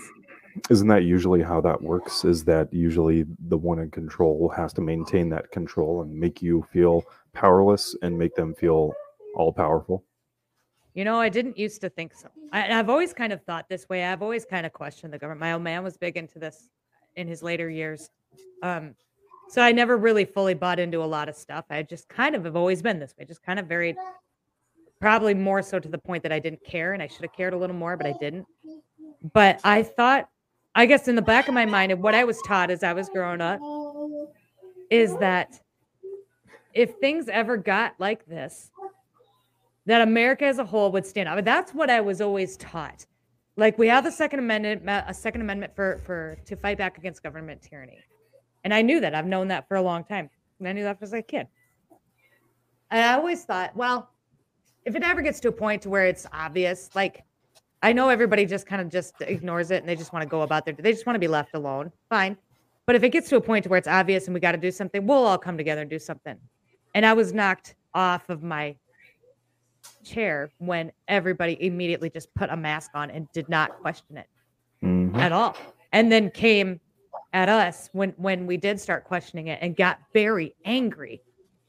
Isn't 0.69 0.87
that 0.87 1.03
usually 1.03 1.41
how 1.41 1.61
that 1.61 1.81
works? 1.81 2.25
Is 2.25 2.43
that 2.45 2.73
usually 2.73 3.25
the 3.47 3.57
one 3.57 3.79
in 3.79 3.91
control 3.91 4.49
has 4.49 4.73
to 4.73 4.81
maintain 4.81 5.29
that 5.29 5.51
control 5.51 6.01
and 6.01 6.13
make 6.13 6.41
you 6.41 6.65
feel 6.71 7.03
powerless 7.33 7.95
and 8.01 8.17
make 8.17 8.35
them 8.35 8.53
feel 8.55 8.93
all 9.35 9.53
powerful? 9.53 10.03
You 10.93 11.03
know, 11.05 11.19
I 11.19 11.29
didn't 11.29 11.57
used 11.57 11.81
to 11.81 11.89
think 11.89 12.13
so. 12.13 12.29
I, 12.51 12.79
I've 12.79 12.89
always 12.89 13.13
kind 13.13 13.31
of 13.31 13.43
thought 13.43 13.69
this 13.69 13.87
way. 13.89 14.05
I've 14.05 14.21
always 14.21 14.45
kind 14.45 14.65
of 14.65 14.73
questioned 14.73 15.13
the 15.13 15.19
government. 15.19 15.41
My 15.41 15.53
old 15.53 15.63
man 15.63 15.83
was 15.83 15.97
big 15.97 16.17
into 16.17 16.39
this 16.39 16.69
in 17.15 17.27
his 17.27 17.43
later 17.43 17.69
years. 17.69 18.09
Um, 18.63 18.95
so 19.49 19.61
I 19.61 19.71
never 19.71 19.97
really 19.97 20.25
fully 20.25 20.53
bought 20.53 20.79
into 20.79 21.03
a 21.03 21.05
lot 21.05 21.29
of 21.29 21.35
stuff. 21.35 21.65
I 21.69 21.83
just 21.83 22.07
kind 22.07 22.35
of 22.35 22.45
have 22.45 22.55
always 22.55 22.81
been 22.81 22.99
this 22.99 23.13
way, 23.17 23.25
just 23.25 23.43
kind 23.43 23.59
of 23.59 23.67
very, 23.67 23.95
probably 24.99 25.33
more 25.33 25.61
so 25.61 25.79
to 25.79 25.87
the 25.87 25.97
point 25.97 26.23
that 26.23 26.31
I 26.31 26.39
didn't 26.39 26.63
care 26.63 26.93
and 26.93 27.01
I 27.01 27.07
should 27.07 27.21
have 27.21 27.33
cared 27.33 27.53
a 27.53 27.57
little 27.57 27.75
more, 27.75 27.97
but 27.97 28.05
I 28.05 28.13
didn't. 28.19 28.45
But 29.33 29.59
I 29.63 29.83
thought, 29.83 30.29
I 30.75 30.85
guess 30.85 31.07
in 31.07 31.15
the 31.15 31.21
back 31.21 31.47
of 31.47 31.53
my 31.53 31.65
mind, 31.65 31.91
and 31.91 32.01
what 32.01 32.13
I 32.13 32.23
was 32.23 32.39
taught 32.45 32.69
as 32.69 32.83
I 32.83 32.93
was 32.93 33.09
growing 33.09 33.41
up 33.41 33.59
is 34.89 35.17
that 35.17 35.59
if 36.73 36.95
things 36.95 37.27
ever 37.27 37.57
got 37.57 37.95
like 37.99 38.25
this, 38.27 38.69
that 39.89 40.01
America 40.01 40.45
as 40.45 40.59
a 40.59 40.63
whole 40.63 40.91
would 40.91 41.05
stand 41.05 41.27
up. 41.27 41.43
That's 41.43 41.73
what 41.73 41.89
I 41.89 41.99
was 41.99 42.21
always 42.21 42.57
taught. 42.57 43.05
Like 43.57 43.77
we 43.77 43.87
have 43.87 44.03
the 44.03 44.11
Second 44.11 44.39
Amendment, 44.39 44.83
a 44.87 45.13
Second 45.13 45.41
Amendment 45.41 45.75
for 45.75 45.97
for 46.05 46.37
to 46.45 46.55
fight 46.55 46.77
back 46.77 46.97
against 46.97 47.23
government 47.23 47.61
tyranny, 47.61 47.97
and 48.63 48.73
I 48.73 48.81
knew 48.81 48.99
that. 48.99 49.15
I've 49.15 49.25
known 49.25 49.47
that 49.49 49.67
for 49.67 49.77
a 49.77 49.81
long 49.81 50.03
time, 50.03 50.29
and 50.59 50.67
I 50.67 50.73
knew 50.73 50.83
that 50.83 50.99
as 51.01 51.13
a 51.13 51.21
kid. 51.21 51.47
And 52.91 53.03
I 53.03 53.13
always 53.15 53.43
thought, 53.43 53.75
well, 53.75 54.11
if 54.85 54.95
it 54.95 55.03
ever 55.03 55.21
gets 55.21 55.39
to 55.41 55.49
a 55.49 55.51
point 55.51 55.81
to 55.83 55.89
where 55.89 56.05
it's 56.05 56.25
obvious, 56.31 56.89
like 56.95 57.23
I 57.81 57.91
know 57.91 58.09
everybody 58.09 58.45
just 58.45 58.67
kind 58.67 58.81
of 58.81 58.89
just 58.89 59.15
ignores 59.21 59.71
it 59.71 59.77
and 59.77 59.89
they 59.89 59.95
just 59.95 60.13
want 60.13 60.23
to 60.23 60.29
go 60.29 60.41
about 60.41 60.65
their, 60.65 60.73
they 60.73 60.91
just 60.91 61.05
want 61.05 61.15
to 61.15 61.19
be 61.19 61.27
left 61.27 61.55
alone. 61.55 61.91
Fine. 62.09 62.37
But 62.85 62.95
if 62.95 63.03
it 63.03 63.09
gets 63.09 63.29
to 63.29 63.37
a 63.37 63.41
point 63.41 63.63
to 63.63 63.69
where 63.69 63.77
it's 63.77 63.87
obvious 63.87 64.25
and 64.25 64.33
we 64.33 64.39
got 64.39 64.53
to 64.53 64.57
do 64.57 64.71
something, 64.71 65.05
we'll 65.05 65.25
all 65.25 65.37
come 65.37 65.57
together 65.57 65.81
and 65.81 65.89
do 65.89 65.99
something. 65.99 66.35
And 66.95 67.05
I 67.05 67.13
was 67.13 67.33
knocked 67.33 67.75
off 67.93 68.29
of 68.29 68.41
my 68.41 68.75
chair 70.03 70.51
when 70.57 70.91
everybody 71.07 71.57
immediately 71.63 72.09
just 72.09 72.33
put 72.35 72.49
a 72.49 72.57
mask 72.57 72.91
on 72.93 73.09
and 73.11 73.27
did 73.33 73.49
not 73.49 73.79
question 73.81 74.17
it 74.17 74.27
Mhm. 74.83 75.15
at 75.17 75.31
all. 75.31 75.55
And 75.91 76.11
then 76.11 76.29
came 76.31 76.79
at 77.33 77.49
us 77.49 77.89
when 77.93 78.11
when 78.17 78.47
we 78.47 78.57
did 78.57 78.79
start 78.79 79.03
questioning 79.03 79.47
it 79.47 79.59
and 79.61 79.75
got 79.75 79.99
very 80.13 80.55
angry 80.65 81.21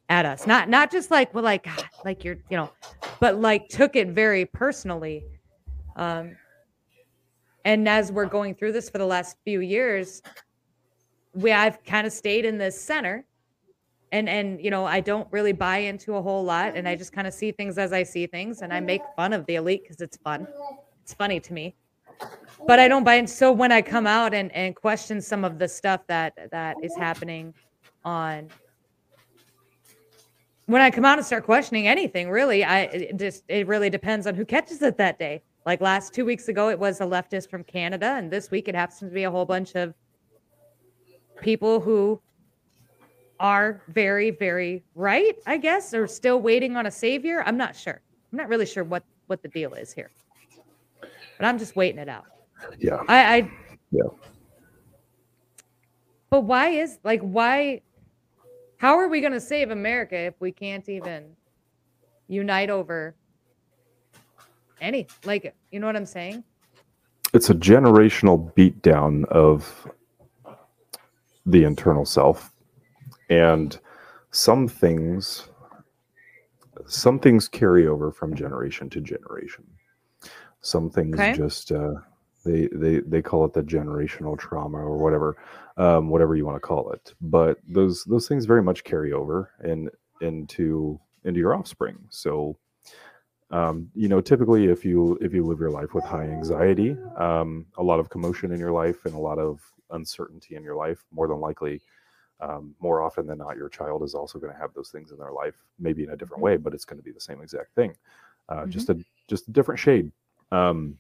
at 0.09 0.25
us. 0.27 0.47
Not 0.47 0.69
not 0.69 0.91
just 0.91 1.11
like 1.11 1.35
well 1.35 1.45
like 1.45 1.65
God, 1.65 1.85
like 2.05 2.25
you're 2.25 2.39
you 2.51 2.57
know, 2.57 2.71
but 3.21 3.37
like 3.41 3.69
took 3.69 3.97
it 3.97 4.09
very 4.09 4.45
personally. 4.45 5.25
Um 5.97 6.37
and 7.65 7.89
as 7.89 8.11
we're 8.11 8.27
going 8.27 8.55
through 8.55 8.73
this 8.73 8.89
for 8.89 8.99
the 8.99 9.07
last 9.07 9.37
few 9.45 9.61
years, 9.61 10.23
we 11.35 11.53
I've 11.53 11.83
kind 11.85 12.07
of 12.07 12.13
stayed 12.13 12.45
in 12.45 12.57
this 12.59 12.81
center 12.81 13.27
and 14.13 14.29
and 14.29 14.61
you 14.61 14.71
know 14.71 14.85
i 14.85 15.01
don't 15.01 15.29
really 15.31 15.53
buy 15.53 15.79
into 15.79 16.15
a 16.15 16.23
whole 16.23 16.45
lot 16.45 16.77
and 16.77 16.89
i 16.89 16.97
just 16.97 17.13
kind 17.13 17.27
of 17.27 17.35
see 17.35 17.53
things 17.53 17.79
as 17.79 17.93
i 17.93 18.03
see 18.03 18.27
things 18.27 18.63
and 18.63 18.73
i 18.73 18.81
make 18.81 19.03
fun 19.17 19.33
of 19.33 19.47
the 19.47 19.57
elite 19.57 19.83
because 19.83 20.01
it's 20.01 20.17
fun. 20.19 20.47
It's 21.03 21.15
funny 21.15 21.41
to 21.41 21.53
me. 21.53 21.75
But 22.67 22.79
i 22.79 22.89
don't 22.89 23.05
buy 23.05 23.15
into 23.15 23.33
so 23.33 23.53
when 23.53 23.73
i 23.73 23.81
come 23.81 24.07
out 24.07 24.35
and 24.35 24.53
and 24.53 24.75
question 24.77 25.21
some 25.21 25.45
of 25.45 25.59
the 25.59 25.69
stuff 25.69 26.07
that 26.09 26.51
that 26.51 26.77
is 26.83 26.95
happening 26.97 27.55
on 28.05 28.49
when 30.67 30.83
i 30.83 30.91
come 30.91 31.05
out 31.05 31.19
and 31.19 31.27
start 31.27 31.45
questioning 31.45 31.89
anything 31.89 32.31
really 32.31 32.63
i 32.65 32.81
it 32.81 33.17
just 33.17 33.45
it 33.49 33.67
really 33.67 33.91
depends 33.91 34.27
on 34.27 34.35
who 34.35 34.45
catches 34.45 34.83
it 34.83 34.97
that 34.97 35.19
day. 35.19 35.43
Like 35.67 35.83
last 35.83 36.15
two 36.15 36.25
weeks 36.25 36.49
ago 36.49 36.69
it 36.69 36.79
was 36.79 37.01
a 37.01 37.05
leftist 37.05 37.49
from 37.49 37.65
canada 37.65 38.15
and 38.17 38.31
this 38.31 38.51
week 38.51 38.69
it 38.69 38.75
happens 38.75 38.99
to 39.01 39.07
be 39.07 39.25
a 39.25 39.31
whole 39.31 39.47
bunch 39.47 39.75
of 39.75 39.95
people 41.41 41.81
who 41.81 42.21
are 43.41 43.81
very, 43.89 44.31
very 44.31 44.85
right, 44.95 45.35
I 45.47 45.57
guess, 45.57 45.95
or 45.95 46.07
still 46.07 46.41
waiting 46.41 46.77
on 46.77 46.87
a 46.87 46.91
savior. 46.91 47.43
I'm 47.45 47.57
not 47.57 47.75
sure. 47.75 48.01
I'm 48.31 48.37
not 48.37 48.49
really 48.49 48.67
sure 48.67 48.85
what 48.85 49.03
what 49.27 49.43
the 49.43 49.49
deal 49.49 49.75
is 49.75 49.93
here, 49.93 50.11
but 51.01 51.47
I'm 51.47 51.59
just 51.59 51.75
waiting 51.75 51.99
it 51.99 52.09
out. 52.09 52.27
Yeah. 52.79 53.03
I, 53.09 53.37
I 53.37 53.51
Yeah. 53.91 54.03
But 56.29 56.43
why 56.43 56.69
is 56.69 56.99
like 57.03 57.21
why? 57.23 57.81
How 58.77 58.99
are 58.99 59.09
we 59.09 59.21
going 59.21 59.33
to 59.33 59.41
save 59.41 59.71
America 59.71 60.17
if 60.17 60.35
we 60.41 60.53
can't 60.53 60.89
even 60.89 61.37
unite 62.29 62.71
over 62.71 63.15
any? 64.81 65.07
Like, 65.25 65.55
you 65.71 65.81
know 65.81 65.87
what 65.87 65.97
I'm 65.97 66.07
saying? 66.07 66.45
It's 67.35 67.51
a 67.51 67.55
generational 67.55 68.53
beatdown 68.55 69.27
of 69.27 69.87
the 71.45 71.65
internal 71.65 72.07
self. 72.07 72.53
And 73.31 73.79
some 74.33 74.69
things 74.69 75.49
some 76.87 77.19
things 77.19 77.49
carry 77.49 77.87
over 77.87 78.11
from 78.13 78.35
generation 78.35 78.91
to 78.91 79.01
generation. 79.01 79.65
Some 80.61 80.91
things 80.91 81.15
Okay. 81.15 81.37
just 81.37 81.73
uh 81.73 81.95
they 82.45 82.69
they 82.73 83.01
they 83.01 83.23
call 83.23 83.45
it 83.45 83.53
the 83.53 83.63
generational 83.63 84.39
trauma 84.39 84.79
or 84.79 84.97
whatever 84.99 85.37
um 85.77 86.09
whatever 86.09 86.35
you 86.35 86.47
want 86.47 86.57
to 86.57 86.61
call 86.61 86.91
it 86.93 87.13
but 87.21 87.59
those 87.69 88.05
those 88.05 88.29
things 88.29 88.47
very 88.47 88.63
much 88.63 88.83
carry 88.85 89.13
over 89.13 89.53
and 89.61 89.91
into 90.23 90.99
into 91.25 91.39
your 91.39 91.55
offspring 91.55 91.99
so 92.11 92.57
um, 93.51 93.91
you 93.95 94.09
know 94.09 94.21
typically 94.21 94.67
if 94.67 94.85
you 94.85 95.19
if 95.21 95.35
you 95.35 95.45
live 95.45 95.61
your 95.61 95.71
life 95.71 95.95
with 95.95 96.05
high 96.05 96.25
anxiety 96.25 96.97
um, 97.19 97.67
a 97.79 97.83
lot 97.83 98.01
of 98.01 98.09
commotion 98.09 98.53
in 98.53 98.61
your 98.61 98.73
life 98.73 99.05
and 99.05 99.15
a 99.15 99.19
lot 99.19 99.39
of 99.39 99.61
uncertainty 99.91 100.57
in 100.57 100.63
your 100.63 100.77
life 100.77 101.05
more 101.13 101.29
than 101.29 101.41
likely 101.41 101.81
um, 102.41 102.75
more 102.81 103.03
often 103.03 103.27
than 103.27 103.39
not 103.39 103.57
your 103.57 103.69
child 103.69 104.03
is 104.03 104.15
also 104.15 104.39
going 104.39 104.53
to 104.53 104.59
have 104.59 104.73
those 104.75 104.91
things 104.91 105.11
in 105.11 105.19
their 105.19 105.33
life 105.33 105.55
maybe 105.79 106.05
in 106.05 106.11
a 106.11 106.17
different 106.17 106.43
way 106.43 106.57
but 106.57 106.75
it's 106.75 106.85
going 106.85 106.99
to 106.99 107.05
be 107.05 107.13
the 107.13 107.21
same 107.21 107.41
exact 107.41 107.75
thing 107.75 107.95
uh, 108.49 108.67
just 108.67 108.91
a 108.91 108.99
just 109.29 109.49
a 109.49 109.53
different 109.53 109.79
shade 109.79 110.11
um, 110.53 110.97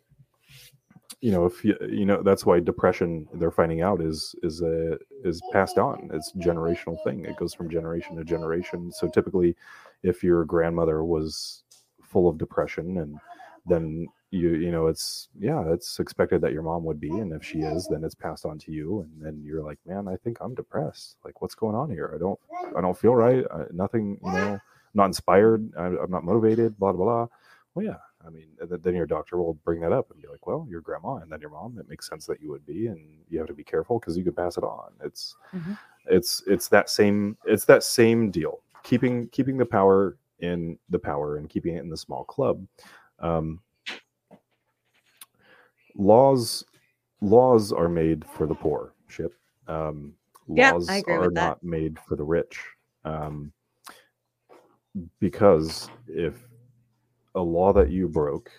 you 1.20 1.30
know 1.30 1.44
if 1.44 1.64
you 1.64 1.76
you 1.88 2.06
know 2.06 2.22
that's 2.22 2.46
why 2.46 2.58
depression 2.60 3.28
they're 3.34 3.50
finding 3.50 3.82
out 3.82 4.00
is 4.00 4.34
is 4.42 4.62
a 4.62 4.98
is 5.24 5.42
passed 5.52 5.78
on 5.78 6.10
it's 6.12 6.32
a 6.34 6.38
generational 6.38 6.96
thing 7.04 7.24
it 7.24 7.36
goes 7.36 7.52
from 7.52 7.70
generation 7.70 8.16
to 8.16 8.24
generation 8.24 8.90
so 8.90 9.08
typically 9.08 9.54
if 10.02 10.22
your 10.22 10.44
grandmother 10.44 11.04
was 11.04 11.64
full 12.02 12.28
of 12.28 12.38
depression 12.38 12.98
and 12.98 13.18
then 13.66 14.06
you 14.32 14.50
you 14.54 14.70
know 14.70 14.86
it's 14.86 15.28
yeah 15.38 15.64
it's 15.72 15.98
expected 15.98 16.40
that 16.40 16.52
your 16.52 16.62
mom 16.62 16.84
would 16.84 17.00
be 17.00 17.10
and 17.18 17.32
if 17.32 17.44
she 17.44 17.62
is 17.62 17.88
then 17.88 18.04
it's 18.04 18.14
passed 18.14 18.46
on 18.46 18.58
to 18.58 18.70
you 18.70 19.00
and 19.00 19.10
then 19.24 19.42
you're 19.44 19.62
like 19.62 19.78
man 19.86 20.06
i 20.06 20.16
think 20.16 20.38
i'm 20.40 20.54
depressed. 20.54 21.16
Like 21.24 21.42
what's 21.42 21.54
going 21.56 21.74
on 21.74 21.90
here? 21.90 22.12
I 22.14 22.18
don't 22.18 22.38
i 22.76 22.80
don't 22.80 22.96
feel 22.96 23.14
right 23.14 23.44
I, 23.52 23.64
nothing 23.72 24.18
you 24.24 24.32
know 24.32 24.58
not 24.94 25.06
inspired 25.06 25.68
I, 25.76 25.86
i'm 25.86 26.10
not 26.10 26.24
motivated 26.24 26.78
blah 26.78 26.92
blah 26.92 27.04
blah. 27.04 27.26
Well 27.74 27.84
yeah 27.86 27.96
i 28.24 28.30
mean 28.30 28.46
then- 28.60 28.94
your 28.94 29.06
doctor 29.06 29.36
will 29.38 29.54
bring 29.64 29.80
that 29.80 29.92
up 29.92 30.10
and 30.12 30.20
be 30.22 30.28
like 30.28 30.46
well 30.46 30.64
your 30.68 30.80
grandma 30.80 31.16
and 31.16 31.30
then 31.32 31.40
your 31.40 31.50
mom 31.50 31.78
it 31.80 31.88
makes 31.88 32.08
sense 32.08 32.24
that 32.26 32.40
you 32.40 32.50
would 32.50 32.64
be 32.66 32.86
and 32.86 33.00
you 33.30 33.38
have 33.38 33.48
to 33.48 33.54
be 33.54 33.64
careful 33.64 33.98
because 33.98 34.16
you 34.16 34.22
could 34.24 34.36
pass 34.36 34.56
it 34.56 34.64
on. 34.64 34.92
It's 35.02 35.34
Mhm. 35.54 35.76
it's 36.06 36.42
it's 36.46 36.68
that 36.68 36.88
same 36.88 37.36
it's 37.46 37.64
that 37.64 37.82
same 37.82 38.30
deal. 38.30 38.62
Keeping 38.84 39.28
keeping 39.28 39.56
the 39.56 39.66
power 39.66 40.16
in 40.38 40.78
the 40.88 40.98
power 40.98 41.36
and 41.36 41.48
keeping 41.50 41.76
it 41.76 41.80
in 41.82 41.90
the 41.90 41.96
small 41.96 42.24
club 42.24 42.64
um, 43.18 43.60
laws 46.00 46.64
laws 47.20 47.72
are 47.72 47.88
made 47.88 48.24
for 48.24 48.46
the 48.46 48.54
poor 48.54 48.94
ship 49.08 49.34
um, 49.68 50.14
laws 50.48 50.88
agree 50.88 51.14
are 51.14 51.30
not 51.30 51.62
made 51.62 51.98
for 52.00 52.16
the 52.16 52.24
rich. 52.24 52.58
Um, 53.04 53.52
because 55.20 55.88
if 56.08 56.34
a 57.34 57.40
law 57.40 57.72
that 57.72 57.90
you 57.90 58.08
broke 58.08 58.50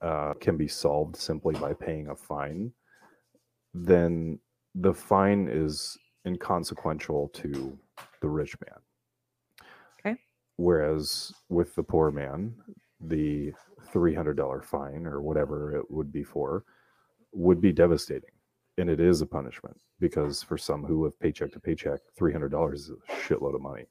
uh, 0.00 0.34
can 0.40 0.56
be 0.56 0.68
solved 0.68 1.16
simply 1.16 1.54
by 1.56 1.72
paying 1.74 2.08
a 2.08 2.16
fine 2.16 2.72
then 3.74 4.38
the 4.76 4.94
fine 4.94 5.48
is 5.50 5.98
inconsequential 6.26 7.28
to 7.34 7.78
the 8.20 8.28
rich 8.28 8.56
man. 8.66 8.78
Okay. 10.00 10.20
whereas 10.56 11.32
with 11.48 11.74
the 11.74 11.82
poor 11.82 12.10
man 12.10 12.54
the 13.00 13.52
$300 13.92 14.64
fine 14.64 15.06
or 15.06 15.20
whatever 15.20 15.76
it 15.76 15.90
would 15.90 16.10
be 16.12 16.24
for 16.24 16.64
would 17.32 17.60
be 17.60 17.72
devastating 17.72 18.30
and 18.78 18.90
it 18.90 19.00
is 19.00 19.20
a 19.22 19.26
punishment 19.26 19.76
because 20.00 20.42
for 20.42 20.58
some 20.58 20.84
who 20.84 21.04
live 21.04 21.18
paycheck 21.20 21.52
to 21.52 21.60
paycheck 21.60 22.00
$300 22.18 22.74
is 22.74 22.90
a 22.90 23.12
shitload 23.12 23.54
of 23.54 23.60
money 23.60 23.84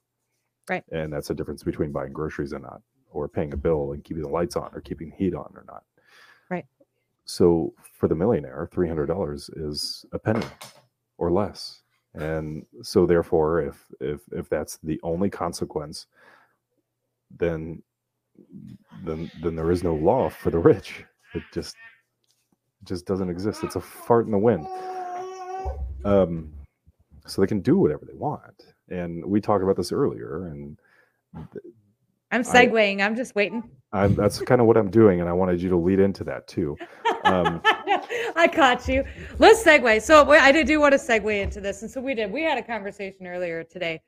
Right. 0.70 0.84
and 0.92 1.14
that's 1.14 1.28
the 1.28 1.36
difference 1.36 1.64
between 1.64 1.92
buying 1.92 2.12
groceries 2.14 2.54
and 2.54 2.64
not 2.64 2.82
or 3.12 3.28
paying 3.28 3.54
a 3.54 3.58
bill 3.58 3.92
and 3.94 4.04
keeping 4.04 4.24
the 4.24 4.30
lights 4.30 4.56
on 4.56 4.70
or 4.74 4.82
keeping 4.82 5.10
the 5.10 5.16
heat 5.16 5.34
on 5.36 5.52
or 5.56 5.64
not 5.68 5.84
Right. 6.50 6.66
so 7.26 7.74
for 7.94 8.08
the 8.08 8.16
millionaire 8.16 8.68
$300 8.74 9.50
is 9.70 10.06
a 10.12 10.20
penny 10.20 10.46
or 11.18 11.32
less 11.32 11.82
and 12.16 12.66
so 12.82 13.06
therefore 13.06 13.62
if 13.62 13.86
if 14.00 14.22
if 14.32 14.50
that's 14.50 14.78
the 14.78 15.00
only 15.04 15.30
consequence 15.30 16.08
then 17.38 17.82
then 19.04 19.30
then 19.42 19.56
there 19.56 19.72
is 19.72 19.84
no 19.84 19.96
law 19.96 20.30
for 20.30 20.50
the 20.50 20.58
rich 20.58 21.04
it 21.34 21.44
just 21.54 21.76
just 22.86 23.06
doesn't 23.06 23.30
exist 23.30 23.64
it's 23.64 23.76
a 23.76 23.82
fart 23.82 24.26
in 24.26 24.32
the 24.32 24.38
wind 24.38 24.66
um 26.06 26.52
so 27.28 27.42
they 27.42 27.48
can 27.48 27.60
do 27.62 27.78
whatever 27.78 28.06
they 28.06 28.14
want 28.14 28.64
and 28.90 29.26
we 29.26 29.42
talked 29.42 29.64
about 29.64 29.76
this 29.76 29.92
earlier 29.92 30.48
and 30.48 30.78
I'm 32.32 32.42
I- 32.42 32.44
segueing. 32.44 33.02
I'm 33.02 33.16
just 33.16 33.36
waiting. 33.36 33.64
I, 33.92 34.08
that's 34.08 34.42
kind 34.42 34.60
of 34.62 34.68
what 34.68 34.78
i'm 34.78 34.90
doing 34.92 35.22
and 35.22 35.30
i 35.30 35.34
wanted 35.34 35.62
you 35.62 35.70
to 35.70 35.78
lead 35.78 36.00
into 36.00 36.24
that 36.26 36.48
too 36.48 36.78
Um, 37.24 37.60
I 38.36 38.48
caught 38.54 38.88
you. 38.88 39.04
Let's 39.40 39.64
segue. 39.64 40.00
So 40.04 40.30
I 40.30 40.52
did 40.52 40.68
do 40.68 40.80
want 40.80 40.92
to 40.92 41.00
segue 41.00 41.42
into 41.42 41.60
this, 41.60 41.82
and 41.82 41.90
so 41.90 42.00
we 42.00 42.14
did. 42.14 42.32
We 42.32 42.44
had 42.44 42.60
a 42.60 42.62
conversation 42.62 43.26
earlier 43.26 43.64
today 43.64 44.00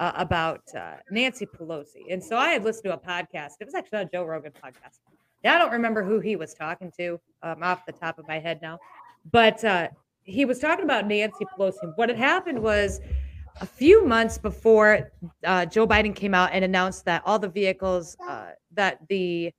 uh, 0.00 0.10
about 0.16 0.62
uh, 0.76 0.94
Nancy 1.08 1.46
Pelosi, 1.46 2.10
and 2.10 2.20
so 2.22 2.36
I 2.36 2.48
had 2.48 2.64
listened 2.64 2.84
to 2.86 2.94
a 2.94 2.98
podcast. 2.98 3.52
It 3.60 3.66
was 3.66 3.74
actually 3.76 4.00
a 4.00 4.04
Joe 4.06 4.24
Rogan 4.24 4.50
podcast. 4.52 4.98
I 5.44 5.58
don't 5.58 5.72
remember 5.72 6.02
who 6.02 6.20
he 6.20 6.36
was 6.36 6.54
talking 6.54 6.92
to 6.98 7.20
um, 7.42 7.62
off 7.62 7.84
the 7.86 7.92
top 7.92 8.18
of 8.18 8.26
my 8.26 8.38
head 8.38 8.60
now, 8.62 8.78
but 9.30 9.62
uh, 9.64 9.88
he 10.24 10.44
was 10.44 10.58
talking 10.58 10.84
about 10.84 11.06
Nancy 11.06 11.44
Pelosi. 11.44 11.92
What 11.96 12.08
had 12.08 12.18
happened 12.18 12.60
was 12.60 13.00
a 13.60 13.66
few 13.66 14.04
months 14.04 14.38
before 14.38 15.10
uh, 15.44 15.66
Joe 15.66 15.86
Biden 15.86 16.14
came 16.14 16.34
out 16.34 16.50
and 16.52 16.64
announced 16.64 17.04
that 17.04 17.22
all 17.24 17.38
the 17.38 17.48
vehicles 17.48 18.16
uh, 18.28 18.48
that 18.72 18.98
the 19.08 19.52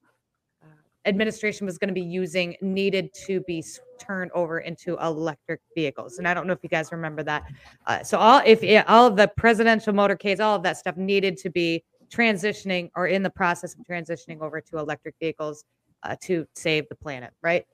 uh, 0.62 0.68
administration 1.06 1.66
was 1.66 1.78
going 1.78 1.88
to 1.88 1.94
be 1.94 2.02
using 2.02 2.56
needed 2.62 3.14
to 3.26 3.42
be 3.42 3.64
turned 4.00 4.32
over 4.34 4.60
into 4.60 4.98
electric 4.98 5.62
vehicles. 5.76 6.18
And 6.18 6.28
I 6.28 6.34
don't 6.34 6.48
know 6.48 6.54
if 6.54 6.60
you 6.62 6.70
guys 6.70 6.92
remember 6.92 7.24
that. 7.24 7.44
Uh, 7.88 8.04
so 8.04 8.18
all 8.18 8.42
if 8.46 8.64
all 8.88 9.08
of 9.08 9.16
the 9.16 9.32
presidential 9.38 9.94
motorcades, 9.94 10.40
all 10.40 10.56
of 10.56 10.64
that 10.64 10.78
stuff 10.78 10.98
needed 10.98 11.38
to 11.38 11.50
be 11.50 11.84
transitioning 12.10 12.90
or 12.96 13.08
in 13.08 13.24
the 13.24 13.30
process 13.30 13.76
of 13.76 13.82
transitioning 13.90 14.42
over 14.42 14.62
to 14.62 14.78
electric 14.78 15.16
vehicles 15.20 15.64
uh, 16.04 16.16
to 16.24 16.46
save 16.56 16.88
the 16.90 16.96
planet, 16.96 17.32
right? 17.42 17.66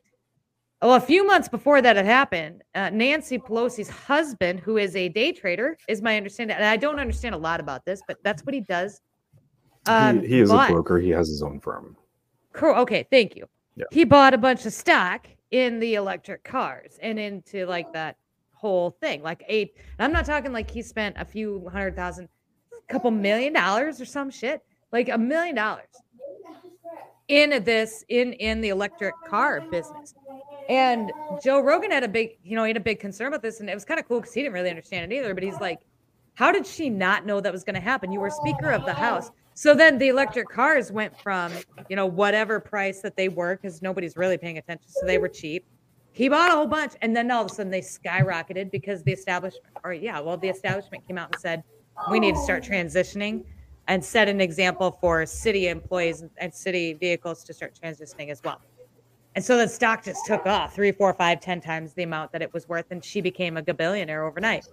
Well, 0.82 0.96
a 0.96 1.02
few 1.02 1.26
months 1.28 1.48
before 1.48 1.82
that 1.82 1.96
had 1.96 2.06
happened, 2.06 2.64
uh, 2.74 2.90
Nancy 2.90 3.38
Pelosi's 3.38 3.90
husband, 3.90 4.60
who 4.60 4.78
is 4.78 4.96
a 4.96 5.10
day 5.10 5.32
trader, 5.32 5.78
is 5.88 6.02
my 6.02 6.18
understanding, 6.18 6.56
and 6.56 6.66
I 6.66 6.76
don't 6.76 7.00
understand 7.00 7.36
a 7.36 7.38
lot 7.38 7.60
about 7.60 7.86
this, 7.86 8.02
but 8.08 8.18
that's 8.24 8.44
what 8.44 8.56
he 8.56 8.62
does. 8.62 9.00
Um, 9.86 10.22
he, 10.22 10.28
he 10.28 10.40
is 10.40 10.52
a 10.52 10.68
broker 10.70 11.00
he 11.00 11.10
has 11.10 11.28
his 11.28 11.42
own 11.42 11.60
firm 11.60 11.96
Cool. 12.54 12.76
Okay, 12.76 13.08
thank 13.10 13.36
you. 13.36 13.46
Yeah. 13.76 13.86
He 13.92 14.04
bought 14.04 14.34
a 14.34 14.38
bunch 14.38 14.66
of 14.66 14.74
stock 14.74 15.28
in 15.52 15.80
the 15.80 15.96
electric 15.96 16.44
cars 16.44 17.00
and 17.02 17.18
into 17.20 17.66
like 17.66 17.92
that 17.94 18.18
whole 18.54 18.92
thing. 19.02 19.24
Like 19.24 19.44
eight. 19.48 19.78
I'm 20.00 20.12
not 20.12 20.26
talking 20.26 20.52
like 20.52 20.70
he 20.70 20.82
spent 20.82 21.16
a 21.18 21.26
few 21.26 21.68
hundred 21.72 21.96
thousand, 21.96 22.28
a 22.88 22.92
couple 22.92 23.12
million 23.12 23.54
dollars 23.54 24.02
or 24.02 24.06
some 24.06 24.30
shit. 24.30 24.62
Like 24.92 25.10
a 25.10 25.18
million 25.18 25.56
dollars 25.56 25.88
in 27.32 27.64
this 27.64 28.04
in 28.10 28.34
in 28.34 28.60
the 28.62 28.70
electric 28.70 29.16
car 29.26 29.62
business. 29.72 30.14
And 30.70 31.12
Joe 31.44 31.62
Rogan 31.62 31.92
had 31.92 32.04
a 32.04 32.08
big, 32.08 32.38
you 32.44 32.56
know, 32.56 32.64
he 32.64 32.70
had 32.70 32.78
a 32.78 32.82
big 32.82 33.00
concern 33.00 33.28
about 33.28 33.42
this, 33.42 33.62
and 33.62 33.70
it 33.70 33.74
was 33.74 33.86
kind 33.86 34.00
of 34.00 34.08
cool 34.08 34.20
because 34.20 34.34
he 34.34 34.42
didn't 34.42 34.54
really 34.54 34.70
understand 34.70 35.12
it 35.12 35.16
either. 35.16 35.34
But 35.34 35.44
he's 35.44 35.60
like, 35.60 35.80
"How 36.36 36.52
did 36.52 36.68
she 36.68 36.90
not 36.90 37.26
know 37.26 37.40
that 37.40 37.52
was 37.52 37.64
going 37.64 37.76
to 37.76 37.82
happen? 37.82 38.12
You 38.12 38.20
were 38.20 38.30
Speaker 38.30 38.72
of 38.72 38.86
the 38.86 38.94
House." 38.94 39.32
So 39.54 39.74
then 39.74 39.98
the 39.98 40.08
electric 40.10 40.50
cars 40.50 40.92
went 40.92 41.18
from, 41.20 41.52
you 41.90 41.96
know, 41.96 42.06
whatever 42.06 42.60
price 42.60 43.02
that 43.02 43.18
they 43.18 43.28
were, 43.28 43.58
because 43.58 43.82
nobody's 43.82 44.16
really 44.16 44.38
paying 44.38 44.58
attention, 44.58 44.88
so 44.88 45.06
they 45.06 45.18
were 45.18 45.28
cheap. 45.28 45.66
He 46.14 46.30
bought 46.30 46.52
a 46.52 46.56
whole 46.56 46.68
bunch, 46.68 46.94
and 47.02 47.16
then 47.16 47.32
all 47.32 47.46
of 47.46 47.52
a 47.52 47.54
sudden 47.54 47.72
they 47.72 47.82
skyrocketed 47.82 48.72
because 48.72 49.04
the 49.04 49.12
establishment, 49.12 49.66
or 49.84 49.94
yeah, 49.94 50.20
well, 50.20 50.38
the 50.38 50.50
establishment 50.50 51.06
came 51.08 51.18
out 51.18 51.34
and 51.34 51.42
said, 51.42 51.64
"We 52.10 52.20
need 52.20 52.36
to 52.36 52.42
start 52.42 52.64
transitioning." 52.64 53.44
And 53.88 54.04
set 54.04 54.30
an 54.30 54.40
example 54.40 54.98
for 55.02 55.26
city 55.26 55.68
employees 55.68 56.24
and 56.38 56.54
city 56.54 56.94
vehicles 56.94 57.44
to 57.44 57.54
start 57.54 57.78
transitioning 57.82 58.30
as 58.30 58.42
well. 58.44 58.62
And 59.36 59.44
so 59.44 59.58
the 59.58 59.68
stock 59.68 60.04
just 60.04 60.26
took 60.26 60.46
off 60.46 60.76
three, 60.76 60.92
four, 60.92 61.14
five, 61.14 61.40
ten 61.42 61.62
times 61.62 61.94
the 61.94 62.04
amount 62.04 62.32
that 62.34 62.42
it 62.42 62.54
was 62.54 62.70
worth, 62.70 62.86
and 62.92 63.04
she 63.04 63.22
became 63.22 63.58
a 63.58 63.64
billionaire 63.64 64.24
overnight. 64.24 64.66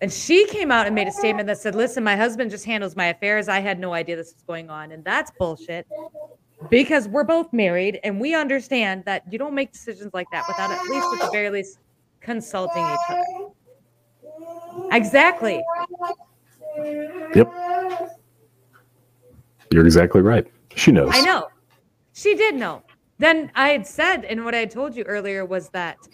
And 0.00 0.12
she 0.12 0.46
came 0.46 0.70
out 0.70 0.86
and 0.86 0.94
made 0.94 1.08
a 1.08 1.12
statement 1.12 1.46
that 1.46 1.58
said, 1.58 1.74
Listen, 1.74 2.02
my 2.04 2.16
husband 2.16 2.50
just 2.50 2.64
handles 2.64 2.96
my 2.96 3.06
affairs. 3.06 3.48
I 3.48 3.60
had 3.60 3.78
no 3.78 3.94
idea 3.94 4.16
this 4.16 4.34
was 4.34 4.42
going 4.42 4.68
on. 4.68 4.92
And 4.92 5.04
that's 5.04 5.30
bullshit 5.38 5.86
because 6.70 7.08
we're 7.08 7.24
both 7.24 7.52
married 7.52 8.00
and 8.04 8.20
we 8.20 8.34
understand 8.34 9.04
that 9.04 9.22
you 9.30 9.38
don't 9.38 9.54
make 9.54 9.72
decisions 9.72 10.12
like 10.12 10.26
that 10.32 10.44
without 10.48 10.70
at 10.70 10.82
least, 10.88 11.06
at 11.14 11.26
the 11.26 11.30
very 11.32 11.50
least, 11.50 11.78
consulting 12.20 12.82
each 12.82 12.98
other. 13.08 13.24
Exactly. 14.92 15.62
Yep. 17.34 17.52
You're 19.70 19.84
exactly 19.84 20.20
right. 20.20 20.46
She 20.76 20.92
knows. 20.92 21.10
I 21.12 21.20
know. 21.22 21.48
She 22.12 22.34
did 22.36 22.54
know. 22.54 22.82
Then 23.18 23.50
I 23.54 23.70
had 23.70 23.86
said, 23.86 24.24
and 24.24 24.44
what 24.44 24.54
I 24.54 24.64
told 24.64 24.94
you 24.94 25.04
earlier 25.04 25.44
was 25.44 25.68
that 25.70 26.08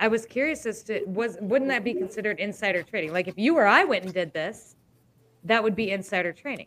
I 0.00 0.08
was 0.08 0.26
curious 0.26 0.66
as 0.66 0.82
to 0.84 1.04
was 1.06 1.36
wouldn't 1.40 1.68
that 1.70 1.84
be 1.84 1.94
considered 1.94 2.40
insider 2.40 2.82
trading? 2.82 3.12
Like 3.12 3.28
if 3.28 3.34
you 3.36 3.56
or 3.56 3.66
I 3.66 3.84
went 3.84 4.04
and 4.04 4.12
did 4.12 4.32
this, 4.32 4.74
that 5.44 5.62
would 5.62 5.76
be 5.76 5.90
insider 5.92 6.32
trading. 6.32 6.66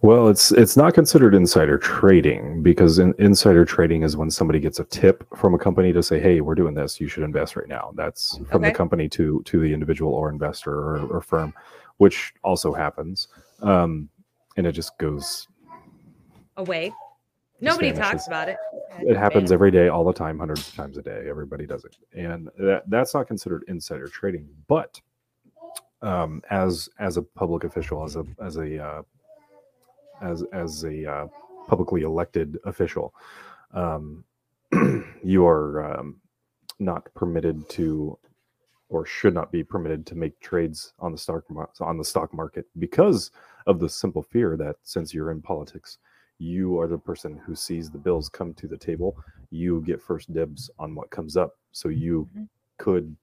Well, 0.00 0.28
it's 0.28 0.52
it's 0.52 0.76
not 0.76 0.94
considered 0.94 1.34
insider 1.34 1.76
trading 1.78 2.62
because 2.62 2.98
in, 2.98 3.14
insider 3.18 3.64
trading 3.64 4.02
is 4.02 4.16
when 4.16 4.30
somebody 4.30 4.60
gets 4.60 4.78
a 4.78 4.84
tip 4.84 5.26
from 5.34 5.54
a 5.54 5.58
company 5.58 5.92
to 5.92 6.02
say, 6.02 6.20
"Hey, 6.20 6.40
we're 6.40 6.54
doing 6.54 6.74
this. 6.74 7.00
You 7.00 7.08
should 7.08 7.24
invest 7.24 7.56
right 7.56 7.66
now." 7.66 7.92
That's 7.94 8.36
from 8.50 8.62
Okay. 8.62 8.70
the 8.70 8.74
company 8.76 9.08
to 9.10 9.42
to 9.44 9.60
the 9.60 9.72
individual 9.72 10.12
or 10.12 10.28
investor 10.28 10.72
or, 10.72 11.06
or 11.06 11.20
firm, 11.20 11.52
which 11.98 12.34
also 12.42 12.72
happens, 12.72 13.28
um, 13.62 14.08
and 14.56 14.66
it 14.66 14.72
just 14.72 14.96
goes. 14.98 15.48
Away. 16.56 16.92
Nobody 17.60 17.90
vanishes. 17.90 18.10
talks 18.10 18.26
about 18.26 18.48
it. 18.48 18.56
It 19.00 19.16
happens 19.16 19.50
every 19.50 19.70
day, 19.70 19.88
all 19.88 20.04
the 20.04 20.12
time, 20.12 20.38
hundreds 20.38 20.68
of 20.68 20.74
times 20.74 20.98
a 20.98 21.02
day. 21.02 21.26
Everybody 21.28 21.66
does 21.66 21.84
it, 21.84 21.96
and 22.14 22.48
that 22.58 22.82
that's 22.88 23.14
not 23.14 23.26
considered 23.26 23.64
insider 23.68 24.08
trading. 24.08 24.48
But 24.68 25.00
um, 26.02 26.42
as 26.50 26.88
as 26.98 27.16
a 27.16 27.22
public 27.22 27.64
official, 27.64 28.04
as 28.04 28.16
a 28.16 28.24
as 28.42 28.56
a 28.56 28.82
uh, 28.82 29.02
as 30.22 30.44
as 30.52 30.84
a 30.84 31.10
uh, 31.10 31.26
publicly 31.66 32.02
elected 32.02 32.58
official, 32.64 33.14
um, 33.72 34.24
you 35.22 35.46
are 35.46 35.98
um, 35.98 36.20
not 36.78 37.12
permitted 37.14 37.68
to, 37.70 38.18
or 38.88 39.04
should 39.06 39.34
not 39.34 39.50
be 39.52 39.64
permitted 39.64 40.06
to 40.06 40.14
make 40.14 40.38
trades 40.40 40.94
on 41.00 41.12
the 41.12 41.18
stock 41.18 41.44
on 41.80 41.98
the 41.98 42.04
stock 42.04 42.32
market 42.34 42.66
because 42.78 43.30
of 43.66 43.80
the 43.80 43.88
simple 43.88 44.22
fear 44.22 44.56
that 44.56 44.76
since 44.82 45.12
you're 45.14 45.30
in 45.32 45.42
politics, 45.42 45.98
you 46.38 46.78
are 46.80 46.86
the 46.86 46.98
person 46.98 47.36
who 47.38 47.54
sees 47.54 47.90
the 47.90 47.98
bills 47.98 48.28
come 48.28 48.54
to 48.54 48.68
the 48.68 48.76
table. 48.78 49.16
You 49.50 49.82
get 49.82 50.02
first 50.02 50.32
dibs 50.32 50.70
on 50.78 50.94
what 50.94 51.10
comes 51.10 51.36
up, 51.36 51.58
so 51.72 51.88
you 51.88 52.28
Mhm. 52.34 52.46
could 52.78 53.16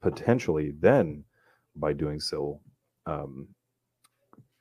potentially 0.00 0.72
then, 0.72 1.24
by 1.76 1.92
doing 1.94 2.20
so, 2.20 2.60
um, 3.06 3.48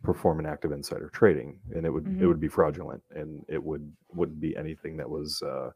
perform 0.03 0.39
an 0.39 0.45
act 0.45 0.63
of 0.65 0.71
insider 0.71 1.09
trading, 1.09 1.59
and 1.75 1.85
it 1.85 1.89
would 1.89 2.15
it 2.19 2.25
Mhm. 2.25 2.27
would 2.27 2.39
be 2.39 2.47
fraudulent, 2.47 3.03
and 3.11 3.43
it 3.47 3.61
would 3.63 3.91
wouldn't 4.13 4.39
be 4.39 4.55
anything 4.55 4.95
that 4.97 5.09
was 5.09 5.41
uh, 5.41 5.71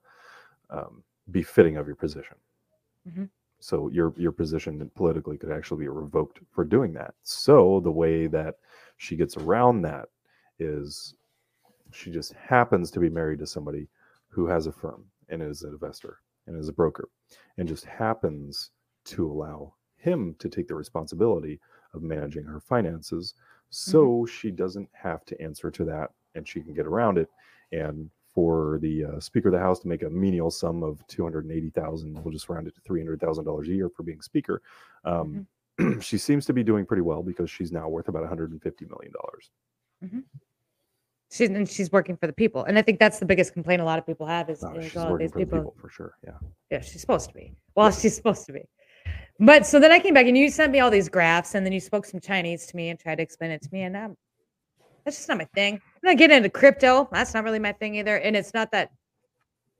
um, 0.69 1.03
befitting 1.31 1.77
of 1.77 1.87
your 1.87 1.95
position. 1.95 2.37
Mhm. 3.05 3.29
So 3.61 3.89
your 3.89 4.13
your 4.17 4.31
position 4.31 4.89
politically 4.95 5.37
could 5.37 5.51
actually 5.51 5.85
be 5.85 5.87
revoked 5.87 6.39
for 6.51 6.65
doing 6.65 6.93
that. 6.93 7.13
So 7.23 7.79
the 7.79 7.91
way 7.91 8.27
that 8.27 8.55
she 8.97 9.15
gets 9.15 9.37
around 9.37 9.83
that 9.83 10.09
is 10.59 11.15
she 11.91 12.11
just 12.11 12.33
happens 12.33 12.89
to 12.91 12.99
be 12.99 13.09
married 13.09 13.39
to 13.39 13.47
somebody 13.47 13.87
who 14.29 14.47
has 14.47 14.67
a 14.67 14.71
firm 14.71 15.05
and 15.29 15.41
is 15.41 15.61
an 15.63 15.71
investor 15.71 16.17
and 16.47 16.57
is 16.57 16.69
a 16.69 16.73
broker 16.73 17.09
and 17.57 17.67
just 17.67 17.85
happens 17.85 18.71
to 19.05 19.29
allow 19.29 19.73
him 19.97 20.35
to 20.39 20.49
take 20.49 20.67
the 20.67 20.75
responsibility 20.75 21.59
of 21.93 22.01
managing 22.01 22.43
her 22.43 22.59
finances 22.59 23.33
mm-hmm. 23.33 23.67
so 23.69 24.25
she 24.25 24.49
doesn't 24.49 24.89
have 24.93 25.23
to 25.25 25.39
answer 25.41 25.69
to 25.69 25.85
that 25.85 26.11
and 26.35 26.47
she 26.47 26.61
can 26.61 26.73
get 26.73 26.87
around 26.87 27.17
it 27.17 27.29
and 27.71 28.09
for 28.33 28.79
the 28.81 29.03
uh, 29.05 29.19
speaker 29.19 29.49
of 29.49 29.53
the 29.53 29.59
house 29.59 29.79
to 29.79 29.87
make 29.87 30.03
a 30.03 30.09
menial 30.09 30.49
sum 30.51 30.83
of 30.83 31.05
280000 31.07 32.23
we'll 32.23 32.31
just 32.31 32.49
round 32.49 32.67
it 32.67 32.73
to 32.75 32.81
$300000 32.81 33.61
a 33.61 33.67
year 33.67 33.89
for 33.89 34.03
being 34.03 34.21
speaker 34.21 34.61
um, 35.05 35.45
she 36.01 36.17
seems 36.17 36.45
to 36.45 36.53
be 36.53 36.63
doing 36.63 36.85
pretty 36.85 37.01
well 37.01 37.23
because 37.23 37.49
she's 37.49 37.71
now 37.71 37.87
worth 37.89 38.07
about 38.07 38.21
150 38.21 38.85
million 38.85 39.11
dollars 39.13 39.51
She's 41.33 41.49
and 41.49 41.69
she's 41.69 41.89
working 41.93 42.17
for 42.17 42.27
the 42.27 42.33
people, 42.33 42.65
and 42.65 42.77
I 42.77 42.81
think 42.81 42.99
that's 42.99 43.17
the 43.19 43.25
biggest 43.25 43.53
complaint 43.53 43.81
a 43.81 43.85
lot 43.85 43.97
of 43.97 44.05
people 44.05 44.27
have 44.27 44.49
is, 44.49 44.61
Oh, 44.65 44.73
is 44.75 44.83
she's 44.91 44.97
all 44.97 45.11
working 45.11 45.27
these 45.27 45.31
for 45.31 45.39
the 45.39 45.45
people. 45.45 45.59
people 45.59 45.75
for 45.79 45.87
sure 45.89 46.17
yeah 46.25 46.33
Yeah, 46.69 46.81
she's 46.81 46.99
supposed 46.99 47.29
to 47.29 47.33
be. 47.33 47.53
Well, 47.73 47.89
she's 47.91 48.13
supposed 48.17 48.45
to 48.47 48.51
be. 48.51 48.63
But 49.39 49.65
so 49.65 49.79
then 49.79 49.93
I 49.93 49.99
came 49.99 50.13
back 50.13 50.25
and 50.25 50.37
you 50.37 50.49
sent 50.49 50.73
me 50.73 50.81
all 50.81 50.89
these 50.91 51.07
graphs, 51.07 51.55
and 51.55 51.65
then 51.65 51.71
you 51.71 51.79
spoke 51.79 52.05
some 52.05 52.19
Chinese 52.19 52.67
to 52.67 52.75
me 52.75 52.89
and 52.89 52.99
tried 52.99 53.15
to 53.15 53.23
explain 53.23 53.51
it 53.51 53.61
to 53.61 53.69
me, 53.71 53.83
and 53.83 53.95
um, 53.95 54.17
that's 55.03 55.17
just 55.17 55.29
not 55.29 55.37
my 55.37 55.47
thing. 55.55 55.75
I'm 55.75 55.81
not 56.03 56.17
getting 56.17 56.37
into 56.37 56.49
crypto. 56.49 57.07
That's 57.11 57.33
not 57.33 57.43
really 57.43 57.59
my 57.59 57.73
thing 57.73 57.95
either. 57.95 58.17
And 58.17 58.35
it's 58.35 58.53
not 58.53 58.71
that 58.71 58.91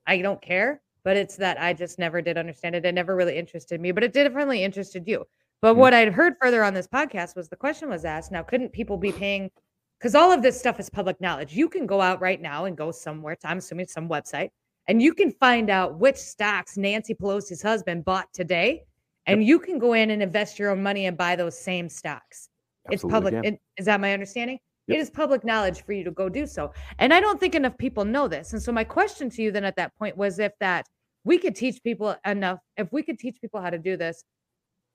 I 0.06 0.18
don't 0.18 0.40
care, 0.42 0.80
but 1.04 1.16
it's 1.16 1.36
that 1.36 1.60
I 1.60 1.72
just 1.72 1.98
never 1.98 2.20
did 2.20 2.36
understand 2.36 2.74
it. 2.74 2.84
It 2.84 2.92
never 2.94 3.14
really 3.16 3.36
interested 3.36 3.80
me, 3.80 3.92
but 3.92 4.02
it 4.04 4.12
definitely 4.12 4.62
interested 4.64 5.06
you. 5.06 5.24
But 5.60 5.74
Mhm. 5.74 5.78
what 5.78 5.94
I'd 5.94 6.12
heard 6.12 6.34
further 6.40 6.64
on 6.64 6.74
this 6.74 6.88
podcast 6.88 7.36
was 7.36 7.48
the 7.48 7.56
question 7.56 7.88
was 7.88 8.04
asked. 8.04 8.32
Now, 8.32 8.42
couldn't 8.42 8.72
people 8.72 8.96
be 8.96 9.12
paying? 9.12 9.50
Because 9.98 10.16
all 10.16 10.32
of 10.32 10.42
this 10.42 10.58
stuff 10.58 10.80
is 10.80 10.90
public 10.90 11.20
knowledge. 11.20 11.54
You 11.54 11.68
can 11.68 11.86
go 11.86 12.00
out 12.00 12.20
right 12.20 12.40
now 12.40 12.64
and 12.64 12.76
go 12.76 12.90
somewhere. 12.90 13.36
To, 13.36 13.48
I'm 13.48 13.58
assuming 13.58 13.86
some 13.86 14.08
website, 14.08 14.50
and 14.88 15.00
you 15.00 15.14
can 15.14 15.30
find 15.30 15.70
out 15.70 16.00
which 16.00 16.16
stocks 16.16 16.76
Nancy 16.76 17.14
Pelosi's 17.14 17.62
husband 17.62 18.04
bought 18.04 18.32
today, 18.32 18.82
and 19.26 19.44
you 19.44 19.60
can 19.60 19.78
go 19.78 19.92
in 19.92 20.10
and 20.10 20.20
invest 20.20 20.58
your 20.58 20.70
own 20.70 20.82
money 20.82 21.06
and 21.06 21.16
buy 21.16 21.36
those 21.36 21.56
same 21.56 21.88
stocks. 21.88 22.48
it's 22.90 23.04
public. 23.04 23.32
it- 23.44 23.60
Is 23.76 23.86
that 23.86 24.00
my 24.00 24.12
understanding? 24.12 24.58
Yep. 24.88 24.96
It 24.96 25.00
is 25.00 25.10
public 25.10 25.44
knowledge 25.44 25.84
for 25.84 25.92
you 25.92 26.02
to 26.04 26.10
go 26.10 26.28
do 26.28 26.46
so. 26.46 26.72
And 26.98 27.14
I 27.14 27.20
don't 27.20 27.38
think 27.38 27.54
enough 27.54 27.78
people 27.78 28.04
know 28.04 28.26
this. 28.26 28.52
And 28.52 28.62
so 28.62 28.72
my 28.72 28.84
question 28.84 29.30
to 29.30 29.42
you 29.42 29.52
then 29.52 29.64
at 29.64 29.76
that 29.76 29.96
point 29.96 30.16
was 30.16 30.38
if 30.38 30.52
that 30.58 30.86
we 31.24 31.38
could 31.38 31.54
teach 31.54 31.82
people 31.82 32.16
enough, 32.26 32.58
if 32.76 32.92
we 32.92 33.02
could 33.02 33.18
teach 33.18 33.40
people 33.40 33.60
how 33.60 33.70
to 33.70 33.78
do 33.78 33.96
this 33.96 34.24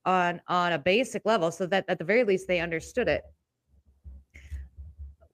on 0.06 0.42
on 0.48 0.74
a 0.74 0.80
basic 0.80 1.22
level 1.26 1.52
so 1.52 1.66
that 1.68 1.86
at 1.88 2.00
the 2.00 2.04
very 2.06 2.24
least 2.24 2.48
they 2.48 2.60
understood 2.60 3.08
it. 3.08 3.24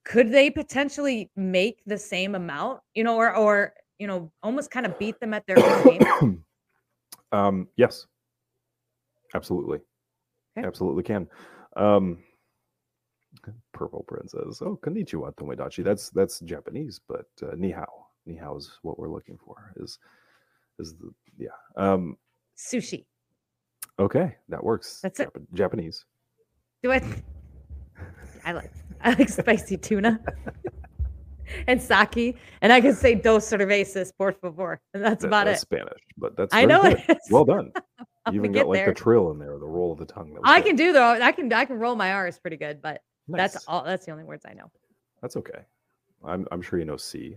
Could 0.04 0.32
they 0.32 0.50
potentially 0.50 1.32
make 1.36 1.82
the 1.86 1.98
same 1.98 2.36
amount, 2.36 2.82
you 2.94 3.04
know, 3.04 3.16
or 3.16 3.36
or 3.36 3.74
you 4.00 4.08
know, 4.08 4.32
almost 4.42 4.70
kind 4.70 4.86
of 4.86 4.98
beat 5.00 5.20
them 5.20 5.34
at 5.34 5.46
their 5.48 5.58
own 5.64 5.84
game? 5.84 6.44
um, 7.32 7.68
yes, 7.78 8.06
absolutely, 9.34 9.80
Okay. 10.58 10.68
absolutely 10.68 11.04
can. 11.04 11.28
Um, 11.78 12.18
Purple 13.74 14.04
Princess. 14.08 14.62
Oh, 14.62 14.78
konnichiwa, 14.82 15.34
Tomodachi. 15.36 15.84
That's 15.84 16.10
that's 16.10 16.40
Japanese, 16.42 17.00
but 17.08 17.26
uh, 17.42 17.56
ni 17.58 17.72
hao. 17.72 18.08
Ni 18.26 18.36
hao 18.36 18.56
is 18.58 18.80
what 18.84 18.98
we're 19.00 19.10
looking 19.10 19.38
for. 19.38 19.74
Is 19.78 20.00
is 20.80 20.96
the 20.96 21.12
yeah. 21.38 21.50
Um, 21.76 22.18
Sushi. 22.58 23.06
okay, 24.00 24.36
that 24.50 24.64
works. 24.64 25.00
That's 25.02 25.20
it. 25.20 25.30
Jap- 25.34 25.46
Japanese. 25.54 26.06
Do 26.82 26.92
I? 26.92 27.02
I 28.46 28.52
like 28.52 28.72
I 29.02 29.10
like 29.14 29.30
spicy 29.42 29.78
tuna 29.78 30.20
and 31.68 31.82
sake, 31.82 32.38
and 32.62 32.74
I 32.74 32.82
can 32.82 32.94
say 32.96 33.16
dos 33.16 33.50
cervezas, 33.50 34.12
por 34.18 34.34
favor, 34.34 34.80
and 34.94 35.04
that's 35.04 35.22
That- 35.22 35.28
about 35.28 35.46
that's 35.46 35.62
it. 35.64 35.68
Spanish, 35.68 36.00
but 36.18 36.36
that's 36.36 36.54
I 36.54 36.66
know 36.66 36.82
good. 36.82 37.04
it 37.08 37.18
is. 37.18 37.32
Well 37.32 37.46
done. 37.46 37.72
You 38.32 38.40
even 38.40 38.54
get 38.54 38.60
got 38.62 38.68
like 38.70 38.78
there. 38.78 38.86
the 38.88 38.94
trill 38.94 39.32
in 39.32 39.38
there, 39.38 39.60
the 39.60 39.68
roll 39.68 39.92
of 39.92 40.00
the 40.00 40.06
tongue. 40.06 40.34
That 40.34 40.40
I 40.46 40.62
good. 40.62 40.68
can 40.68 40.76
do 40.78 40.94
though. 40.94 41.10
I 41.22 41.34
can 41.34 41.52
I 41.52 41.66
can 41.66 41.78
roll 41.78 41.94
my 41.98 42.14
R's 42.14 42.40
pretty 42.40 42.56
good, 42.56 42.82
but 42.82 43.02
that's 43.28 43.66
all. 43.68 43.84
That's 43.84 44.06
the 44.06 44.12
only 44.12 44.24
words 44.24 44.46
I 44.48 44.54
know. 44.54 44.72
That's 45.22 45.36
okay. 45.38 45.66
I'm 46.26 46.48
I'm 46.52 46.62
sure 46.62 46.80
you 46.80 46.86
know 46.86 46.98
C. 46.98 47.36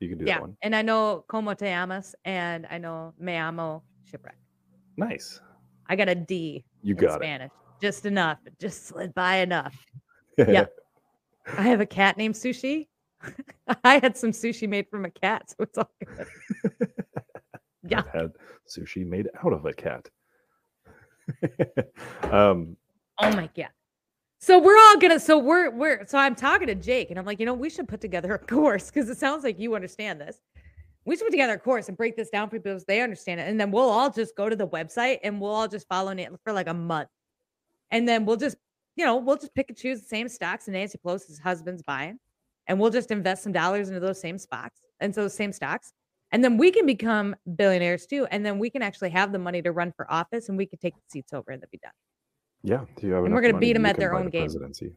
You 0.00 0.08
can 0.08 0.18
do 0.18 0.24
yeah, 0.24 0.34
that 0.34 0.40
one. 0.40 0.56
and 0.62 0.74
I 0.74 0.82
know 0.82 1.24
como 1.28 1.54
te 1.54 1.68
amas, 1.68 2.14
and 2.24 2.66
I 2.70 2.78
know 2.78 3.14
me 3.18 3.36
amo 3.36 3.82
shipwreck. 4.04 4.36
Nice. 4.96 5.40
I 5.88 5.96
got 5.96 6.08
a 6.08 6.14
D 6.14 6.64
You 6.82 6.94
in 6.94 7.00
got 7.00 7.20
Spanish, 7.20 7.50
just 7.80 8.06
enough. 8.06 8.38
Just 8.60 8.86
slid 8.86 9.14
by 9.14 9.36
enough. 9.36 9.76
Yeah. 10.38 10.64
I 11.58 11.62
have 11.64 11.82
a 11.82 11.86
cat 11.86 12.16
named 12.16 12.34
Sushi. 12.34 12.88
I 13.84 13.98
had 13.98 14.16
some 14.16 14.30
sushi 14.30 14.66
made 14.66 14.88
from 14.88 15.04
a 15.04 15.10
cat, 15.10 15.50
so 15.50 15.56
it's 15.60 15.76
all 15.78 15.90
good. 16.04 16.26
Yeah. 17.84 17.98
I've 17.98 18.12
had 18.12 18.32
sushi 18.68 19.04
made 19.04 19.28
out 19.44 19.52
of 19.52 19.66
a 19.66 19.72
cat. 19.72 20.08
um, 22.22 22.76
Oh 23.18 23.30
my 23.36 23.50
god. 23.56 23.70
So 24.42 24.58
we're 24.58 24.76
all 24.76 24.96
gonna 24.98 25.20
so 25.20 25.38
we're 25.38 25.70
we're 25.70 26.04
so 26.08 26.18
I'm 26.18 26.34
talking 26.34 26.66
to 26.66 26.74
Jake 26.74 27.10
and 27.10 27.18
I'm 27.18 27.24
like, 27.24 27.38
you 27.38 27.46
know, 27.46 27.54
we 27.54 27.70
should 27.70 27.86
put 27.86 28.00
together 28.00 28.34
a 28.34 28.38
course 28.40 28.90
because 28.90 29.08
it 29.08 29.16
sounds 29.16 29.44
like 29.44 29.56
you 29.60 29.76
understand 29.76 30.20
this. 30.20 30.40
We 31.04 31.14
should 31.14 31.26
put 31.26 31.30
together 31.30 31.52
a 31.52 31.58
course 31.60 31.86
and 31.86 31.96
break 31.96 32.16
this 32.16 32.28
down 32.28 32.50
for 32.50 32.58
people 32.58 32.76
so 32.76 32.84
they 32.88 33.02
understand 33.02 33.38
it. 33.38 33.46
And 33.46 33.60
then 33.60 33.70
we'll 33.70 33.88
all 33.88 34.10
just 34.10 34.34
go 34.34 34.48
to 34.48 34.56
the 34.56 34.66
website 34.66 35.18
and 35.22 35.40
we'll 35.40 35.52
all 35.52 35.68
just 35.68 35.86
follow 35.86 36.10
it 36.10 36.28
for 36.42 36.52
like 36.52 36.66
a 36.66 36.74
month. 36.74 37.08
And 37.92 38.08
then 38.08 38.24
we'll 38.24 38.36
just, 38.36 38.56
you 38.96 39.04
know, 39.04 39.14
we'll 39.14 39.36
just 39.36 39.54
pick 39.54 39.68
and 39.68 39.78
choose 39.78 40.00
the 40.00 40.08
same 40.08 40.28
stocks 40.28 40.66
and 40.66 40.74
Nancy 40.74 40.98
Pelosi's 40.98 41.38
husband's 41.38 41.84
buying. 41.84 42.18
And 42.66 42.80
we'll 42.80 42.90
just 42.90 43.12
invest 43.12 43.44
some 43.44 43.52
dollars 43.52 43.90
into 43.90 44.00
those 44.00 44.20
same 44.20 44.38
stocks 44.38 44.80
and 44.98 45.14
so 45.14 45.20
those 45.22 45.34
same 45.34 45.52
stocks. 45.52 45.92
And 46.32 46.42
then 46.42 46.56
we 46.56 46.72
can 46.72 46.84
become 46.84 47.36
billionaires 47.54 48.06
too. 48.06 48.26
And 48.32 48.44
then 48.44 48.58
we 48.58 48.70
can 48.70 48.82
actually 48.82 49.10
have 49.10 49.30
the 49.30 49.38
money 49.38 49.62
to 49.62 49.70
run 49.70 49.92
for 49.96 50.10
office 50.10 50.48
and 50.48 50.58
we 50.58 50.66
can 50.66 50.80
take 50.80 50.96
the 50.96 51.02
seats 51.06 51.32
over 51.32 51.52
and 51.52 51.62
then 51.62 51.68
be 51.70 51.78
done. 51.78 51.92
Yeah, 52.62 52.84
do 52.96 53.06
you 53.06 53.12
have 53.14 53.24
And 53.24 53.34
we're 53.34 53.40
gonna 53.40 53.58
beat 53.58 53.72
them 53.74 53.86
at 53.86 53.96
their 53.96 54.14
own 54.14 54.26
the 54.26 54.30
game. 54.30 54.42
Presidency. 54.42 54.92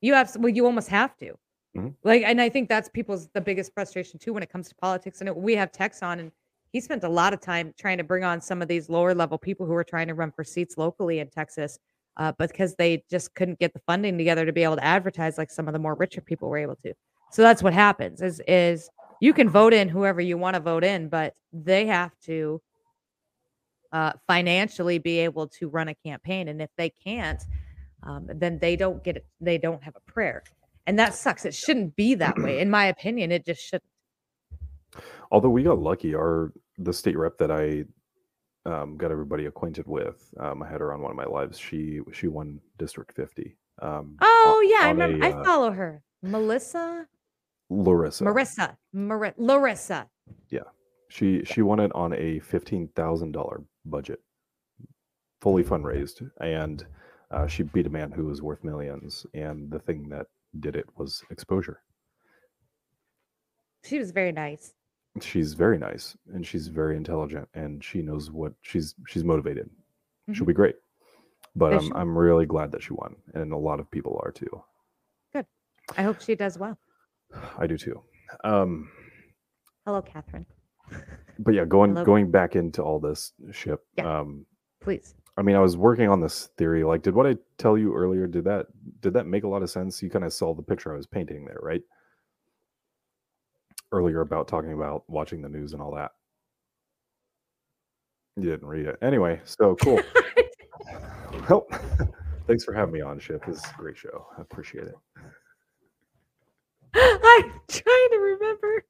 You 0.00 0.14
have 0.14 0.34
well, 0.36 0.48
you 0.48 0.66
almost 0.66 0.88
have 0.88 1.16
to. 1.18 1.34
Mhm. 1.76 1.94
Like, 2.02 2.22
and 2.24 2.40
I 2.40 2.48
think 2.48 2.68
that's 2.68 2.88
people's 2.88 3.28
the 3.28 3.40
biggest 3.40 3.72
frustration 3.72 4.18
too 4.18 4.32
when 4.32 4.42
it 4.42 4.50
comes 4.50 4.68
to 4.68 4.74
politics. 4.74 5.20
And 5.20 5.28
it, 5.28 5.36
we 5.36 5.54
have 5.54 5.70
Tex 5.70 6.02
on, 6.02 6.18
and 6.18 6.32
he 6.72 6.80
spent 6.80 7.04
a 7.04 7.08
lot 7.08 7.32
of 7.32 7.40
time 7.40 7.72
trying 7.78 7.98
to 7.98 8.04
bring 8.04 8.24
on 8.24 8.40
some 8.40 8.62
of 8.62 8.68
these 8.68 8.88
lower 8.88 9.14
level 9.14 9.38
people 9.38 9.66
who 9.66 9.72
were 9.72 9.84
trying 9.84 10.08
to 10.08 10.14
run 10.14 10.32
for 10.32 10.42
seats 10.42 10.76
locally 10.76 11.20
in 11.20 11.28
Texas, 11.28 11.78
uh, 12.16 12.32
but 12.38 12.50
because 12.50 12.74
they 12.74 13.04
just 13.08 13.34
couldn't 13.34 13.58
get 13.58 13.72
the 13.72 13.80
funding 13.80 14.18
together 14.18 14.44
to 14.44 14.52
be 14.52 14.64
able 14.64 14.76
to 14.76 14.84
advertise 14.84 15.38
like 15.38 15.50
some 15.50 15.68
of 15.68 15.72
the 15.72 15.78
more 15.78 15.94
richer 15.94 16.20
people 16.20 16.48
were 16.48 16.58
able 16.58 16.76
to. 16.76 16.92
So 17.30 17.42
that's 17.42 17.62
what 17.62 17.72
happens. 17.72 18.20
Is 18.22 18.42
is 18.48 18.90
you 19.20 19.32
can 19.32 19.48
vote 19.48 19.72
in 19.72 19.88
whoever 19.88 20.20
you 20.20 20.36
want 20.36 20.54
to 20.54 20.60
vote 20.60 20.82
in, 20.82 21.08
but 21.08 21.34
they 21.52 21.86
have 21.86 22.18
to 22.24 22.60
uh, 23.92 24.12
financially 24.26 24.98
be 24.98 25.18
able 25.18 25.48
to 25.48 25.68
run 25.68 25.88
a 25.88 25.94
campaign, 25.94 26.48
and 26.48 26.62
if 26.62 26.70
they 26.76 26.90
can't, 26.90 27.42
um, 28.02 28.28
then 28.34 28.58
they 28.58 28.76
don't 28.76 29.02
get 29.02 29.16
it. 29.16 29.26
They 29.40 29.58
don't 29.58 29.82
have 29.82 29.96
a 29.96 30.10
prayer, 30.10 30.42
and 30.86 30.98
that 30.98 31.14
sucks. 31.14 31.44
It 31.44 31.54
shouldn't 31.54 31.96
be 31.96 32.14
that 32.16 32.38
way, 32.38 32.60
in 32.64 32.70
my 32.70 32.86
opinion. 32.86 33.32
It 33.32 33.44
just 33.44 33.62
shouldn't. 33.62 33.84
Although 35.30 35.50
we 35.50 35.62
got 35.62 35.78
lucky, 35.78 36.14
our 36.14 36.52
the 36.78 36.92
state 36.92 37.16
rep 37.16 37.36
that 37.38 37.50
I 37.50 37.84
um, 38.70 38.96
got 38.96 39.10
everybody 39.10 39.46
acquainted 39.46 39.86
with, 39.86 40.32
um, 40.40 40.62
I 40.62 40.68
had 40.68 40.80
her 40.80 40.92
on 40.92 41.00
one 41.00 41.10
of 41.10 41.16
my 41.16 41.24
lives. 41.24 41.58
She 41.58 42.00
she 42.12 42.28
won 42.28 42.60
District 42.78 43.12
50. 43.12 43.56
Um, 43.82 44.16
Oh 44.20 44.66
yeah, 44.68 44.86
I 44.86 44.90
remember. 44.90 45.24
a, 45.24 45.28
I 45.28 45.32
uh, 45.32 45.44
follow 45.44 45.70
her, 45.72 46.02
Melissa, 46.22 47.06
Larissa. 47.70 48.24
Marissa, 48.24 48.76
Mar- 48.92 49.34
Larissa. 49.36 50.08
She 51.10 51.44
she 51.44 51.60
won 51.60 51.80
it 51.80 51.90
on 51.94 52.12
a 52.14 52.38
fifteen 52.38 52.88
thousand 52.94 53.32
dollar 53.32 53.62
budget, 53.84 54.20
fully 55.40 55.64
fundraised, 55.64 56.22
and 56.40 56.86
uh, 57.32 57.46
she 57.48 57.64
beat 57.64 57.86
a 57.86 57.90
man 57.90 58.12
who 58.12 58.26
was 58.26 58.42
worth 58.42 58.62
millions. 58.62 59.26
And 59.34 59.70
the 59.70 59.80
thing 59.80 60.08
that 60.10 60.26
did 60.60 60.76
it 60.76 60.86
was 60.96 61.22
exposure. 61.30 61.82
She 63.84 63.98
was 63.98 64.12
very 64.12 64.32
nice. 64.32 64.72
She's 65.20 65.54
very 65.54 65.78
nice 65.78 66.16
and 66.32 66.46
she's 66.46 66.68
very 66.68 66.96
intelligent 66.96 67.48
and 67.54 67.82
she 67.82 68.00
knows 68.00 68.30
what 68.30 68.52
she's 68.62 68.94
she's 69.08 69.24
motivated. 69.24 69.68
She'll 70.32 70.46
be 70.46 70.52
great. 70.52 70.76
But 71.56 71.72
I'm. 71.72 71.92
I'm 71.96 72.16
really 72.16 72.46
glad 72.46 72.70
that 72.70 72.82
she 72.84 72.92
won, 72.92 73.16
and 73.34 73.52
a 73.52 73.56
lot 73.56 73.80
of 73.80 73.90
people 73.90 74.20
are 74.24 74.30
too. 74.30 74.62
Good. 75.32 75.46
I 75.98 76.02
hope 76.04 76.20
she 76.20 76.36
does 76.36 76.56
well. 76.56 76.78
I 77.58 77.66
do 77.66 77.76
too. 77.76 78.00
Um, 78.44 78.88
Hello, 79.84 80.00
Catherine. 80.00 80.46
But 81.38 81.54
yeah, 81.54 81.64
going 81.64 81.92
Hello. 81.92 82.04
going 82.04 82.30
back 82.30 82.56
into 82.56 82.82
all 82.82 83.00
this 83.00 83.32
ship. 83.52 83.84
Yeah. 83.96 84.20
Um, 84.20 84.46
Please. 84.80 85.14
I 85.36 85.42
mean, 85.42 85.56
I 85.56 85.60
was 85.60 85.76
working 85.76 86.08
on 86.08 86.20
this 86.20 86.50
theory. 86.58 86.84
Like, 86.84 87.02
did 87.02 87.14
what 87.14 87.26
I 87.26 87.36
tell 87.56 87.78
you 87.78 87.94
earlier? 87.94 88.26
Did 88.26 88.44
that 88.44 88.66
did 89.00 89.14
that 89.14 89.26
make 89.26 89.44
a 89.44 89.48
lot 89.48 89.62
of 89.62 89.70
sense? 89.70 90.02
You 90.02 90.10
kind 90.10 90.24
of 90.24 90.32
saw 90.32 90.54
the 90.54 90.62
picture 90.62 90.92
I 90.92 90.96
was 90.96 91.06
painting 91.06 91.44
there, 91.44 91.58
right? 91.62 91.82
Earlier 93.92 94.20
about 94.20 94.48
talking 94.48 94.72
about 94.72 95.04
watching 95.08 95.40
the 95.42 95.48
news 95.48 95.72
and 95.72 95.80
all 95.80 95.94
that. 95.94 96.12
You 98.36 98.50
didn't 98.50 98.68
read 98.68 98.86
it. 98.86 98.98
Anyway, 99.02 99.40
so 99.44 99.74
cool. 99.76 100.00
well, 101.48 101.66
thanks 102.46 102.64
for 102.64 102.72
having 102.72 102.94
me 102.94 103.00
on, 103.00 103.18
Ship. 103.18 103.44
This 103.46 103.58
is 103.58 103.64
a 103.64 103.76
great 103.76 103.96
show. 103.96 104.26
I 104.36 104.42
appreciate 104.42 104.88
it. 104.88 104.94
I'm 106.94 107.52
trying 107.68 108.10
to 108.10 108.18
remember. 108.18 108.84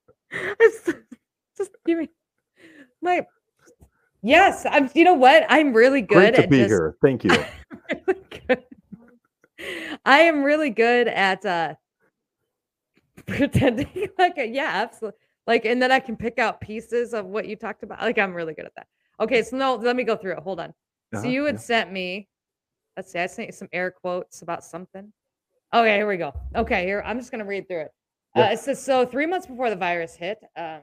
Just 1.61 1.73
give 1.85 1.99
me 1.99 2.09
my. 3.03 3.27
Yes, 4.23 4.65
I'm. 4.69 4.89
You 4.95 5.05
know 5.05 5.15
what? 5.15 5.45
I'm 5.49 5.75
really 5.75 6.01
good 6.01 6.15
Great 6.17 6.35
to 6.37 6.43
at 6.45 6.51
be 6.51 6.59
just. 6.59 6.71
here. 6.71 6.97
Thank 7.03 7.25
you. 7.25 7.31
really 8.07 8.21
good. 8.49 8.65
I 10.07 10.21
am 10.21 10.43
really 10.43 10.71
good 10.71 11.07
at 11.09 11.45
uh 11.45 11.75
pretending 13.27 14.09
like 14.19 14.39
a, 14.39 14.47
yeah, 14.47 14.71
absolutely. 14.73 15.19
Like, 15.47 15.65
and 15.65 15.83
then 15.83 15.93
I 15.93 16.01
can 16.01 16.17
pick 16.17 16.39
out 16.39 16.61
pieces 16.61 17.13
of 17.13 17.27
what 17.27 17.47
you 17.47 17.57
talked 17.57 17.83
about. 17.83 18.01
Like, 18.01 18.19
I'm 18.19 18.33
really 18.35 18.55
good 18.55 18.67
at 18.67 18.73
that. 18.77 18.87
Okay, 19.21 19.43
so 19.43 19.57
no, 19.57 19.75
let 19.75 19.97
me 19.97 20.05
go 20.05 20.17
through 20.17 20.33
it. 20.33 20.39
Hold 20.39 20.61
on. 20.61 20.71
Uh-huh, 20.71 21.23
So 21.23 21.29
you 21.29 21.45
had 21.45 21.57
yeah. 21.57 21.61
sent 21.61 21.93
me. 21.93 22.29
Let's 22.97 23.13
see. 23.13 23.19
I 23.19 23.27
sent 23.27 23.49
you 23.49 23.53
some 23.53 23.69
air 23.73 23.91
quotes 23.91 24.43
about 24.43 24.65
something. 24.65 25.13
Okay, 25.75 25.97
here 25.97 26.09
we 26.09 26.17
go. 26.17 26.33
Okay, 26.57 26.85
here 26.85 27.03
I'm 27.05 27.19
just 27.19 27.31
gonna 27.31 27.45
read 27.45 27.69
through 27.69 27.83
it. 27.83 27.91
Yeah. 28.35 28.49
Uh, 28.49 28.53
it 28.53 28.59
says 28.59 28.83
so. 28.83 29.05
Three 29.07 29.27
months 29.27 29.47
before 29.47 29.71
the 29.71 29.77
virus 29.77 30.15
hit, 30.15 30.39
um, 30.57 30.81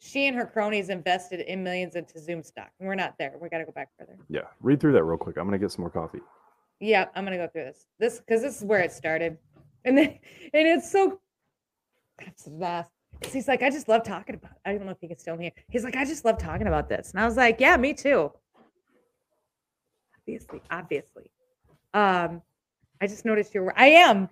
she 0.00 0.26
and 0.26 0.36
her 0.36 0.46
cronies 0.46 0.88
invested 0.88 1.40
in 1.40 1.62
millions 1.62 1.94
into 1.94 2.18
Zoom 2.18 2.42
stock. 2.42 2.70
And 2.80 2.88
we're 2.88 2.94
not 2.94 3.14
there. 3.18 3.34
We 3.40 3.48
got 3.48 3.58
to 3.58 3.66
go 3.66 3.72
back 3.72 3.90
further. 3.98 4.16
Yeah. 4.28 4.42
Read 4.60 4.80
through 4.80 4.92
that 4.92 5.04
real 5.04 5.18
quick. 5.18 5.36
I'm 5.36 5.44
gonna 5.44 5.58
get 5.58 5.70
some 5.70 5.82
more 5.82 5.90
coffee. 5.90 6.20
Yeah, 6.80 7.06
I'm 7.14 7.24
gonna 7.24 7.36
go 7.36 7.46
through 7.46 7.64
this. 7.64 7.86
This 7.98 8.18
because 8.18 8.40
this 8.40 8.56
is 8.56 8.64
where 8.64 8.80
it 8.80 8.92
started, 8.92 9.36
and 9.84 9.96
then 9.96 10.18
and 10.54 10.66
it's 10.66 10.90
so. 10.90 11.20
That's 12.18 12.44
the 12.44 12.50
best. 12.50 12.90
He's 13.30 13.48
like, 13.48 13.62
I 13.62 13.68
just 13.68 13.88
love 13.88 14.02
talking 14.02 14.34
about. 14.34 14.52
It. 14.52 14.58
I 14.64 14.72
don't 14.72 14.86
know 14.86 14.92
if 14.92 14.98
he 15.00 15.08
can 15.08 15.18
still 15.18 15.36
hear. 15.36 15.52
He's 15.68 15.84
like, 15.84 15.96
I 15.96 16.06
just 16.06 16.24
love 16.24 16.38
talking 16.38 16.66
about 16.66 16.88
this, 16.88 17.10
and 17.10 17.20
I 17.20 17.26
was 17.26 17.36
like, 17.36 17.60
Yeah, 17.60 17.76
me 17.76 17.92
too. 17.92 18.32
Obviously, 20.18 20.62
obviously. 20.70 21.30
Um, 21.92 22.40
I 23.02 23.06
just 23.06 23.24
noticed 23.26 23.54
you're. 23.54 23.74
I 23.76 23.88
am. 23.88 24.30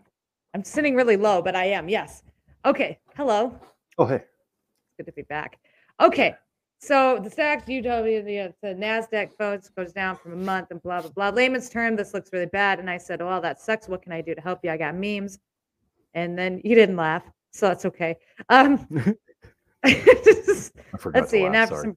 I'm 0.55 0.65
sitting 0.65 0.95
really 0.95 1.17
low, 1.17 1.43
but 1.43 1.55
I 1.55 1.67
am. 1.67 1.91
Yes. 1.91 2.23
Okay. 2.65 2.99
Hello 3.17 3.59
Oh 3.99 4.07
hey. 4.07 4.23
Good 4.99 5.07
to 5.07 5.13
be 5.13 5.23
back. 5.23 5.59
Okay, 6.01 6.35
so 6.81 7.19
the 7.23 7.31
stocks 7.31 7.69
you 7.69 7.83
told 7.83 8.05
me 8.05 8.21
the 8.21 8.55
Nasdaq 8.63 9.31
votes 9.39 9.71
goes 9.71 9.93
down 9.93 10.17
from 10.17 10.33
a 10.33 10.37
month 10.37 10.69
and 10.71 10.83
blah 10.83 11.01
blah 11.01 11.11
blah. 11.11 11.31
Layman's 11.31 11.71
term, 11.71 11.97
this 11.97 12.13
looks 12.15 12.31
really 12.33 12.47
bad. 12.47 12.79
And 12.79 12.91
I 12.91 12.99
said, 12.99 13.21
well, 13.21 13.41
that 13.41 13.61
sucks. 13.61 13.89
What 13.89 14.03
can 14.03 14.13
I 14.13 14.21
do 14.21 14.35
to 14.35 14.41
help 14.41 14.61
you? 14.63 14.71
I 14.71 14.77
got 14.77 14.95
memes, 14.95 15.39
and 16.15 16.39
then 16.39 16.61
you 16.65 16.75
didn't 16.75 16.97
laugh, 16.97 17.25
so 17.53 17.69
that's 17.69 17.85
okay. 17.87 18.17
Um, 18.49 18.79
forgot 20.99 21.15
let's 21.15 21.31
see. 21.31 21.45
And 21.45 21.55
laugh, 21.55 21.71
after 21.71 21.83
some, 21.83 21.97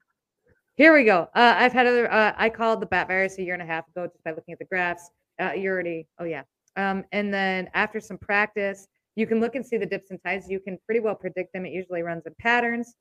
here 0.75 0.93
we 0.93 1.03
go. 1.03 1.27
Uh, 1.35 1.55
I've 1.57 1.73
had 1.73 1.85
other. 1.85 2.11
Uh, 2.11 2.33
I 2.37 2.49
called 2.49 2.81
the 2.81 2.87
bat 2.87 3.07
virus 3.07 3.37
a 3.37 3.43
year 3.43 3.53
and 3.53 3.63
a 3.63 3.65
half 3.65 3.87
ago 3.89 4.07
just 4.07 4.23
by 4.23 4.31
looking 4.31 4.53
at 4.53 4.59
the 4.59 4.65
graphs. 4.65 5.09
Uh, 5.39 5.51
you 5.51 5.69
already. 5.69 6.07
Oh 6.19 6.25
yeah. 6.25 6.43
Um, 6.75 7.03
and 7.11 7.33
then 7.33 7.69
after 7.73 7.99
some 7.99 8.17
practice, 8.17 8.87
you 9.15 9.27
can 9.27 9.39
look 9.39 9.55
and 9.55 9.65
see 9.65 9.77
the 9.77 9.85
dips 9.85 10.11
and 10.11 10.19
tides. 10.23 10.49
You 10.49 10.59
can 10.59 10.77
pretty 10.85 10.99
well 11.01 11.15
predict 11.15 11.53
them. 11.53 11.65
It 11.65 11.71
usually 11.73 12.01
runs 12.01 12.25
in 12.25 12.33
patterns. 12.39 12.95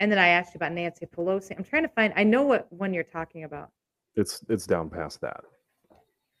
And 0.00 0.10
then 0.10 0.18
I 0.18 0.28
asked 0.28 0.54
you 0.54 0.58
about 0.58 0.72
Nancy 0.72 1.06
Pelosi. 1.06 1.56
I'm 1.56 1.64
trying 1.64 1.84
to 1.84 1.88
find. 1.88 2.12
I 2.16 2.24
know 2.24 2.42
what 2.42 2.66
one 2.72 2.92
you're 2.92 3.04
talking 3.04 3.44
about 3.44 3.70
It's 4.16 4.44
it's 4.48 4.66
down 4.66 4.90
past 4.90 5.20
that. 5.20 5.40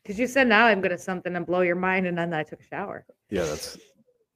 because 0.02 0.18
you 0.18 0.26
said 0.26 0.48
now 0.48 0.66
I'm 0.66 0.80
going 0.80 0.90
to 0.90 0.98
something 0.98 1.36
and 1.36 1.46
blow 1.46 1.60
your 1.60 1.76
mind, 1.76 2.06
and 2.06 2.18
then 2.18 2.34
I 2.34 2.42
took 2.42 2.60
a 2.60 2.64
shower. 2.64 3.04
Yeah, 3.30 3.44
that's 3.44 3.78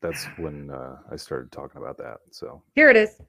that's 0.00 0.26
when 0.36 0.70
uh, 0.70 0.96
I 1.10 1.16
started 1.16 1.50
talking 1.50 1.80
about 1.80 1.96
that. 1.98 2.18
So 2.30 2.62
Here 2.74 2.88
it 2.90 2.96
is. 2.96 3.20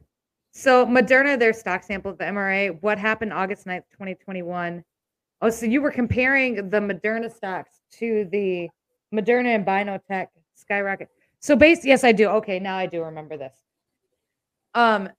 So 0.52 0.86
Moderna, 0.86 1.40
their 1.40 1.54
stock 1.54 1.84
sample 1.84 2.12
of 2.12 2.18
the 2.18 2.26
MRA. 2.26 2.78
What 2.82 2.98
happened 3.00 3.34
August 3.34 3.66
9th, 3.66 3.84
2021? 3.92 4.84
Oh, 5.42 5.50
so 5.50 5.66
you 5.66 5.82
were 5.82 5.92
comparing 5.92 6.70
the 6.70 6.80
Moderna 6.80 7.32
stocks 7.34 7.80
to 8.00 8.28
the 8.32 8.70
Moderna 9.14 9.56
and 9.56 9.66
BioNTech 9.66 10.28
skyrocket. 10.56 11.10
So 11.40 11.56
base, 11.56 11.86
yes, 11.86 12.04
I 12.04 12.12
do. 12.12 12.28
Okay, 12.28 12.60
now 12.60 12.78
I 12.78 12.86
do 12.86 13.04
remember 13.04 13.38
this. 13.38 13.56
Um, 14.74 15.10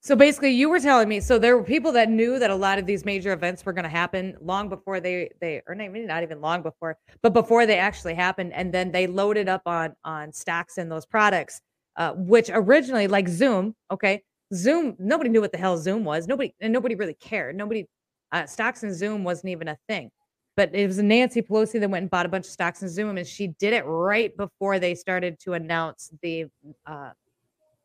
so 0.00 0.14
basically, 0.14 0.50
you 0.50 0.68
were 0.68 0.80
telling 0.80 1.08
me 1.08 1.20
so 1.20 1.38
there 1.38 1.56
were 1.56 1.64
people 1.64 1.90
that 1.92 2.10
knew 2.10 2.38
that 2.38 2.50
a 2.50 2.54
lot 2.54 2.78
of 2.78 2.84
these 2.84 3.06
major 3.06 3.32
events 3.32 3.64
were 3.64 3.72
going 3.72 3.84
to 3.84 3.88
happen 3.88 4.36
long 4.40 4.68
before 4.68 5.00
they 5.00 5.30
they 5.40 5.62
or 5.66 5.74
not, 5.74 5.90
maybe 5.92 6.06
not 6.06 6.22
even 6.22 6.42
long 6.42 6.62
before, 6.62 6.98
but 7.22 7.32
before 7.32 7.64
they 7.64 7.78
actually 7.78 8.12
happened, 8.12 8.52
and 8.52 8.72
then 8.72 8.92
they 8.92 9.06
loaded 9.06 9.48
up 9.48 9.62
on 9.64 9.94
on 10.04 10.30
stocks 10.30 10.76
in 10.76 10.90
those 10.90 11.06
products, 11.06 11.62
uh, 11.96 12.12
which 12.16 12.50
originally 12.52 13.06
like 13.06 13.28
Zoom, 13.28 13.74
okay, 13.90 14.22
Zoom, 14.52 14.94
nobody 14.98 15.30
knew 15.30 15.40
what 15.40 15.52
the 15.52 15.58
hell 15.58 15.78
Zoom 15.78 16.04
was. 16.04 16.26
Nobody 16.26 16.54
and 16.60 16.70
nobody 16.70 16.96
really 16.96 17.14
cared. 17.14 17.56
Nobody 17.56 17.86
uh, 18.30 18.44
stocks 18.44 18.82
in 18.82 18.92
Zoom 18.92 19.24
wasn't 19.24 19.50
even 19.50 19.68
a 19.68 19.78
thing. 19.88 20.10
But 20.56 20.74
it 20.74 20.86
was 20.86 20.98
Nancy 20.98 21.42
Pelosi 21.42 21.80
that 21.80 21.90
went 21.90 22.02
and 22.02 22.10
bought 22.10 22.26
a 22.26 22.28
bunch 22.28 22.46
of 22.46 22.52
stocks 22.52 22.82
in 22.82 22.88
Zoom, 22.88 23.18
and 23.18 23.26
she 23.26 23.48
did 23.48 23.72
it 23.72 23.82
right 23.82 24.36
before 24.36 24.78
they 24.78 24.94
started 24.94 25.38
to 25.40 25.54
announce 25.54 26.10
the 26.22 26.46
uh, 26.86 27.10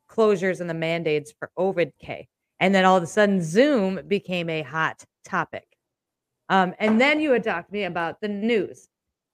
closures 0.10 0.62
and 0.62 0.70
the 0.70 0.76
mandates 0.76 1.34
for 1.38 1.50
OVID-K. 1.58 2.28
And 2.60 2.76
then 2.76 2.86
all 2.86 2.98
of 2.98 3.04
a 3.04 3.08
sudden, 3.08 3.42
Zoom 3.42 4.02
became 4.08 4.50
a 4.50 4.62
hot 4.62 5.04
topic. 5.26 5.66
Um, 6.50 6.74
and 6.80 7.00
then 7.00 7.20
you 7.20 7.32
had 7.32 7.44
talked 7.44 7.70
to 7.70 7.74
me 7.74 7.84
about 7.84 8.22
the 8.22 8.28
news. 8.28 8.88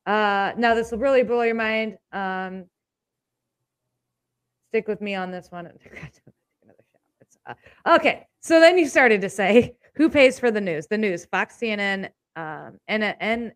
Uh, 0.05 0.51
now, 0.57 0.75
this 0.75 0.91
will 0.91 0.99
really 0.99 1.23
blow 1.23 1.41
your 1.41 1.55
mind. 1.55 1.97
Um, 2.11 2.65
stick 4.69 4.88
with 4.88 5.01
me 5.01 5.15
on 5.15 5.31
this 5.31 5.47
one. 5.49 5.71
Uh, 7.47 7.53
okay, 7.97 8.25
so 8.39 8.59
then 8.59 8.75
you 8.75 8.88
started 8.88 9.21
to 9.21 9.29
say 9.29 9.75
who 9.93 10.09
pays 10.09 10.39
for 10.39 10.49
the 10.49 10.59
news? 10.59 10.88
The 10.88 10.97
news, 10.97 11.25
Fox, 11.25 11.55
CNN, 11.61 12.09
um, 12.36 12.77
and 12.88 13.03
N- 13.19 13.53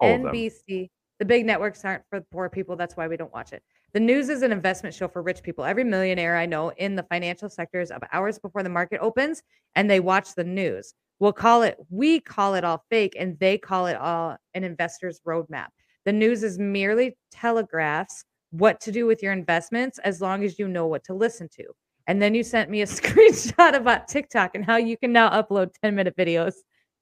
All. 0.00 0.18
NBC. 0.18 0.90
The 1.18 1.24
big 1.24 1.44
networks 1.44 1.84
aren't 1.84 2.02
for 2.08 2.20
poor 2.32 2.48
people. 2.48 2.76
That's 2.76 2.96
why 2.96 3.06
we 3.06 3.16
don't 3.16 3.32
watch 3.32 3.52
it. 3.52 3.62
The 3.92 4.00
news 4.00 4.28
is 4.28 4.42
an 4.42 4.52
investment 4.52 4.94
show 4.94 5.08
for 5.08 5.20
rich 5.20 5.42
people. 5.42 5.64
Every 5.64 5.84
millionaire 5.84 6.36
I 6.36 6.46
know 6.46 6.70
in 6.70 6.94
the 6.94 7.02
financial 7.04 7.48
sectors 7.48 7.90
up 7.90 8.02
hours 8.12 8.38
before 8.38 8.62
the 8.62 8.68
market 8.68 9.00
opens 9.00 9.42
and 9.74 9.90
they 9.90 10.00
watch 10.00 10.34
the 10.34 10.44
news. 10.44 10.94
We'll 11.18 11.32
call 11.32 11.62
it, 11.62 11.76
we 11.90 12.20
call 12.20 12.54
it 12.54 12.64
all 12.64 12.82
fake, 12.88 13.14
and 13.18 13.38
they 13.40 13.58
call 13.58 13.86
it 13.86 13.96
all 13.96 14.38
an 14.54 14.64
investor's 14.64 15.20
roadmap. 15.26 15.66
The 16.06 16.12
news 16.12 16.42
is 16.42 16.58
merely 16.58 17.18
telegraphs 17.30 18.24
what 18.52 18.80
to 18.80 18.92
do 18.92 19.06
with 19.06 19.22
your 19.22 19.32
investments 19.32 19.98
as 19.98 20.20
long 20.20 20.44
as 20.44 20.58
you 20.58 20.66
know 20.66 20.86
what 20.86 21.04
to 21.04 21.14
listen 21.14 21.48
to. 21.56 21.64
And 22.06 22.22
then 22.22 22.34
you 22.34 22.42
sent 22.42 22.70
me 22.70 22.80
a 22.82 22.86
screenshot 22.86 23.74
about 23.74 24.08
TikTok 24.08 24.54
and 24.54 24.64
how 24.64 24.76
you 24.76 24.96
can 24.96 25.12
now 25.12 25.30
upload 25.30 25.70
10 25.82 25.94
minute 25.94 26.16
videos. 26.16 26.54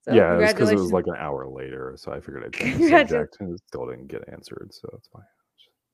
So 0.08 0.14
yeah, 0.14 0.52
because 0.52 0.70
it 0.70 0.78
was 0.78 0.92
like 0.92 1.06
an 1.06 1.16
hour 1.18 1.46
later, 1.46 1.94
so 1.96 2.12
I 2.12 2.20
figured 2.20 2.44
I'd 2.44 2.52
change 2.52 2.78
the 2.78 2.88
subject, 2.88 3.36
and 3.40 3.54
it 3.54 3.60
still 3.66 3.86
didn't 3.86 4.06
get 4.06 4.26
answered, 4.28 4.70
so 4.72 4.88
that's 4.90 5.08
fine. 5.08 5.22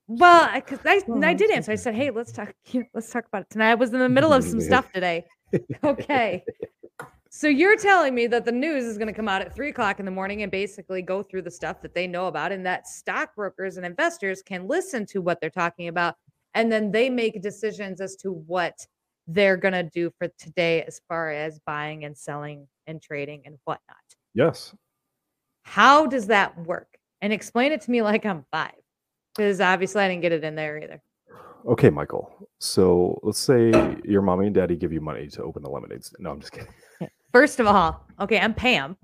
Well, 0.07 0.51
because 0.55 0.79
I, 0.85 1.01
I 1.23 1.35
did 1.35 1.51
answer. 1.51 1.73
I 1.73 1.77
said, 1.77 1.95
"Hey, 1.95 2.11
let's 2.11 2.31
talk. 2.31 2.55
Let's 2.95 3.11
talk 3.11 3.27
about 3.27 3.43
it 3.43 3.51
tonight." 3.51 3.71
I 3.71 3.75
was 3.75 3.93
in 3.93 3.99
the 3.99 4.09
middle 4.09 4.33
of 4.33 4.45
some 4.45 4.61
stuff 4.71 4.93
today. 4.93 5.25
Okay. 5.83 6.45
So 7.31 7.49
you're 7.49 7.77
telling 7.77 8.15
me 8.15 8.29
that 8.29 8.45
the 8.45 8.53
news 8.53 8.85
is 8.85 8.97
going 8.97 9.09
to 9.09 9.13
come 9.13 9.29
out 9.29 9.43
at 9.43 9.53
three 9.53 9.71
o'clock 9.71 9.99
in 9.99 10.05
the 10.05 10.11
morning 10.13 10.43
and 10.43 10.53
basically 10.53 11.03
go 11.03 11.21
through 11.23 11.43
the 11.43 11.51
stuff 11.51 11.81
that 11.83 11.93
they 11.95 12.07
know 12.07 12.27
about, 12.27 12.53
and 12.53 12.65
that 12.67 12.87
stockbrokers 12.87 13.77
and 13.77 13.85
investors 13.85 14.43
can 14.43 14.69
listen 14.69 15.07
to 15.07 15.21
what 15.21 15.41
they're 15.41 15.51
talking 15.51 15.89
about, 15.89 16.15
and 16.55 16.71
then 16.71 16.93
they 16.93 17.11
make 17.11 17.43
decisions 17.43 18.01
as 18.01 18.15
to 18.17 18.31
what 18.31 18.87
they're 19.27 19.57
going 19.57 19.73
to 19.73 19.83
do 19.83 20.13
for 20.19 20.29
today 20.39 20.83
as 20.83 21.01
far 21.09 21.31
as 21.31 21.59
buying 21.67 22.05
and 22.05 22.17
selling 22.17 22.69
and 22.87 23.01
trading 23.01 23.43
and 23.47 23.57
whatnot. 23.65 23.97
Yes. 24.35 24.75
How 25.63 26.07
does 26.07 26.27
that 26.27 26.57
work? 26.67 26.89
And 27.23 27.33
explain 27.33 27.73
it 27.73 27.81
to 27.83 27.91
me 27.91 28.03
like 28.03 28.27
I'm 28.27 28.45
five, 28.51 28.75
because 29.35 29.61
obviously 29.61 30.03
I 30.03 30.09
didn't 30.09 30.23
get 30.23 30.33
it 30.33 30.45
in 30.45 30.55
there 30.55 30.83
either. 30.83 31.03
Okay, 31.67 31.89
Michael. 31.89 32.49
So 32.59 33.19
let's 33.23 33.39
say 33.39 33.73
your 34.05 34.21
mommy 34.21 34.47
and 34.47 34.55
daddy 34.55 34.77
give 34.77 34.93
you 34.93 35.01
money 35.01 35.29
to 35.29 35.43
open 35.43 35.65
a 35.65 35.71
lemonade. 35.71 36.05
stand. 36.05 36.23
No, 36.23 36.33
I'm 36.33 36.41
just 36.41 36.53
kidding. 36.53 36.69
First 37.33 37.59
of 37.59 37.67
all, 37.67 38.07
okay, 38.21 38.39
I'm 38.39 38.53
Pam, 38.53 38.97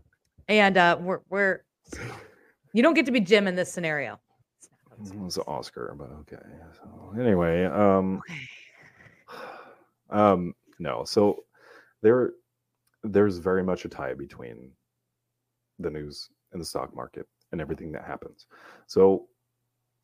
and 0.49 0.77
uh, 0.77 0.99
we're 1.01 1.21
we're 1.31 1.65
you 2.73 2.83
don't 2.83 2.95
get 2.95 3.07
to 3.07 3.13
be 3.13 3.21
Jim 3.21 3.49
in 3.49 3.57
this 3.57 3.73
scenario. 3.73 4.21
It 5.05 5.19
was 5.19 5.39
Oscar, 5.47 5.95
but 5.99 6.11
okay. 6.21 6.43
So 6.77 7.15
anyway, 7.19 7.65
um, 7.65 8.21
um, 10.11 10.55
no. 10.79 11.05
So 11.05 11.45
there, 12.03 12.33
there's 13.03 13.39
very 13.39 13.65
much 13.65 13.85
a 13.85 13.89
tie 13.89 14.15
between 14.15 14.71
the 15.83 15.91
news 15.91 16.31
and 16.53 16.61
the 16.61 16.65
stock 16.67 16.95
market 16.95 17.27
and 17.53 17.61
everything 17.61 17.93
that 17.93 18.05
happens. 18.05 18.47
So 18.87 19.29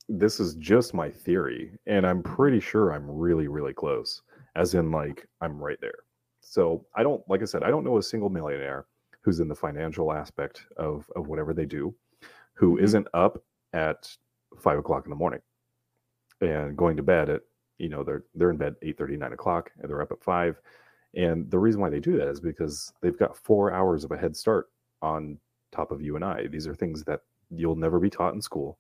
this 0.09 0.41
is 0.41 0.55
just 0.57 0.95
my 0.95 1.11
theory, 1.11 1.73
and 1.87 2.07
I'm 2.07 2.23
pretty 2.23 2.61
sure 2.61 2.93
I'm 2.93 3.11
really, 3.11 3.49
really 3.49 3.75
close. 3.75 4.23
As 4.57 4.75
in, 4.75 4.91
like 4.91 5.29
I'm 5.41 5.59
right 5.59 5.79
there. 5.81 5.99
So 6.41 6.87
I 6.97 7.03
don't, 7.03 7.23
like 7.29 7.43
I 7.43 7.45
said, 7.45 7.63
I 7.63 7.71
don't 7.71 7.85
know 7.85 7.99
a 7.99 8.03
single 8.03 8.31
millionaire 8.31 8.87
who's 9.23 9.41
in 9.41 9.49
the 9.49 9.55
financial 9.55 10.13
aspect 10.13 10.65
of 10.77 11.11
of 11.17 11.29
whatever 11.29 11.53
they 11.55 11.67
do, 11.67 11.95
who 12.55 12.79
Mhm. 12.79 12.83
not 12.83 13.07
up 13.15 13.45
at 13.73 14.17
five 14.61 14.79
o'clock 14.79 15.05
in 15.07 15.11
the 15.11 15.17
morning 15.17 15.41
and 16.41 16.77
going 16.77 16.97
to 16.97 17.03
bed 17.03 17.29
at 17.29 17.43
you 17.79 17.89
know 17.89 18.03
they're 18.03 18.25
they're 18.35 18.51
in 18.51 18.57
bed 18.57 18.75
8 18.83 18.99
30 18.99 19.17
9 19.17 19.33
o'clock 19.33 19.71
and 19.79 19.89
they're 19.91 20.03
up 20.03 20.13
at 20.13 20.23
5 20.23 20.61
and 21.15 21.51
the 21.51 21.59
reason 21.59 21.81
why 21.81 21.91
they 21.91 22.01
do 22.01 22.17
that 22.19 22.29
is 22.29 22.41
because 22.41 22.93
they've 23.03 23.19
got 23.19 23.37
four 23.37 23.73
hours 23.73 24.05
of 24.05 24.13
a 24.13 24.19
head 24.19 24.37
start 24.37 24.67
on 25.03 25.39
top 25.77 25.91
of 25.91 26.03
you 26.03 26.17
and 26.17 26.25
i. 26.25 26.47
These 26.47 26.67
are 26.67 26.75
things 26.75 27.05
that 27.05 27.21
you'll 27.51 27.77
never 27.77 28.01
be 28.01 28.11
taught 28.11 28.35
in 28.35 28.43
school. 28.43 28.79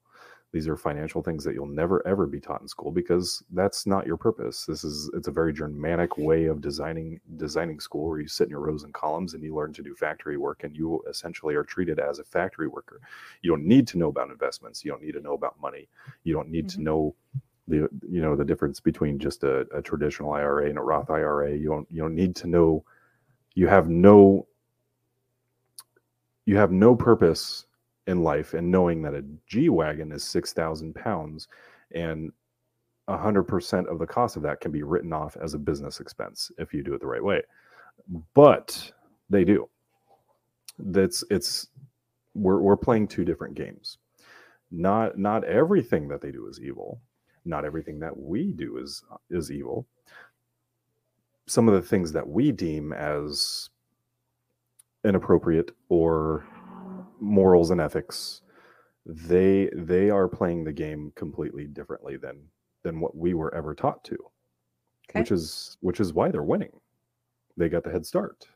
These 0.52 0.68
are 0.68 0.76
financial 0.76 1.22
things 1.22 1.44
that 1.44 1.54
you'll 1.54 1.66
never 1.66 2.06
ever 2.06 2.26
be 2.26 2.40
taught 2.40 2.62
in 2.62 2.68
school 2.68 2.90
because 2.90 3.42
that's 3.52 3.84
not 3.86 4.06
your 4.06 4.16
purpose. 4.16 4.64
This 4.64 4.84
is 4.84 5.10
it's 5.14 5.28
a 5.28 5.32
very 5.32 5.52
germanic 5.52 6.16
way 6.16 6.46
of 6.46 6.60
designing 6.60 7.20
designing 7.36 7.80
school 7.80 8.08
where 8.08 8.20
you 8.20 8.28
sit 8.28 8.44
in 8.44 8.50
your 8.50 8.60
rows 8.60 8.84
and 8.84 8.94
columns 8.94 9.34
and 9.34 9.42
you 9.42 9.54
learn 9.54 9.72
to 9.74 9.82
do 9.82 9.94
factory 9.94 10.38
work 10.38 10.64
and 10.64 10.74
you 10.74 11.02
essentially 11.10 11.54
are 11.56 11.64
treated 11.64 11.98
as 11.98 12.18
a 12.20 12.24
factory 12.24 12.68
worker. 12.68 13.00
You 13.42 13.50
don't 13.50 13.66
need 13.66 13.86
to 13.88 13.98
know 13.98 14.08
about 14.08 14.30
investments. 14.30 14.84
You 14.84 14.92
don't 14.92 15.02
need 15.02 15.12
to 15.12 15.20
know 15.20 15.34
about 15.34 15.60
money. 15.60 15.88
You 16.24 16.32
don't 16.34 16.48
need 16.48 16.68
to 16.70 16.80
Mhm. 16.80 16.84
know 16.86 17.14
the 17.68 17.88
you 18.08 18.22
know 18.22 18.36
the 18.36 18.44
difference 18.44 18.80
between 18.80 19.18
just 19.18 19.44
a, 19.44 19.66
a 19.74 19.82
traditional 19.82 20.32
ira 20.32 20.68
and 20.68 20.78
a 20.78 20.82
roth 20.82 21.10
ira 21.10 21.50
you 21.52 21.68
don't 21.68 21.86
you 21.90 22.00
don't 22.00 22.14
need 22.14 22.36
to 22.36 22.46
know 22.46 22.84
you 23.54 23.66
have 23.66 23.88
no 23.88 24.46
you 26.46 26.56
have 26.56 26.72
no 26.72 26.94
purpose 26.96 27.66
in 28.06 28.22
life 28.22 28.54
and 28.54 28.70
knowing 28.70 29.02
that 29.02 29.14
a 29.14 29.24
G 29.46 29.68
wagon 29.68 30.12
is 30.12 30.24
six 30.24 30.52
thousand 30.52 30.94
pounds, 30.94 31.48
and 31.92 32.32
hundred 33.08 33.44
percent 33.44 33.88
of 33.88 33.98
the 33.98 34.06
cost 34.06 34.36
of 34.36 34.42
that 34.42 34.60
can 34.60 34.72
be 34.72 34.82
written 34.82 35.12
off 35.12 35.36
as 35.42 35.54
a 35.54 35.58
business 35.58 36.00
expense 36.00 36.50
if 36.58 36.72
you 36.72 36.82
do 36.82 36.94
it 36.94 37.00
the 37.00 37.06
right 37.06 37.22
way. 37.22 37.42
But 38.34 38.92
they 39.28 39.44
do. 39.44 39.68
That's 40.78 41.24
it's 41.30 41.68
we're 42.34 42.60
we're 42.60 42.76
playing 42.76 43.08
two 43.08 43.24
different 43.24 43.54
games. 43.54 43.98
Not 44.70 45.18
not 45.18 45.44
everything 45.44 46.08
that 46.08 46.20
they 46.20 46.30
do 46.30 46.46
is 46.46 46.60
evil. 46.60 47.00
Not 47.44 47.64
everything 47.64 47.98
that 48.00 48.16
we 48.16 48.52
do 48.52 48.78
is 48.78 49.04
is 49.30 49.50
evil. 49.50 49.86
Some 51.46 51.68
of 51.68 51.74
the 51.74 51.88
things 51.88 52.12
that 52.12 52.26
we 52.26 52.50
deem 52.50 52.92
as 52.92 53.70
inappropriate 55.06 55.70
or 55.88 56.46
morals 57.20 57.70
and 57.70 57.80
ethics 57.80 58.42
they 59.06 59.70
they 59.74 60.10
are 60.10 60.28
playing 60.28 60.64
the 60.64 60.72
game 60.72 61.12
completely 61.14 61.66
differently 61.66 62.16
than 62.16 62.42
than 62.82 63.00
what 63.00 63.16
we 63.16 63.32
were 63.34 63.54
ever 63.54 63.74
taught 63.74 64.02
to 64.04 64.16
Okay. 65.08 65.20
which 65.20 65.30
is 65.30 65.78
which 65.80 66.00
is 66.00 66.12
why 66.12 66.28
they're 66.30 66.42
winning 66.42 66.72
they 67.56 67.68
got 67.68 67.84
the 67.84 67.90
head 67.90 68.04
start 68.04 68.46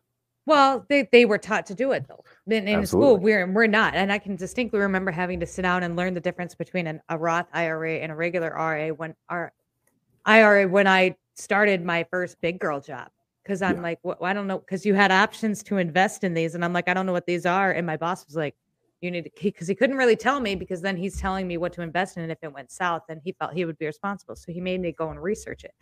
Well, 0.46 0.84
they, 0.88 1.08
they 1.12 1.24
were 1.24 1.38
taught 1.38 1.66
to 1.66 1.74
do 1.74 1.92
it 1.92 2.08
though. 2.08 2.24
In, 2.48 2.66
in 2.66 2.84
school, 2.84 3.16
we're 3.16 3.46
we're 3.46 3.68
not, 3.68 3.94
and 3.94 4.10
I 4.10 4.18
can 4.18 4.34
distinctly 4.34 4.80
remember 4.80 5.12
having 5.12 5.38
to 5.40 5.46
sit 5.46 5.62
down 5.62 5.84
and 5.84 5.94
learn 5.94 6.12
the 6.14 6.20
difference 6.20 6.56
between 6.56 6.88
an, 6.88 7.00
a 7.08 7.16
Roth 7.16 7.46
IRA 7.52 7.98
and 7.98 8.10
a 8.10 8.14
regular 8.16 8.50
RA 8.50 8.88
when 8.88 9.14
our 9.28 9.52
IRA 10.24 10.66
when 10.66 10.88
I 10.88 11.14
started 11.36 11.84
my 11.84 12.04
first 12.10 12.40
big 12.40 12.58
girl 12.58 12.80
job. 12.80 13.08
Because 13.50 13.62
I'm 13.62 13.78
Yeah. 13.78 13.82
like, 13.82 13.98
well, 14.04 14.16
I 14.22 14.32
don't 14.32 14.46
know, 14.46 14.60
because 14.60 14.86
you 14.86 14.94
had 14.94 15.10
options 15.10 15.64
to 15.64 15.78
invest 15.78 16.22
in 16.22 16.34
these, 16.34 16.54
and 16.54 16.64
I'm 16.64 16.72
like, 16.72 16.88
I 16.88 16.94
don't 16.94 17.04
know 17.04 17.10
what 17.12 17.26
these 17.26 17.46
are, 17.46 17.72
and 17.72 17.84
my 17.84 17.96
boss 17.96 18.24
was 18.24 18.36
like, 18.36 18.54
you 19.00 19.10
need 19.10 19.24
to, 19.24 19.30
because 19.42 19.66
he 19.66 19.74
couldn't 19.74 19.96
really 19.96 20.14
tell 20.14 20.38
me 20.38 20.54
because 20.54 20.80
then 20.82 20.96
he's 20.96 21.18
telling 21.20 21.48
me 21.48 21.56
what 21.56 21.72
to 21.72 21.82
invest 21.82 22.16
in, 22.16 22.22
and 22.22 22.30
if 22.30 22.38
it 22.42 22.52
went 22.52 22.70
south, 22.70 23.02
then 23.08 23.20
he 23.24 23.32
felt 23.32 23.52
he 23.52 23.64
would 23.64 23.76
be 23.78 23.86
responsible, 23.86 24.36
so 24.36 24.52
he 24.52 24.60
made 24.60 24.80
me 24.80 24.92
go 24.92 25.10
and 25.10 25.20
research 25.20 25.64
it. 25.64 25.74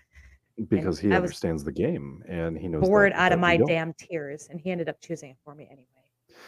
because 0.71 0.99
he 0.99 1.13
I 1.13 1.17
understands 1.17 1.63
the 1.63 1.71
game 1.71 2.23
and 2.27 2.57
he 2.59 2.69
knows 2.69 2.89
Bored 2.89 3.13
that- 3.13 3.19
out 3.19 3.33
of 3.33 3.41
that 3.41 3.53
we 3.53 3.59
my 3.59 3.67
damn 3.67 3.93
tears, 3.93 4.49
and 4.51 4.59
he 4.59 4.71
ended 4.71 4.89
up 4.89 4.99
choosing 5.03 5.31
it 5.33 5.37
for 5.45 5.55
me 5.55 5.69
anyway. 5.71 6.39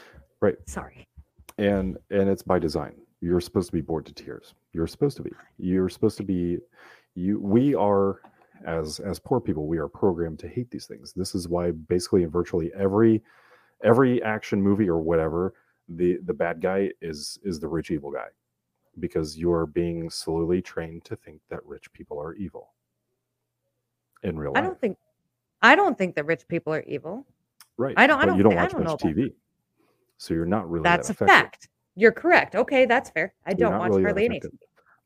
Right. 0.40 0.56
Sorry. 0.66 1.06
and 1.58 1.98
and 2.10 2.30
it's 2.30 2.42
by 2.42 2.58
design 2.58 2.94
you're 3.20 3.40
supposed 3.42 3.66
to 3.68 3.72
be 3.74 3.82
bored 3.82 4.06
to 4.06 4.14
tears 4.14 4.54
you're 4.72 4.86
supposed 4.86 5.14
to 5.18 5.22
be 5.22 5.30
you're 5.58 5.90
supposed 5.90 6.16
to 6.16 6.22
be 6.22 6.58
you 7.14 7.38
we 7.40 7.74
are 7.74 8.20
as 8.66 9.00
as 9.00 9.18
poor 9.18 9.40
people 9.40 9.66
we 9.66 9.78
are 9.78 9.88
programmed 9.88 10.38
to 10.38 10.48
hate 10.48 10.70
these 10.70 10.86
things 10.86 11.12
this 11.14 11.34
is 11.34 11.48
why 11.48 11.70
basically 11.70 12.22
in 12.22 12.30
virtually 12.30 12.70
every 12.76 13.22
every 13.82 14.22
action 14.22 14.60
movie 14.60 14.88
or 14.88 14.98
whatever 15.00 15.54
the 15.88 16.18
the 16.26 16.34
bad 16.34 16.60
guy 16.60 16.90
is 17.00 17.38
is 17.42 17.58
the 17.58 17.66
rich 17.68 17.90
evil 17.90 18.10
guy 18.10 18.26
because 18.98 19.38
you're 19.38 19.66
being 19.66 20.10
slowly 20.10 20.60
trained 20.60 21.04
to 21.04 21.16
think 21.16 21.40
that 21.48 21.64
rich 21.64 21.90
people 21.92 22.20
are 22.20 22.34
evil 22.34 22.72
in 24.22 24.38
real 24.38 24.52
life 24.52 24.62
I 24.62 24.66
don't 24.66 24.80
think 24.80 24.98
I 25.62 25.74
don't 25.76 25.96
think 25.96 26.14
that 26.16 26.26
rich 26.26 26.46
people 26.48 26.72
are 26.74 26.82
evil. 26.82 27.26
right 27.76 27.94
I 27.96 28.06
don't- 28.06 28.20
I 28.20 28.26
don't 28.26 28.36
you 28.36 28.42
don't 28.42 28.54
watch 28.56 28.72
don't 28.72 28.84
much 28.84 29.00
tv 29.00 29.32
so 30.18 30.34
you're 30.34 30.44
not 30.44 30.68
really 30.70 30.82
That's 30.82 31.08
that 31.08 31.20
a 31.22 31.26
fact. 31.26 31.68
You're 31.96 32.12
correct. 32.12 32.54
Okay, 32.54 32.84
that's 32.84 33.08
fair. 33.10 33.32
I 33.46 33.50
You're 33.56 33.70
don't 33.70 33.78
watch 33.78 33.88
really 33.90 34.02
hardly 34.02 34.24
anything. 34.26 34.58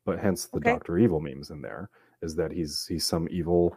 but 0.05 0.19
hence 0.19 0.45
the 0.47 0.57
Okay. 0.57 0.71
Doctor 0.71 0.97
Evil 0.97 1.21
memes 1.21 1.51
in 1.51 1.61
there 1.61 1.89
is 2.21 2.35
that 2.35 2.51
he's 2.51 2.85
he's 2.87 3.05
some 3.05 3.27
evil, 3.31 3.75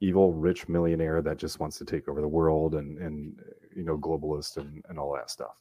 evil 0.00 0.32
rich 0.32 0.68
millionaire 0.68 1.22
that 1.22 1.36
just 1.38 1.60
wants 1.60 1.78
to 1.78 1.84
take 1.84 2.08
over 2.08 2.20
the 2.20 2.28
world 2.28 2.74
and 2.74 2.98
and 2.98 3.40
you 3.74 3.84
know 3.84 3.96
globalist 3.96 4.56
and 4.56 4.84
and 4.88 4.98
all 4.98 5.12
that 5.14 5.30
stuff. 5.30 5.56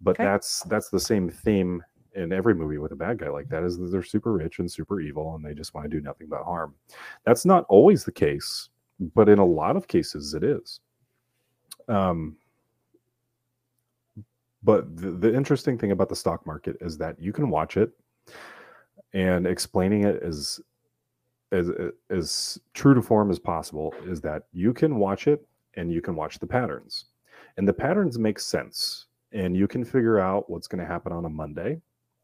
But 0.00 0.12
Okay. 0.12 0.24
that's 0.24 0.62
that's 0.64 0.90
the 0.90 1.00
same 1.00 1.28
theme 1.28 1.82
in 2.14 2.32
every 2.32 2.54
movie 2.54 2.78
with 2.78 2.92
a 2.92 2.96
bad 2.96 3.18
guy 3.18 3.28
like 3.28 3.48
that 3.48 3.62
is 3.62 3.78
that 3.78 3.86
they're 3.88 4.02
super 4.02 4.32
rich 4.32 4.58
and 4.58 4.70
super 4.70 5.00
evil 5.00 5.34
and 5.34 5.44
they 5.44 5.54
just 5.54 5.74
want 5.74 5.88
to 5.88 5.96
do 5.96 6.02
nothing 6.02 6.26
but 6.28 6.42
harm. 6.42 6.74
That's 7.24 7.44
not 7.44 7.64
always 7.68 8.04
the 8.04 8.12
case, 8.12 8.70
but 9.14 9.28
in 9.28 9.38
a 9.38 9.44
lot 9.44 9.76
of 9.76 9.86
cases 9.86 10.34
it 10.34 10.42
is. 10.42 10.80
Um, 11.86 12.36
but 14.62 14.96
the, 14.96 15.10
the 15.12 15.34
interesting 15.34 15.78
thing 15.78 15.92
about 15.92 16.08
the 16.08 16.16
stock 16.16 16.44
market 16.46 16.76
is 16.80 16.98
that 16.98 17.20
you 17.20 17.32
can 17.32 17.50
watch 17.50 17.76
it 17.76 17.92
and 19.14 19.46
explaining 19.46 20.04
it 20.04 20.22
as 20.22 20.60
as 21.52 21.70
as 22.10 22.58
true 22.74 22.94
to 22.94 23.02
form 23.02 23.30
as 23.30 23.38
possible 23.38 23.94
is 24.06 24.20
that 24.20 24.44
you 24.52 24.72
can 24.74 24.96
watch 24.96 25.26
it 25.26 25.46
and 25.74 25.92
you 25.92 26.00
can 26.02 26.14
watch 26.14 26.38
the 26.38 26.46
patterns 26.46 27.06
and 27.56 27.66
the 27.66 27.72
patterns 27.72 28.18
make 28.18 28.38
sense 28.38 29.06
and 29.32 29.56
you 29.56 29.66
can 29.68 29.84
figure 29.84 30.18
out 30.18 30.48
what's 30.50 30.66
going 30.68 30.80
to 30.80 30.86
happen 30.86 31.12
on 31.12 31.24
a 31.24 31.28
monday 31.28 31.80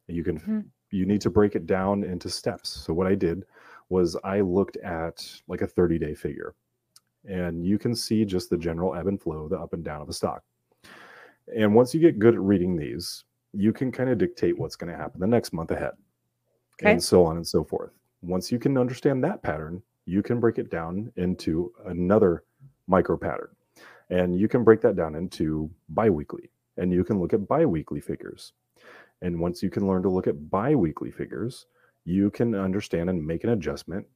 you 0.08 0.22
can 0.24 0.38
Mhm. 0.40 0.64
you 0.90 1.06
need 1.06 1.20
to 1.22 1.30
break 1.30 1.54
it 1.56 1.66
down 1.66 2.04
into 2.04 2.28
steps 2.28 2.68
so 2.68 2.92
what 2.92 3.06
i 3.06 3.14
did 3.14 3.44
was 3.88 4.16
i 4.24 4.40
looked 4.40 4.76
at 4.78 5.26
like 5.48 5.62
a 5.62 5.66
30 5.66 5.98
day 5.98 6.14
figure 6.14 6.54
and 7.26 7.64
you 7.64 7.78
can 7.78 7.94
see 7.94 8.24
just 8.24 8.50
the 8.50 8.58
general 8.58 8.94
ebb 8.94 9.06
and 9.06 9.20
flow 9.22 9.48
the 9.48 9.58
up 9.58 9.72
and 9.72 9.84
down 9.84 10.02
of 10.02 10.08
a 10.08 10.12
stock 10.12 10.42
And 11.54 11.74
once 11.74 11.94
you 11.94 12.00
get 12.00 12.18
good 12.18 12.34
at 12.34 12.40
reading 12.40 12.76
these, 12.76 13.24
you 13.52 13.72
can 13.72 13.92
kind 13.92 14.08
of 14.10 14.18
dictate 14.18 14.58
what's 14.58 14.76
going 14.76 14.90
to 14.90 14.96
happen 14.96 15.20
the 15.20 15.26
next 15.26 15.52
month 15.52 15.70
ahead, 15.70 15.92
Okay. 16.74 16.92
and 16.92 17.02
so 17.02 17.24
on 17.24 17.36
and 17.36 17.46
so 17.46 17.62
forth. 17.64 17.92
Once 18.24 18.50
you 18.50 18.58
can 18.58 18.78
understand 18.78 19.22
that 19.22 19.42
pattern, 19.42 19.82
you 20.06 20.22
can 20.22 20.40
break 20.40 20.58
it 20.58 20.70
down 20.70 21.12
into 21.16 21.72
another 21.86 22.42
micro 22.86 23.16
pattern. 23.16 23.48
And 24.10 24.38
you 24.38 24.48
can 24.48 24.64
break 24.64 24.80
that 24.82 24.96
down 24.96 25.14
into 25.14 25.70
biweekly, 25.90 26.50
and 26.76 26.92
you 26.92 27.04
can 27.04 27.20
look 27.20 27.32
at 27.32 27.48
biweekly 27.48 28.00
figures. 28.00 28.52
And 29.22 29.40
once 29.40 29.62
you 29.62 29.70
can 29.70 29.86
learn 29.86 30.02
to 30.02 30.10
look 30.10 30.26
at 30.26 30.50
biweekly 30.50 31.10
figures, 31.10 31.66
you 32.04 32.30
can 32.30 32.54
understand 32.54 33.10
and 33.10 33.26
make 33.26 33.44
an 33.44 33.50
adjustment 33.50 34.06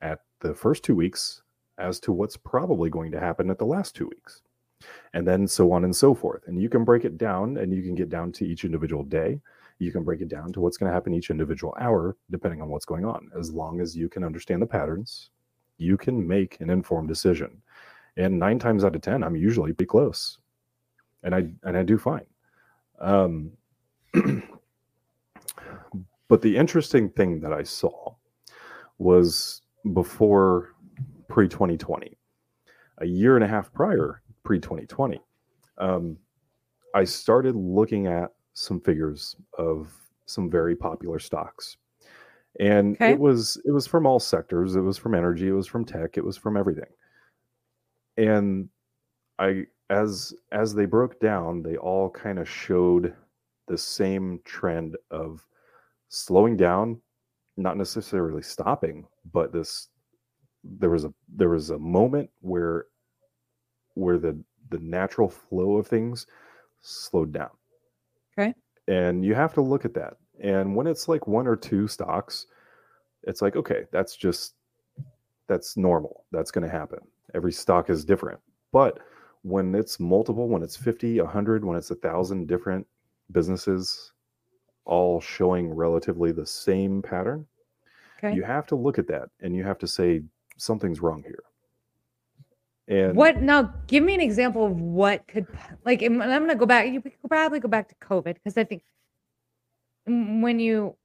at 0.00 0.20
the 0.40 0.54
first 0.54 0.84
two 0.84 0.94
weeks 0.94 1.42
as 1.78 1.98
to 2.00 2.12
what's 2.12 2.36
probably 2.36 2.90
going 2.90 3.12
to 3.12 3.20
happen 3.20 3.50
at 3.50 3.58
the 3.58 3.64
last 3.64 3.94
two 3.94 4.08
weeks. 4.08 4.42
And 5.14 5.26
then 5.26 5.46
so 5.46 5.72
on 5.72 5.84
and 5.84 5.94
so 5.94 6.14
forth. 6.14 6.42
And 6.46 6.60
you 6.60 6.68
can 6.68 6.84
break 6.84 7.04
it 7.04 7.16
down 7.16 7.56
and 7.56 7.72
you 7.72 7.82
can 7.82 7.94
get 7.94 8.08
down 8.08 8.32
to 8.32 8.44
each 8.44 8.64
individual 8.64 9.04
day. 9.04 9.40
You 9.82 9.90
can 9.90 10.04
break 10.04 10.20
it 10.20 10.28
down 10.28 10.52
to 10.52 10.60
what's 10.60 10.76
going 10.76 10.88
to 10.88 10.94
happen 10.94 11.12
each 11.12 11.30
individual 11.30 11.76
hour, 11.80 12.16
depending 12.30 12.62
on 12.62 12.68
what's 12.68 12.84
going 12.84 13.04
on. 13.04 13.28
As 13.36 13.52
long 13.52 13.80
as 13.80 13.96
you 13.96 14.08
can 14.08 14.22
understand 14.22 14.62
the 14.62 14.66
patterns, 14.66 15.30
you 15.76 15.96
can 15.96 16.24
make 16.24 16.60
an 16.60 16.70
informed 16.70 17.08
decision. 17.08 17.60
And 18.16 18.38
nine 18.38 18.60
times 18.60 18.84
out 18.84 18.94
of 18.94 19.02
10, 19.02 19.24
I'm 19.24 19.34
usually 19.34 19.72
pretty 19.72 19.88
close. 19.88 20.38
And 21.24 21.34
I, 21.34 21.48
and 21.64 21.76
I 21.76 21.82
do 21.82 21.98
fine. 21.98 22.26
Um, 23.00 23.50
but 26.28 26.42
the 26.42 26.56
interesting 26.56 27.10
thing 27.10 27.40
that 27.40 27.52
I 27.52 27.64
saw 27.64 28.14
was 28.98 29.62
before 29.94 30.74
pre 31.28 31.48
2020, 31.48 32.16
a 32.98 33.06
year 33.06 33.34
and 33.34 33.44
a 33.44 33.48
half 33.48 33.72
prior, 33.72 34.22
pre 34.44 34.60
2020, 34.60 35.20
um, 35.78 36.16
I 36.94 37.02
started 37.02 37.56
looking 37.56 38.06
at 38.06 38.30
some 38.54 38.80
figures 38.80 39.36
of 39.58 39.92
some 40.26 40.50
very 40.50 40.76
popular 40.76 41.18
stocks. 41.18 41.76
And 42.60 42.98
Okay. 43.00 43.12
it 43.12 43.18
was 43.18 43.60
it 43.64 43.72
was 43.72 43.86
from 43.86 44.06
all 44.06 44.20
sectors. 44.20 44.76
It 44.76 44.80
was 44.82 44.98
from 44.98 45.14
energy, 45.14 45.48
it 45.48 45.52
was 45.52 45.66
from 45.66 45.84
tech, 45.84 46.18
it 46.18 46.24
was 46.24 46.36
from 46.36 46.56
everything. 46.56 46.90
And 48.16 48.68
I 49.38 49.66
as 49.90 50.34
as 50.52 50.74
they 50.74 50.86
broke 50.86 51.20
down, 51.20 51.62
they 51.62 51.76
all 51.76 52.10
kind 52.10 52.38
of 52.38 52.48
showed 52.48 53.16
the 53.68 53.78
same 53.78 54.40
trend 54.44 54.96
of 55.10 55.46
slowing 56.08 56.56
down, 56.56 57.02
not 57.56 57.76
necessarily 57.78 58.42
stopping, 58.42 59.08
but 59.32 59.52
this 59.52 59.90
there 60.64 60.90
was 60.90 61.04
a 61.04 61.14
there 61.28 61.50
was 61.50 61.70
a 61.70 61.78
moment 61.78 62.30
where 62.40 62.86
where 63.94 64.18
the 64.18 64.42
the 64.70 64.78
natural 64.78 65.28
flow 65.28 65.76
of 65.76 65.86
things 65.86 66.26
slowed 66.80 67.32
down. 67.32 67.50
Okay. 68.38 68.54
And 68.88 69.24
you 69.24 69.34
have 69.34 69.54
to 69.54 69.60
look 69.60 69.84
at 69.84 69.94
that. 69.94 70.16
And 70.42 70.74
when 70.74 70.86
it's 70.86 71.08
like 71.08 71.26
one 71.26 71.46
or 71.46 71.56
two 71.56 71.86
stocks, 71.86 72.46
it's 73.24 73.42
like 73.42 73.56
okay, 73.56 73.84
that's 73.92 74.16
just 74.16 74.54
that's 75.48 75.76
normal. 75.76 76.24
That's 76.32 76.50
going 76.50 76.64
to 76.64 76.70
happen. 76.70 76.98
Every 77.34 77.52
stock 77.52 77.90
is 77.90 78.04
different. 78.04 78.40
But 78.72 79.00
when 79.42 79.74
it's 79.74 80.00
multiple, 80.00 80.48
when 80.48 80.62
it's 80.62 80.76
50, 80.76 81.20
100, 81.20 81.64
when 81.64 81.76
it's 81.76 81.90
a 81.90 81.96
thousand 81.96 82.46
different 82.46 82.86
businesses 83.32 84.12
all 84.84 85.20
showing 85.20 85.72
relatively 85.74 86.32
the 86.32 86.46
same 86.46 87.02
pattern, 87.02 87.46
Okay. 88.18 88.34
you 88.36 88.42
have 88.44 88.66
to 88.68 88.76
look 88.76 88.98
at 88.98 89.08
that 89.08 89.30
and 89.40 89.54
you 89.54 89.64
have 89.64 89.78
to 89.78 89.86
say 89.88 90.22
something's 90.56 91.00
wrong 91.00 91.22
here. 91.24 91.42
And 92.88 93.16
what 93.16 93.40
now? 93.40 93.72
Give 93.86 94.02
me 94.02 94.14
an 94.14 94.20
example 94.20 94.66
of 94.66 94.80
what 94.80 95.26
could 95.28 95.46
like. 95.84 96.02
I'm, 96.02 96.18
going 96.18 96.48
to 96.48 96.54
go 96.54 96.66
back. 96.66 96.88
You 96.88 97.00
could 97.00 97.12
probably 97.28 97.60
go 97.60 97.68
back 97.68 97.88
to 97.88 97.94
COVID 97.96 98.34
because 98.34 98.56
I 98.56 98.64
think 98.64 98.82
when 100.06 100.58
you 100.58 100.96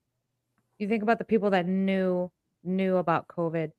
you 0.80 0.88
think 0.88 1.04
about 1.04 1.20
the 1.20 1.26
people 1.26 1.52
that 1.52 1.68
knew 1.68 2.32
knew 2.64 2.98
about 2.98 3.28
COVID, 3.28 3.72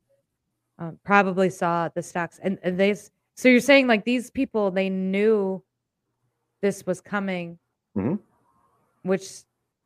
um, 0.78 0.98
probably 1.04 1.50
saw 1.50 1.88
the 1.88 2.02
stocks 2.02 2.38
and, 2.42 2.58
and 2.62 2.78
they. 2.78 2.94
So 3.36 3.48
you're 3.48 3.60
saying 3.60 3.86
like 3.86 4.04
these 4.04 4.30
people 4.30 4.70
they 4.70 4.88
knew 4.88 5.62
this 6.62 6.86
was 6.86 7.00
coming, 7.00 7.58
Mhm. 7.96 8.20
which 9.02 9.28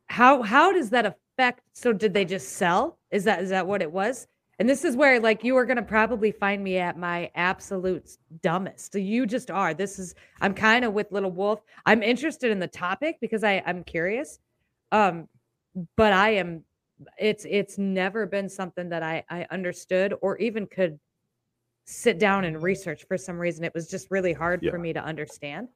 how 0.07 0.43
how 0.43 0.71
does 0.71 0.91
that 0.91 1.05
affect? 1.05 1.61
So 1.73 1.93
did 1.93 2.13
they 2.13 2.25
just 2.25 2.49
sell? 2.49 2.99
Is 3.11 3.23
that 3.23 3.41
is 3.41 3.49
that 3.49 3.65
what 3.65 3.81
it 3.81 3.91
was? 3.91 4.27
And 4.59 4.69
this 4.69 4.85
is 4.85 4.95
where 4.95 5.19
like 5.19 5.43
you 5.43 5.57
are 5.57 5.65
going 5.65 5.77
to 5.77 5.83
probably 5.83 6.31
find 6.31 6.63
me 6.63 6.77
at 6.77 6.97
my 6.97 7.31
absolute 7.35 8.17
dumbest. 8.41 8.91
So 8.93 8.99
you 8.99 9.25
just 9.25 9.49
are. 9.49 9.73
This 9.73 9.97
is 9.99 10.13
I'm 10.41 10.53
kind 10.53 10.85
of 10.85 10.93
with 10.93 11.11
Little 11.11 11.31
Wolf. 11.31 11.61
I'm 11.85 12.03
interested 12.03 12.51
in 12.51 12.59
the 12.59 12.67
topic 12.67 13.17
because 13.19 13.43
I 13.43 13.63
I'm 13.65 13.83
curious. 13.83 14.39
Um 14.91 15.27
but 15.95 16.13
I 16.13 16.31
am 16.31 16.63
it's 17.17 17.45
it's 17.49 17.77
never 17.79 18.25
been 18.27 18.47
something 18.47 18.89
that 18.89 19.01
I 19.01 19.23
I 19.29 19.47
understood 19.49 20.13
or 20.21 20.37
even 20.37 20.67
could 20.67 20.99
sit 21.85 22.19
down 22.19 22.45
and 22.45 22.61
research 22.61 23.05
for 23.07 23.17
some 23.17 23.37
reason. 23.39 23.63
It 23.65 23.73
was 23.73 23.89
just 23.89 24.11
really 24.11 24.33
hard 24.33 24.61
Yeah. 24.61 24.71
for 24.71 24.77
me 24.77 24.93
to 24.93 25.03
understand. 25.03 25.67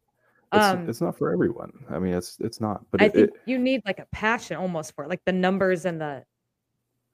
it's, 0.53 0.63
Um 0.63 0.88
it's 0.88 1.01
not 1.01 1.17
for 1.17 1.34
everyone. 1.34 1.71
I 1.89 1.97
mean, 1.97 2.13
it's 2.13 2.38
it's 2.39 2.61
not. 2.61 2.86
But 2.91 3.01
I 3.01 3.05
it, 3.05 3.13
think 3.13 3.30
it- 3.32 3.41
you 3.47 3.57
need 3.57 3.82
like 3.88 3.97
a 3.99 4.05
passion 4.11 4.55
almost 4.57 4.93
for 4.93 5.03
it, 5.03 5.09
like 5.09 5.25
the 5.25 5.34
numbers 5.34 5.86
and 5.86 5.99
the 5.99 6.23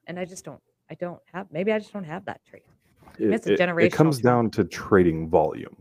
and 0.06 0.18
I 0.20 0.26
just 0.26 0.44
don't 0.44 0.60
I 0.94 1.04
don't 1.04 1.20
have 1.32 1.48
maybe 1.50 1.72
I 1.72 1.78
just 1.80 1.92
don't 1.92 2.04
have 2.04 2.24
that 2.26 2.40
trait. 2.48 2.62
it, 3.18 3.32
it's 3.32 3.46
a 3.48 3.54
it- 3.54 3.60
it 3.86 3.92
comes 3.92 4.20
trend. 4.20 4.24
down 4.24 4.50
to 4.52 4.64
trading 4.64 5.28
volume. 5.28 5.76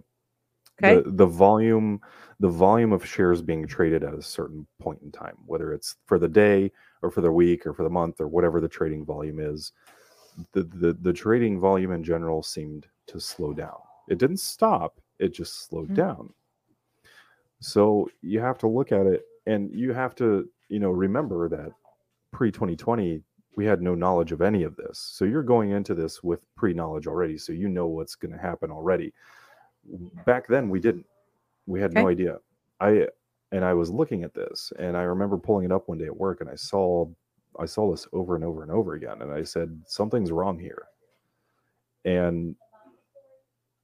Okay. 0.82 0.96
The, 1.04 1.12
the 1.12 1.26
volume 1.28 2.02
the 2.40 2.50
volume 2.50 2.92
of 2.94 3.06
shares 3.06 3.42
being 3.44 3.68
traded 3.68 4.04
at 4.04 4.16
a 4.16 4.22
certain 4.24 4.66
point 4.80 5.00
in 5.04 5.12
time, 5.12 5.38
whether 5.46 5.72
it's 5.72 5.98
for 6.08 6.18
the 6.18 6.28
day 6.28 6.72
or 7.04 7.12
for 7.12 7.22
the 7.22 7.32
week 7.32 7.68
or 7.68 7.74
for 7.76 7.84
the 7.84 7.90
month 7.92 8.20
or 8.20 8.28
whatever 8.28 8.60
the 8.60 8.68
trading 8.68 9.06
volume 9.06 9.40
is, 9.40 9.72
the 10.54 10.64
the, 10.64 10.94
the 11.02 11.14
trading 11.14 11.60
volume 11.60 11.92
in 11.92 12.04
general 12.04 12.42
seemed 12.42 12.88
to 13.06 13.20
slow 13.20 13.54
down. 13.54 13.78
It 14.10 14.18
didn't 14.18 14.40
stop, 14.40 15.00
it 15.20 15.32
just 15.34 15.68
slowed 15.68 15.90
Mhm. 15.90 15.96
down. 15.96 16.34
So 17.60 18.10
you 18.22 18.40
have 18.40 18.58
to 18.60 18.68
look 18.68 18.92
at 18.92 19.06
it 19.06 19.22
and 19.46 19.72
you 19.72 19.94
have 19.94 20.16
to, 20.16 20.50
you 20.70 20.80
know, 20.80 20.90
remember 20.90 21.48
that 21.50 21.72
pre 22.32 22.52
2020 22.52 23.22
we 23.56 23.66
had 23.66 23.82
no 23.82 23.96
knowledge 23.96 24.32
of 24.32 24.42
any 24.42 24.64
of 24.64 24.76
this. 24.76 25.00
So 25.00 25.26
you're 25.26 25.44
going 25.44 25.72
into 25.72 25.94
this 25.94 26.24
with 26.24 26.40
pre 26.56 26.74
knowledge 26.74 27.08
already. 27.08 27.38
So 27.38 27.54
you 27.54 27.68
know 27.68 27.88
what's 27.88 28.16
going 28.16 28.32
to 28.32 28.38
happen 28.38 28.72
already. 28.72 29.14
Back 30.26 30.48
then, 30.48 30.70
we 30.70 30.80
didn't. 30.80 31.06
We 31.66 31.80
had 31.80 31.94
no 31.94 32.08
idea. 32.08 32.38
I 32.80 33.08
and 33.52 33.64
I 33.64 33.74
was 33.74 33.92
looking 33.92 34.24
at 34.24 34.34
this, 34.34 34.74
and 34.80 34.98
I 34.98 35.04
remember 35.04 35.38
pulling 35.38 35.66
it 35.66 35.72
up 35.72 35.88
one 35.88 35.98
day 35.98 36.06
at 36.06 36.18
work, 36.18 36.42
and 36.42 36.50
I 36.50 36.56
saw 36.56 37.06
I 37.60 37.66
saw 37.66 37.92
this 37.92 38.08
over 38.12 38.36
and 38.36 38.44
over 38.44 38.64
and 38.64 38.72
over 38.72 38.94
again, 38.94 39.22
and 39.22 39.32
I 39.32 39.44
said 39.44 39.80
something's 39.86 40.32
wrong 40.32 40.58
here. 40.58 40.84
And 42.06 42.56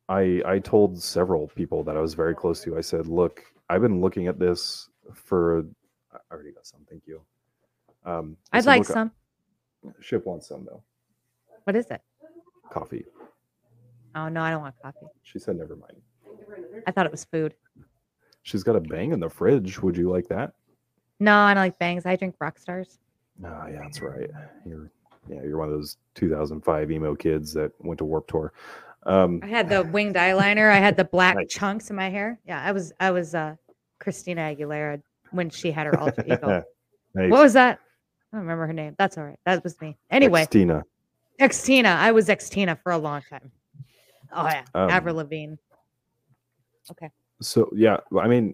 I 0.10 0.42
I 0.46 0.60
told 0.60 1.02
several 1.02 1.48
people 1.50 1.84
that 1.84 1.96
I 1.96 2.02
was 2.02 2.16
very 2.16 2.34
close 2.36 2.62
to. 2.64 2.78
I 2.78 2.82
said, 2.82 3.08
"Look, 3.08 3.44
I've 3.70 3.82
been 3.82 4.02
looking 4.02 4.28
at 4.28 4.40
this 4.40 4.90
for. 5.14 5.66
I 6.12 6.34
already 6.34 6.52
got 6.52 6.66
some. 6.66 6.82
Thank 6.90 7.04
you. 7.06 7.22
Um, 8.06 8.38
I'd 8.52 8.64
said, 8.64 8.70
like 8.70 8.80
"Look, 8.80 8.88
some. 8.88 9.12
Ship 10.02 10.26
wants 10.26 10.48
some 10.48 10.66
though. 10.66 10.84
What 11.64 11.76
is 11.76 11.86
it? 11.92 12.02
Coffee. 12.72 13.06
Oh 14.16 14.28
no, 14.28 14.42
I 14.42 14.52
don't 14.52 14.62
want 14.62 14.76
coffee. 14.82 15.06
She 15.24 15.40
said, 15.40 15.58
never 15.58 15.76
mind. 15.76 16.02
I 16.88 16.92
thought 16.92 17.06
it 17.06 17.12
was 17.12 17.26
food. 17.26 17.54
She's 18.44 18.64
got 18.64 18.76
a 18.76 18.80
bang 18.80 19.12
in 19.12 19.20
the 19.20 19.30
fridge. 19.30 19.82
Would 19.82 19.96
you 19.98 20.10
like 20.10 20.28
that? 20.30 20.54
No, 21.20 21.36
I 21.36 21.54
don't 21.54 21.64
like 21.64 21.78
bangs. 21.80 22.06
I 22.06 22.16
drink 22.16 22.36
rock 22.40 22.58
stars. 22.58 23.00
Ah, 23.46 23.68
yeah, 23.68 23.80
that's 23.84 24.02
right. 24.02 24.30
You're 24.66 24.90
yeah, 25.30 25.44
you're 25.44 25.58
one 25.58 25.68
of 25.70 25.76
those 25.76 25.98
2005 26.16 26.92
emo 26.92 27.14
kids 27.16 27.54
that 27.54 27.72
went 27.80 28.00
to 28.00 28.06
Warped 28.06 28.30
Tour. 28.30 28.52
Um, 29.04 29.40
I 29.44 29.48
had 29.48 29.70
the 29.70 29.84
winged 29.84 30.16
eyeliner. 30.16 30.72
I 30.72 30.78
had 30.78 30.98
the 30.98 31.04
black 31.06 31.36
Nice. 31.36 31.48
chunks 31.50 31.90
in 31.90 31.96
my 31.96 32.10
hair. 32.10 32.40
Yeah, 32.48 32.62
I 32.64 32.72
was 32.72 32.92
I 33.00 33.12
was 33.12 33.36
uh 33.36 33.56
Christina 34.00 34.42
Aguilera 34.42 35.02
when 35.32 35.50
she 35.50 35.72
had 35.72 35.86
her 35.88 36.00
alter 36.00 36.24
ego. 36.26 36.64
nice. 37.14 37.30
What 37.32 37.42
was 37.42 37.54
that? 37.54 37.80
I 38.32 38.38
don't 38.38 38.42
remember 38.46 38.68
her 38.68 38.74
name. 38.74 38.96
That's 38.98 39.18
all 39.18 39.24
right. 39.26 39.40
That 39.46 39.64
was 39.64 39.80
me. 39.82 39.98
Anyway, 40.12 40.46
Tina. 40.50 40.84
Xtina. 41.40 41.86
I 41.96 42.12
was 42.12 42.28
Xtina 42.28 42.78
for 42.82 42.92
a 42.92 42.98
long 42.98 43.22
time. 43.30 43.52
Oh 44.32 44.46
yeah, 44.46 44.64
Um, 44.76 44.90
Avril 44.92 45.16
Lavigne. 45.16 45.56
Okay. 46.92 47.10
So 47.42 47.70
yeah, 47.74 47.98
I 48.20 48.28
mean, 48.28 48.54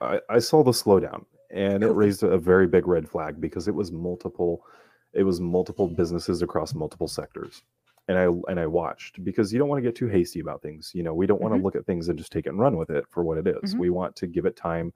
I, 0.00 0.20
I 0.28 0.38
saw 0.40 0.64
the 0.64 0.72
slowdown, 0.72 1.24
and 1.52 1.84
it 1.84 1.90
raised 1.92 2.22
a 2.22 2.38
very 2.38 2.66
big 2.66 2.88
red 2.88 3.08
flag 3.08 3.40
because 3.40 3.68
it 3.68 3.74
was 3.74 3.92
multiple, 3.92 4.64
it 5.12 5.22
was 5.22 5.40
multiple 5.40 5.86
businesses 5.86 6.42
across 6.42 6.74
multiple 6.74 7.06
sectors, 7.06 7.62
and 8.08 8.18
I 8.18 8.24
and 8.50 8.58
I 8.58 8.66
watched 8.66 9.22
because 9.22 9.52
you 9.52 9.58
don't 9.60 9.68
want 9.68 9.78
to 9.82 9.88
get 9.88 9.94
too 9.94 10.08
hasty 10.08 10.40
about 10.40 10.62
things. 10.62 10.90
You 10.94 11.04
know, 11.04 11.14
we 11.14 11.26
don't 11.26 11.40
want 11.40 11.54
Mhm. 11.54 11.58
to 11.58 11.62
look 11.62 11.76
at 11.76 11.86
things 11.86 12.08
and 12.08 12.18
just 12.18 12.32
take 12.32 12.46
it 12.46 12.50
and 12.50 12.58
run 12.58 12.76
with 12.76 12.90
it 12.90 13.04
for 13.10 13.22
what 13.22 13.38
it 13.38 13.46
is. 13.46 13.74
Mhm. 13.74 13.78
We 13.78 13.90
want 13.90 14.16
to 14.16 14.26
give 14.26 14.46
it 14.46 14.56
time 14.56 14.92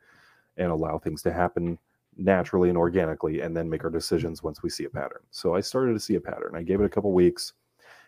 and 0.56 0.72
allow 0.72 0.98
things 0.98 1.22
to 1.22 1.32
happen 1.32 1.78
naturally 2.16 2.68
and 2.68 2.78
organically, 2.78 3.40
and 3.40 3.56
then 3.56 3.68
make 3.70 3.84
our 3.84 3.90
decisions 3.90 4.42
once 4.42 4.62
we 4.62 4.70
see 4.70 4.84
a 4.84 4.90
pattern. 4.90 5.22
So 5.30 5.54
I 5.54 5.60
started 5.60 5.94
to 5.94 6.00
see 6.00 6.14
a 6.16 6.20
pattern. 6.20 6.54
I 6.56 6.62
gave 6.62 6.80
it 6.80 6.84
a 6.84 6.88
couple 6.88 7.12
weeks. 7.12 7.54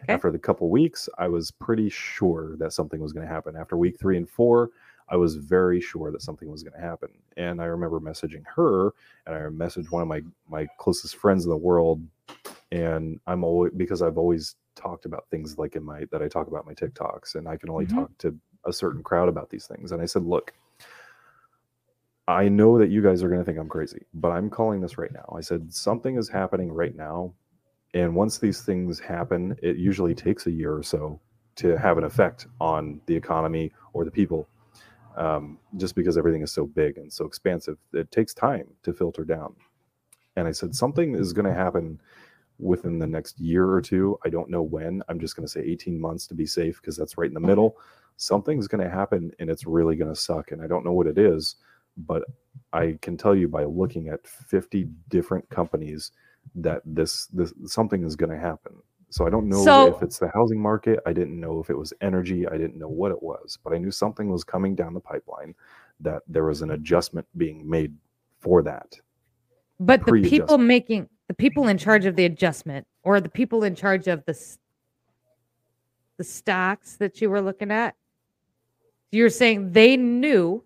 Okay. 0.03 0.15
After 0.15 0.31
the 0.31 0.39
couple 0.39 0.71
weeks, 0.71 1.09
I 1.19 1.29
was 1.29 1.51
pretty 1.51 1.89
sure 1.89 2.57
that 2.59 2.73
something 2.73 3.01
was 3.01 3.13
going 3.13 3.27
to 3.27 3.33
happen. 3.33 3.57
After 3.57 3.77
week 3.77 3.99
three 3.99 4.17
and 4.17 4.29
four, 4.29 4.71
I 5.09 5.17
was 5.17 5.37
very 5.37 5.81
sure 5.81 6.11
that 6.13 6.23
something 6.23 6.51
was 6.51 6.63
going 6.63 6.75
to 6.75 6.81
happen. 6.81 7.11
And 7.37 7.61
I 7.61 7.67
remember 7.67 8.01
messaging 8.01 8.45
her, 8.57 8.93
and 9.27 9.35
I 9.35 9.41
messaged 9.43 9.91
one 9.91 10.03
of 10.03 10.09
my 10.09 10.23
my 10.49 10.67
closest 10.79 11.17
friends 11.17 11.45
in 11.45 11.51
the 11.51 11.57
world, 11.57 12.07
and 12.73 13.21
I'm 13.27 13.45
always 13.45 13.73
because 13.77 14.03
I've 14.03 14.19
always 14.19 14.57
talked 14.77 15.05
about 15.07 15.29
things 15.31 15.59
like 15.59 15.77
in 15.77 15.85
my 15.85 16.07
that 16.13 16.23
I 16.23 16.29
talk 16.29 16.49
about 16.49 16.67
my 16.67 16.75
TikToks, 16.75 17.35
and 17.37 17.49
I 17.49 17.57
can 17.57 17.71
only 17.71 17.87
Mhm. 17.87 17.95
talk 17.95 18.19
to 18.19 18.39
a 18.67 18.73
certain 18.73 19.03
crowd 19.03 19.29
about 19.29 19.51
these 19.51 19.67
things. 19.67 19.93
And 19.93 20.03
I 20.03 20.07
said, 20.07 20.25
look. 20.25 20.53
I 22.27 22.49
know 22.49 22.79
that 22.79 22.91
you 22.91 23.03
guys 23.03 23.23
are 23.23 23.29
going 23.29 23.41
to 23.41 23.45
think 23.45 23.59
I'm 23.59 23.69
crazy, 23.69 24.03
but 24.15 24.31
I'm 24.31 24.49
calling 24.49 24.81
this 24.81 24.97
right 24.97 25.13
now. 25.13 25.35
I 25.37 25.41
said 25.43 25.73
something 25.73 26.17
is 26.17 26.29
happening 26.29 26.73
right 26.73 26.97
now. 26.97 27.35
And 27.93 28.15
once 28.15 28.39
these 28.39 28.63
things 28.63 28.99
happen, 28.99 29.57
it 29.63 29.77
usually 29.77 30.15
takes 30.15 30.47
a 30.47 30.51
year 30.51 30.75
or 30.75 30.83
so 30.83 31.21
to 31.57 31.77
have 31.77 31.99
an 31.99 32.05
effect 32.05 32.47
on 32.61 33.01
the 33.07 33.15
economy 33.15 33.73
or 33.93 34.05
the 34.05 34.11
people. 34.11 34.49
Um, 35.17 35.59
just 35.77 35.95
because 35.95 36.19
everything 36.19 36.43
is 36.43 36.51
so 36.51 36.67
big 36.67 36.99
and 36.99 37.13
so 37.13 37.25
expansive, 37.25 37.79
it 37.93 38.11
takes 38.11 38.35
time 38.35 38.67
to 38.83 38.93
filter 38.93 39.25
down. 39.25 39.55
And 40.37 40.49
I 40.49 40.53
said, 40.53 40.75
something 40.75 41.15
is 41.15 41.33
going 41.33 41.47
to 41.47 41.55
happen 41.55 42.01
within 42.59 42.99
the 42.99 43.07
next 43.07 43.39
year 43.39 43.71
or 43.71 43.81
two. 43.81 44.19
I 44.25 44.31
don't 44.31 44.51
know 44.51 44.63
when. 44.63 45.03
I'm 45.09 45.21
just 45.21 45.37
going 45.37 45.47
to 45.47 45.53
say 45.53 45.61
18 45.61 46.01
months 46.01 46.27
to 46.29 46.35
be 46.35 46.47
safe 46.47 46.81
because 46.81 46.97
that's 46.97 47.17
right 47.17 47.29
in 47.29 47.35
the 47.35 47.41
middle. 47.41 47.77
Something's 48.17 48.67
going 48.67 48.83
to 48.83 48.91
happen 48.91 49.31
and 49.39 49.51
it's 49.51 49.67
really 49.67 49.95
going 49.95 50.13
to 50.13 50.21
suck. 50.21 50.51
And 50.51 50.63
I 50.63 50.67
don't 50.67 50.85
know 50.85 50.93
what 50.93 51.07
it 51.07 51.19
is, 51.19 51.57
but 51.97 52.25
I 52.73 52.99
can 53.03 53.17
tell 53.17 53.35
you 53.35 53.49
by 53.49 53.65
looking 53.65 54.09
at 54.09 54.27
50 54.27 54.89
different 55.09 55.49
companies 55.49 56.13
that 56.57 56.83
this 56.85 57.27
this 57.27 57.53
something 57.67 58.05
is 58.05 58.17
going 58.17 58.31
to 58.31 58.39
happen. 58.39 58.75
So 59.11 59.27
I 59.27 59.31
don't 59.31 59.49
know 59.49 59.65
So- 59.65 59.97
if 59.97 60.03
it's 60.03 60.19
the 60.19 60.29
housing 60.35 60.61
market. 60.61 61.01
I 61.07 61.13
didn't 61.13 61.39
know 61.39 61.61
if 61.61 61.71
it 61.71 61.79
was 61.79 61.93
energy. 62.01 62.47
I 62.49 62.59
didn't 62.59 62.77
know 62.77 62.89
what 62.89 63.13
it 63.13 63.23
was, 63.23 63.59
but 63.63 63.73
I 63.73 63.79
knew 63.79 63.91
something 63.91 64.29
was 64.29 64.45
coming 64.45 64.75
down 64.75 64.93
the 64.93 65.01
pipeline 65.01 65.55
that 66.01 66.23
there 66.27 66.45
was 66.45 66.63
an 66.63 66.73
adjustment 66.73 67.27
being 67.37 67.69
made 67.69 67.95
for 68.41 68.63
that. 68.63 69.01
But 69.79 70.05
the 70.05 70.23
people 70.23 70.59
making 70.59 71.09
the 71.29 71.35
people 71.35 71.69
in 71.69 71.79
charge 71.79 72.07
of 72.07 72.17
the 72.17 72.25
adjustment 72.25 72.87
or 73.05 73.21
the 73.21 73.29
people 73.29 73.63
in 73.65 73.75
charge 73.75 74.09
of 74.09 74.25
the 74.27 74.35
the 76.17 76.25
stocks 76.25 76.97
that 76.97 77.21
you 77.21 77.29
were 77.31 77.41
looking 77.41 77.71
at, 77.73 77.97
you're 79.11 79.31
saying 79.31 79.73
they 79.73 79.97
knew, 79.97 80.63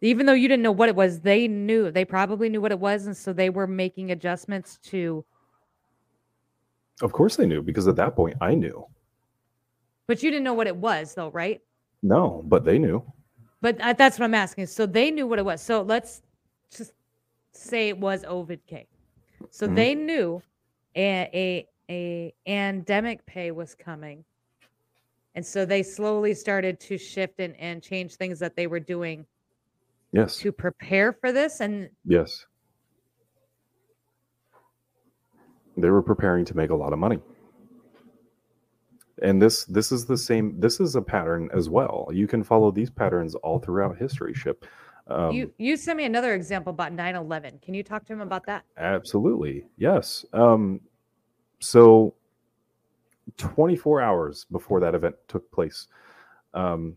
even 0.00 0.26
though 0.26 0.32
you 0.32 0.48
didn't 0.48 0.62
know 0.62 0.72
what 0.72 0.88
it 0.88 0.96
was, 0.96 1.20
they 1.20 1.46
knew. 1.48 1.90
They 1.90 2.04
probably 2.04 2.48
knew 2.48 2.60
what 2.60 2.72
it 2.72 2.80
was, 2.80 3.06
and 3.06 3.16
so 3.16 3.32
they 3.32 3.50
were 3.50 3.66
making 3.66 4.10
adjustments 4.10 4.78
to. 4.84 5.24
Of 7.02 7.12
course 7.12 7.36
they 7.36 7.46
knew 7.46 7.62
because 7.62 7.88
at 7.88 7.96
that 7.96 8.14
point 8.16 8.36
I 8.40 8.54
knew. 8.54 8.86
But 10.06 10.22
you 10.22 10.30
didn't 10.30 10.44
know 10.44 10.54
what 10.54 10.66
it 10.66 10.76
was, 10.76 11.14
though, 11.14 11.30
right? 11.30 11.60
No, 12.02 12.42
but 12.46 12.64
they 12.64 12.78
knew. 12.78 13.02
But 13.60 13.80
uh, 13.80 13.92
that's 13.92 14.18
what 14.18 14.24
I'm 14.24 14.34
asking. 14.34 14.66
So 14.66 14.86
they 14.86 15.10
knew 15.10 15.26
what 15.26 15.38
it 15.38 15.44
was. 15.44 15.60
So 15.62 15.82
let's 15.82 16.22
just 16.74 16.92
say 17.52 17.88
it 17.88 17.98
was 17.98 18.24
Ovid 18.24 18.60
K. 18.66 18.86
So 19.50 19.68
Mhm. 19.68 19.74
they 19.74 19.94
knew 19.94 20.42
a, 20.96 21.28
a 21.34 21.68
a 21.90 22.34
endemic 22.46 23.24
pay 23.26 23.50
was 23.50 23.74
coming. 23.74 24.24
And 25.34 25.44
so 25.44 25.64
they 25.64 25.82
slowly 25.82 26.34
started 26.34 26.78
to 26.80 26.98
shift 26.98 27.40
and, 27.40 27.56
and 27.56 27.82
change 27.82 28.14
things 28.14 28.38
that 28.38 28.56
they 28.56 28.66
were 28.66 28.80
doing 28.80 29.26
Yes. 30.12 30.36
to 30.38 30.52
prepare 30.52 31.12
for 31.12 31.32
this. 31.32 31.60
And 31.60 31.88
Yes. 32.04 32.46
They 35.76 35.88
were 35.88 36.02
preparing 36.02 36.44
to 36.46 36.56
make 36.56 36.70
a 36.70 36.74
lot 36.74 36.92
of 36.92 36.98
money. 36.98 37.20
And 39.22 39.40
this 39.40 39.64
this 39.66 39.92
is 39.92 40.06
the 40.06 40.16
same 40.16 40.58
this 40.58 40.80
is 40.80 40.96
a 40.96 41.02
pattern 41.02 41.48
as 41.54 41.68
well. 41.68 42.08
You 42.12 42.26
can 42.26 42.42
follow 42.42 42.70
these 42.70 42.90
patterns 42.90 43.34
all 43.36 43.58
throughout 43.58 43.96
history 43.98 44.34
ship. 44.34 44.66
Um, 45.06 45.32
you 45.32 45.52
you 45.58 45.76
sent 45.76 45.96
me 45.96 46.04
another 46.04 46.34
example 46.34 46.70
about 46.70 46.92
9-11. 46.92 47.60
Can 47.62 47.74
you 47.74 47.82
talk 47.82 48.06
to 48.06 48.12
him 48.12 48.20
about 48.20 48.46
that? 48.46 48.64
Absolutely. 48.78 49.66
Yes. 49.76 50.24
Um, 50.32 50.80
so 51.60 52.14
24 53.36 54.00
hours 54.00 54.46
before 54.50 54.80
that 54.80 54.94
event 54.94 55.14
took 55.28 55.50
place, 55.52 55.88
um, 56.54 56.96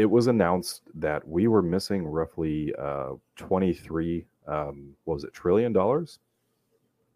it 0.00 0.06
was 0.10 0.28
announced 0.28 0.82
that 0.94 1.26
we 1.28 1.46
were 1.46 1.60
missing 1.60 2.06
roughly 2.06 2.74
uh, 2.78 3.10
23, 3.36 4.24
um, 4.46 4.94
what 5.04 5.14
was 5.14 5.24
it, 5.24 5.32
trillion 5.34 5.74
dollars 5.74 6.20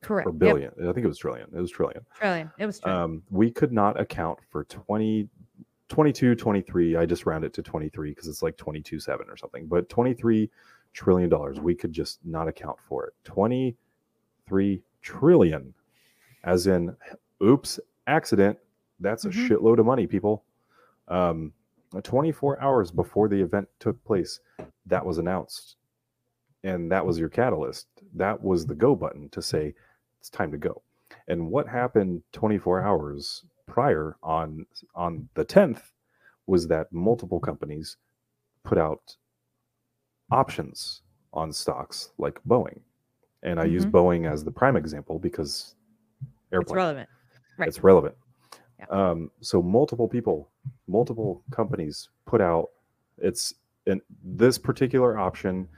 Correct. 0.03 0.27
or 0.27 0.33
Yep, 0.33 0.39
billion? 0.39 0.71
I 0.83 0.93
think 0.93 1.05
it 1.05 1.09
was 1.09 1.17
trillion. 1.17 1.49
It 1.57 1.61
was 1.61 1.71
trillion. 1.71 2.05
Trillion. 2.15 2.51
It 2.59 2.67
was 2.67 2.81
trillion. 2.81 3.03
Um, 3.03 3.23
we 3.31 3.51
could 3.51 3.73
not 3.73 3.99
account 3.99 4.39
for 4.51 4.65
20, 4.65 5.27
22, 5.89 6.35
23. 6.35 6.97
I 6.97 7.07
just 7.07 7.25
round 7.25 7.43
it 7.45 7.55
to 7.55 7.63
23 7.63 8.11
because 8.11 8.29
it's 8.29 8.43
like 8.43 8.59
22, 8.59 9.01
seven 9.01 9.31
or 9.31 9.37
something, 9.39 9.67
but 9.67 9.89
23 9.89 10.51
trillion 10.93 11.31
dollars. 11.31 11.59
We 11.61 11.75
could 11.75 11.93
just 11.93 12.19
not 12.23 12.49
account 12.49 12.77
for 12.87 13.07
it. 13.07 13.15
23 13.25 14.83
trillion, 15.01 15.73
as 16.45 16.67
in, 16.67 16.95
oops, 17.43 17.81
accident. 18.07 18.59
That's 19.01 19.25
a 19.25 19.31
Mhm. 19.31 19.49
shitload 19.49 19.79
of 19.79 19.87
money, 19.87 20.07
people. 20.07 20.45
Um, 21.09 21.55
24 22.03 22.61
hours 22.61 22.91
before 22.91 23.29
the 23.29 23.41
event 23.41 23.69
took 23.79 24.03
place, 24.05 24.41
that 24.87 25.05
was 25.05 25.19
announced. 25.19 25.77
And 26.63 26.91
that 26.91 27.05
was 27.05 27.19
your 27.19 27.29
catalyst. 27.29 27.87
That 28.15 28.43
was 28.43 28.67
the 28.67 28.75
go 28.75 28.95
button 28.95 29.29
to 29.31 29.43
say, 29.43 29.75
it's 30.21 30.31
time 30.31 30.51
to 30.53 30.59
go. 30.59 30.83
And 31.29 31.51
what 31.51 31.69
happened 31.69 32.23
24 32.33 32.83
hours 32.83 33.45
prior 33.67 34.17
on 34.23 34.67
on 34.95 35.29
the 35.35 35.45
10th 35.45 35.93
was 36.47 36.67
that 36.69 36.93
multiple 36.93 37.41
companies 37.41 37.97
put 38.63 38.79
out 38.79 39.17
options 40.31 41.03
on 41.33 41.53
stocks 41.53 42.11
like 42.19 42.39
Boeing. 42.47 42.81
And 43.43 43.61
I 43.61 43.65
use 43.65 43.85
Mhm. 43.85 43.91
Boeing 43.93 44.31
as 44.31 44.45
the 44.45 44.51
prime 44.51 44.77
example 44.77 45.19
because 45.19 45.75
airplane 46.53 46.63
it's 46.63 46.75
relevant. 46.77 47.09
Right. 47.59 47.69
it's 47.69 47.83
relevant. 47.85 48.17
Yeah. 48.79 48.87
Um, 48.91 49.31
so 49.41 49.63
multiple 49.63 50.09
people, 50.09 50.51
multiple 50.87 51.43
companies 51.51 52.09
put 52.27 52.41
out 52.41 52.71
it's 53.19 53.55
and 53.87 54.01
this 54.25 54.59
particular 54.59 55.19
option 55.19 55.69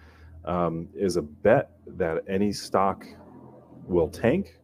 um, 0.45 0.89
is 0.95 1.17
a 1.17 1.23
bet 1.23 1.71
that 1.87 2.23
any 2.29 2.53
stock 2.53 3.05
will 3.87 4.09
tank. 4.09 4.59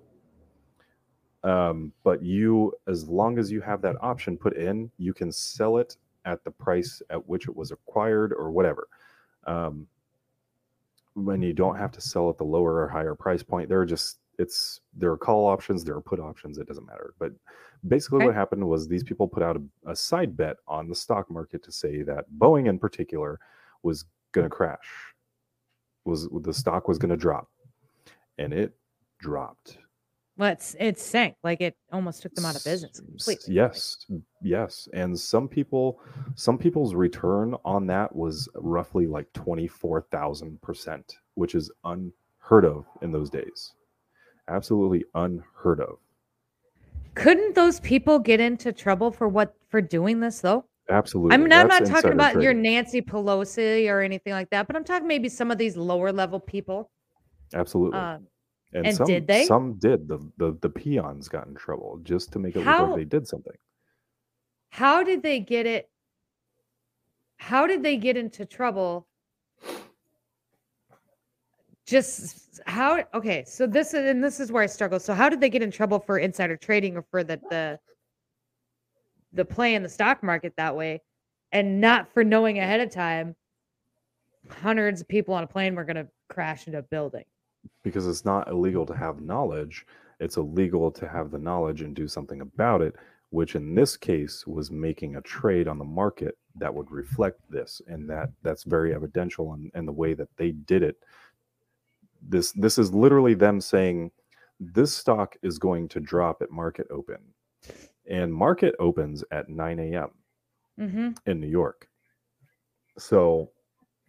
Um, 1.44 1.92
but 2.04 2.22
you, 2.22 2.72
as 2.86 3.08
long 3.08 3.38
as 3.38 3.50
you 3.50 3.60
have 3.62 3.82
that 3.82 3.96
option 4.00 4.36
put 4.36 4.56
in, 4.56 4.90
you 4.96 5.12
can 5.12 5.32
sell 5.32 5.78
it 5.78 5.96
at 6.24 6.44
the 6.44 6.52
price 6.52 7.02
at 7.10 7.28
which 7.28 7.48
it 7.48 7.56
was 7.56 7.72
acquired 7.72 8.32
or 8.32 8.52
whatever. 8.52 8.86
Um, 9.44 9.88
when 11.14 11.42
you 11.42 11.52
don't 11.52 11.76
have 11.76 11.90
to 11.92 12.00
sell 12.00 12.30
at 12.30 12.38
the 12.38 12.44
lower 12.44 12.74
or 12.74 12.88
higher 12.88 13.16
price 13.16 13.42
point, 13.42 13.68
there 13.68 13.80
are 13.80 13.86
just 13.86 14.18
it's 14.42 14.80
there 15.00 15.10
are 15.12 15.16
call 15.16 15.46
options, 15.46 15.84
there 15.84 15.96
are 15.96 16.00
put 16.12 16.20
options. 16.20 16.58
It 16.58 16.66
doesn't 16.68 16.86
matter. 16.86 17.14
But 17.18 17.32
basically, 17.88 18.18
Okay. 18.18 18.26
what 18.26 18.34
happened 18.34 18.64
was 18.68 18.86
these 18.86 19.04
people 19.04 19.26
put 19.26 19.42
out 19.42 19.56
a, 19.56 19.90
a 19.90 19.96
side 19.96 20.36
bet 20.36 20.56
on 20.66 20.88
the 20.88 20.94
stock 20.94 21.30
market 21.30 21.62
to 21.64 21.72
say 21.72 22.02
that 22.02 22.26
Boeing, 22.38 22.68
in 22.68 22.78
particular, 22.78 23.38
was 23.82 24.04
going 24.32 24.44
to 24.44 24.50
crash. 24.50 24.88
Was 26.04 26.28
the 26.42 26.52
stock 26.52 26.88
was 26.88 26.98
going 26.98 27.10
to 27.10 27.16
drop, 27.16 27.48
and 28.38 28.52
it 28.52 28.74
dropped. 29.20 29.78
Well, 30.36 30.50
it's 30.50 30.74
it 30.80 30.98
sank. 30.98 31.36
Like 31.44 31.60
it 31.60 31.76
almost 31.92 32.22
took 32.22 32.34
them 32.34 32.44
out 32.44 32.56
of 32.56 32.64
business 32.64 32.98
completely. 32.98 33.54
Yes, 33.54 34.06
yes, 34.42 34.88
and 34.94 35.16
some 35.18 35.46
people, 35.46 36.00
some 36.34 36.58
people's 36.58 36.94
return 36.94 37.54
on 37.64 37.86
that 37.86 38.16
was 38.16 38.48
roughly 38.56 39.06
like 39.06 39.32
twenty 39.32 39.68
four 39.68 40.00
thousand 40.10 40.60
percent, 40.62 41.18
which 41.34 41.54
is 41.54 41.70
unheard 41.84 42.64
of 42.64 42.86
in 43.02 43.12
those 43.12 43.30
days. 43.30 43.74
Absolutely 44.48 45.04
unheard 45.14 45.80
of. 45.80 45.98
Couldn't 47.14 47.54
those 47.54 47.80
people 47.80 48.18
get 48.18 48.40
into 48.40 48.72
trouble 48.72 49.10
for 49.10 49.28
what 49.28 49.54
for 49.68 49.80
doing 49.80 50.20
this 50.20 50.40
though? 50.40 50.64
Absolutely. 50.90 51.34
I 51.34 51.36
mean, 51.36 51.52
I'm 51.52 51.68
That's 51.68 51.88
not 51.88 51.94
talking 51.94 52.12
about 52.12 52.42
your. 52.42 52.52
Nancy 52.52 53.00
Pelosi 53.00 53.88
or 53.88 54.00
anything 54.00 54.32
like 54.32 54.50
that, 54.50 54.66
but 54.66 54.76
I'm 54.76 54.84
talking 54.84 55.06
maybe 55.06 55.28
some 55.28 55.50
of 55.50 55.58
these 55.58 55.76
lower 55.76 56.12
level 56.12 56.40
people. 56.40 56.90
Absolutely. 57.54 57.98
Um, 57.98 58.26
and 58.72 58.86
and 58.86 58.96
some, 58.96 59.06
did 59.06 59.26
they? 59.26 59.44
Some 59.44 59.74
did. 59.74 60.08
The, 60.08 60.18
the 60.38 60.58
the 60.60 60.68
peons 60.68 61.28
got 61.28 61.46
in 61.46 61.54
trouble 61.54 62.00
just 62.02 62.32
to 62.32 62.38
make 62.38 62.56
it 62.56 62.60
look 62.60 62.66
like 62.66 62.96
they 62.96 63.04
did 63.04 63.26
something. 63.26 63.52
how 64.70 65.02
did 65.02 65.22
they 65.22 65.38
get 65.40 65.66
it? 65.66 65.88
How 67.36 67.66
did 67.66 67.82
they 67.82 67.96
get 67.96 68.16
into 68.16 68.46
trouble? 68.46 69.06
Just 71.92 72.60
how? 72.66 73.04
Okay, 73.12 73.44
so 73.46 73.66
this 73.66 73.92
is 73.92 74.08
and 74.08 74.24
this 74.24 74.40
is 74.40 74.50
where 74.50 74.62
I 74.62 74.66
struggle. 74.66 74.98
So 74.98 75.12
how 75.12 75.28
did 75.28 75.40
they 75.42 75.50
get 75.50 75.62
in 75.62 75.70
trouble 75.70 75.98
for 76.00 76.18
insider 76.18 76.56
trading 76.56 76.96
or 76.96 77.04
for 77.10 77.22
the 77.22 77.38
the 77.50 77.78
the 79.34 79.44
play 79.44 79.74
in 79.74 79.82
the 79.82 79.90
stock 79.90 80.22
market 80.22 80.54
that 80.56 80.74
way, 80.74 81.02
and 81.52 81.82
not 81.82 82.10
for 82.12 82.24
knowing 82.24 82.58
ahead 82.58 82.80
of 82.80 82.90
time 82.90 83.36
hundreds 84.48 85.02
of 85.02 85.08
people 85.08 85.34
on 85.34 85.44
a 85.44 85.46
plane 85.46 85.74
were 85.74 85.84
going 85.84 85.96
to 85.96 86.08
crash 86.30 86.66
into 86.66 86.78
a 86.78 86.82
building? 86.82 87.24
because 87.82 88.06
it's 88.06 88.24
not 88.24 88.48
illegal 88.48 88.86
to 88.86 88.94
have 88.94 89.20
knowledge 89.20 89.86
it's 90.20 90.36
illegal 90.36 90.90
to 90.90 91.08
have 91.08 91.30
the 91.30 91.38
knowledge 91.38 91.82
and 91.82 91.94
do 91.94 92.08
something 92.08 92.40
about 92.40 92.80
it 92.80 92.94
which 93.30 93.54
in 93.54 93.74
this 93.74 93.96
case 93.96 94.46
was 94.46 94.70
making 94.70 95.16
a 95.16 95.20
trade 95.22 95.68
on 95.68 95.78
the 95.78 95.84
market 95.84 96.36
that 96.54 96.72
would 96.72 96.90
reflect 96.90 97.40
this 97.50 97.80
and 97.86 98.08
that 98.08 98.28
that's 98.42 98.64
very 98.64 98.94
evidential 98.94 99.52
and 99.54 99.70
and 99.74 99.86
the 99.86 99.92
way 99.92 100.14
that 100.14 100.28
they 100.36 100.52
did 100.52 100.82
it 100.82 100.96
this 102.28 102.52
this 102.52 102.78
is 102.78 102.92
literally 102.94 103.34
them 103.34 103.60
saying 103.60 104.10
this 104.60 104.94
stock 104.94 105.36
is 105.42 105.58
going 105.58 105.88
to 105.88 106.00
drop 106.00 106.40
at 106.42 106.50
market 106.50 106.86
open 106.90 107.18
and 108.08 108.32
market 108.32 108.74
opens 108.78 109.24
at 109.30 109.48
9 109.48 109.78
a.m 109.78 110.10
Mm-hmm. 110.80 111.10
in 111.26 111.40
new 111.40 111.48
york 111.48 111.86
so 112.98 113.50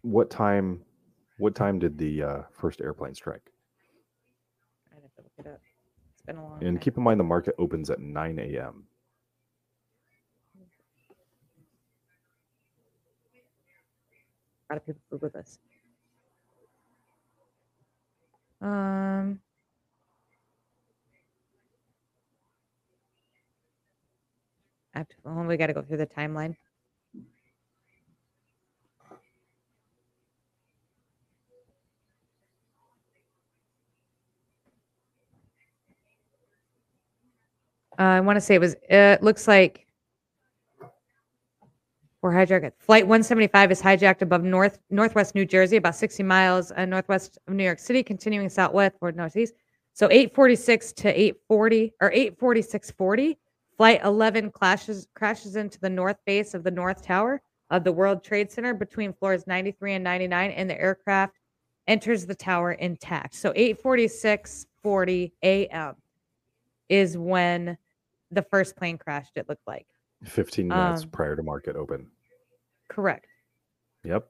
what 0.02 0.30
time 0.30 0.82
what 1.40 1.56
time 1.56 1.78
did 1.78 1.98
the 1.98 2.24
uh, 2.24 2.42
first 2.52 2.80
airplane 2.80 3.14
strike 3.14 3.50
I'd 4.92 5.02
have 5.02 5.14
to 5.16 5.22
look 5.24 5.32
it 5.40 5.48
up. 5.48 5.60
It's 6.14 6.22
been 6.22 6.38
a 6.38 6.44
long 6.44 6.64
and 6.64 6.78
time. 6.78 6.82
keep 6.82 6.98
in 6.98 7.04
mind 7.04 7.20
the 7.20 7.24
market 7.26 7.56
opens 7.58 7.90
at 7.90 8.00
9 8.00 8.40
a.m 8.40 8.86
a 14.70 14.74
lot 14.74 14.78
of 14.78 14.86
people 14.86 15.02
Google 15.12 15.30
this. 15.34 15.60
Um. 18.64 19.40
I 24.96 25.00
have 25.00 25.10
to, 25.10 25.16
oh, 25.26 25.44
we 25.44 25.58
got 25.58 25.68
to 25.68 25.74
go 25.74 25.82
through 25.82 25.98
the 25.98 26.06
timeline. 26.08 26.56
Uh, 38.00 38.02
I 38.02 38.20
want 38.22 38.38
to 38.38 38.42
say 38.42 38.56
it 38.56 38.62
was. 38.62 38.76
It 38.90 39.22
looks 39.22 39.48
like 39.48 39.88
or 42.24 42.32
hijacked. 42.32 42.72
Flight 42.80 43.04
175 43.04 43.72
is 43.72 43.82
hijacked 43.82 44.22
above 44.22 44.44
north 44.44 44.80
northwest 44.90 45.36
New 45.36 45.46
Jersey, 45.46 45.76
about 45.76 45.96
60 45.96 46.24
miles 46.24 46.72
uh, 46.72 46.86
northwest 46.86 47.38
of 47.48 47.54
New 47.54 47.64
York 47.66 47.80
City, 47.80 48.02
continuing 48.02 48.50
southwest 48.50 48.98
toward 48.98 49.16
northeast. 49.16 49.54
So 49.94 50.08
846 50.10 50.94
to 50.94 51.10
840 51.10 51.94
or 52.02 52.12
84640, 52.12 53.38
flight 53.78 54.02
11 54.04 54.52
clashes 54.52 55.08
crashes 55.14 55.58
into 55.58 55.80
the 55.80 55.90
north 55.90 56.18
base 56.26 56.54
of 56.54 56.64
the 56.64 56.72
North 56.72 57.06
Tower 57.06 57.42
of 57.70 57.84
the 57.84 57.92
World 57.92 58.24
Trade 58.24 58.50
Center 58.52 58.74
between 58.74 59.14
floors 59.14 59.46
93 59.46 59.94
and 59.94 60.04
99, 60.04 60.52
and 60.52 60.70
the 60.70 60.80
aircraft 60.80 61.36
enters 61.88 62.26
the 62.26 62.36
tower 62.36 62.72
intact. 62.72 63.36
So 63.36 63.52
84640 63.56 65.34
a.m. 65.44 65.96
is 66.88 67.18
when 67.18 67.78
the 68.32 68.44
first 68.44 68.78
plane 68.78 68.98
crashed. 68.98 69.34
It 69.36 69.50
looked 69.50 69.68
like 69.68 69.88
15 70.26 70.74
minutes 70.74 71.04
Um, 71.04 71.10
prior 71.12 71.36
to 71.36 71.44
market 71.44 71.76
open 71.76 72.08
correct. 72.90 73.28
Yep. 74.04 74.28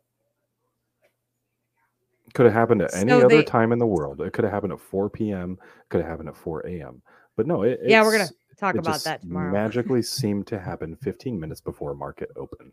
Could 2.34 2.46
have 2.46 2.54
happened 2.56 2.82
at 2.82 2.94
any 2.96 3.12
So 3.12 3.26
other 3.26 3.44
time 3.44 3.72
in 3.72 3.80
the 3.80 3.88
world. 3.88 4.22
It 4.22 4.34
could 4.34 4.44
have 4.46 4.54
happened 4.54 4.74
at 4.74 4.80
4 4.80 5.10
p.m. 5.10 5.58
Could 5.90 6.02
have 6.02 6.10
happened 6.10 6.30
at 6.30 6.38
4 6.38 6.62
a.m. 6.68 7.02
But 7.36 7.48
no, 7.48 7.64
it, 7.64 7.80
Yeah, 7.86 8.04
we're 8.04 8.14
gonna 8.18 8.30
talk 8.60 8.76
about 8.78 9.04
that 9.06 9.22
tomorrow. 9.24 9.52
magically 9.52 10.02
seemed 10.04 10.48
to 10.48 10.60
happen 10.60 10.96
15 10.98 11.40
minutes 11.40 11.62
before 11.62 11.96
market 11.96 12.32
open 12.36 12.72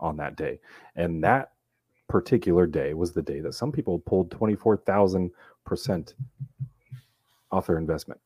on 0.00 0.16
that 0.18 0.36
day, 0.36 0.60
and 0.96 1.22
that 1.24 1.52
particular 2.08 2.66
day 2.66 2.94
was 2.94 3.12
the 3.12 3.22
day 3.22 3.40
that 3.40 3.54
some 3.54 3.72
people 3.72 3.98
pulled 4.00 4.30
24,000 4.30 5.30
percent 5.64 6.14
off 7.52 7.66
their 7.68 7.78
investment. 7.78 8.20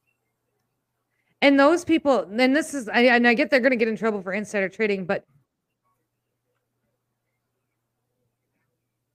And 1.45 1.61
those 1.61 1.85
people, 1.85 2.27
and 2.39 2.57
this 2.57 2.73
is, 2.73 2.89
I, 2.89 3.01
and 3.01 3.29
I 3.29 3.35
get 3.35 3.51
they're 3.51 3.61
going 3.61 3.69
to 3.69 3.77
get 3.77 3.87
in 3.87 3.99
trouble 3.99 4.23
for 4.23 4.33
insider 4.33 4.71
trading, 4.71 5.05
but 5.05 5.27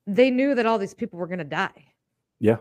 they 0.05 0.29
knew 0.29 0.53
that 0.53 0.67
all 0.67 0.77
these 0.77 0.93
people 0.93 1.17
were 1.17 1.25
going 1.25 1.39
to 1.39 1.43
die. 1.43 1.87
Yeah, 2.39 2.57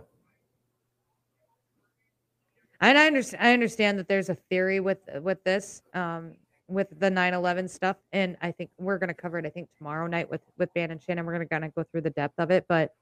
And 2.81 2.97
I 2.97 3.07
understand, 3.07 3.47
I 3.47 3.53
understand 3.53 3.99
that 3.99 4.09
there's 4.09 4.31
a 4.31 4.37
theory 4.37 4.81
with 4.81 5.01
with 5.21 5.45
this, 5.45 5.83
um, 5.93 6.33
with 6.67 6.89
the 6.99 7.11
9/11 7.11 7.69
stuff, 7.69 7.99
and 8.11 8.39
I 8.41 8.53
think 8.53 8.71
we're 8.79 8.99
going 8.99 9.09
to 9.09 9.15
cover 9.15 9.39
it. 9.39 9.45
I 9.45 9.51
think 9.51 9.69
tomorrow 9.77 10.07
night 10.07 10.31
with 10.31 10.41
with 10.57 10.73
Ban 10.73 10.91
and 10.93 11.03
Shannon, 11.03 11.27
we're 11.27 11.35
going 11.35 11.47
to 11.47 11.55
kind 11.55 11.67
of 11.67 11.75
go 11.75 11.83
through 11.83 12.01
the 12.01 12.11
depth 12.11 12.39
of 12.39 12.51
it. 12.51 12.65
But 12.71 12.95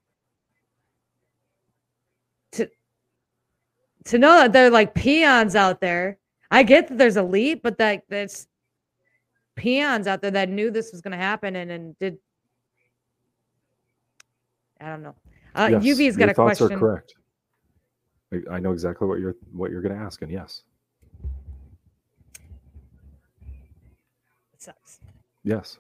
to 2.53 2.69
to 4.07 4.19
know 4.19 4.35
that 4.39 4.53
they're 4.53 4.69
like 4.69 4.95
peons 4.97 5.55
out 5.55 5.81
there, 5.81 6.19
I 6.57 6.63
get 6.63 6.89
that 6.89 6.97
there's 6.97 7.19
elite, 7.19 7.63
but 7.63 7.77
that 7.77 8.05
there's 8.09 8.47
peons 9.57 10.07
out 10.07 10.23
there 10.23 10.31
that 10.31 10.49
knew 10.49 10.71
this 10.71 10.91
was 10.91 11.03
going 11.03 11.13
to 11.13 11.19
happen 11.19 11.55
and 11.57 11.71
and 11.71 11.99
did. 11.99 12.17
I 14.81 14.89
don't 14.89 15.03
know. 15.03 15.15
Uh, 15.55 15.69
yes, 15.73 15.85
UV's 15.85 16.17
got 16.17 16.25
your 16.25 16.31
a 16.31 16.35
thoughts 16.35 16.59
question. 16.59 16.77
are 16.77 16.81
correct. 16.81 17.15
I- 18.33 18.55
I 18.57 18.59
know 18.59 18.73
exactly 18.73 19.07
what 19.07 19.19
you're 19.21 19.37
what 19.53 19.71
you're 19.71 19.83
going 19.83 19.95
to 19.95 20.01
ask, 20.01 20.23
and 20.23 20.33
yes, 20.33 20.63
It 24.55 24.63
sucks. 24.63 25.01
yes, 25.45 25.79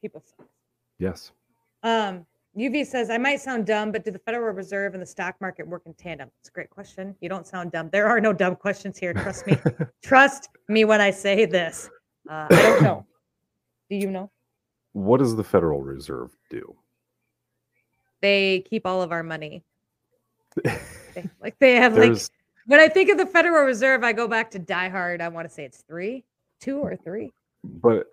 People 0.00 0.22
suck. 0.24 0.46
yes. 0.98 1.32
Um, 1.82 2.24
UV 2.58 2.86
says, 2.86 3.08
I 3.10 3.18
might 3.18 3.40
sound 3.40 3.66
dumb, 3.66 3.92
but 3.92 4.04
do 4.04 4.10
the 4.10 4.18
Federal 4.18 4.52
Reserve 4.52 4.94
and 4.94 5.02
the 5.02 5.06
stock 5.06 5.36
market 5.40 5.66
work 5.66 5.82
in 5.86 5.94
tandem? 5.94 6.30
It's 6.40 6.48
a 6.48 6.52
great 6.52 6.70
question. 6.70 7.14
You 7.20 7.28
don't 7.28 7.46
sound 7.46 7.72
dumb. 7.72 7.88
There 7.92 8.08
are 8.08 8.20
no 8.20 8.32
dumb 8.32 8.56
questions 8.56 8.98
here. 8.98 9.14
Trust 9.14 9.46
me. 9.46 9.56
Trust 10.02 10.48
me 10.68 10.84
when 10.84 11.00
I 11.00 11.10
say 11.10 11.44
this. 11.46 11.88
Uh, 12.28 12.46
I 12.50 12.62
don't 12.62 12.82
know. 12.82 13.06
Do 13.90 13.96
you 13.96 14.10
know? 14.10 14.30
What 14.92 15.18
does 15.18 15.36
the 15.36 15.44
Federal 15.44 15.82
Reserve 15.82 16.30
do? 16.50 16.74
They 18.20 18.64
keep 18.68 18.86
all 18.86 19.02
of 19.02 19.12
our 19.12 19.22
money. 19.22 19.62
They- 21.14 21.28
like 21.40 21.58
they 21.58 21.76
have 21.76 21.96
like 21.96 22.16
when 22.66 22.78
I 22.80 22.88
think 22.88 23.08
of 23.10 23.16
the 23.16 23.24
Federal 23.26 23.64
Reserve, 23.64 24.04
I 24.04 24.12
go 24.12 24.28
back 24.28 24.50
to 24.52 24.58
Die 24.58 24.88
Hard. 24.90 25.20
I 25.22 25.28
want 25.28 25.48
to 25.48 25.52
say 25.54 25.64
it's 25.64 25.82
three, 25.88 26.22
two 26.60 26.78
or 26.78 26.94
three. 26.96 27.32
but 27.64 28.06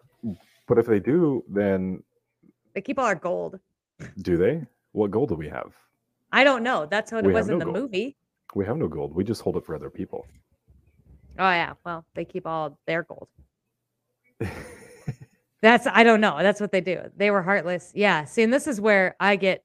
but 0.67 0.77
if 0.79 0.85
they 0.85 0.99
do, 0.99 1.43
then 1.49 2.01
They 2.73 2.81
keep 2.81 2.97
all 2.97 3.05
our 3.05 3.15
gold. 3.15 3.59
Do 4.21 4.37
they? 4.37 4.61
What 4.91 5.11
gold 5.11 5.29
do 5.29 5.35
we 5.35 5.49
have? 5.49 5.73
I 6.31 6.43
don't 6.43 6.63
know. 6.63 6.85
That's 6.85 7.11
what 7.11 7.23
it 7.25 7.27
We 7.27 7.33
have 7.33 7.45
was 7.45 7.49
in 7.49 7.59
the 7.59 7.65
gold. 7.65 7.77
movie. 7.77 8.15
We 8.55 8.65
have 8.65 8.77
no 8.77 8.87
gold. 8.87 9.13
We 9.13 9.23
just 9.23 9.41
hold 9.41 9.57
it 9.57 9.65
for 9.65 9.75
other 9.75 9.89
people. 9.89 10.25
Oh 11.37 11.43
yeah. 11.49 11.73
Well, 11.85 12.05
they 12.13 12.25
keep 12.25 12.47
all 12.47 12.77
their 12.87 13.03
gold. 13.03 13.27
That's 15.61 15.87
I 15.87 16.03
don't 16.03 16.21
know. 16.21 16.37
That's 16.41 16.61
what 16.61 16.71
they 16.71 16.81
do. 16.81 17.01
They 17.15 17.31
were 17.31 17.41
heartless. 17.41 17.91
Yeah. 17.95 18.25
See, 18.25 18.43
and 18.43 18.53
this 18.53 18.67
is 18.67 18.79
where 18.79 19.15
I 19.19 19.35
get 19.35 19.63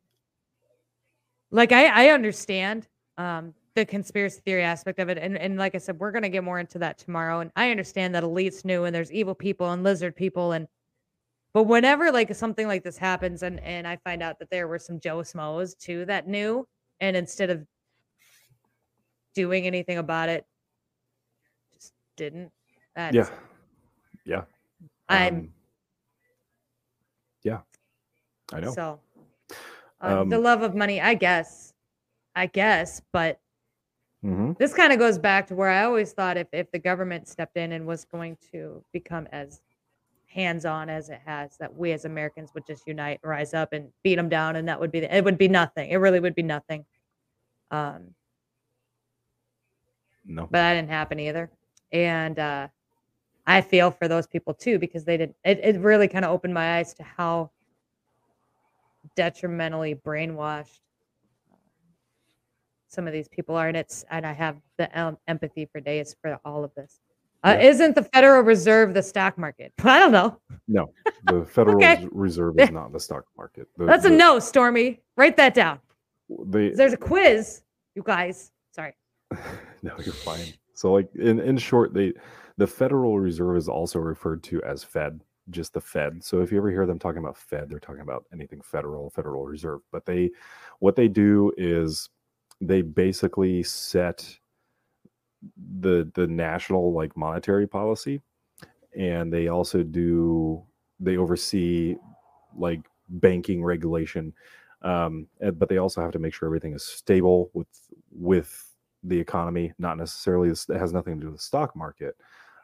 like 1.50 1.72
I 1.72 1.86
I 2.06 2.10
understand 2.10 2.88
um 3.18 3.54
the 3.74 3.84
conspiracy 3.84 4.40
theory 4.44 4.62
aspect 4.62 4.98
of 4.98 5.08
it. 5.08 5.18
And 5.18 5.36
and 5.36 5.58
like 5.58 5.74
I 5.74 5.78
said, 5.78 5.98
we're 5.98 6.10
gonna 6.12 6.28
get 6.28 6.42
more 6.44 6.58
into 6.58 6.78
that 6.78 6.98
tomorrow. 6.98 7.40
And 7.40 7.50
I 7.56 7.70
understand 7.70 8.14
that 8.14 8.22
elites 8.24 8.64
knew 8.64 8.84
and 8.84 8.94
there's 8.94 9.12
evil 9.12 9.34
people 9.34 9.70
and 9.70 9.82
lizard 9.84 10.16
people 10.16 10.52
and 10.52 10.66
but 11.52 11.64
whenever 11.64 12.10
like 12.12 12.34
something 12.34 12.66
like 12.66 12.84
this 12.84 12.98
happens 12.98 13.42
and 13.42 13.60
and 13.60 13.86
I 13.86 13.96
find 13.96 14.22
out 14.22 14.38
that 14.38 14.50
there 14.50 14.68
were 14.68 14.78
some 14.78 15.00
Joe 15.00 15.22
Smoes 15.22 15.74
too 15.74 16.04
that 16.06 16.28
knew 16.28 16.66
and 17.00 17.16
instead 17.16 17.50
of 17.50 17.66
doing 19.34 19.66
anything 19.66 19.98
about 19.98 20.28
it, 20.28 20.44
just 21.72 21.92
didn't. 22.16 22.50
That's, 22.96 23.16
yeah. 23.16 23.30
Yeah. 24.24 24.42
I'm 25.08 25.34
Um, 25.36 25.48
yeah. 27.42 27.58
I 28.52 28.60
know. 28.60 28.74
So, 28.74 29.00
uh, 30.00 30.24
the 30.24 30.38
Um, 30.38 30.42
love 30.42 30.62
of 30.62 30.74
money, 30.74 31.00
I 31.00 31.14
guess, 31.14 31.72
I 32.34 32.46
guess, 32.46 33.00
but 33.12 33.40
hmm 34.22 34.52
this 34.58 34.74
kind 34.74 34.92
of 34.92 34.98
goes 34.98 35.18
back 35.18 35.46
to 35.46 35.54
where 35.54 35.70
I 35.70 35.84
always 35.84 36.12
thought 36.12 36.36
if 36.36 36.48
if 36.52 36.70
the 36.70 36.78
government 36.78 37.28
stepped 37.28 37.56
in 37.56 37.72
and 37.72 37.86
was 37.86 38.04
going 38.04 38.36
to 38.52 38.84
become 38.92 39.26
as 39.32 39.62
hands-on 40.32 40.88
as 40.88 41.08
it 41.08 41.20
has, 41.26 41.56
that 41.58 41.74
we 41.74 41.92
as 41.92 42.04
Americans 42.04 42.50
would 42.54 42.64
just 42.66 42.86
unite, 42.86 43.18
rise 43.24 43.52
up, 43.52 43.72
and 43.72 43.88
beat 44.02 44.14
them 44.14 44.28
down, 44.28 44.56
and 44.56 44.68
that 44.68 44.78
would 44.78 44.92
be 44.92 44.98
it. 44.98 45.24
Would 45.24 45.38
be 45.38 45.48
nothing. 45.48 45.90
It 45.90 45.96
really 45.96 46.20
would 46.20 46.34
be 46.36 46.42
nothing. 46.42 46.84
Um, 47.70 48.14
No. 50.24 50.42
but 50.42 50.52
that 50.52 50.74
didn't 50.74 50.90
happen 50.90 51.18
either. 51.18 51.50
And 51.92 52.38
uh, 52.38 52.68
I 53.46 53.60
feel 53.60 53.90
for 53.90 54.06
those 54.06 54.26
people 54.28 54.54
too 54.54 54.78
because 54.78 55.04
they 55.04 55.16
did. 55.16 55.34
It, 55.44 55.58
it 55.62 55.80
really 55.80 56.06
kind 56.06 56.24
of 56.24 56.30
opened 56.30 56.54
my 56.54 56.78
eyes 56.78 56.94
to 56.94 57.02
how 57.02 57.50
detrimentally 59.16 59.94
brainwashed 59.96 60.80
uh, 61.52 61.56
some 62.86 63.06
of 63.08 63.12
these 63.12 63.28
people 63.28 63.56
are, 63.56 63.66
and 63.66 63.76
it's 63.76 64.04
and 64.10 64.24
I 64.24 64.32
have 64.32 64.56
the 64.78 65.00
um, 65.00 65.18
empathy 65.26 65.66
for 65.66 65.80
days 65.80 66.14
for 66.22 66.38
all 66.44 66.62
of 66.62 66.72
this. 66.76 67.00
Uh, 67.44 67.56
Yeah. 67.58 67.68
Isn't 67.68 67.94
the 67.94 68.02
Federal 68.02 68.42
Reserve 68.42 68.94
the 68.94 69.02
stock 69.02 69.38
market? 69.38 69.72
I 69.84 69.98
don't 69.98 70.12
know. 70.12 70.38
No. 70.68 70.92
The 71.24 71.44
Federal 71.44 71.76
Okay. 71.76 72.06
Reserve 72.12 72.58
is 72.58 72.70
not 72.70 72.92
the 72.92 73.00
stock 73.00 73.24
market. 73.36 73.68
The, 73.76 73.86
That's 73.86 74.04
a 74.04 74.10
no, 74.10 74.38
Stormy. 74.38 75.00
Write 75.16 75.36
that 75.36 75.54
down. 75.54 75.80
The, 76.28 76.72
There's 76.74 76.92
a 76.92 76.96
quiz, 76.98 77.62
you 77.94 78.02
guys. 78.02 78.52
Sorry. 78.72 78.94
no, 79.82 79.94
you're 80.04 80.14
fine. 80.14 80.46
So, 80.74 80.92
like 80.92 81.08
in 81.14 81.40
in 81.40 81.58
short, 81.58 81.92
they 81.92 82.12
the 82.56 82.66
Federal 82.66 83.18
Reserve 83.18 83.56
is 83.56 83.68
also 83.68 83.98
referred 83.98 84.42
to 84.44 84.62
as 84.62 84.84
Fed 84.84 85.20
just 85.50 85.72
the 85.72 85.80
Fed. 85.80 86.22
So 86.22 86.40
if 86.40 86.52
you 86.52 86.58
ever 86.58 86.70
hear 86.70 86.86
them 86.86 86.98
talking 86.98 87.18
about 87.18 87.36
Fed, 87.36 87.68
they're 87.68 87.80
talking 87.80 88.02
about 88.02 88.24
anything 88.32 88.60
federal, 88.60 89.10
Federal 89.10 89.44
Reserve. 89.44 89.80
But 89.92 90.06
they, 90.06 90.30
what 90.78 90.96
they 90.96 91.08
do 91.08 91.52
is 91.56 92.08
they 92.60 92.82
basically 92.82 93.62
set 93.62 94.28
the 95.80 96.10
the 96.14 96.26
national 96.26 96.92
like 96.92 97.16
monetary 97.16 97.66
policy, 97.66 98.20
and 98.96 99.32
they 99.32 99.48
also 99.48 99.82
do 99.82 100.62
they 100.98 101.16
oversee 101.16 101.96
like 102.56 102.80
banking 103.08 103.62
regulation, 103.64 104.32
um, 104.82 105.26
but 105.54 105.68
they 105.68 105.78
also 105.78 106.00
have 106.00 106.12
to 106.12 106.18
make 106.18 106.34
sure 106.34 106.46
everything 106.46 106.74
is 106.74 106.84
stable 106.84 107.50
with 107.54 107.68
with 108.10 108.66
the 109.04 109.18
economy. 109.18 109.72
Not 109.78 109.96
necessarily 109.96 110.50
it 110.50 110.64
has 110.78 110.92
nothing 110.92 111.14
to 111.16 111.20
do 111.20 111.26
with 111.30 111.36
the 111.38 111.42
stock 111.42 111.74
market, 111.74 112.16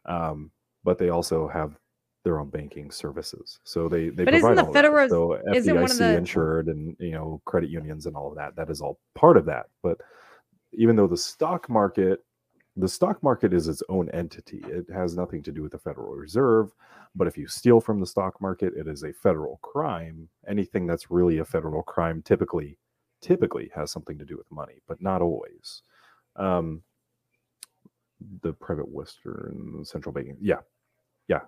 um, 0.05 0.51
but 0.85 0.99
they 0.99 1.09
also 1.09 1.49
have 1.49 1.79
their 2.24 2.41
own 2.41 2.51
banking 2.51 2.91
services. 2.91 3.61
So 3.64 3.89
they 3.89 4.09
they 4.11 4.24
But 4.24 4.35
isn't 4.35 4.55
provide 4.57 4.68
the 4.68 4.72
Federal 4.72 5.09
so 5.09 5.39
isn't 5.55 5.74
one 5.74 5.85
of 5.85 5.91
FDIC 5.91 5.99
the- 5.99 6.16
insured 6.18 6.66
and 6.68 6.97
you 6.99 7.12
know 7.12 7.41
credit 7.45 7.70
unions 7.70 8.07
and 8.07 8.16
all 8.16 8.29
of 8.29 8.37
that. 8.37 8.57
That 8.57 8.68
is 8.68 8.81
all 8.81 8.99
part 9.14 9.37
of 9.37 9.47
that. 9.47 9.66
But 9.83 9.99
even 10.72 10.97
though 10.97 11.07
the 11.07 11.16
stock 11.16 11.70
market 11.70 12.26
the 12.77 12.89
stock 12.89 13.22
market 13.22 13.53
is 13.55 13.68
its 13.68 13.83
own 13.89 14.11
entity. 14.11 14.62
It 14.66 14.87
has 14.93 15.16
nothing 15.16 15.43
to 15.45 15.53
do 15.53 15.62
with 15.62 15.72
the 15.72 15.79
federal 15.79 16.14
reserve 16.14 16.72
but 17.16 17.27
if 17.27 17.39
you 17.39 17.47
steal 17.47 17.81
from 17.81 17.99
the 17.99 18.07
stock 18.07 18.41
market 18.41 18.74
it 18.77 18.87
is 18.87 19.03
a 19.03 19.12
federal 19.12 19.59
crime. 19.62 20.29
Anything 20.47 20.87
that's 20.87 21.11
really 21.11 21.39
a 21.39 21.45
federal 21.45 21.83
crime 21.83 22.22
typically 22.22 22.79
typically 23.22 23.70
has 23.74 23.91
something 23.91 24.18
to 24.18 24.24
do 24.24 24.37
with 24.37 24.51
money 24.53 24.81
but 24.87 25.01
not 25.01 25.22
always. 25.22 25.83
Um 26.37 26.83
the 28.43 28.53
private 28.53 28.89
western 28.89 29.85
central 29.85 30.12
banking 30.12 30.37
yeah 30.41 30.61
yeah. 31.29 31.41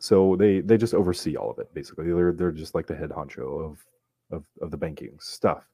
So 0.00 0.36
they 0.36 0.60
they 0.60 0.76
just 0.76 0.94
oversee 0.94 1.36
all 1.36 1.50
of 1.50 1.58
it 1.58 1.72
basically. 1.72 2.06
They're 2.12 2.32
they're 2.32 2.52
just 2.52 2.74
like 2.74 2.86
the 2.86 2.96
head 2.96 3.10
honcho 3.10 3.64
of 3.64 3.84
of, 4.30 4.44
of 4.60 4.70
the 4.72 4.76
banking 4.76 5.16
stuff. 5.20 5.68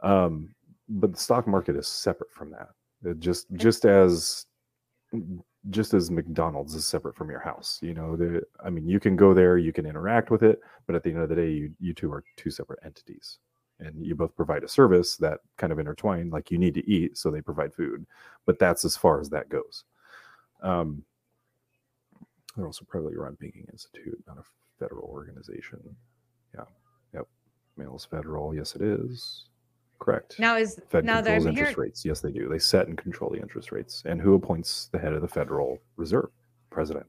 Um 0.00 0.54
but 0.88 1.12
the 1.12 1.18
stock 1.18 1.46
market 1.46 1.76
is 1.76 1.86
separate 1.86 2.32
from 2.32 2.50
that 2.52 2.68
it 3.06 3.20
just 3.20 3.46
just 3.54 3.84
as 3.84 4.46
just 5.70 5.94
as 5.94 6.10
mcdonald's 6.10 6.74
is 6.74 6.86
separate 6.86 7.16
from 7.16 7.28
your 7.30 7.40
house 7.40 7.80
you 7.82 7.94
know 7.94 8.14
the 8.16 8.42
i 8.64 8.70
mean 8.70 8.86
you 8.86 9.00
can 9.00 9.16
go 9.16 9.34
there 9.34 9.58
you 9.58 9.72
can 9.72 9.86
interact 9.86 10.30
with 10.30 10.42
it 10.42 10.60
but 10.86 10.94
at 10.94 11.02
the 11.02 11.10
end 11.10 11.20
of 11.20 11.28
the 11.28 11.34
day 11.34 11.50
you, 11.50 11.72
you 11.80 11.92
two 11.92 12.12
are 12.12 12.24
two 12.36 12.50
separate 12.50 12.78
entities. 12.84 13.38
And 13.78 14.06
you 14.06 14.14
both 14.14 14.34
provide 14.34 14.64
a 14.64 14.68
service 14.68 15.16
that 15.18 15.40
kind 15.58 15.70
of 15.70 15.78
intertwine 15.78 16.30
like 16.30 16.50
you 16.50 16.56
need 16.56 16.72
to 16.74 16.90
eat 16.90 17.18
so 17.18 17.30
they 17.30 17.42
provide 17.42 17.74
food. 17.74 18.06
But 18.46 18.58
that's 18.58 18.86
as 18.86 18.96
far 18.96 19.20
as 19.20 19.28
that 19.30 19.50
goes. 19.50 19.84
Um 20.62 21.02
they're 22.56 22.64
also 22.64 22.86
privately 22.86 23.16
run 23.18 23.36
banking 23.38 23.66
institute 23.70 24.22
not 24.26 24.38
a 24.38 24.42
federal 24.78 25.08
organization. 25.08 25.80
Yeah. 26.54 26.64
Yep. 27.12 27.28
Mail's 27.76 28.06
federal. 28.06 28.54
Yes 28.54 28.74
it 28.74 28.82
is 28.82 29.44
correct 29.98 30.38
Now 30.38 30.56
is 30.56 30.80
Fed 30.88 31.04
now 31.04 31.20
that 31.20 31.30
I'm 31.30 31.36
interest 31.46 31.56
hearing 31.56 31.74
rates. 31.76 32.04
Yes, 32.04 32.20
they 32.20 32.30
do. 32.30 32.48
They 32.48 32.58
set 32.58 32.86
and 32.88 32.96
control 32.98 33.30
the 33.30 33.40
interest 33.40 33.72
rates. 33.72 34.02
And 34.06 34.20
who 34.20 34.34
appoints 34.34 34.88
the 34.92 34.98
head 34.98 35.12
of 35.12 35.22
the 35.22 35.28
Federal 35.28 35.78
Reserve? 35.96 36.28
President. 36.70 37.06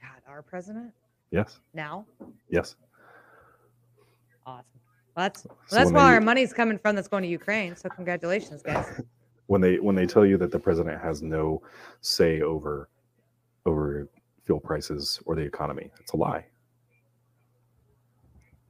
God, 0.00 0.22
our 0.28 0.42
president 0.42 0.92
Yes. 1.30 1.60
now. 1.74 2.06
Yes. 2.48 2.76
Awesome. 4.46 4.64
Well, 5.16 5.24
that's 5.24 5.44
well, 5.44 5.58
So 5.66 5.76
that's 5.76 5.92
where 5.92 6.02
they- 6.02 6.14
our 6.14 6.20
money's 6.20 6.52
coming 6.52 6.78
from. 6.78 6.96
That's 6.96 7.08
going 7.08 7.22
to 7.22 7.28
Ukraine. 7.28 7.76
So 7.76 7.88
congratulations, 7.88 8.62
guys. 8.62 9.02
When 9.46 9.60
they 9.60 9.80
when 9.80 9.96
they 9.96 10.06
tell 10.06 10.24
you 10.24 10.36
that 10.38 10.52
the 10.52 10.60
president 10.60 11.02
has 11.02 11.22
no 11.22 11.60
say 12.02 12.40
over 12.40 12.88
over 13.66 14.08
fuel 14.44 14.60
prices 14.60 15.20
or 15.26 15.34
the 15.34 15.42
economy, 15.42 15.90
it's 15.98 16.12
a 16.12 16.16
lie. 16.16 16.46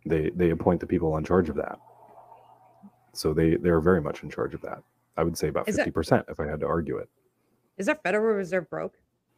They 0.07 0.31
they 0.31 0.49
appoint 0.51 0.81
the 0.81 0.87
people 0.87 1.15
in 1.19 1.25
charge 1.25 1.51
of 1.51 1.57
that. 1.57 1.79
So 3.13 3.33
they 3.33 3.57
they're 3.57 3.81
very 3.81 4.01
much 4.01 4.23
in 4.23 4.31
charge 4.31 4.55
of 4.55 4.61
that. 4.63 4.83
I 5.17 5.23
would 5.23 5.37
say 5.37 5.49
about 5.49 5.69
Is 5.69 5.77
fifty 5.77 5.91
percent 5.91 6.27
if 6.29 6.41
I 6.41 6.47
had 6.47 6.61
to 6.61 6.67
argue 6.67 6.97
it. 6.99 7.09
Is 7.77 7.89
our 7.89 7.95
Federal 7.97 8.35
Reserve 8.35 8.69
broke? 8.71 8.95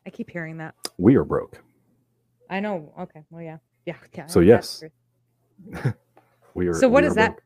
I 0.06 0.10
keep 0.10 0.30
hearing 0.30 0.58
that. 0.58 0.74
We 0.98 1.16
are 1.16 1.24
broke. 1.24 1.62
I 2.50 2.60
know. 2.60 2.92
Okay. 2.98 3.22
Well, 3.30 3.42
yeah. 3.42 3.58
Yeah. 3.86 3.94
yeah 4.14 4.26
So 4.26 4.40
I 4.40 4.44
know 4.44 4.50
that's 4.52 4.84
yes. 5.72 5.94
We 6.54 6.68
are 6.68 6.74
So 6.74 6.88
what 6.88 7.02
does 7.02 7.14
that? 7.14 7.36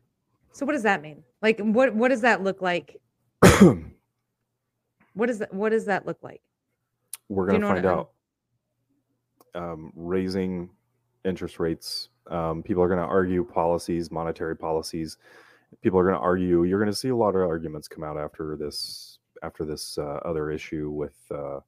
So 0.53 0.67
what 0.67 0.73
does 0.73 0.83
that 0.83 1.03
mean? 1.03 1.23
Like, 1.43 1.61
what 1.61 1.95
what 1.95 2.09
does 2.09 2.23
that 2.23 2.43
look 2.43 2.63
like? 2.63 3.01
What 5.15 5.29
does 5.29 5.39
that 5.39 5.55
What 5.55 5.71
does 5.71 5.87
that 5.87 6.05
look 6.05 6.19
like? 6.23 6.43
we're 7.29 7.47
going 7.47 7.61
to 7.61 7.67
know 7.67 7.75
find 7.75 7.87
out 7.87 8.11
um, 9.55 9.93
raising 9.97 10.71
interest 11.25 11.59
rates. 11.59 12.11
Um, 12.31 12.63
people 12.63 12.83
are 12.83 12.89
going 12.89 13.01
to 13.01 13.07
argue 13.07 13.45
policies, 13.45 14.11
monetary 14.11 14.57
policies. 14.57 15.17
People 15.83 15.99
are 15.99 16.05
going 16.05 16.15
to 16.17 16.21
argue. 16.21 16.65
You're 16.65 16.79
going 16.81 16.91
to 16.91 16.97
see 16.97 17.09
a 17.09 17.17
lot 17.17 17.35
of 17.37 17.43
arguments 17.43 17.87
come 17.89 18.03
out 18.05 18.19
after 18.19 18.57
this 18.57 19.19
after 19.43 19.65
this 19.65 19.99
uh, 19.99 20.19
other 20.25 20.51
issue 20.51 20.91
with 20.91 21.15
uh, 21.31 21.61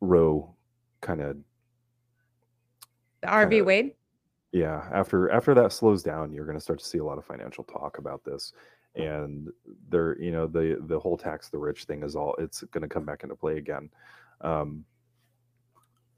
Roe. 0.00 0.54
Kind 1.00 1.20
of 1.20 1.36
The 3.22 3.28
Roe 3.28 3.48
v. 3.48 3.62
Wade. 3.62 3.94
yeah. 4.52 4.88
After 4.92 5.30
after 5.30 5.54
that 5.54 5.72
slows 5.72 6.02
down, 6.02 6.32
you're 6.32 6.44
going 6.46 6.56
to 6.56 6.62
start 6.62 6.78
to 6.78 6.84
see 6.84 6.98
a 6.98 7.04
lot 7.04 7.18
of 7.18 7.24
financial 7.24 7.64
talk 7.64 7.98
about 7.98 8.24
this. 8.24 8.52
And 8.94 9.48
there, 9.90 10.18
you 10.20 10.30
know, 10.32 10.46
the 10.46 10.78
the 10.86 10.98
whole 10.98 11.16
tax 11.18 11.48
the 11.50 11.58
rich 11.58 11.84
thing 11.84 12.02
is 12.02 12.16
all. 12.16 12.34
It's 12.38 12.62
going 12.64 12.82
to 12.82 12.88
come 12.88 13.04
back 13.04 13.22
into 13.24 13.36
play 13.36 13.58
again. 13.58 13.90
Um, 14.40 14.84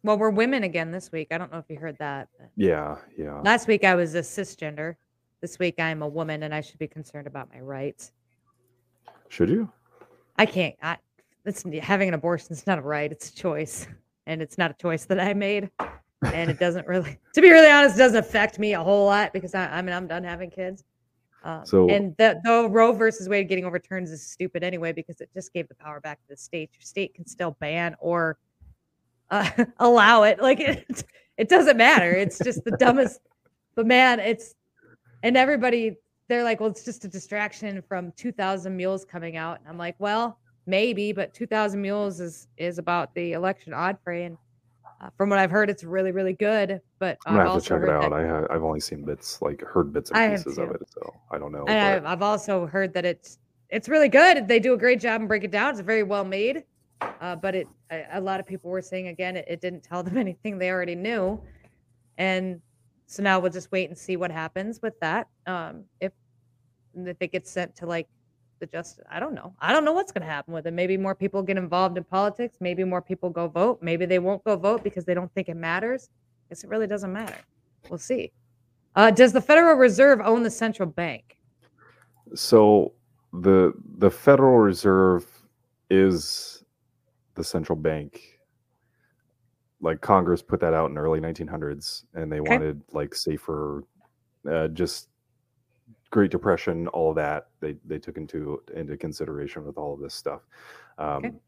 Well, 0.04 0.16
we're 0.16 0.30
women 0.30 0.62
again 0.64 0.92
this 0.92 1.10
week. 1.10 1.28
I 1.32 1.38
don't 1.38 1.50
know 1.52 1.58
if 1.58 1.64
you 1.68 1.76
heard 1.76 1.98
that. 1.98 2.28
yeah, 2.56 2.96
yeah. 3.16 3.40
Last 3.40 3.66
week 3.66 3.84
I 3.84 3.94
was 3.96 4.14
a 4.14 4.20
cisgender. 4.20 4.94
This 5.40 5.58
week 5.58 5.76
I'm 5.78 6.02
a 6.02 6.08
woman, 6.08 6.42
and 6.42 6.54
I 6.54 6.60
should 6.60 6.78
be 6.78 6.88
concerned 6.88 7.26
about 7.26 7.48
my 7.52 7.60
rights. 7.60 8.12
Should 9.28 9.50
you? 9.50 9.70
I 10.36 10.46
can't. 10.46 10.74
I, 10.82 10.96
it's 11.44 11.64
having 11.80 12.08
an 12.08 12.14
abortion 12.14 12.52
is 12.52 12.66
not 12.66 12.78
a 12.78 12.82
right; 12.82 13.10
it's 13.10 13.30
a 13.30 13.34
choice, 13.34 13.86
and 14.26 14.42
it's 14.42 14.58
not 14.58 14.70
a 14.70 14.74
choice 14.74 15.04
that 15.06 15.20
I 15.20 15.34
made. 15.34 15.70
And 16.22 16.50
it 16.50 16.58
doesn't 16.58 16.88
really, 16.88 17.16
to 17.34 17.40
be 17.40 17.50
really 17.50 17.70
honest, 17.70 17.94
it 17.94 17.98
doesn't 17.98 18.18
affect 18.18 18.58
me 18.58 18.74
a 18.74 18.82
whole 18.82 19.06
lot 19.06 19.32
because 19.32 19.54
I, 19.54 19.66
I 19.66 19.82
mean 19.82 19.94
I'm 19.94 20.08
done 20.08 20.24
having 20.24 20.50
kids. 20.50 20.82
Um, 21.44 21.64
So- 21.64 21.88
and 21.88 22.16
the, 22.16 22.40
the 22.42 22.68
Roe 22.68 22.92
versus 22.92 23.28
Wade 23.28 23.48
getting 23.48 23.64
overturned 23.64 24.08
is 24.08 24.26
stupid 24.26 24.64
anyway 24.64 24.92
because 24.92 25.20
it 25.20 25.30
just 25.32 25.52
gave 25.52 25.68
the 25.68 25.76
power 25.76 26.00
back 26.00 26.20
to 26.22 26.28
the 26.28 26.36
state. 26.36 26.70
Your 26.74 26.82
state 26.82 27.14
can 27.14 27.24
still 27.24 27.56
ban 27.60 27.94
or 28.00 28.36
uh, 29.30 29.48
allow 29.78 30.24
it. 30.24 30.40
Like 30.42 30.58
it, 30.60 31.04
it 31.36 31.48
doesn't 31.48 31.76
matter. 31.76 32.10
It's 32.10 32.38
just 32.38 32.64
the 32.64 32.72
dumbest. 32.72 33.20
But 33.76 33.86
man, 33.86 34.18
it's 34.18 34.56
and 35.22 35.36
everybody 35.36 35.96
they're 36.28 36.44
like, 36.44 36.60
well, 36.60 36.68
it's 36.68 36.84
just 36.84 37.04
a 37.04 37.08
distraction 37.08 37.82
from 37.88 38.12
2,000 38.12 38.76
mules 38.76 39.04
coming 39.04 39.36
out. 39.38 39.60
And 39.60 39.68
I'm 39.68 39.78
like, 39.78 39.96
well, 39.98 40.38
maybe, 40.66 41.12
but 41.12 41.32
2,000 41.34 41.80
mules 41.80 42.20
is 42.20 42.48
is 42.58 42.78
about 42.78 43.14
the 43.14 43.32
election 43.32 43.72
Odfrey, 43.72 44.26
and 44.26 44.36
uh, 45.00 45.08
from 45.16 45.30
what 45.30 45.38
I've 45.38 45.50
heard, 45.50 45.70
it's 45.70 45.82
really 45.84 46.12
really 46.12 46.34
good. 46.34 46.80
But 46.98 47.18
I'm 47.26 47.34
gonna 47.34 47.48
I've 47.48 47.54
have 47.54 47.62
to 47.62 47.68
check 47.68 47.82
it 47.82 47.88
out. 47.88 48.02
that, 48.02 48.12
I 48.12 48.26
ha- 48.26 48.46
I've 48.50 48.62
only 48.62 48.80
seen 48.80 49.04
bits, 49.04 49.40
like 49.40 49.62
heard 49.62 49.92
bits 49.92 50.10
and 50.10 50.36
pieces 50.36 50.58
of 50.58 50.70
it, 50.70 50.82
so 50.88 51.14
I 51.30 51.38
don't 51.38 51.52
know. 51.52 51.64
and 51.66 51.78
I've, 51.78 52.02
but 52.02 52.08
I've 52.08 52.22
also 52.22 52.66
heard 52.66 52.92
that 52.94 53.04
it's 53.04 53.38
it's 53.70 53.88
really 53.88 54.08
good. 54.08 54.46
They 54.46 54.58
do 54.60 54.74
a 54.74 54.78
great 54.78 55.00
job 55.00 55.20
and 55.20 55.28
break 55.28 55.44
it 55.44 55.50
down. 55.50 55.70
It's 55.70 55.80
very 55.80 56.02
well 56.02 56.24
made. 56.24 56.64
Uh, 57.20 57.36
but 57.36 57.54
it 57.54 57.68
a, 57.90 58.04
a 58.14 58.20
lot 58.20 58.40
of 58.40 58.46
people 58.46 58.70
were 58.70 58.82
saying 58.82 59.08
again, 59.08 59.36
it, 59.36 59.44
it 59.48 59.60
didn't 59.60 59.82
tell 59.82 60.02
them 60.02 60.16
anything 60.26 60.58
they 60.58 60.70
already 60.70 60.94
knew, 60.94 61.40
and 62.18 62.60
so 63.08 63.22
now 63.22 63.40
we'll 63.40 63.50
just 63.50 63.72
wait 63.72 63.88
and 63.88 63.98
see 63.98 64.16
what 64.16 64.30
happens 64.30 64.80
with 64.80 64.98
that. 65.00 65.26
Um, 65.46 65.84
if 66.00 66.12
if 66.94 67.16
it 67.20 67.32
gets 67.32 67.50
sent 67.50 67.74
to 67.76 67.86
like 67.86 68.08
the 68.60 68.66
just, 68.66 69.00
I 69.10 69.20
don't 69.20 69.34
know. 69.34 69.54
I 69.60 69.72
don't 69.72 69.84
know 69.84 69.92
what's 69.92 70.12
going 70.12 70.22
to 70.22 70.28
happen 70.28 70.52
with 70.52 70.66
it. 70.66 70.72
Maybe 70.72 70.96
more 70.96 71.14
people 71.14 71.42
get 71.42 71.56
involved 71.56 71.96
in 71.96 72.04
politics. 72.04 72.58
Maybe 72.60 72.84
more 72.84 73.00
people 73.00 73.30
go 73.30 73.48
vote. 73.48 73.78
Maybe 73.82 74.04
they 74.04 74.18
won't 74.18 74.42
go 74.44 74.56
vote 74.56 74.82
because 74.82 75.04
they 75.04 75.14
don't 75.14 75.32
think 75.34 75.48
it 75.48 75.56
matters. 75.56 76.10
I 76.12 76.48
guess 76.50 76.64
it 76.64 76.70
really 76.70 76.86
doesn't 76.86 77.12
matter. 77.12 77.38
We'll 77.88 77.98
see. 77.98 78.32
Uh, 78.96 79.10
does 79.10 79.32
the 79.32 79.40
Federal 79.40 79.76
Reserve 79.76 80.20
own 80.22 80.42
the 80.42 80.50
central 80.50 80.88
bank? 80.88 81.38
so 82.34 82.92
the 83.32 83.72
the 83.98 84.10
Federal 84.10 84.58
Reserve 84.58 85.26
is 85.90 86.64
the 87.34 87.44
central 87.44 87.76
bank. 87.76 88.37
Like 89.80 90.00
Congress 90.00 90.42
put 90.42 90.60
that 90.60 90.74
out 90.74 90.90
in 90.90 90.98
early 90.98 91.20
1900s, 91.20 92.04
and 92.14 92.30
they 92.32 92.40
Okay. 92.46 92.48
wanted 92.50 92.82
like 92.92 93.14
safer, 93.14 93.84
uh, 94.50 94.68
just 94.68 95.08
Great 96.10 96.30
Depression, 96.30 96.88
all 96.88 97.10
of 97.10 97.16
that. 97.16 97.48
They 97.60 97.76
they 97.84 97.98
took 97.98 98.16
into 98.16 98.62
into 98.74 98.96
consideration 98.96 99.64
with 99.64 99.76
all 99.78 99.94
of 99.94 100.00
this 100.00 100.14
stuff. 100.14 100.42
Um, 100.98 101.24
Okay. 101.24 101.38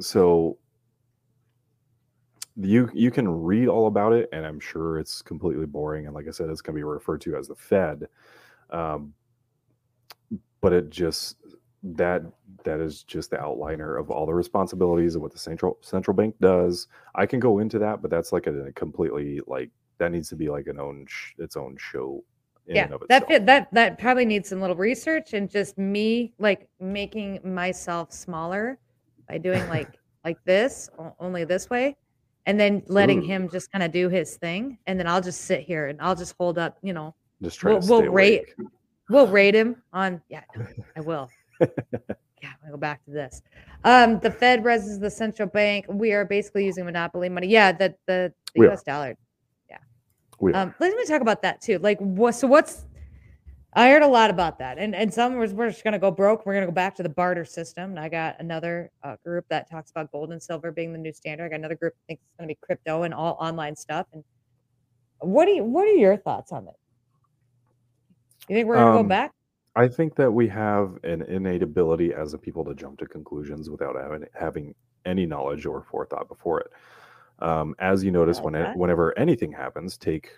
So 0.00 0.58
you 2.56 2.88
you 2.94 3.10
can 3.10 3.28
read 3.28 3.68
all 3.68 3.86
about 3.86 4.12
it, 4.12 4.28
and 4.32 4.46
I'm 4.46 4.60
sure 4.60 4.98
it's 4.98 5.22
completely 5.22 5.66
boring. 5.66 6.06
And 6.06 6.14
like 6.14 6.28
I 6.28 6.30
said, 6.30 6.48
it's 6.48 6.60
going 6.60 6.74
to 6.74 6.78
be 6.78 6.84
referred 6.84 7.20
to 7.22 7.36
as 7.36 7.48
the 7.48 7.56
Fed. 7.56 8.08
Um, 8.70 9.14
but 10.60 10.72
it 10.72 10.90
just 10.90 11.36
that 11.84 12.22
that 12.64 12.80
is 12.80 13.02
just 13.02 13.30
the 13.30 13.36
outliner 13.36 14.00
of 14.00 14.10
all 14.10 14.24
the 14.24 14.32
responsibilities 14.34 15.14
of 15.14 15.22
what 15.22 15.32
the 15.32 15.38
central 15.38 15.76
central 15.82 16.16
bank 16.16 16.34
does. 16.40 16.88
I 17.14 17.26
can 17.26 17.40
go 17.40 17.58
into 17.58 17.78
that, 17.80 18.00
but 18.00 18.10
that's 18.10 18.32
like 18.32 18.46
a, 18.46 18.66
a 18.66 18.72
completely 18.72 19.40
like 19.46 19.70
that 19.98 20.10
needs 20.10 20.28
to 20.30 20.36
be 20.36 20.48
like 20.48 20.66
an 20.66 20.80
own 20.80 21.04
sh- 21.08 21.32
its 21.38 21.56
own 21.56 21.76
show. 21.78 22.24
In 22.66 22.76
yeah, 22.76 22.84
and 22.84 22.94
of 22.94 23.02
that 23.10 23.28
fit, 23.28 23.44
that 23.44 23.68
that 23.72 23.98
probably 23.98 24.24
needs 24.24 24.48
some 24.48 24.60
little 24.60 24.76
research 24.76 25.34
and 25.34 25.50
just 25.50 25.76
me 25.76 26.32
like 26.38 26.66
making 26.80 27.40
myself 27.44 28.10
smaller 28.12 28.78
by 29.28 29.36
doing 29.36 29.68
like 29.68 29.90
like 30.24 30.38
this 30.46 30.88
only 31.20 31.44
this 31.44 31.68
way 31.68 31.94
and 32.46 32.58
then 32.58 32.82
letting 32.86 33.18
Ooh. 33.22 33.26
him 33.26 33.48
just 33.50 33.70
kind 33.70 33.82
of 33.82 33.92
do 33.92 34.08
his 34.08 34.36
thing 34.36 34.78
and 34.86 34.98
then 34.98 35.06
I'll 35.06 35.20
just 35.20 35.42
sit 35.42 35.60
here 35.60 35.88
and 35.88 36.00
I'll 36.00 36.14
just 36.14 36.34
hold 36.38 36.56
up, 36.56 36.78
you 36.82 36.94
know, 36.94 37.14
Just 37.42 37.58
try 37.58 37.72
we'll- 37.72 37.82
we'll 37.86 38.10
rate- 38.10 38.54
we'll 39.10 39.26
rate 39.26 39.54
him 39.54 39.82
on 39.92 40.22
yeah 40.30 40.40
i 40.96 41.00
will 41.02 41.28
yeah 41.60 42.52
i 42.66 42.70
go 42.70 42.76
back 42.76 43.04
to 43.04 43.10
this. 43.10 43.42
Um 43.84 44.18
the 44.20 44.30
fed 44.30 44.62
versus 44.62 44.98
the 44.98 45.10
central 45.10 45.48
bank. 45.48 45.86
We 45.88 46.12
are 46.12 46.24
basically 46.24 46.64
using 46.64 46.84
monopoly 46.84 47.28
money. 47.28 47.48
Yeah 47.48 47.72
the 47.72 47.94
the, 48.06 48.32
the 48.54 48.66
are. 48.66 48.72
us 48.72 48.82
dollar. 48.82 49.16
We 50.40 50.52
are. 50.52 50.62
um 50.62 50.74
let 50.80 50.96
me 50.96 51.04
talk 51.06 51.20
about 51.22 51.42
that 51.42 51.60
too. 51.60 51.78
Like 51.78 51.98
what 52.00 52.32
so 52.32 52.46
what's 52.46 52.86
i 53.76 53.88
heard 53.90 54.02
a 54.02 54.06
lot 54.06 54.30
about 54.30 54.58
that. 54.58 54.78
And 54.78 54.94
and 54.94 55.12
some 55.12 55.36
was 55.36 55.52
we're 55.52 55.70
just 55.70 55.84
gonna 55.84 55.98
go 55.98 56.10
broke. 56.10 56.44
We're 56.44 56.54
gonna 56.54 56.66
go 56.66 56.72
back 56.72 56.94
to 56.96 57.02
the 57.02 57.08
barter 57.08 57.44
system. 57.44 57.90
And 57.90 58.00
i 58.00 58.08
got 58.08 58.36
another 58.40 58.90
uh, 59.02 59.16
group 59.24 59.46
that 59.48 59.70
talks 59.70 59.90
about 59.90 60.10
gold 60.12 60.32
and 60.32 60.42
silver 60.42 60.70
being 60.72 60.92
the 60.92 60.98
new 60.98 61.12
standard. 61.12 61.44
I 61.46 61.48
got 61.50 61.56
another 61.60 61.76
group 61.76 61.94
that 61.94 62.06
thinks 62.08 62.22
it's 62.22 62.36
gonna 62.38 62.48
be 62.48 62.58
crypto 62.62 63.02
and 63.04 63.14
all 63.14 63.36
online 63.40 63.76
stuff. 63.76 64.06
And 64.12 64.24
what 65.20 65.46
do 65.46 65.52
you 65.52 65.64
what 65.64 65.86
are 65.86 65.92
your 65.92 66.16
thoughts 66.16 66.52
on 66.52 66.66
it? 66.68 66.74
You 68.48 68.56
think 68.56 68.68
we're 68.68 68.76
gonna 68.76 68.92
go 68.92 69.00
Um, 69.00 69.08
back 69.08 69.32
I 69.76 69.88
think 69.88 70.14
that 70.16 70.30
we 70.30 70.46
have 70.48 70.98
an 71.02 71.22
innate 71.22 71.62
ability 71.62 72.14
as 72.14 72.32
a 72.32 72.38
people 72.38 72.64
to 72.64 72.74
jump 72.74 72.98
to 73.00 73.06
conclusions 73.06 73.68
without 73.70 73.96
having, 73.96 74.24
having 74.34 74.74
any 75.04 75.26
knowledge 75.26 75.66
or 75.66 75.82
forethought 75.82 76.28
before 76.28 76.60
it. 76.60 76.70
Um, 77.40 77.74
as 77.80 78.04
you 78.04 78.12
notice, 78.12 78.40
when 78.40 78.54
whenever 78.78 79.16
anything 79.18 79.50
happens, 79.52 79.96
take 79.98 80.30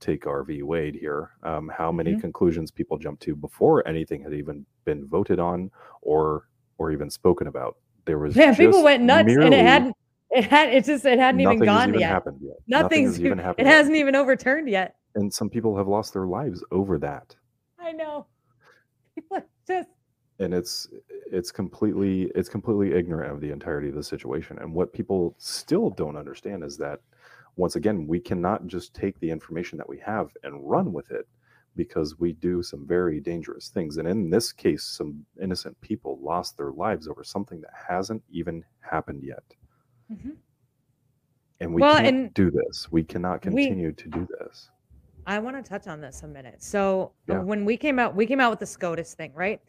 take 0.00 0.24
Roe 0.24 0.42
v. 0.42 0.62
Wade 0.62 0.94
here. 0.94 1.32
Um, 1.42 1.68
how 1.76 1.92
many 1.92 2.14
Mhm. 2.14 2.22
conclusions 2.22 2.70
people 2.70 2.96
jump 2.96 3.20
to 3.20 3.36
before 3.36 3.86
anything 3.86 4.22
had 4.22 4.32
even 4.32 4.64
been 4.86 5.06
voted 5.06 5.38
on 5.38 5.70
or 6.00 6.48
or 6.78 6.90
even 6.90 7.10
spoken 7.10 7.48
about? 7.48 7.76
There 8.06 8.18
was 8.18 8.34
Man, 8.34 8.54
people 8.56 8.82
went 8.82 9.02
nuts, 9.02 9.28
and 9.30 9.52
it 9.52 9.60
hadn't. 9.62 9.94
It 10.30 10.44
had. 10.44 10.70
It 10.72 10.84
just. 10.86 11.04
It 11.04 11.18
hadn't 11.18 11.42
even 11.42 11.56
nothing 11.58 11.66
gone 11.66 11.88
even 11.90 12.00
yet. 12.00 12.08
happened 12.10 12.38
yet. 12.40 12.56
Nothing 12.66 12.82
Nothing's 12.84 13.16
has 13.16 13.24
even 13.26 13.38
It 13.38 13.42
happened. 13.42 13.66
yet. 13.68 13.76
hasn't 13.76 13.96
even 13.96 14.16
overturned 14.16 14.68
yet. 14.70 14.96
and 15.16 15.30
some 15.34 15.50
people 15.50 15.76
have 15.76 15.88
lost 15.88 16.14
their 16.14 16.26
lives 16.26 16.64
over 16.70 16.96
that. 17.00 17.36
I 17.78 17.92
know. 17.92 18.26
Just. 19.66 19.88
and 20.38 20.54
it's 20.54 20.88
it's 21.30 21.50
completely 21.52 22.30
it's 22.34 22.48
completely 22.48 22.92
ignorant 22.96 23.32
of 23.32 23.40
the 23.40 23.50
entirety 23.50 23.88
of 23.88 23.94
the 23.94 24.02
situation 24.02 24.58
and 24.58 24.72
what 24.72 24.92
people 24.92 25.34
still 25.38 25.90
don't 25.90 26.16
understand 26.16 26.64
is 26.64 26.76
that 26.78 27.00
once 27.56 27.76
again 27.76 28.06
we 28.06 28.18
cannot 28.20 28.66
just 28.66 28.94
take 28.94 29.18
the 29.20 29.30
information 29.30 29.76
that 29.78 29.88
we 29.88 29.98
have 29.98 30.30
and 30.44 30.68
run 30.68 30.92
with 30.92 31.10
it 31.10 31.26
because 31.76 32.18
we 32.18 32.32
do 32.32 32.62
some 32.62 32.86
very 32.86 33.20
dangerous 33.20 33.68
things 33.68 33.98
and 33.98 34.08
in 34.08 34.30
this 34.30 34.52
case 34.52 34.82
some 34.82 35.24
innocent 35.40 35.78
people 35.80 36.18
lost 36.22 36.56
their 36.56 36.72
lives 36.72 37.06
over 37.06 37.22
something 37.22 37.60
that 37.60 37.70
hasn't 37.88 38.22
even 38.30 38.64
happened 38.80 39.22
yet 39.22 39.44
Mhm. 40.10 40.36
and 41.60 41.72
we 41.74 41.82
Well, 41.82 41.96
can't 41.96 42.06
and 42.06 42.34
do 42.34 42.50
this 42.50 42.90
we 42.90 43.04
cannot 43.04 43.44
we- 43.44 43.66
continue 43.68 43.92
to 43.92 44.08
do 44.08 44.26
this 44.38 44.70
I 45.26 45.38
want 45.38 45.56
to 45.62 45.68
touch 45.68 45.86
on 45.86 46.00
this 46.00 46.22
a 46.22 46.28
minute. 46.28 46.62
So 46.62 47.12
uh, 47.28 47.34
Yeah. 47.34 47.38
when 47.40 47.64
we 47.64 47.76
came 47.76 47.98
out, 47.98 48.14
we 48.14 48.26
came 48.26 48.40
out 48.40 48.50
with 48.50 48.58
the 48.60 48.66
SCOTUS 48.66 49.14
thing, 49.14 49.32
right? 49.34 49.60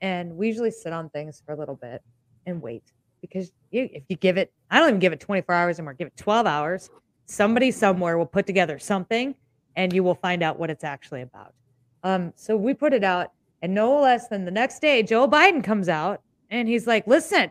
And 0.00 0.36
we 0.36 0.48
usually 0.48 0.70
sit 0.70 0.92
on 0.92 1.08
things 1.10 1.42
for 1.44 1.52
a 1.52 1.56
little 1.58 1.76
bit 1.76 2.02
and 2.46 2.60
wait 2.60 2.82
because 3.20 3.52
you, 3.70 3.88
if 3.92 4.02
you 4.08 4.16
give 4.16 4.36
it, 4.36 4.52
I 4.70 4.78
don't 4.78 4.88
even 4.88 5.00
give 5.00 5.12
it 5.12 5.20
24 5.20 5.54
hours 5.54 5.78
anymore. 5.78 5.94
Give 5.94 6.08
it 6.08 6.16
12 6.16 6.46
hours. 6.46 6.90
Somebody 7.26 7.70
somewhere 7.70 8.18
will 8.18 8.26
put 8.26 8.46
together 8.46 8.78
something, 8.78 9.34
and 9.74 9.92
you 9.92 10.02
will 10.04 10.14
find 10.14 10.42
out 10.42 10.58
what 10.58 10.70
it's 10.70 10.84
actually 10.84 11.22
about. 11.22 11.54
Um, 12.04 12.32
so 12.36 12.56
we 12.56 12.72
put 12.74 12.92
it 12.92 13.02
out, 13.02 13.32
and 13.62 13.74
no 13.74 14.00
less 14.00 14.28
than 14.28 14.44
the 14.44 14.50
next 14.50 14.80
day, 14.80 15.02
Joe 15.02 15.26
Biden 15.28 15.62
comes 15.62 15.88
out 15.88 16.20
and 16.50 16.68
he's 16.68 16.86
like, 16.86 17.06
"Listen, 17.08 17.50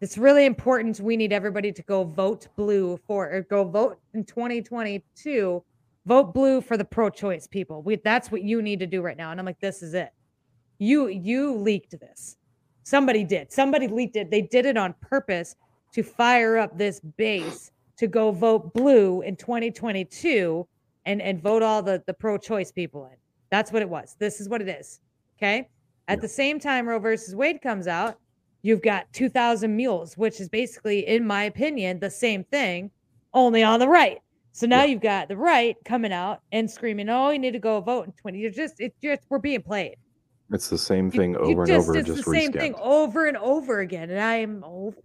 it's 0.00 0.18
really 0.18 0.46
important. 0.46 0.98
We 1.00 1.16
need 1.16 1.32
everybody 1.32 1.70
to 1.70 1.82
go 1.82 2.02
vote 2.02 2.48
blue 2.56 2.98
for 3.06 3.30
or 3.30 3.42
go 3.42 3.62
vote 3.64 4.00
in 4.14 4.24
2022. 4.24 5.62
Vote 6.06 6.32
blue 6.34 6.60
for 6.60 6.76
the 6.76 6.84
pro-choice 6.84 7.46
people. 7.46 7.82
We, 7.82 7.96
that's 7.96 8.30
what 8.30 8.42
you 8.42 8.62
need 8.62 8.80
to 8.80 8.86
do 8.86 9.02
right 9.02 9.16
now." 9.16 9.30
And 9.30 9.40
I'm 9.40 9.46
like, 9.46 9.60
"This 9.60 9.82
is 9.82 9.94
it. 9.94 10.10
You 10.78 11.08
you 11.08 11.54
leaked 11.54 11.98
this. 12.00 12.36
Somebody 12.82 13.24
did. 13.24 13.52
Somebody 13.52 13.86
leaked 13.86 14.16
it. 14.16 14.30
They 14.30 14.42
did 14.42 14.66
it 14.66 14.76
on 14.76 14.94
purpose 15.00 15.56
to 15.92 16.02
fire 16.02 16.56
up 16.56 16.76
this 16.76 17.00
base 17.00 17.70
to 17.96 18.06
go 18.06 18.32
vote 18.32 18.72
blue 18.72 19.20
in 19.22 19.36
2022 19.36 20.66
and 21.06 21.20
and 21.20 21.42
vote 21.42 21.62
all 21.62 21.82
the 21.82 22.02
the 22.06 22.14
pro-choice 22.14 22.72
people 22.72 23.06
in. 23.06 23.16
That's 23.50 23.72
what 23.72 23.82
it 23.82 23.88
was. 23.88 24.16
This 24.18 24.40
is 24.40 24.48
what 24.48 24.62
it 24.62 24.68
is. 24.68 25.00
Okay. 25.38 25.68
At 26.08 26.20
the 26.20 26.28
same 26.28 26.58
time, 26.58 26.88
Roe 26.88 26.98
versus 26.98 27.36
Wade 27.36 27.62
comes 27.62 27.86
out, 27.86 28.18
you've 28.62 28.82
got 28.82 29.12
2,000 29.12 29.74
mules, 29.74 30.18
which 30.18 30.40
is 30.40 30.48
basically, 30.48 31.06
in 31.06 31.24
my 31.24 31.44
opinion, 31.44 32.00
the 32.00 32.10
same 32.10 32.42
thing, 32.42 32.90
only 33.32 33.62
on 33.62 33.78
the 33.78 33.88
right. 33.88 34.18
So 34.52 34.66
now 34.66 34.80
Yeah. 34.80 34.86
you've 34.86 35.00
got 35.02 35.28
the 35.28 35.36
right 35.36 35.76
coming 35.84 36.12
out 36.12 36.40
and 36.52 36.70
screaming, 36.70 37.08
"Oh, 37.08 37.30
you 37.30 37.38
need 37.38 37.52
to 37.52 37.58
go 37.60 37.80
vote 37.80 38.06
in 38.06 38.12
20." 38.12 38.38
You're 38.38 38.50
just, 38.50 38.74
it's 38.80 38.96
just, 39.02 39.22
we're 39.30 39.38
being 39.38 39.62
played. 39.62 39.96
it's 40.52 40.68
the 40.68 40.78
same 40.78 41.10
thing 41.10 41.34
you 41.34 41.38
over 41.38 41.62
and 41.62 41.68
just, 41.68 41.88
over 41.88 41.98
It's 41.98 42.08
just 42.08 42.24
the 42.24 42.32
same 42.34 42.52
thing 42.52 42.74
over 42.80 43.26
and 43.26 43.36
over 43.36 43.78
again, 43.80 44.10
and 44.10 44.18
I 44.20 44.36
am 44.36 44.64
over. 44.64 44.98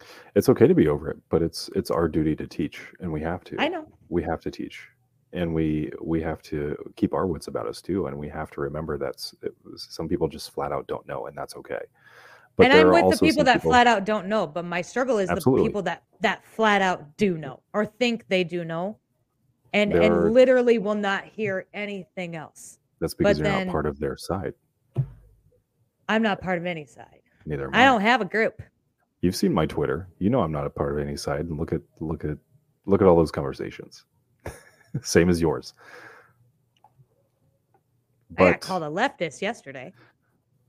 it. 0.00 0.08
it's 0.34 0.48
okay 0.48 0.66
to 0.66 0.74
be 0.74 0.88
over 0.88 1.10
it 1.10 1.18
but 1.28 1.42
it's 1.42 1.68
it's 1.76 1.90
our 1.90 2.08
duty 2.08 2.34
to 2.36 2.46
teach 2.46 2.80
and 3.00 3.12
we 3.12 3.20
have 3.20 3.44
to 3.44 3.56
I 3.58 3.68
know. 3.68 3.86
we 4.08 4.22
have 4.22 4.40
to 4.42 4.50
teach 4.50 4.88
and 5.32 5.54
we 5.54 5.90
we 6.02 6.20
have 6.22 6.40
to 6.42 6.76
keep 6.96 7.12
our 7.14 7.26
wits 7.26 7.46
about 7.48 7.66
us 7.66 7.80
too 7.82 8.06
and 8.06 8.18
we 8.18 8.28
have 8.28 8.50
to 8.52 8.60
remember 8.62 8.96
that 8.98 9.14
s- 9.16 9.34
it 9.42 9.54
was- 9.64 9.86
some 9.90 10.08
people 10.08 10.28
just 10.28 10.50
flat 10.50 10.72
out 10.72 10.86
don't 10.86 11.06
know 11.06 11.26
and 11.26 11.36
that's 11.36 11.54
okay 11.56 11.80
but 12.56 12.70
and 12.70 12.74
I'm 12.74 12.90
with 12.90 13.18
the 13.18 13.26
people 13.26 13.44
that 13.44 13.62
flat 13.62 13.86
out 13.86 14.04
don't 14.04 14.26
know, 14.28 14.46
but 14.46 14.64
my 14.64 14.80
struggle 14.82 15.18
is 15.18 15.28
Absolutely. 15.30 15.62
the 15.64 15.68
people 15.68 15.82
that 15.82 16.04
that 16.20 16.44
flat 16.44 16.82
out 16.82 17.16
do 17.16 17.36
know 17.36 17.60
or 17.72 17.84
think 17.86 18.26
they 18.28 18.44
do 18.44 18.64
know, 18.64 18.98
and 19.72 19.92
There 19.92 20.02
and 20.02 20.32
literally 20.32 20.78
will 20.78 20.94
not 20.94 21.24
hear 21.24 21.66
anything 21.74 22.36
else. 22.36 22.78
that's 23.00 23.14
because 23.14 23.38
you're 23.38 23.48
then- 23.48 23.66
not 23.66 23.72
part 23.72 23.86
of 23.86 23.98
their 23.98 24.16
side 24.16 24.54
I'm 26.08 26.22
not 26.22 26.40
part 26.40 26.58
of 26.58 26.66
any 26.66 26.84
side. 26.86 27.20
neither 27.46 27.66
am 27.66 27.74
I 27.74 27.84
don't 27.86 28.02
have 28.02 28.20
a 28.20 28.24
group. 28.26 28.62
you've 29.20 29.34
seen 29.36 29.52
my 29.52 29.66
twitter 29.66 30.08
you 30.18 30.30
know 30.30 30.40
i'm 30.40 30.52
not 30.52 30.66
a 30.66 30.70
part 30.70 30.92
of 30.92 30.98
any 31.06 31.16
side 31.16 31.40
and 31.46 31.58
look 31.58 31.72
at 31.72 31.80
look 31.98 32.24
at 32.24 32.36
look 32.86 33.00
at 33.02 33.08
all 33.08 33.16
those 33.16 33.32
conversations 33.32 34.04
same 35.02 35.28
as 35.30 35.40
yours 35.40 35.74
I 38.38 38.50
got 38.52 38.60
called 38.60 38.82
a 38.82 38.86
leftist 38.86 39.40
yesterday. 39.42 39.92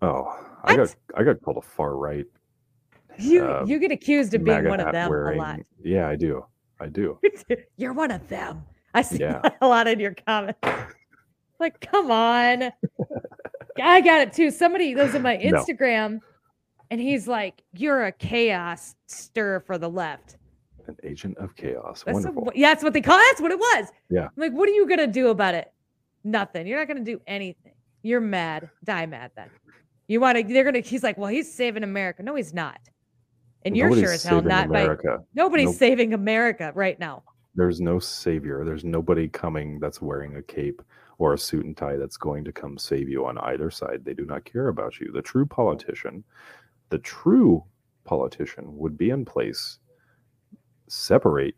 Oh 0.01 0.26
i 0.63 0.76
got 0.76 0.95
i 1.15 1.23
got 1.23 1.41
called 1.41 1.57
a 1.57 1.61
far 1.61 1.95
right 1.97 2.26
You 3.17 3.45
uh, 3.45 3.63
you 3.65 3.80
get 3.80 3.91
accused 3.91 4.34
of 4.34 4.43
being 4.43 4.67
one 4.67 4.80
of 4.80 4.91
them 4.91 5.09
wearing- 5.09 5.39
a 5.39 5.41
lot. 5.41 5.59
yeah 5.84 6.07
i 6.07 6.15
do 6.15 6.45
i 6.80 6.88
do 6.88 7.19
You're 7.77 7.93
one 7.93 8.11
of 8.11 8.27
them. 8.27 8.63
I 8.93 9.01
see 9.01 9.19
Yeah. 9.19 9.41
a 9.61 9.67
lot 9.67 9.88
in 9.88 9.99
your 9.99 10.13
comments. 10.26 10.59
Like, 11.59 11.80
come 11.81 12.09
on. 12.11 12.72
I 13.81 14.01
got 14.01 14.22
it 14.22 14.34
too. 14.34 14.51
Somebody 14.51 14.95
was 14.95 15.13
in 15.15 15.22
my 15.22 15.35
No. 15.38 15.51
Instagram, 15.51 16.19
and 16.91 16.99
he's 17.01 17.27
like, 17.27 17.61
"You're 17.73 18.05
a 18.05 18.11
chaos 18.11 18.95
stir 19.07 19.59
for 19.61 19.77
the 19.77 19.89
left." 19.89 20.38
an 20.88 20.95
agent 21.03 21.35
of 21.39 21.55
chaos 21.55 22.03
That's 22.05 22.13
wonderful 22.13 22.43
what, 22.43 22.55
yeah, 22.55 22.69
that's 22.69 22.84
what 22.84 22.93
they 22.93 23.01
call. 23.01 23.17
That's 23.17 23.41
what 23.41 23.51
it 23.51 23.57
was. 23.59 23.88
Yeah. 24.09 24.26
I'm 24.26 24.31
like, 24.38 24.51
what 24.53 24.69
are 24.69 24.73
you 24.73 24.88
gonna 24.88 25.07
do 25.07 25.30
about 25.30 25.55
it? 25.55 25.73
Nothing. 26.23 26.67
You're 26.67 26.77
not 26.80 26.88
gonna 26.88 27.01
do 27.03 27.19
anything. 27.27 27.73
You're 28.03 28.22
mad. 28.22 28.69
Die 28.84 29.05
mad 29.07 29.31
then. 29.35 29.49
You 30.07 30.19
want 30.19 30.38
to? 30.38 30.44
They're 30.44 30.64
gonna. 30.64 30.80
He's 30.80 31.03
like, 31.03 31.18
well, 31.18 31.30
he's 31.30 31.52
saving 31.52 31.84
America. 31.84 32.23
No, 32.23 32.36
he's 32.36 32.53
not. 32.53 32.80
And 33.64 33.76
you're 33.76 33.88
Nobody's 33.90 34.03
sure 34.06 34.14
as 34.14 34.23
hell 34.23 34.38
saving 34.38 34.49
not. 34.49 34.69
By, 34.69 34.82
America. 34.82 35.23
nobody's 35.34 35.68
Nope. 35.68 35.76
saving 35.76 36.14
America 36.14 36.72
right 36.76 36.99
now. 36.99 37.23
There's 37.56 37.82
no 37.82 37.99
savior. 37.99 38.64
There's 38.64 38.84
nobody 38.84 39.27
coming 39.27 39.80
that's 39.80 40.02
wearing 40.02 40.36
a 40.36 40.41
cape 40.44 40.82
or 41.18 41.34
a 41.34 41.38
suit 41.38 41.65
and 41.65 41.76
tie 41.76 41.95
that's 41.95 42.18
going 42.18 42.44
to 42.44 42.52
come 42.52 42.77
save 42.77 43.10
you 43.10 43.26
on 43.26 43.38
either 43.40 43.72
side. 43.72 44.03
They 44.03 44.14
do 44.14 44.26
not 44.26 44.45
care 44.45 44.68
about 44.68 44.99
you. 44.99 45.11
The 45.11 45.22
true 45.22 45.45
politician, 45.45 46.23
the 46.90 46.99
true 46.99 47.64
politician 48.03 48.77
would 48.77 48.98
be 48.98 49.10
in 49.10 49.26
place, 49.26 49.80
separate 50.88 51.56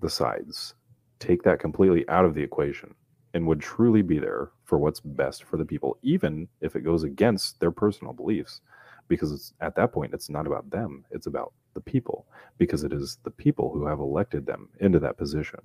the 0.00 0.10
sides, 0.10 0.74
take 1.20 1.42
that 1.44 1.60
completely 1.60 2.06
out 2.08 2.24
of 2.24 2.34
the 2.34 2.42
equation, 2.42 2.94
and 3.34 3.46
would 3.46 3.60
truly 3.60 4.02
be 4.02 4.18
there 4.18 4.50
for 4.64 4.78
what's 4.78 5.00
best 5.00 5.44
for 5.44 5.56
the 5.56 5.64
people, 5.64 5.98
even 6.02 6.48
if 6.60 6.76
it 6.76 6.84
goes 6.84 7.04
against 7.04 7.60
their 7.60 7.70
personal 7.70 8.12
beliefs. 8.12 8.60
Because 9.08 9.52
at 9.60 9.74
that 9.76 9.92
point, 9.92 10.14
it's 10.14 10.28
not 10.28 10.46
about 10.46 10.70
them, 10.70 11.04
it's 11.10 11.26
about 11.26 11.52
the 11.74 11.80
people, 11.80 12.26
because 12.58 12.84
it 12.84 12.92
is 12.92 13.18
the 13.24 13.30
people 13.30 13.70
who 13.72 13.86
have 13.86 14.00
elected 14.00 14.46
them 14.46 14.68
into 14.80 14.98
that 14.98 15.16
position. 15.16 15.60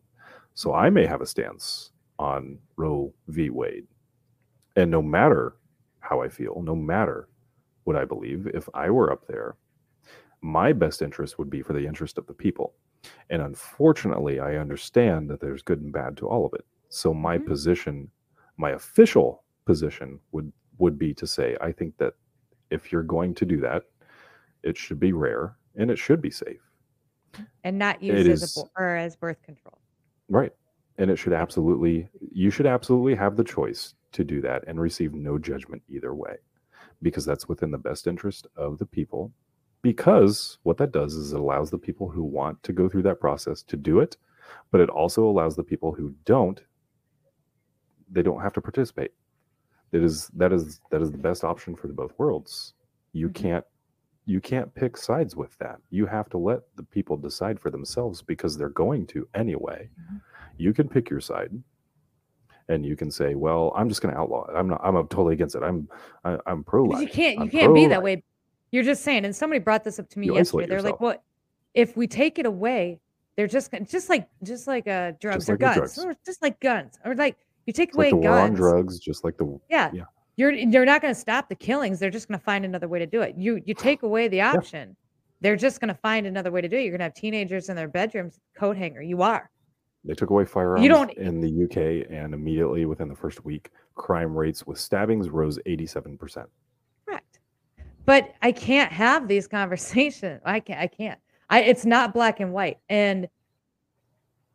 So 0.54 0.74
I 0.74 0.90
may 0.90 1.06
have 1.06 1.22
a 1.22 1.26
stance 1.26 1.92
on 2.20 2.60
Roe 2.78 3.14
v. 3.28 3.50
Wade. 3.50 3.88
And 4.76 4.90
no 4.90 5.02
matter 5.02 5.56
how 6.00 6.22
I 6.22 6.30
feel, 6.30 6.62
no 6.62 6.76
matter 6.76 7.28
what 7.84 7.96
I 7.96 8.06
believe, 8.06 8.48
if 8.54 8.70
I 8.74 8.90
were 8.90 9.12
up 9.12 9.28
there, 9.28 9.56
my 10.42 10.74
best 10.74 11.02
interest 11.02 11.40
would 11.40 11.50
be 11.50 11.62
for 11.62 11.74
the 11.74 11.86
interest 11.86 12.18
of 12.18 12.28
the 12.28 12.34
people. 12.34 12.74
And 13.30 13.42
unfortunately, 13.42 14.40
I 14.40 14.58
understand 14.58 15.30
that 15.30 15.40
there's 15.42 15.62
good 15.62 15.82
and 15.82 15.92
bad 15.92 16.18
to 16.18 16.28
all 16.28 16.46
of 16.46 16.54
it. 16.54 16.66
So 16.94 17.12
my 17.14 17.38
Mhm. 17.40 17.48
position, 17.48 18.12
my 18.58 18.72
official 18.72 19.44
position 19.66 20.20
would 20.32 20.52
would 20.80 20.98
be 20.98 21.14
to 21.14 21.28
say 21.28 21.56
I 21.62 21.72
think 21.72 21.98
that 21.98 22.14
if 22.72 22.92
you're 22.92 23.04
going 23.04 23.34
to 23.36 23.46
do 23.46 23.60
that, 23.62 23.84
it 24.64 24.76
should 24.78 25.00
be 25.00 25.14
rare 25.14 25.56
and 25.76 25.90
it 25.92 25.98
should 25.98 26.22
be 26.22 26.30
safe. 26.32 26.62
and 27.64 27.80
not 27.80 27.96
It 28.04 28.14
used 28.16 28.30
as 28.30 28.44
is- 28.44 28.58
a 28.58 28.80
or 28.80 28.96
as 28.96 29.16
birth 29.16 29.42
control. 29.42 29.80
Right. 30.30 30.54
And 31.00 31.10
it 31.10 31.16
should 31.16 31.34
absolutely, 31.34 32.08
you 32.32 32.52
should 32.52 32.68
absolutely 32.68 33.16
have 33.16 33.38
the 33.38 33.44
choice 33.44 33.96
to 34.12 34.24
do 34.24 34.40
that 34.42 34.64
and 34.68 34.80
receive 34.80 35.14
no 35.16 35.40
judgment 35.40 35.82
either 35.88 36.14
way, 36.14 36.38
because 37.02 37.26
that's 37.26 37.50
within 37.50 37.72
the 37.72 37.78
best 37.80 38.06
interest 38.06 38.46
of 38.56 38.78
the 38.78 38.86
people. 38.86 39.34
Because 39.82 40.60
what 40.62 40.78
that 40.78 40.92
does 40.92 41.16
is 41.16 41.34
it 41.34 41.40
allows 41.40 41.72
the 41.72 41.80
people 41.80 42.08
who 42.10 42.24
want 42.24 42.62
to 42.64 42.72
go 42.74 42.88
through 42.88 43.04
that 43.04 43.20
process 43.20 43.64
to 43.64 43.78
do 43.78 44.00
it, 44.00 44.16
but 44.70 44.80
it 44.82 44.90
also 44.92 45.26
allows 45.26 45.56
the 45.56 45.64
people 45.64 45.92
who 45.94 46.14
don't, 46.26 46.64
they 48.14 48.22
don't 48.22 48.42
have 48.42 48.54
to 48.54 48.62
participate. 48.62 49.12
That 49.92 50.04
is 50.04 50.28
that 50.30 50.54
is 50.54 50.80
that 50.92 51.02
is 51.02 51.12
the 51.12 51.18
best 51.18 51.44
option 51.44 51.76
for 51.76 51.88
the 51.88 51.94
both 51.94 52.14
worlds. 52.18 52.74
You 53.12 53.30
Mhm. 53.30 53.36
can't 53.36 53.66
you 54.26 54.40
can't 54.40 54.74
pick 54.74 54.96
sides 54.96 55.36
with 55.36 55.58
that. 55.58 55.82
You 55.90 56.06
have 56.06 56.30
to 56.30 56.38
let 56.38 56.62
the 56.78 56.84
people 56.84 57.18
decide 57.18 57.60
for 57.60 57.70
themselves 57.70 58.22
because 58.22 58.58
they're 58.58 58.70
going 58.70 59.06
to 59.08 59.28
anyway. 59.34 59.90
Mhm. 60.00 60.22
You 60.58 60.74
can 60.74 60.88
pick 60.88 61.10
your 61.10 61.20
side 61.20 61.52
and 62.70 62.86
you 62.86 62.96
can 62.96 63.12
say, 63.12 63.36
"Well, 63.36 63.74
I'm 63.76 63.90
just 63.90 64.02
going 64.02 64.14
to 64.14 64.20
outlaw 64.20 64.46
it. 64.46 64.54
I'm 64.56 64.70
not 64.70 64.80
I'm 64.84 64.96
totally 65.10 65.34
against 65.34 65.56
it. 65.56 65.64
I'm 65.64 65.90
I, 66.24 66.40
I'm 66.46 66.64
pro 66.64 66.84
life." 66.86 67.02
You 67.02 67.08
can't 67.08 67.36
you 67.38 67.44
I'm 67.44 67.50
can't 67.50 67.74
be 67.74 67.88
that 67.88 68.02
way. 68.02 68.24
You're 68.72 68.84
just 68.84 69.04
saying, 69.04 69.26
and 69.26 69.36
somebody 69.36 69.60
brought 69.60 69.84
this 69.84 70.00
up 70.00 70.10
to 70.10 70.20
me 70.20 70.28
You 70.28 70.36
yesterday. 70.36 70.68
They're 70.68 70.82
like. 70.82 71.00
"What 71.02 71.22
if 71.74 71.98
we 71.98 72.08
take 72.08 72.40
it 72.40 72.46
away? 72.46 73.02
They're 73.36 73.48
just 73.48 73.72
just 73.86 74.10
like 74.10 74.30
just 74.44 74.68
like 74.68 74.88
uh 74.88 75.14
drugs 75.20 75.48
Just 75.48 75.50
or 75.50 75.54
like 75.54 75.60
guns, 75.60 75.76
drugs. 75.96 76.00
or 76.06 76.16
just 76.26 76.42
like 76.42 76.60
guns, 76.60 76.98
or 77.04 77.14
like 77.16 77.36
you 77.66 77.74
take 77.74 77.90
It's 77.90 77.96
away 77.98 78.12
like 78.12 78.22
the 78.22 78.28
war 78.28 78.40
on 78.40 78.48
guns. 78.50 78.58
drugs, 78.60 79.00
just 79.00 79.24
like 79.24 79.38
the 79.38 79.60
Yeah. 79.70 79.90
Yeah. 79.94 80.04
You're 80.36 80.52
you're 80.52 80.86
not 80.86 81.02
going 81.02 81.14
to 81.14 81.20
stop 81.20 81.48
the 81.50 81.56
killings. 81.56 82.00
They're 82.00 82.10
just 82.10 82.28
going 82.28 82.40
to 82.40 82.44
find 82.44 82.66
another 82.66 82.88
way 82.88 83.00
to 83.00 83.06
do 83.06 83.22
it. 83.22 83.36
You 83.38 83.62
you 83.66 83.74
take 83.74 84.04
away 84.04 84.28
the 84.28 84.42
option. 84.42 84.96
They're 85.42 85.56
just 85.56 85.80
going 85.80 85.90
to 85.94 86.00
find 86.02 86.26
another 86.26 86.52
way 86.52 86.62
to 86.62 86.68
do 86.68 86.78
it. 86.78 86.82
You're 86.82 86.92
going 86.92 87.00
to 87.00 87.04
have 87.06 87.14
teenagers 87.14 87.70
in 87.70 87.76
their 87.76 87.88
bedrooms 87.88 88.40
coat 88.58 88.76
hanger. 88.78 89.02
You 89.02 89.22
are. 89.22 89.50
They 90.06 90.14
took 90.14 90.30
away 90.32 90.46
firearms 90.46 90.82
you 90.84 90.90
don't- 90.90 91.12
in 91.14 91.40
the 91.40 91.64
UK, 91.66 92.08
and 92.10 92.34
immediately 92.34 92.86
within 92.86 93.08
the 93.10 93.16
first 93.16 93.46
week, 93.46 93.70
crime 93.96 94.36
rates 94.36 94.66
with 94.68 94.78
stabbings 94.80 95.30
rose 95.30 95.60
87%. 95.66 96.46
Correct. 97.06 97.40
But 98.06 98.34
I 98.42 98.52
can't 98.52 98.92
have 98.92 99.28
these 99.28 99.48
conversations. 99.60 100.42
I 100.46 100.60
can't 100.62 100.80
I 100.80 100.88
can't. 100.88 101.20
I 101.50 101.62
it's 101.62 101.86
not 101.86 102.14
black 102.14 102.40
and 102.40 102.52
white. 102.54 102.80
And 102.90 103.28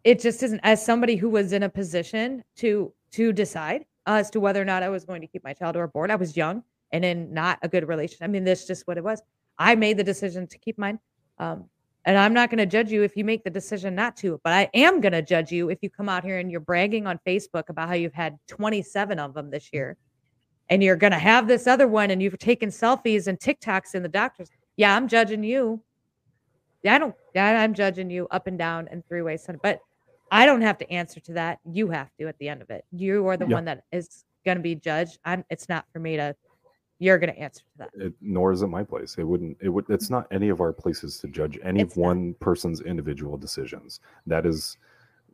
it 0.04 0.20
just 0.20 0.42
isn't 0.42 0.60
as 0.62 0.84
somebody 0.84 1.16
who 1.16 1.28
was 1.28 1.52
in 1.52 1.62
a 1.62 1.68
position 1.68 2.42
to 2.56 2.92
to 3.12 3.32
decide 3.32 3.84
as 4.06 4.30
to 4.30 4.40
whether 4.40 4.60
or 4.60 4.64
not 4.64 4.82
I 4.82 4.88
was 4.88 5.04
going 5.04 5.20
to 5.20 5.26
keep 5.26 5.44
my 5.44 5.52
child 5.52 5.76
or 5.76 5.82
abort. 5.82 6.10
I 6.10 6.16
was 6.16 6.36
young 6.36 6.62
and 6.92 7.04
in 7.04 7.32
not 7.32 7.58
a 7.62 7.68
good 7.68 7.86
relation. 7.86 8.18
I 8.22 8.26
mean, 8.26 8.44
that's 8.44 8.66
just 8.66 8.86
what 8.86 8.96
it 8.96 9.04
was. 9.04 9.20
I 9.58 9.74
made 9.74 9.96
the 9.96 10.04
decision 10.04 10.46
to 10.46 10.58
keep 10.58 10.78
mine. 10.78 10.98
Um, 11.38 11.68
and 12.04 12.16
I'm 12.16 12.32
not 12.32 12.48
going 12.48 12.58
to 12.58 12.66
judge 12.66 12.90
you 12.90 13.02
if 13.02 13.16
you 13.16 13.24
make 13.24 13.44
the 13.44 13.50
decision 13.50 13.94
not 13.94 14.16
to, 14.18 14.40
but 14.42 14.52
I 14.52 14.70
am 14.72 15.00
going 15.00 15.12
to 15.12 15.20
judge 15.20 15.52
you 15.52 15.68
if 15.68 15.78
you 15.82 15.90
come 15.90 16.08
out 16.08 16.24
here 16.24 16.38
and 16.38 16.50
you're 16.50 16.60
bragging 16.60 17.06
on 17.06 17.20
Facebook 17.26 17.68
about 17.68 17.88
how 17.88 17.94
you've 17.94 18.14
had 18.14 18.38
27 18.48 19.18
of 19.18 19.34
them 19.34 19.50
this 19.50 19.68
year 19.72 19.98
and 20.70 20.82
you're 20.82 20.96
going 20.96 21.12
to 21.12 21.18
have 21.18 21.46
this 21.46 21.66
other 21.66 21.88
one 21.88 22.10
and 22.10 22.22
you've 22.22 22.38
taken 22.38 22.70
selfies 22.70 23.26
and 23.26 23.38
TikToks 23.38 23.94
in 23.94 24.02
the 24.02 24.08
doctors. 24.08 24.48
Yeah, 24.76 24.96
I'm 24.96 25.08
judging 25.08 25.42
you. 25.42 25.82
Yeah, 26.82 26.94
I 26.94 26.98
don't, 26.98 27.14
yeah, 27.34 27.60
I'm 27.60 27.74
judging 27.74 28.08
you 28.10 28.28
up 28.30 28.46
and 28.46 28.56
down 28.56 28.88
and 28.90 29.04
three 29.06 29.22
ways. 29.22 29.46
But 29.62 29.80
I 30.30 30.46
don't 30.46 30.62
have 30.62 30.78
to 30.78 30.90
answer 30.90 31.20
to 31.20 31.32
that. 31.34 31.60
You 31.64 31.88
have 31.90 32.10
to 32.18 32.28
at 32.28 32.38
the 32.38 32.48
end 32.48 32.62
of 32.62 32.70
it. 32.70 32.84
You 32.92 33.26
are 33.28 33.36
the 33.36 33.46
Yeah. 33.46 33.55
one 33.55 33.64
that 33.66 33.84
is 33.92 34.24
going 34.44 34.56
to 34.56 34.62
be 34.62 34.74
judged. 34.74 35.18
I'm, 35.24 35.44
it's 35.50 35.68
not 35.68 35.86
for 35.92 35.98
me 36.00 36.16
to, 36.16 36.34
you're 36.98 37.18
going 37.18 37.32
to 37.32 37.38
answer 37.38 37.60
to 37.62 37.78
that. 37.78 37.90
It, 37.94 38.14
nor 38.20 38.52
is 38.52 38.62
it 38.62 38.66
my 38.66 38.82
place. 38.82 39.16
It 39.18 39.24
wouldn't. 39.24 39.56
It 39.60 39.68
would. 39.68 39.86
It's 39.88 40.10
not 40.10 40.26
any 40.30 40.48
of 40.48 40.60
our 40.60 40.72
places 40.72 41.18
to 41.18 41.28
judge 41.28 41.59
any 41.62 41.80
It's 41.82 41.96
not. 41.96 42.05
one 42.06 42.34
person's 42.34 42.80
individual 42.80 43.36
decisions. 43.36 44.00
That 44.26 44.44
is, 44.46 44.76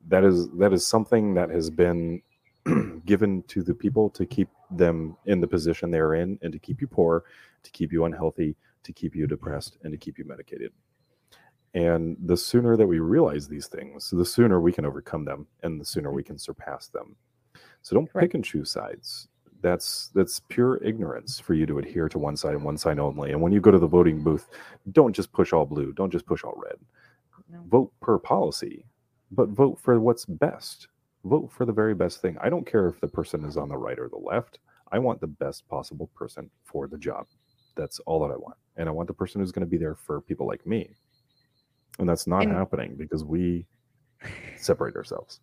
that 0.09 0.25
is 0.25 0.51
that 0.59 0.73
is 0.75 0.87
something 0.87 1.33
that 1.35 1.49
has 1.51 1.71
been 1.71 2.21
given 3.07 3.43
to 3.45 3.62
the 3.62 3.75
people 3.75 4.11
to 4.11 4.27
keep 4.27 4.49
them 4.71 5.16
in 5.27 5.41
the 5.41 5.47
position 5.47 5.91
they're 5.91 6.15
in, 6.15 6.39
and 6.43 6.53
to 6.53 6.59
keep 6.59 6.81
you 6.83 6.87
poor, 6.87 7.25
to 7.62 7.71
keep 7.71 7.93
you 7.93 8.05
unhealthy, 8.05 8.57
to 8.83 8.93
keep 8.93 9.16
you 9.16 9.27
depressed, 9.27 9.79
and 9.85 9.93
to 9.93 9.97
keep 9.99 10.19
you 10.19 10.25
medicated. 10.27 10.71
And 11.75 12.17
the 12.25 12.37
sooner 12.37 12.77
that 12.77 12.87
we 12.87 13.01
realize 13.01 13.49
these 13.49 13.67
things, 13.67 14.11
the 14.11 14.25
sooner 14.25 14.61
we 14.61 14.73
can 14.73 14.87
overcome 14.87 15.25
them, 15.25 15.47
and 15.63 15.81
the 15.81 15.85
sooner 15.85 16.09
mm-hmm. 16.09 16.17
we 16.17 16.23
can 16.23 16.39
surpass 16.39 16.89
them. 16.89 17.17
So 17.83 17.95
don't 17.95 18.11
Correct. 18.11 18.25
pick 18.25 18.35
and 18.35 18.45
choose 18.45 18.71
sides. 18.71 19.29
That's 19.61 20.11
that's 20.15 20.41
pure 20.49 20.77
ignorance 20.85 21.41
for 21.41 21.55
you 21.55 21.67
to 21.67 21.79
adhere 21.79 22.09
to 22.11 22.19
one 22.19 22.37
side 22.37 22.55
and 22.55 22.65
one 22.65 22.77
side 22.77 22.99
only. 22.99 23.33
And 23.33 23.41
when 23.41 23.53
you 23.53 23.61
go 23.61 23.71
to 23.71 23.79
the 23.79 23.87
voting 23.87 24.23
booth, 24.23 24.49
don't 24.93 25.15
just 25.15 25.33
push 25.33 25.53
all 25.53 25.67
blue. 25.67 25.93
Don't 25.93 26.13
just 26.13 26.27
push 26.27 26.45
all 26.45 26.55
red. 26.57 26.77
No. 27.51 27.63
Vote 27.69 27.93
per 28.01 28.19
policy, 28.19 28.85
but 29.31 29.49
vote 29.49 29.79
for 29.81 29.99
what's 29.99 30.27
best. 30.27 30.89
Vote 31.25 31.51
for 31.51 31.65
the 31.65 31.73
very 31.73 31.95
best 31.95 32.21
thing. 32.21 32.37
I 32.41 32.51
don't 32.51 32.67
care 32.67 32.87
if 32.89 33.01
the 33.01 33.09
person 33.09 33.45
is 33.45 33.57
on 33.57 33.69
the 33.69 33.77
right 33.77 33.99
or 33.99 34.09
the 34.09 34.19
left. 34.19 34.59
I 34.93 34.99
want 34.99 35.21
the 35.21 35.27
best 35.27 35.67
possible 35.69 36.11
person 36.15 36.51
for 36.63 36.87
the 36.87 36.99
job. 36.99 37.27
That's 37.75 37.99
all 38.01 38.21
that 38.21 38.33
I 38.33 38.37
want. 38.37 38.57
And 38.77 38.89
I 38.89 38.93
want 38.93 39.09
the 39.09 39.15
person 39.15 39.41
who's 39.41 39.51
going 39.51 39.67
to 39.67 39.71
be 39.71 39.79
there 39.79 39.95
for 39.95 40.21
people 40.21 40.47
like 40.47 40.67
me. 40.67 40.91
And 41.99 42.09
that's 42.09 42.27
not 42.27 42.43
And- 42.43 42.53
happening 42.53 42.97
because 42.97 43.25
we 43.25 43.66
separate 44.57 44.97
ourselves. 44.97 45.41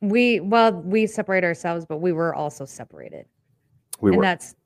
We, 0.00 0.40
well, 0.40 0.72
we 0.72 1.06
separate 1.06 1.44
ourselves, 1.44 1.86
but 1.86 1.98
we 1.98 2.10
were 2.10 2.34
also 2.34 2.64
separated. 2.64 3.26
We 4.00 4.10
were 4.10 4.14
and 4.14 4.16
were. 4.18 4.22
that's 4.24 4.56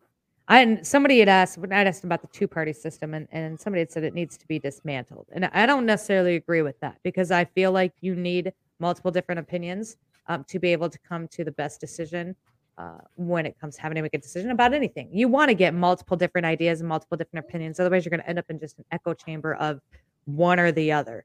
I 0.48 0.60
and 0.60 0.86
somebody 0.86 1.18
had 1.18 1.28
asked 1.28 1.58
when 1.58 1.72
I 1.72 1.84
asked 1.84 2.04
about 2.04 2.22
the 2.22 2.28
two 2.28 2.46
party 2.46 2.72
system 2.72 3.14
and, 3.14 3.26
and 3.32 3.58
somebody 3.60 3.80
had 3.80 3.90
said 3.90 4.04
it 4.04 4.14
needs 4.14 4.36
to 4.38 4.46
be 4.46 4.58
dismantled. 4.58 5.26
And 5.32 5.46
I 5.46 5.66
don't 5.66 5.84
necessarily 5.84 6.36
agree 6.36 6.62
with 6.62 6.78
that 6.80 6.98
because 7.02 7.30
I 7.30 7.44
feel 7.44 7.72
like 7.72 7.92
you 8.00 8.14
need 8.14 8.52
multiple 8.78 9.10
different 9.10 9.40
opinions 9.40 9.96
um, 10.28 10.44
to 10.44 10.58
be 10.58 10.72
able 10.72 10.88
to 10.88 10.98
come 11.00 11.26
to 11.28 11.44
the 11.44 11.50
best 11.50 11.80
decision 11.80 12.36
uh, 12.78 12.98
when 13.16 13.44
it 13.44 13.58
comes 13.60 13.76
to 13.76 13.82
having 13.82 13.96
to 13.96 14.02
make 14.02 14.14
a 14.14 14.18
decision 14.18 14.52
about 14.52 14.72
anything. 14.72 15.08
You 15.12 15.28
want 15.28 15.48
to 15.48 15.54
get 15.54 15.74
multiple 15.74 16.16
different 16.16 16.46
ideas 16.46 16.80
and 16.80 16.88
multiple 16.88 17.16
different 17.16 17.46
opinions. 17.46 17.80
Otherwise, 17.80 18.04
you're 18.04 18.10
going 18.10 18.20
to 18.20 18.28
end 18.28 18.38
up 18.38 18.46
in 18.48 18.60
just 18.60 18.78
an 18.78 18.84
echo 18.92 19.14
chamber 19.14 19.54
of 19.56 19.80
one 20.26 20.60
or 20.60 20.70
the 20.72 20.92
other. 20.92 21.24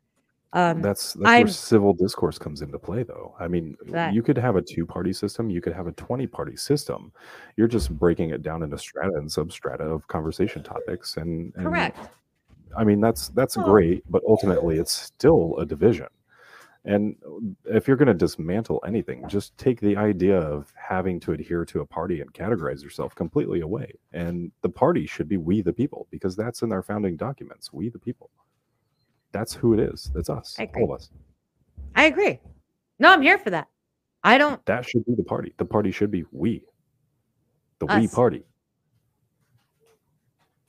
Um, 0.53 0.81
that's 0.81 1.13
that's 1.13 1.25
I'm- 1.29 1.43
where 1.43 1.53
civil 1.53 1.93
discourse 1.93 2.37
comes 2.37 2.61
into 2.61 2.77
play 2.77 3.03
though. 3.03 3.35
I 3.39 3.47
mean 3.47 3.77
That- 3.87 4.13
you 4.13 4.21
could 4.21 4.37
have 4.37 4.55
a 4.57 4.61
two 4.61 4.85
party 4.85 5.13
system 5.13 5.49
you 5.49 5.61
could 5.61 5.71
have 5.73 5.87
a 5.87 5.93
20 5.93 6.27
party 6.27 6.57
system. 6.57 7.13
You're 7.55 7.69
just 7.69 7.97
breaking 7.97 8.31
it 8.31 8.41
down 8.41 8.61
into 8.61 8.77
strata 8.77 9.13
and 9.15 9.29
substrata 9.29 9.79
of 9.81 10.07
conversation 10.09 10.61
topics 10.61 11.15
and, 11.17 11.53
and 11.55 11.67
correct. 11.67 11.99
i 12.75 12.83
mean 12.83 12.99
that's 12.99 13.29
that's 13.29 13.55
Well- 13.55 13.67
great 13.67 14.03
but 14.11 14.23
ultimately 14.27 14.77
it's 14.77 14.91
still 14.91 15.57
a 15.57 15.65
division. 15.65 16.07
And 16.83 17.15
if 17.65 17.87
you're 17.87 17.95
going 17.95 18.07
to 18.07 18.13
dismantle 18.13 18.83
anything 18.85 19.23
just 19.29 19.55
take 19.57 19.79
the 19.79 19.95
idea 19.95 20.37
of 20.37 20.73
having 20.75 21.19
to 21.21 21.31
adhere 21.31 21.63
to 21.63 21.79
a 21.79 21.85
party 21.85 22.19
and 22.19 22.33
categorize 22.33 22.83
yourself 22.83 23.15
completely 23.15 23.61
away. 23.61 23.93
And 24.11 24.51
the 24.63 24.69
party 24.69 25.05
should 25.05 25.29
be 25.29 25.37
we 25.37 25.61
the 25.61 25.71
people 25.71 26.07
because 26.11 26.35
that's 26.35 26.61
in 26.63 26.73
our 26.73 26.81
founding 26.83 27.15
documents 27.15 27.71
we 27.71 27.87
the 27.87 27.99
people 27.99 28.31
that's 29.31 29.53
who 29.53 29.73
it 29.73 29.79
is 29.79 30.11
that's 30.13 30.29
us 30.29 30.57
all 30.75 30.83
of 30.85 30.91
us 30.91 31.09
I 31.95 32.05
agree. 32.05 32.39
No, 32.99 33.09
I'm 33.11 33.21
here 33.21 33.37
for 33.37 33.49
that. 33.49 33.67
I 34.23 34.37
don't. 34.37 34.63
that 34.65 34.85
should 34.87 35.05
be 35.05 35.13
the 35.15 35.23
party. 35.23 35.53
The 35.57 35.65
party 35.65 35.91
should 35.91 36.11
be 36.11 36.23
we. 36.31 36.63
The 37.79 37.85
we 37.87 38.07
party. 38.07 38.43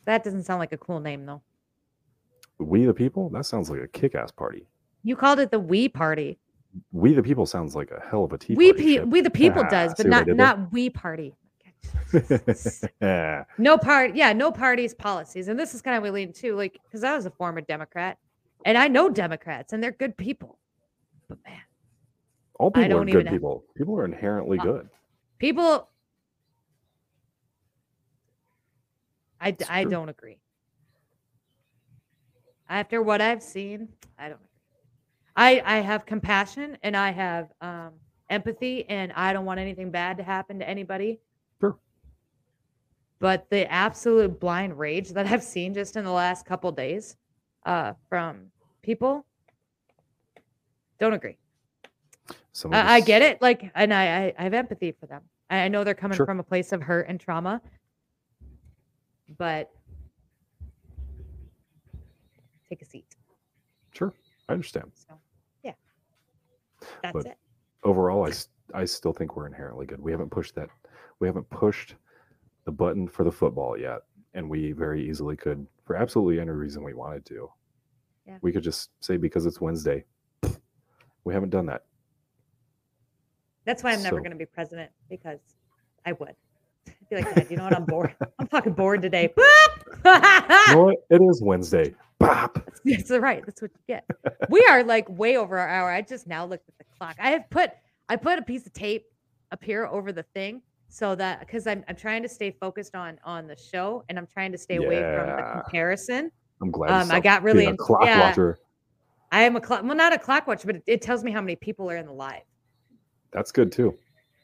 That 0.05 0.25
doesn't 0.25 0.45
sound 0.45 0.59
like 0.59 0.73
a 0.73 0.79
cool 0.79 0.99
name 1.01 1.27
though. 1.27 1.43
We 2.59 2.85
the 2.87 2.95
people? 2.95 3.29
That 3.31 3.47
sounds 3.47 3.71
like 3.71 3.81
a 3.81 3.89
kick 3.89 4.15
ass 4.15 4.33
party. 4.33 4.67
You 5.05 5.15
called 5.17 5.39
it 5.39 5.51
the 5.51 5.61
We 5.61 5.89
Party. 5.89 6.39
We 6.91 7.13
the 7.13 7.23
people 7.23 7.45
sounds 7.45 7.77
like 7.77 7.91
a 7.91 8.03
hell 8.09 8.25
of 8.25 8.33
a 8.33 8.39
tea 8.39 8.55
we 8.55 8.73
party. 8.73 8.99
pe- 8.99 9.05
we 9.05 9.21
the 9.21 9.31
people 9.31 9.63
Ah, 9.65 9.69
does, 9.69 9.95
but 9.97 10.07
not 10.07 10.27
not 10.27 10.73
we 10.73 10.91
party. 10.91 11.35
No 13.59 13.79
part, 13.79 14.15
yeah, 14.17 14.33
no 14.33 14.51
parties 14.51 14.95
policies, 14.95 15.49
and 15.49 15.59
this 15.59 15.75
is 15.75 15.83
kind 15.83 15.97
of 15.97 16.03
what 16.03 16.13
we 16.13 16.21
lean 16.25 16.33
to, 16.35 16.55
like, 16.55 16.79
because 16.85 17.05
I 17.05 17.15
was 17.15 17.27
a 17.27 17.31
former 17.31 17.61
Democrat, 17.61 18.19
and 18.65 18.77
I 18.79 18.89
know 18.89 19.09
Democrats, 19.09 19.73
and 19.73 19.83
they're 19.83 19.93
good 19.93 20.17
people. 20.17 20.59
But 21.29 21.39
man, 21.47 21.61
All 22.59 22.71
people 22.71 22.99
are 22.99 23.05
good 23.05 23.09
even 23.11 23.27
have- 23.27 23.33
people. 23.35 23.65
People 23.77 23.97
are 23.99 24.05
inherently 24.05 24.59
Uh, 24.59 24.63
good. 24.65 24.89
people, 25.39 25.89
I 29.41 29.49
It's 29.49 29.69
I 29.69 29.83
true. 29.83 29.91
don't 29.91 30.09
agree. 30.09 30.39
After 32.69 33.03
what 33.03 33.21
I've 33.21 33.43
seen, 33.43 33.89
I 34.19 34.29
don't. 34.29 34.37
Agree. 34.37 34.49
I 35.37 35.63
I 35.65 35.81
have 35.81 36.07
compassion 36.07 36.79
and 36.83 36.97
I 36.97 37.11
have 37.11 37.53
um, 37.61 37.93
empathy, 38.31 38.89
and 38.89 39.13
I 39.13 39.33
don't 39.33 39.45
want 39.45 39.61
anything 39.61 39.91
bad 39.91 40.17
to 40.19 40.23
happen 40.23 40.59
to 40.61 40.69
anybody. 40.69 41.21
Sure. 41.61 41.79
but 43.21 43.49
the 43.51 43.71
absolute 43.71 44.41
blind 44.41 44.77
rage 44.79 45.11
that 45.11 45.27
I've 45.27 45.43
seen 45.45 45.75
just 45.75 45.97
in 45.97 46.05
the 46.05 46.11
last 46.11 46.45
couple 46.47 46.73
days 46.73 47.17
uh, 47.65 47.93
from 48.09 48.51
people 48.83 49.25
don't 50.99 51.13
agree. 51.15 51.37
Some 52.53 52.73
I, 52.75 52.95
I 52.95 53.01
get 53.01 53.23
it, 53.23 53.41
like, 53.43 53.71
and 53.75 53.93
I, 53.95 54.27
I 54.27 54.35
I 54.39 54.43
have 54.45 54.55
empathy 54.55 54.93
for 54.93 55.07
them. 55.07 55.23
I 55.51 55.61
I 55.65 55.69
know 55.69 55.85
they're 55.85 55.95
coming 55.95 56.17
Sure. 56.17 56.27
from 56.27 56.39
a 56.41 56.43
place 56.45 56.73
of 56.73 56.83
hurt 56.83 57.09
and 57.09 57.19
trauma, 57.19 57.61
but 59.39 59.71
take 62.69 62.83
a 62.83 62.85
seat. 62.85 63.17
Sure, 63.93 64.13
I 64.49 64.53
understand. 64.53 64.91
So, 64.95 65.15
yeah, 65.63 65.73
that's 67.03 67.13
But- 67.13 67.27
it. 67.27 67.39
Overall, 67.85 68.27
I 68.27 68.33
I 68.75 68.85
still 68.85 69.13
think 69.13 69.35
we're 69.37 69.47
inherently 69.47 69.87
good. 69.87 70.01
We 70.01 70.13
haven't 70.13 70.31
pushed 70.31 70.55
that. 70.55 70.69
We 71.19 71.27
haven't 71.27 71.49
pushed 71.51 71.97
the 72.65 72.71
button 72.71 73.09
for 73.09 73.25
the 73.25 73.33
football 73.33 73.77
yet, 73.77 74.03
and 74.35 74.49
we 74.49 74.71
very 74.73 75.07
easily 75.09 75.37
could 75.37 75.67
for 75.93 75.99
absolutely 75.99 76.41
any 76.41 76.51
reason 76.51 76.83
we 76.83 76.95
wanted 76.95 77.27
to. 77.27 77.51
Yeah. 78.27 78.39
We 78.41 78.51
could 78.51 78.63
just 78.63 78.89
say 79.01 79.19
because 79.19 79.45
it's 79.45 79.61
Wednesday. 79.61 80.05
We 81.25 81.35
haven't 81.35 81.51
done 81.51 81.67
that. 81.67 81.83
That's 83.67 83.85
why 83.85 83.93
I'm 83.93 84.03
never 84.03 84.21
going 84.21 84.31
to 84.31 84.37
be 84.37 84.47
president 84.47 84.91
because 85.11 85.39
I 86.07 86.13
would. 86.13 86.35
I'd 86.89 87.09
be 87.11 87.17
like, 87.17 87.35
"God, 87.35 87.47
you 87.51 87.57
know 87.59 87.65
what? 87.65 87.77
I'm 87.77 87.85
bored. 87.85 88.15
I'm 88.39 88.47
fucking 88.49 88.73
bored 88.73 89.03
today. 89.03 89.33
You 90.05 90.75
know 90.75 90.85
what? 90.85 90.97
It 91.11 91.23
is 91.23 91.43
Wednesday. 91.43 91.95
Bop. 92.19 92.59
That's 92.85 93.11
right. 93.11 93.45
That's 93.47 93.63
what 93.63 93.71
you 93.73 93.95
get. 93.95 94.05
We 94.49 94.65
are 94.69 94.83
like 94.83 95.09
way 95.09 95.37
over 95.37 95.59
our 95.59 95.69
hour. 95.69 95.91
I 95.91 96.01
just 96.01 96.27
now 96.27 96.45
looked 96.45 96.69
at 96.69 96.79
the 96.79 96.85
clock. 96.97 97.17
I 97.21 97.31
have 97.31 97.49
put 97.51 97.71
I 98.09 98.17
put 98.17 98.39
a 98.39 98.43
piece 98.43 98.67
of 98.67 98.73
tape 98.73 99.07
up 99.53 99.63
here 99.63 99.87
over 99.87 100.11
the 100.11 100.25
thing 100.35 100.63
so 100.93 101.15
that 101.15 101.41
because 101.41 101.67
I'm 101.67 101.83
I'm 101.89 101.97
trying 101.97 102.23
to 102.23 102.29
stay 102.29 102.51
focused 102.51 102.95
on 102.95 103.19
on 103.25 103.47
the 103.47 103.57
show 103.57 104.05
and 104.11 104.19
I'm 104.19 104.27
trying 104.27 104.53
to 104.53 104.59
stay 104.59 104.77
away 104.77 105.01
from 105.01 105.27
the 105.37 105.51
comparison. 105.63 106.31
I'm 106.61 106.71
glad. 106.71 106.91
Um, 106.91 107.11
I 107.11 107.19
got 107.19 107.43
really 107.43 107.61
being 107.61 107.69
a 107.69 107.71
in- 107.71 107.77
clock 107.79 108.05
yeah. 108.05 108.21
watcher. 108.21 108.59
I 109.33 109.43
am 109.45 109.57
a 109.57 109.61
clock 109.61 109.83
well 109.85 109.97
not 109.97 110.13
a 110.13 110.19
clock 110.19 110.47
watcher, 110.47 110.67
but 110.67 110.77
it, 110.77 110.83
it 110.87 111.03
tells 111.03 111.25
me 111.25 111.31
how 111.31 111.41
many 111.41 111.57
people 111.57 111.91
are 111.91 111.97
in 111.97 112.05
the 112.05 112.13
live. 112.13 112.43
That's 113.33 113.51
good 113.51 113.73
too. 113.73 113.97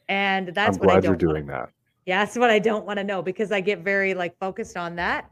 And 0.07 0.47
that's 0.47 0.77
I'm 0.77 0.81
what 0.81 0.89
I 0.89 0.93
glad 0.93 1.03
don't 1.03 1.21
you're 1.21 1.29
wanna- 1.29 1.39
doing 1.41 1.47
that. 1.47 1.69
Yeah, 2.07 2.25
that's 2.25 2.35
what 2.35 2.49
I 2.49 2.57
don't 2.57 2.83
want 2.87 2.97
to 2.97 3.03
know 3.03 3.21
because 3.21 3.51
I 3.51 3.61
get 3.61 3.79
very 3.81 4.15
like 4.15 4.35
focused 4.39 4.75
on 4.75 4.95
that. 4.95 5.29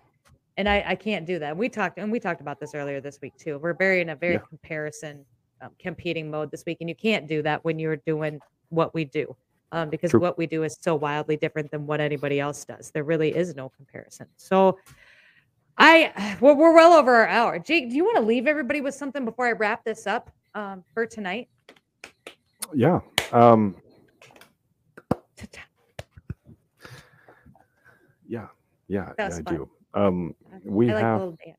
And 0.58 0.70
I, 0.70 0.84
I 0.90 0.96
can't 0.96 1.26
do 1.26 1.40
that. 1.40 1.58
We 1.58 1.68
talked 1.70 1.98
and 1.98 2.12
we 2.12 2.20
talked 2.20 2.42
about 2.42 2.60
this 2.60 2.76
earlier 2.76 3.02
this 3.02 3.18
week 3.24 3.36
too. 3.38 3.58
We're 3.58 3.74
very 3.74 4.02
in 4.02 4.10
a 4.10 4.16
very 4.16 4.34
Yeah. 4.34 4.40
comparison 4.48 5.26
um, 5.62 5.72
competing 5.80 6.30
mode 6.30 6.52
this 6.52 6.64
week. 6.68 6.78
And 6.80 6.88
you 6.90 6.96
can't 6.96 7.28
do 7.28 7.42
that 7.42 7.64
when 7.66 7.80
you're 7.80 7.96
doing 7.96 8.40
what 8.70 8.94
we 8.94 9.06
do. 9.06 9.36
Um, 9.72 9.90
because 9.90 10.12
True. 10.12 10.22
what 10.22 10.38
we 10.38 10.48
do 10.48 10.64
is 10.64 10.78
so 10.80 10.96
wildly 10.96 11.36
different 11.36 11.70
than 11.72 11.86
what 11.86 12.00
anybody 12.00 12.40
else 12.40 12.64
does. 12.64 12.90
There 12.92 13.04
really 13.04 13.36
is 13.36 13.56
no 13.56 13.70
comparison. 13.70 14.28
So 14.38 14.80
I 15.78 16.38
well, 16.42 16.56
we're 16.56 16.74
well 16.74 16.94
over 16.94 17.14
our 17.16 17.28
hour. 17.28 17.60
Jake, 17.60 17.90
do 17.90 17.96
you 17.96 18.04
want 18.04 18.18
to 18.18 18.24
leave 18.24 18.48
everybody 18.48 18.82
with 18.82 18.96
something 18.96 19.26
before 19.26 19.48
I 19.48 19.52
wrap 19.52 19.84
this 19.84 20.08
up 20.08 20.32
um, 20.56 20.84
for 20.94 21.06
tonight? 21.06 21.50
Yeah. 22.74 23.00
Um, 23.32 23.76
yeah. 28.28 28.48
Yeah. 28.88 29.12
Yeah 29.18 29.30
I 29.38 29.42
do. 29.42 29.70
Um, 29.94 30.36
we 30.64 30.90
I 30.92 30.94
like 30.94 31.04
have 31.04 31.20
little 31.20 31.38
dance. 31.44 31.58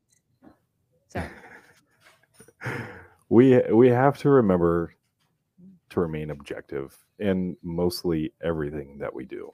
So 1.09 1.23
we 3.29 3.61
we 3.73 3.89
have 3.89 4.19
to 4.19 4.31
remember 4.31 4.95
to 5.99 6.03
remain 6.03 6.31
objective 6.31 6.97
in 7.19 7.57
mostly 7.63 8.33
everything 8.43 8.99
that 8.99 9.13
we 9.13 9.25
do. 9.25 9.53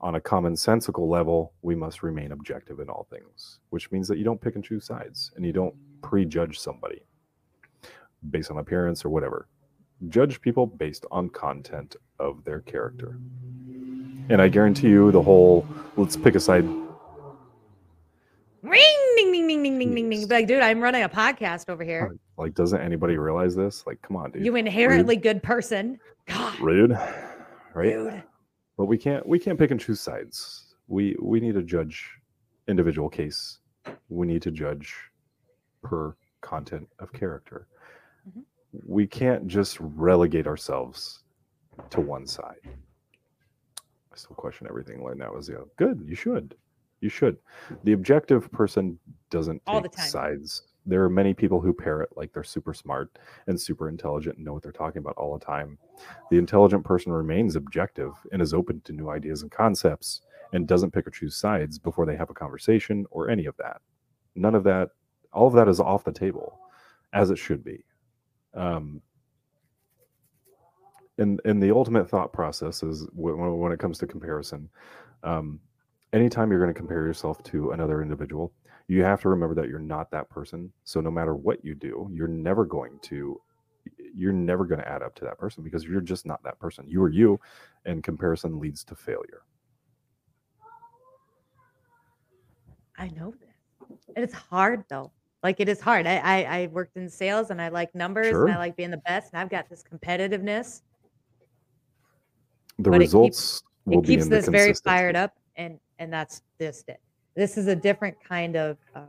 On 0.00 0.14
a 0.14 0.20
commonsensical 0.20 1.08
level, 1.08 1.52
we 1.60 1.74
must 1.74 2.02
remain 2.02 2.32
objective 2.32 2.80
in 2.80 2.88
all 2.88 3.06
things, 3.10 3.60
which 3.68 3.90
means 3.90 4.08
that 4.08 4.16
you 4.16 4.24
don't 4.24 4.40
pick 4.40 4.54
and 4.54 4.64
choose 4.64 4.86
sides 4.86 5.30
and 5.36 5.44
you 5.44 5.52
don't 5.52 5.74
prejudge 6.02 6.58
somebody 6.58 7.02
based 8.30 8.50
on 8.50 8.58
appearance 8.58 9.04
or 9.04 9.10
whatever. 9.10 9.46
Judge 10.08 10.40
people 10.40 10.66
based 10.66 11.04
on 11.10 11.28
content 11.28 11.96
of 12.18 12.42
their 12.44 12.60
character. 12.60 13.18
And 14.30 14.40
I 14.40 14.48
guarantee 14.48 14.88
you 14.88 15.12
the 15.12 15.20
whole 15.20 15.66
let's 15.96 16.16
pick 16.16 16.34
a 16.34 16.40
side 16.40 16.64
ring 18.62 18.96
ding 19.16 19.32
ding 19.32 19.46
ding 19.48 19.62
ding 19.62 19.78
ding 19.78 19.94
ding 19.94 20.10
ding. 20.10 20.28
Like, 20.28 20.46
dude, 20.46 20.62
I'm 20.62 20.80
running 20.80 21.02
a 21.02 21.08
podcast 21.08 21.68
over 21.68 21.84
here. 21.84 22.16
Like 22.40 22.54
doesn't 22.54 22.80
anybody 22.80 23.16
realize 23.18 23.54
this? 23.54 23.86
Like 23.86 24.00
come 24.02 24.16
on, 24.16 24.30
dude. 24.32 24.44
You 24.44 24.56
inherently 24.56 25.16
good 25.16 25.42
person. 25.42 25.98
God, 26.26 26.58
rude 26.60 26.98
right 27.74 27.92
dude. 27.92 28.22
but 28.76 28.86
we 28.86 28.98
can't 28.98 29.26
we 29.26 29.38
can't 29.38 29.58
pick 29.58 29.70
and 29.70 29.80
choose 29.80 30.00
sides 30.00 30.74
we 30.88 31.16
we 31.20 31.38
need 31.40 31.54
to 31.54 31.62
judge 31.62 32.08
individual 32.68 33.08
case 33.08 33.58
we 34.08 34.26
need 34.26 34.42
to 34.42 34.50
judge 34.50 34.94
per 35.82 36.14
content 36.40 36.88
of 36.98 37.12
character 37.12 37.66
Mhm. 38.28 38.42
we 38.86 39.06
can't 39.06 39.46
just 39.46 39.78
relegate 39.80 40.46
ourselves 40.46 41.22
to 41.90 42.00
one 42.00 42.26
side 42.26 42.60
i 44.12 44.16
still 44.16 44.36
question 44.36 44.66
everything 44.68 45.02
like 45.02 45.16
that 45.18 45.32
was 45.32 45.48
yeah 45.48 45.64
good 45.76 46.02
you 46.06 46.14
should 46.16 46.54
you 47.00 47.08
should 47.08 47.36
the 47.84 47.92
objective 47.92 48.50
person 48.52 48.98
doesn't 49.30 49.62
All 49.66 49.80
take 49.80 49.90
the 49.92 49.96
time. 49.96 50.08
sides 50.08 50.62
there 50.90 51.04
are 51.04 51.10
many 51.10 51.32
people 51.34 51.60
who 51.60 51.72
parrot 51.72 52.08
like 52.16 52.32
they're 52.32 52.42
super 52.42 52.74
smart 52.74 53.18
and 53.46 53.60
super 53.60 53.88
intelligent 53.88 54.36
and 54.36 54.44
know 54.44 54.52
what 54.52 54.62
they're 54.62 54.72
talking 54.72 55.00
about 55.00 55.16
all 55.16 55.38
the 55.38 55.44
time 55.44 55.78
the 56.30 56.38
intelligent 56.38 56.84
person 56.84 57.12
remains 57.12 57.56
objective 57.56 58.12
and 58.32 58.42
is 58.42 58.54
open 58.54 58.80
to 58.82 58.92
new 58.92 59.10
ideas 59.10 59.42
and 59.42 59.50
concepts 59.50 60.22
and 60.52 60.66
doesn't 60.66 60.92
pick 60.92 61.06
or 61.06 61.10
choose 61.10 61.36
sides 61.36 61.78
before 61.78 62.06
they 62.06 62.16
have 62.16 62.30
a 62.30 62.34
conversation 62.34 63.06
or 63.10 63.28
any 63.30 63.46
of 63.46 63.56
that. 63.58 63.80
None 64.34 64.54
of 64.54 64.64
that, 64.64 64.90
all 65.32 65.46
of 65.46 65.54
that 65.54 65.68
is 65.68 65.80
off 65.80 66.04
the 66.04 66.12
table 66.12 66.58
as 67.12 67.30
it 67.30 67.36
should 67.36 67.64
be. 67.64 67.84
Um, 68.54 69.00
and, 71.18 71.40
and 71.44 71.62
the 71.62 71.70
ultimate 71.70 72.08
thought 72.08 72.32
process 72.32 72.82
is 72.82 73.06
when, 73.14 73.58
when 73.58 73.72
it 73.72 73.78
comes 73.78 73.98
to 73.98 74.06
comparison, 74.06 74.68
um, 75.22 75.60
anytime 76.12 76.50
you're 76.50 76.60
going 76.60 76.72
to 76.72 76.78
compare 76.78 77.06
yourself 77.06 77.42
to 77.44 77.72
another 77.72 78.02
individual, 78.02 78.52
you 78.90 79.04
have 79.04 79.20
to 79.22 79.28
remember 79.28 79.54
that 79.54 79.68
you're 79.68 79.78
not 79.78 80.10
that 80.10 80.28
person. 80.28 80.72
So 80.82 81.00
no 81.00 81.10
matter 81.12 81.34
what 81.36 81.64
you 81.64 81.76
do, 81.76 82.10
you're 82.12 82.26
never 82.26 82.64
going 82.64 82.98
to 83.02 83.40
you're 84.14 84.32
never 84.32 84.64
going 84.66 84.80
to 84.80 84.88
add 84.88 85.00
up 85.02 85.14
to 85.14 85.24
that 85.24 85.38
person 85.38 85.62
because 85.62 85.84
you're 85.84 86.00
just 86.00 86.26
not 86.26 86.42
that 86.42 86.58
person. 86.58 86.84
You 86.88 87.00
are 87.04 87.08
you, 87.08 87.38
and 87.86 88.02
comparison 88.02 88.58
leads 88.58 88.82
to 88.84 88.96
failure. 88.96 89.42
I 92.98 93.08
know. 93.16 93.32
And 94.16 94.24
it's 94.24 94.34
hard 94.34 94.84
though. 94.88 95.12
Like 95.42 95.60
it 95.60 95.68
is 95.68 95.80
hard. 95.80 96.06
I, 96.06 96.16
I 96.18 96.42
I 96.62 96.66
worked 96.66 96.96
in 96.96 97.08
sales 97.08 97.50
and 97.50 97.62
I 97.62 97.68
like 97.68 97.94
numbers 97.94 98.28
Sure. 98.28 98.46
and 98.46 98.54
I 98.54 98.58
like 98.58 98.76
being 98.76 98.90
the 98.90 98.98
best 99.06 99.32
and 99.32 99.40
I've 99.40 99.48
got 99.48 99.68
this 99.70 99.82
competitiveness. 99.82 100.82
The 102.78 102.90
But 102.90 102.96
it 102.96 103.04
keeps- 103.04 103.14
results 103.14 103.62
will 103.86 103.98
it 104.00 104.02
be 104.02 104.16
keeps 104.16 104.28
this 104.28 104.48
very 104.48 104.74
fired 104.74 105.16
up 105.16 105.34
and 105.56 105.78
and 105.98 106.12
that's 106.12 106.42
this 106.58 106.84
it. 106.88 107.00
This 107.34 107.56
is 107.56 107.66
a 107.66 107.76
different 107.76 108.16
kind 108.22 108.56
of 108.56 108.76
um, 108.94 109.06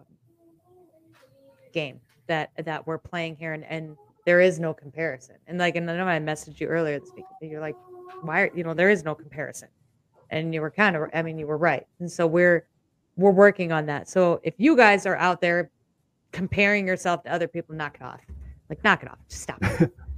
game 1.73 1.99
that 2.27 2.52
that 2.64 2.85
we're 2.85 2.98
playing 2.98 3.35
here 3.35 3.53
and 3.53 3.65
and 3.65 3.98
there 4.26 4.39
is 4.39 4.60
no 4.60 4.73
comparison. 4.73 5.35
And 5.48 5.57
like 5.57 5.76
and 5.76 5.89
I 5.89 5.98
know 5.98 6.06
I 6.06 6.19
messaged 6.19 6.60
you 6.60 6.68
earlier 6.68 6.99
this 6.99 7.10
week. 7.15 7.26
You're 7.41 7.61
like, 7.61 7.76
why 8.22 8.41
are 8.41 8.52
you 8.56 8.64
know, 8.64 8.73
there 8.73 8.89
is 8.89 9.03
no 9.03 9.15
comparison. 9.15 9.69
And 10.30 10.53
you 10.53 10.61
were 10.61 10.72
kind 10.72 10.95
of 10.95 11.10
I 11.14 11.22
mean, 11.22 11.38
you 11.38 11.48
were 11.48 11.57
right. 11.57 11.85
And 11.99 12.11
so 12.11 12.27
we're 12.27 12.68
we're 13.18 13.31
working 13.31 13.72
on 13.72 13.85
that. 13.88 14.07
So 14.10 14.39
if 14.43 14.53
you 14.57 14.77
guys 14.77 15.06
are 15.06 15.18
out 15.18 15.41
there 15.41 15.72
comparing 16.31 16.88
yourself 16.88 17.23
to 17.23 17.34
other 17.34 17.48
people, 17.48 17.76
knock 17.76 17.98
it 17.99 18.03
off. 18.03 18.22
Like 18.69 18.84
knock 18.84 19.03
it 19.03 19.11
off. 19.11 19.18
Just 19.27 19.41
stop 19.41 19.61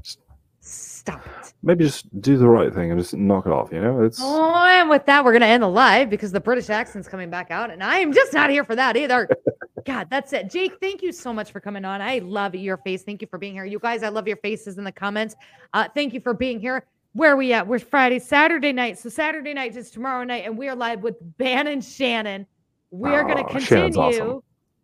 stop 0.64 1.26
it. 1.26 1.54
Maybe 1.62 1.84
just 1.84 2.22
do 2.22 2.38
the 2.38 2.48
right 2.48 2.74
thing 2.74 2.92
and 2.92 3.00
just 3.00 3.14
knock 3.14 3.46
it 3.46 3.52
off. 3.52 3.72
You 3.72 3.82
know, 3.82 4.02
it's 4.04 4.20
Oh, 4.22 4.54
and 4.56 4.90
with 4.90 5.06
that, 5.06 5.24
we're 5.26 5.34
gonna 5.34 5.46
end 5.46 5.64
the 5.64 5.68
live 5.68 6.10
because 6.10 6.32
the 6.32 6.40
British 6.40 6.70
accent's 6.70 7.08
coming 7.08 7.30
back 7.30 7.52
out, 7.52 7.70
and 7.70 7.84
I 7.84 8.00
am 8.00 8.14
just 8.14 8.34
not 8.34 8.50
here 8.50 8.64
for 8.64 8.76
that 8.76 8.96
either. 8.96 9.28
God, 9.86 10.08
that's 10.10 10.32
it. 10.32 10.50
Jake, 10.50 10.74
thank 10.80 11.02
you 11.02 11.12
so 11.12 11.34
much 11.34 11.52
for 11.52 11.60
coming 11.60 11.84
on. 11.84 12.02
I 12.02 12.20
love 12.20 12.56
your 12.56 12.78
face. 12.78 13.04
Thank 13.04 13.22
you 13.22 13.28
for 13.28 13.38
being 13.38 13.54
here. 13.54 13.66
You 13.66 13.80
guys, 13.80 14.02
I 14.02 14.10
love 14.10 14.28
your 14.28 14.38
faces 14.38 14.78
in 14.78 14.86
the 14.86 14.92
comments. 14.94 15.36
Uh, 15.74 15.90
thank 15.94 16.14
you 16.14 16.22
for 16.22 16.34
being 16.34 16.60
here. 16.62 16.86
Where 17.12 17.34
are 17.34 17.36
we 17.36 17.52
at? 17.52 17.68
We're 17.68 17.80
Friday, 17.80 18.20
Saturday 18.20 18.72
night. 18.72 18.98
So 18.98 19.10
Saturday 19.10 19.54
night 19.54 19.76
is 19.76 19.92
tomorrow 19.92 20.24
night, 20.24 20.46
and 20.46 20.58
we 20.58 20.70
are 20.70 20.76
live 20.76 21.02
with 21.02 21.16
Bannon 21.38 21.82
Shannon. 21.82 22.48
We 22.92 23.10
are 23.10 23.24
going 23.24 23.46
to 23.46 23.52
continue. 23.52 24.00
awesome. 24.00 24.42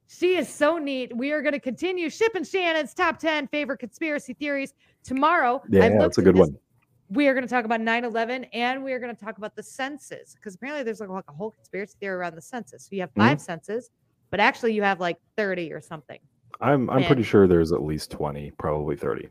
She 0.08 0.36
is 0.36 0.50
so 0.50 0.78
neat. 0.80 1.16
We 1.16 1.32
are 1.32 1.42
going 1.42 1.54
to 1.54 1.60
continue 1.60 2.10
shipping 2.10 2.44
Shannon's 2.44 2.94
top 2.94 3.20
10 3.20 3.48
favorite 3.48 3.78
conspiracy 3.78 4.34
theories 4.34 4.74
tomorrow. 5.04 5.62
yeah, 5.70 5.86
I've 5.86 6.00
that's 6.00 6.18
a 6.18 6.22
good 6.22 6.38
one. 6.38 6.58
we 7.10 7.28
are 7.28 7.34
going 7.34 7.46
to 7.46 7.50
talk 7.50 7.66
about 7.66 7.80
9-11 7.82 8.48
and 8.54 8.84
we 8.84 8.94
are 8.94 9.00
going 9.00 9.16
to 9.16 9.26
talk 9.26 9.38
about 9.38 9.56
the 9.56 9.64
senses 9.64 10.36
because 10.36 10.56
apparently 10.56 10.84
there's 10.84 11.00
like, 11.00 11.10
like 11.10 11.24
a 11.28 11.34
whole 11.34 11.52
conspiracy 11.52 11.96
theory 12.00 12.16
around 12.16 12.36
the 12.36 12.42
census 12.42 12.84
so 12.84 12.90
you 12.92 13.02
have 13.02 13.10
Mm-hmm. 13.12 13.30
5 13.30 13.42
census 13.42 13.90
but 14.30 14.40
actually 14.40 14.74
you 14.74 14.84
have 14.84 15.00
like 15.00 15.18
30 15.38 15.74
or 15.74 15.82
something 15.82 16.20
I'm 16.62 16.90
I'm 16.90 17.04
pretty 17.06 17.24
sure 17.24 17.48
there's 17.48 17.72
at 17.72 17.84
least 17.84 18.12
twenty, 18.12 18.52
probably 18.52 18.98
thirty. 18.98 19.30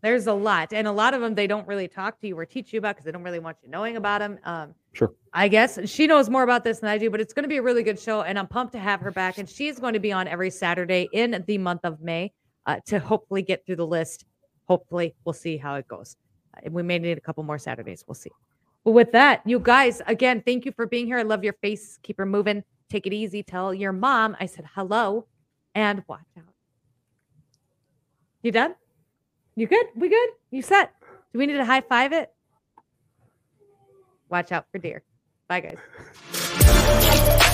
There's 0.00 0.28
a 0.28 0.32
lot, 0.32 0.72
and 0.72 0.86
a 0.86 0.92
lot 0.92 1.12
of 1.12 1.20
them 1.20 1.34
they 1.34 1.48
don't 1.48 1.66
really 1.66 1.88
talk 1.88 2.20
to 2.20 2.28
you 2.28 2.38
or 2.38 2.46
teach 2.46 2.72
you 2.72 2.78
about 2.78 2.94
because 2.94 3.04
they 3.04 3.10
don't 3.10 3.24
really 3.24 3.40
want 3.40 3.56
you 3.64 3.68
knowing 3.68 3.96
about 3.96 4.20
them. 4.20 4.38
Um, 4.44 4.74
Sure. 4.92 5.12
I 5.32 5.48
guess 5.48 5.78
she 5.90 6.06
knows 6.06 6.30
more 6.30 6.44
about 6.44 6.62
this 6.62 6.78
than 6.78 6.88
I 6.90 6.96
do, 6.98 7.10
but 7.10 7.20
it's 7.20 7.32
going 7.32 7.42
to 7.42 7.48
be 7.48 7.56
a 7.56 7.62
really 7.62 7.82
good 7.82 7.98
show, 7.98 8.22
and 8.22 8.38
I'm 8.38 8.46
pumped 8.46 8.74
to 8.74 8.78
have 8.78 9.00
her 9.00 9.10
back. 9.10 9.38
And 9.38 9.48
she's 9.48 9.80
going 9.80 9.94
to 9.94 9.98
be 9.98 10.12
on 10.12 10.28
every 10.28 10.50
Saturday 10.50 11.08
in 11.12 11.42
the 11.48 11.58
month 11.58 11.80
of 11.84 12.00
May 12.00 12.32
uh, 12.66 12.76
to 12.86 13.00
hopefully 13.00 13.42
get 13.42 13.66
through 13.66 13.76
the 13.76 13.86
list. 13.86 14.24
Hopefully, 14.68 15.14
we'll 15.24 15.32
see 15.32 15.56
how 15.56 15.74
it 15.74 15.88
goes. 15.88 16.16
Uh, 16.56 16.70
we 16.70 16.82
may 16.82 16.98
need 16.98 17.18
a 17.18 17.20
couple 17.20 17.42
more 17.42 17.58
Saturdays. 17.58 18.04
We'll 18.06 18.14
see. 18.14 18.30
But 18.84 18.92
with 18.92 19.12
that, 19.12 19.42
you 19.44 19.58
guys, 19.58 20.00
again, 20.06 20.42
thank 20.44 20.64
you 20.64 20.72
for 20.72 20.86
being 20.86 21.06
here. 21.06 21.18
I 21.18 21.22
love 21.22 21.42
your 21.42 21.54
face. 21.54 21.98
Keep 22.02 22.18
her 22.18 22.26
moving. 22.26 22.62
Take 22.88 23.06
it 23.06 23.12
easy. 23.12 23.42
Tell 23.42 23.74
your 23.74 23.92
mom 23.92 24.36
I 24.40 24.46
said 24.46 24.66
hello 24.74 25.26
and 25.74 26.02
watch 26.08 26.20
out. 26.36 26.44
You 28.42 28.52
done? 28.52 28.74
You 29.56 29.66
good? 29.66 29.86
We 29.96 30.08
good? 30.08 30.28
You 30.50 30.62
set? 30.62 30.92
Do 31.32 31.38
we 31.38 31.46
need 31.46 31.54
to 31.54 31.64
high 31.64 31.80
five 31.80 32.12
it? 32.12 32.32
Watch 34.28 34.52
out 34.52 34.66
for 34.70 34.78
deer. 34.78 35.02
Bye, 35.48 35.60
guys. 35.60 37.44